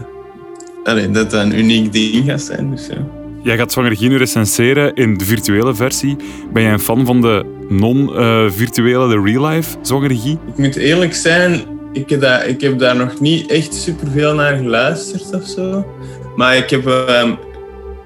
allee, 0.85 1.11
dat 1.11 1.31
dat 1.31 1.43
een 1.43 1.59
uniek 1.59 1.93
ding 1.93 2.25
gaat 2.25 2.43
zijn. 2.43 2.71
Dus 2.71 2.87
ja. 2.87 3.18
Jij 3.49 3.57
gaat 3.57 3.73
Zwanger 3.73 3.97
nu 3.99 4.17
recenseren 4.17 4.95
in 4.95 5.17
de 5.17 5.25
virtuele 5.25 5.75
versie. 5.75 6.17
Ben 6.53 6.63
jij 6.63 6.73
een 6.73 6.81
fan 6.81 7.07
van 7.07 7.21
de 7.21 7.45
non-virtuele, 7.69 9.09
de 9.09 9.21
real-life 9.21 9.77
Zwanger? 9.83 10.11
Ik 10.11 10.39
moet 10.57 10.77
eerlijk 10.77 11.15
zijn, 11.15 11.65
ik 11.93 12.11
heb, 12.11 12.21
daar, 12.21 12.47
ik 12.47 12.61
heb 12.61 12.79
daar 12.79 12.97
nog 12.97 13.21
niet 13.21 13.51
echt 13.51 13.75
superveel 13.75 14.35
naar 14.35 14.57
geluisterd 14.57 15.35
of 15.35 15.47
zo. 15.47 15.87
Maar 16.37 16.57
ik 16.57 16.71
heb, 16.71 16.87
ehm, 16.87 17.33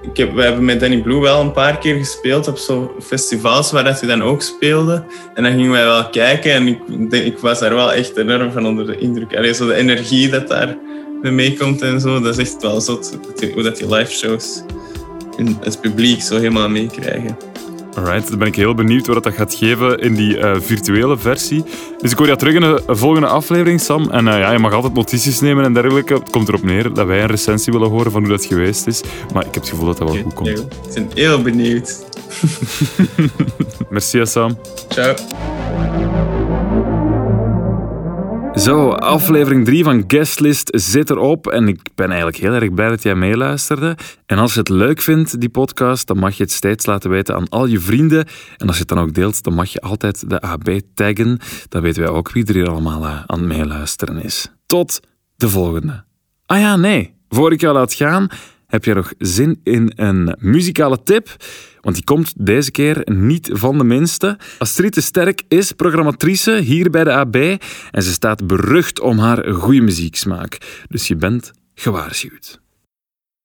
ik 0.01 0.17
heb, 0.17 0.33
we 0.33 0.41
hebben 0.41 0.65
met 0.65 0.79
Danny 0.79 1.01
Blue 1.01 1.21
wel 1.21 1.41
een 1.41 1.51
paar 1.51 1.77
keer 1.77 1.95
gespeeld 1.95 2.47
op 2.47 2.57
zo 2.57 2.95
festivals 3.01 3.71
waar 3.71 3.83
hij 3.83 4.07
dan 4.07 4.23
ook 4.23 4.41
speelde. 4.41 5.03
En 5.33 5.43
dan 5.43 5.51
gingen 5.51 5.71
wij 5.71 5.85
wel 5.85 6.09
kijken 6.09 6.51
en 6.51 6.67
ik, 6.67 6.79
ik 7.11 7.37
was 7.37 7.59
daar 7.59 7.75
wel 7.75 7.93
echt 7.93 8.17
enorm 8.17 8.51
van 8.51 8.65
onder 8.65 8.85
de 8.85 8.97
indruk. 8.97 9.35
Allee, 9.35 9.53
zo 9.53 9.67
de 9.67 9.75
energie 9.75 10.29
dat 10.29 10.47
daar 10.47 10.77
mee 11.21 11.31
meekomt 11.31 11.81
en 11.81 12.01
zo. 12.01 12.19
Dat 12.19 12.37
is 12.37 12.51
echt 12.51 12.61
wel 12.61 12.81
zot. 12.81 13.17
Hoe 13.53 13.63
dat 13.63 13.77
die 13.77 13.95
live 13.95 14.11
shows 14.11 14.63
hun- 15.37 15.57
het 15.61 15.81
publiek 15.81 16.21
zo 16.21 16.35
helemaal 16.35 16.69
meekrijgen. 16.69 17.37
Alright, 17.95 18.29
dan 18.29 18.39
ben 18.39 18.47
ik 18.47 18.55
heel 18.55 18.73
benieuwd 18.73 19.07
wat 19.07 19.23
dat 19.23 19.33
gaat 19.33 19.53
geven 19.55 19.99
in 19.99 20.15
die 20.15 20.37
eh, 20.37 20.55
virtuele 20.59 21.17
versie. 21.17 21.63
Dus 22.01 22.11
ik 22.11 22.17
hoor 22.17 22.27
je 22.27 22.35
terug 22.35 22.53
in 22.53 22.61
de 22.61 22.81
volgende 22.87 23.27
aflevering, 23.27 23.81
Sam. 23.81 24.09
En 24.11 24.27
eh, 24.27 24.39
ja, 24.39 24.51
je 24.51 24.59
mag 24.59 24.73
altijd 24.73 24.93
notities 24.93 25.39
nemen 25.39 25.63
en 25.63 25.73
dergelijke. 25.73 26.13
Het 26.13 26.29
komt 26.29 26.47
erop 26.47 26.63
neer 26.63 26.93
dat 26.93 27.07
wij 27.07 27.21
een 27.21 27.27
recensie 27.27 27.73
willen 27.73 27.89
horen 27.89 28.11
van 28.11 28.21
hoe 28.21 28.29
dat 28.31 28.45
geweest 28.45 28.87
is. 28.87 29.01
Maar 29.33 29.45
ik 29.45 29.53
heb 29.53 29.61
het 29.63 29.69
gevoel 29.71 29.85
dat 29.85 29.97
dat 29.97 30.11
wel 30.13 30.21
goed 30.23 30.33
komt. 30.33 30.49
Ik 30.49 30.65
ben 30.93 31.09
heel 31.13 31.41
benieuwd. 31.41 32.05
Merci, 33.89 34.25
Sam. 34.25 34.57
Ciao. 34.89 35.13
Zo, 38.63 38.89
aflevering 38.89 39.65
3 39.65 39.83
van 39.83 40.03
Guestlist 40.07 40.69
zit 40.71 41.09
erop. 41.09 41.47
En 41.47 41.67
ik 41.67 41.79
ben 41.95 42.07
eigenlijk 42.07 42.37
heel 42.37 42.53
erg 42.53 42.73
blij 42.73 42.89
dat 42.89 43.03
jij 43.03 43.15
meeluisterde. 43.15 43.97
En 44.25 44.37
als 44.37 44.53
je 44.53 44.59
het 44.59 44.69
leuk 44.69 45.01
vindt, 45.01 45.39
die 45.39 45.49
podcast, 45.49 46.07
dan 46.07 46.17
mag 46.17 46.37
je 46.37 46.43
het 46.43 46.51
steeds 46.51 46.85
laten 46.85 47.09
weten 47.09 47.35
aan 47.35 47.49
al 47.49 47.65
je 47.65 47.79
vrienden. 47.79 48.25
En 48.57 48.67
als 48.67 48.75
je 48.75 48.81
het 48.81 48.89
dan 48.89 48.99
ook 48.99 49.13
deelt, 49.13 49.43
dan 49.43 49.53
mag 49.53 49.69
je 49.69 49.81
altijd 49.81 50.29
de 50.29 50.41
AB 50.41 50.79
taggen. 50.93 51.39
Dan 51.69 51.81
weten 51.81 52.03
wij 52.03 52.11
ook 52.11 52.31
wie 52.31 52.45
er 52.45 52.53
hier 52.53 52.69
allemaal 52.69 53.03
eh, 53.03 53.23
aan 53.25 53.39
het 53.39 53.47
meeluisteren 53.47 54.23
is. 54.23 54.51
Tot 54.65 54.99
de 55.35 55.49
volgende. 55.49 56.03
Ah 56.45 56.59
ja, 56.59 56.75
nee. 56.75 57.15
Voor 57.29 57.51
ik 57.51 57.61
jou 57.61 57.73
laat 57.73 57.93
gaan, 57.93 58.27
heb 58.67 58.85
je 58.85 58.93
nog 58.93 59.13
zin 59.17 59.59
in 59.63 59.91
een 59.95 60.35
muzikale 60.39 61.03
tip? 61.03 61.35
Want 61.83 61.95
die 61.95 62.03
komt 62.03 62.45
deze 62.45 62.71
keer 62.71 63.01
niet 63.05 63.49
van 63.51 63.77
de 63.77 63.83
minste. 63.83 64.37
Astrid 64.57 64.93
de 64.93 65.01
Sterk 65.01 65.41
is 65.47 65.71
programmatrice 65.71 66.51
hier 66.51 66.89
bij 66.89 67.03
de 67.03 67.11
AB 67.13 67.35
en 67.91 68.03
ze 68.03 68.11
staat 68.11 68.47
berucht 68.47 68.99
om 68.99 69.19
haar 69.19 69.53
goede 69.53 69.81
muzieksmaak. 69.81 70.57
Dus 70.87 71.07
je 71.07 71.15
bent 71.15 71.51
gewaarschuwd. 71.75 72.61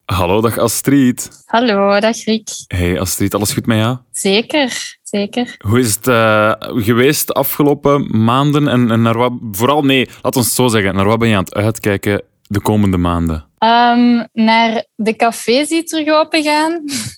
Hallo, 0.04 0.40
dag 0.40 0.58
Astrid. 0.58 1.28
Hallo, 1.44 2.00
dag 2.00 2.24
Rick. 2.24 2.48
Hey 2.66 3.00
Astrid, 3.00 3.34
alles 3.34 3.52
goed 3.52 3.66
met 3.66 3.78
jou? 3.78 3.96
Zeker, 4.12 4.98
zeker. 5.02 5.54
Hoe 5.58 5.78
is 5.78 5.94
het 5.94 6.06
eh, 6.06 6.52
geweest 6.58 7.26
de 7.26 7.32
afgelopen 7.32 8.24
maanden? 8.24 8.68
En, 8.68 8.90
en 8.90 9.02
naar 9.02 9.18
wat, 9.18 9.32
vooral, 9.52 9.82
nee, 9.82 10.08
laat 10.22 10.36
ons 10.36 10.46
het 10.46 10.54
zo 10.54 10.68
zeggen. 10.68 10.94
Naar 10.94 11.06
wat 11.06 11.18
ben 11.18 11.28
je 11.28 11.36
aan 11.36 11.44
het 11.44 11.54
uitkijken 11.54 12.22
de 12.42 12.60
komende 12.60 12.96
maanden? 12.96 13.46
Ehm, 13.58 14.24
naar 14.32 14.84
de 14.94 15.16
cafés 15.16 15.68
die 15.68 15.82
terug 15.82 16.08
open 16.08 16.42
gaan. 16.42 16.82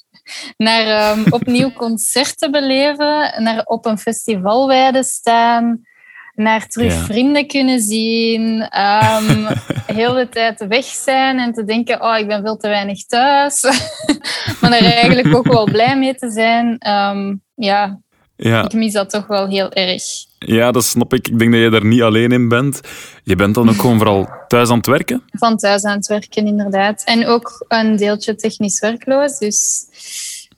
naar 0.57 0.87
ehm, 0.87 1.25
opnieuw 1.31 1.73
concerten 1.85 2.51
beleven. 2.51 3.43
Naar 3.43 3.63
op 3.65 3.87
een 3.87 3.99
festivalweide 3.99 5.03
staan. 5.05 5.89
Naar 6.35 6.67
terug 6.67 6.95
Ja. 6.95 7.05
vrienden 7.05 7.47
kunnen 7.47 7.81
zien. 7.81 8.61
ehm 8.61 9.47
heel 9.97 10.13
de 10.13 10.29
tijd 10.29 10.67
weg 10.67 10.85
zijn 10.85 11.39
en 11.39 11.53
te 11.53 11.65
denken, 11.65 12.03
oh, 12.03 12.19
ik 12.19 12.27
ben 12.27 12.43
veel 12.43 12.57
te 12.57 12.69
weinig 12.69 13.05
thuis. 13.07 13.63
maar 14.61 14.71
daar 14.71 14.81
eigenlijk 14.83 15.37
ook 15.37 15.47
wel 15.47 15.65
blij 15.65 15.97
mee 15.99 16.15
te 16.15 16.31
zijn. 16.31 16.79
Ehm, 16.79 17.35
ja, 17.55 17.99
Ja, 18.43 18.65
ik 18.65 18.73
mis 18.73 18.93
dat 18.93 19.11
toch 19.11 19.27
wel 19.27 19.49
heel 19.49 19.73
erg. 19.73 20.03
ja, 20.39 20.71
dat 20.71 20.85
snap 20.85 21.15
ik. 21.15 21.29
Ik 21.29 21.39
denk 21.39 21.53
dat 21.53 21.61
je 21.61 21.71
daar 21.71 21.87
niet 21.87 22.03
alleen 22.03 22.33
in 22.33 22.49
bent. 22.49 22.81
Je 23.23 23.37
bent 23.37 23.55
dan 23.55 23.69
ook 23.69 23.81
gewoon 23.81 23.97
vooral 23.97 24.29
thuis 24.49 24.71
aan 24.71 24.77
het 24.77 24.87
werken? 24.87 25.23
Van 25.31 25.57
thuis 25.57 25.85
aan 25.85 25.97
het 25.97 26.07
werken, 26.07 26.47
inderdaad. 26.47 27.03
En 27.05 27.27
ook 27.27 27.65
een 27.69 27.97
deeltje 27.97 28.35
technisch 28.35 28.81
werkloos. 28.81 29.39
Dus 29.39 29.87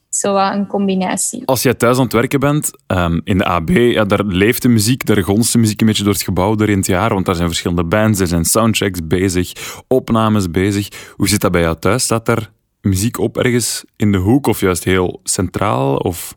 zo 0.09 0.37
een 0.37 0.67
combinatie. 0.67 1.43
Als 1.45 1.63
jij 1.63 1.75
thuis 1.75 1.97
aan 1.97 2.03
het 2.03 2.13
werken 2.13 2.41
bent, 2.41 2.71
ehm, 2.87 3.21
in 3.25 3.39
de 3.39 3.45
AB, 3.45 3.69
ja, 3.71 4.05
daar 4.05 4.25
leeft 4.25 4.63
de 4.63 4.69
muziek, 4.69 5.07
daar 5.07 5.23
gonst 5.23 5.53
de 5.53 5.59
muziek 5.59 5.81
een 5.81 5.87
beetje 5.87 6.05
door 6.05 6.13
het 6.13 6.23
gebouw 6.23 6.55
door 6.55 6.69
in 6.69 6.77
het 6.77 6.87
jaar, 6.87 7.15
want 7.15 7.27
daar 7.27 7.35
zijn 7.35 7.49
verschillende 7.49 7.85
bands, 7.85 8.21
er 8.21 8.27
zijn 8.27 8.45
soundtracks 8.45 9.01
bezig, 9.05 9.53
opnames 9.89 10.51
bezig. 10.51 10.89
Hoe 11.17 11.29
zit 11.29 11.41
dat 11.41 11.53
bij 11.53 11.61
jou 11.61 11.77
thuis? 11.79 12.03
Staat 12.03 12.27
daar 12.27 12.51
muziek 12.81 13.19
op 13.19 13.39
ergens 13.39 13.85
in 13.97 14.13
de 14.13 14.19
hoek 14.19 14.47
of 14.47 14.61
juist 14.61 14.85
heel 14.85 15.21
centraal? 15.25 15.97
Of... 15.97 16.35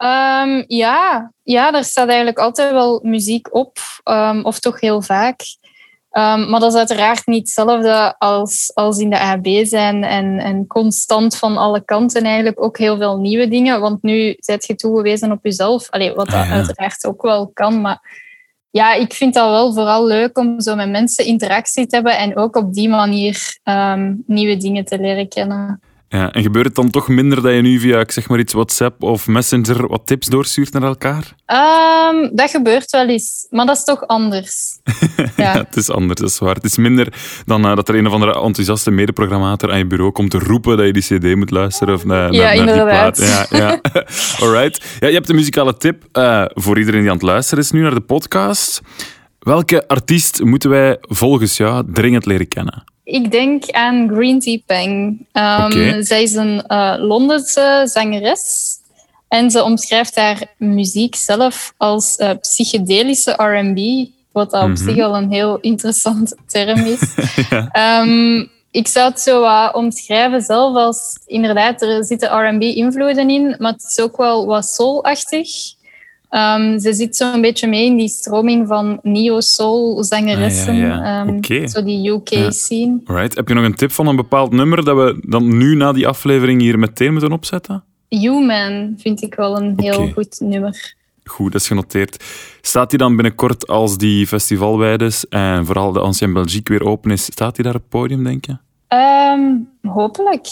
Ehm, 0.00 0.64
ja. 0.66 1.32
ja, 1.42 1.72
er 1.74 1.84
staat 1.84 2.08
eigenlijk 2.08 2.38
altijd 2.38 2.72
wel 2.72 3.00
muziek 3.02 3.54
op. 3.54 3.78
ehm, 4.04 4.40
of 4.42 4.58
toch 4.58 4.80
heel 4.80 5.02
vaak. 5.02 5.40
Ehm, 6.10 6.50
maar 6.50 6.60
dat 6.60 6.72
is 6.72 6.78
uiteraard 6.78 7.26
niet 7.26 7.40
hetzelfde 7.40 8.14
als, 8.18 8.70
als 8.74 8.98
in 8.98 9.10
de 9.10 9.18
AB 9.20 9.46
zijn 9.62 10.04
en, 10.04 10.38
en 10.38 10.66
constant 10.66 11.36
van 11.36 11.56
alle 11.56 11.84
kanten 11.84 12.22
eigenlijk 12.22 12.62
ook 12.62 12.78
heel 12.78 12.96
veel 12.96 13.18
nieuwe 13.18 13.48
dingen. 13.48 13.80
Want 13.80 14.02
nu 14.02 14.34
zijt 14.38 14.66
je 14.66 14.74
toegewezen 14.74 15.32
op 15.32 15.38
jezelf. 15.42 15.90
Allee, 15.90 16.14
wat 16.14 16.26
dat 16.26 16.34
Ah, 16.34 16.48
ja. 16.48 16.52
uiteraard 16.52 17.06
ook 17.06 17.22
wel 17.22 17.50
kan. 17.54 17.80
Maar 17.80 18.00
ja, 18.70 18.94
ik 18.94 19.12
vind 19.12 19.34
dat 19.34 19.50
wel 19.50 19.72
vooral 19.72 20.06
leuk 20.06 20.38
om 20.38 20.60
zo 20.60 20.74
met 20.74 20.90
mensen 20.90 21.24
interactie 21.24 21.86
te 21.86 21.94
hebben 21.94 22.18
en 22.18 22.36
ook 22.36 22.56
op 22.56 22.74
die 22.74 22.88
manier 22.88 23.58
nieuwe 24.26 24.56
dingen 24.56 24.84
te 24.84 24.98
leren 24.98 25.28
kennen. 25.28 25.80
Ja, 26.12 26.32
en 26.32 26.42
gebeurt 26.42 26.66
het 26.66 26.74
dan 26.74 26.90
toch 26.90 27.08
minder 27.08 27.42
dat 27.42 27.54
je 27.54 27.60
nu 27.60 27.78
via, 27.80 27.98
ik 28.00 28.10
zeg 28.10 28.28
maar 28.28 28.38
iets, 28.38 28.52
WhatsApp 28.52 29.02
of 29.02 29.26
Messenger 29.26 29.86
wat 29.88 30.06
tips 30.06 30.26
doorstuurt 30.26 30.72
naar 30.72 30.82
elkaar? 30.82 31.34
Ehm, 31.46 32.28
dat 32.34 32.50
gebeurt 32.50 32.90
wel 32.90 33.08
eens, 33.08 33.46
maar 33.50 33.66
dat 33.66 33.76
is 33.76 33.84
toch 33.84 34.06
anders. 34.06 34.78
Ja, 35.16 35.26
Ja. 35.36 35.52
het 35.58 35.76
is 35.76 35.90
anders, 35.90 36.20
dat 36.20 36.28
is 36.30 36.38
waar. 36.38 36.54
Het 36.54 36.64
is 36.64 36.76
minder 36.76 37.12
dan 37.44 37.64
eh, 37.64 37.74
dat 37.76 37.88
er 37.88 37.94
een 37.94 38.06
of 38.06 38.12
andere 38.12 38.32
enthousiaste 38.42 38.90
medeprogrammator 38.90 39.70
aan 39.72 39.78
je 39.78 39.86
bureau 39.86 40.12
komt 40.12 40.30
te 40.30 40.38
roepen 40.38 40.76
dat 40.76 40.86
je 40.86 40.92
die 40.92 41.02
cd 41.32 41.36
moet 41.36 41.50
luisteren 41.50 41.94
of 41.94 42.04
naar, 42.04 42.32
Ja, 42.32 42.42
naar, 42.42 42.56
naar 42.56 42.64
die 42.64 42.72
inderdaad. 42.72 43.16
plaat. 43.16 43.48
Ja, 43.50 43.58
ja. 43.58 43.80
Alright. 44.46 44.84
Ja, 45.00 45.06
je 45.08 45.14
hebt 45.14 45.28
een 45.28 45.34
muzikale 45.36 45.76
tip 45.76 46.04
eh, 46.12 46.44
voor 46.48 46.78
iedereen 46.78 47.00
die 47.00 47.08
aan 47.10 47.16
het 47.16 47.24
luisteren 47.24 47.64
is 47.64 47.70
nu 47.70 47.80
naar 47.82 47.94
de 47.94 48.00
podcast. 48.00 48.80
Welke 49.38 49.88
artiest 49.88 50.42
moeten 50.42 50.70
wij 50.70 50.96
volgens 51.00 51.56
jou 51.56 51.84
dringend 51.92 52.26
leren 52.26 52.48
kennen? 52.48 52.84
Ik 53.10 53.30
denk 53.30 53.70
aan 53.70 54.08
Green 54.08 54.40
Tea 54.40 54.58
Peng. 54.66 55.18
Ehm. 55.32 56.02
Zij 56.02 56.22
is 56.22 56.34
een 56.34 56.66
eh, 56.66 56.94
Londense 56.98 57.82
zangeres. 57.84 58.76
En 59.28 59.50
ze 59.50 59.62
omschrijft 59.62 60.16
haar 60.16 60.42
muziek 60.56 61.14
zelf 61.14 61.72
als 61.76 62.16
eh, 62.16 62.30
psychedelische 62.40 63.30
R&B. 63.30 64.08
Wat 64.32 64.50
dat 64.50 64.62
op 64.62 64.68
Mhm. 64.68 64.76
zich 64.76 64.98
al 65.04 65.16
een 65.16 65.32
heel 65.32 65.58
interessante 65.60 66.36
term 66.46 66.78
is. 66.80 67.14
Ehm, 67.72 68.46
ik 68.70 68.86
zou 68.88 69.08
het 69.10 69.20
zo 69.20 69.46
omschrijven 69.72 70.42
zelf 70.42 70.76
als... 70.76 71.18
Inderdaad, 71.26 71.82
er 71.82 72.04
zitten 72.04 72.28
R&B-invloeden 72.48 73.30
in. 73.30 73.54
Maar 73.58 73.72
het 73.72 73.86
is 73.88 74.00
ook 74.00 74.16
wel 74.16 74.46
wat 74.46 74.66
soul-achtig. 74.66 75.48
Ehm, 76.30 76.78
ze 76.78 76.92
zit 76.92 77.16
zo'n 77.16 77.40
beetje 77.40 77.66
mee 77.66 77.84
in 77.84 77.96
die 77.96 78.08
stroming 78.08 78.66
van 78.66 78.98
neo-soul-zangeressen. 79.02 80.72
Ah, 80.72 80.78
ja, 80.78 80.86
ja. 80.86 81.26
Ehm. 81.26 81.68
Zo 81.68 81.82
die 81.84 82.00
Ja. 82.00 82.12
UK-scene. 82.12 83.00
Alright. 83.04 83.34
Heb 83.36 83.48
je 83.48 83.54
nog 83.54 83.64
een 83.64 83.74
tip 83.74 83.92
van 83.92 84.06
een 84.06 84.16
bepaald 84.16 84.52
nummer 84.52 84.84
dat 84.84 84.96
we 84.96 85.22
dan 85.28 85.56
nu 85.58 85.74
na 85.74 85.92
die 85.92 86.06
aflevering 86.08 86.60
hier 86.60 86.78
meteen 86.78 87.12
moeten 87.12 87.32
opzetten? 87.32 87.84
Human 88.08 88.94
vind 88.98 89.22
ik 89.22 89.34
wel 89.34 89.56
een 89.56 89.72
heel 89.76 90.08
goed 90.12 90.40
nummer. 90.40 90.94
Goed, 91.24 91.52
dat 91.52 91.60
is 91.60 91.66
genoteerd. 91.66 92.24
Staat 92.60 92.90
die 92.90 92.98
dan 92.98 93.16
binnenkort 93.16 93.66
als 93.66 93.98
die 93.98 94.26
festivalwijdes 94.26 95.28
en 95.28 95.66
vooral 95.66 95.92
de 95.92 96.00
Ancien 96.00 96.32
Belgique 96.32 96.78
weer 96.78 96.86
open 96.88 97.10
is, 97.10 97.24
staat 97.24 97.54
die 97.54 97.64
daar 97.64 97.74
op 97.74 97.80
het 97.80 97.88
podium, 97.90 98.24
denk 98.24 98.44
je? 98.46 98.56
Ehm, 98.88 99.42
hopelijk. 99.82 100.46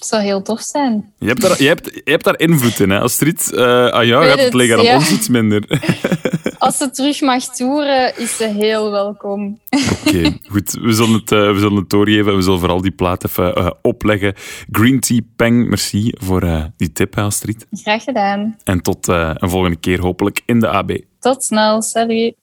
Het 0.00 0.08
zou 0.08 0.22
heel 0.22 0.42
tof 0.42 0.60
zijn. 0.60 1.12
Je 1.18 1.26
hebt 1.26 1.40
daar, 1.40 1.62
je 1.62 1.68
hebt, 1.68 1.84
je 2.04 2.10
hebt 2.10 2.24
daar 2.24 2.38
invloed 2.38 2.80
in, 2.80 2.90
hè? 2.90 3.00
Astrid, 3.00 3.52
eh 3.52 3.86
aan 3.86 4.06
jou 4.06 4.26
gaat 4.26 4.40
het 4.40 4.54
liggen, 4.54 4.78
aan 4.78 4.84
ja. 4.84 4.94
ons 4.94 5.10
iets 5.10 5.28
minder. 5.28 5.64
Als 6.58 6.76
ze 6.76 6.90
terug 6.90 7.20
mag 7.20 7.44
toeren, 7.44 8.18
is 8.18 8.36
ze 8.36 8.44
heel 8.44 8.90
welkom. 8.90 9.60
Oké, 10.06 10.38
goed. 10.48 10.72
We 10.72 10.92
zullen, 10.92 11.12
het, 11.12 11.32
eh, 11.32 11.52
we 11.52 11.58
zullen 11.58 11.76
het 11.76 11.90
doorgeven. 11.90 12.36
We 12.36 12.42
zullen 12.42 12.58
vooral 12.58 12.80
die 12.80 12.90
plaat 12.90 13.24
even 13.24 13.54
eh, 13.54 13.70
opleggen. 13.82 14.34
Green 14.70 15.00
Tea 15.00 15.20
Peng, 15.36 15.68
merci 15.68 16.12
voor 16.18 16.70
die 16.76 16.92
tip, 16.92 17.14
hè, 17.14 17.22
Astrid. 17.22 17.66
Graag 17.70 18.04
gedaan. 18.04 18.56
En 18.64 18.80
tot 18.82 19.06
een 19.08 19.50
volgende 19.50 19.76
keer 19.76 20.00
hopelijk 20.00 20.42
in 20.46 20.60
de 20.60 20.68
AB. 20.68 20.98
Tot 21.18 21.44
snel. 21.44 21.82
Salut. 21.82 22.34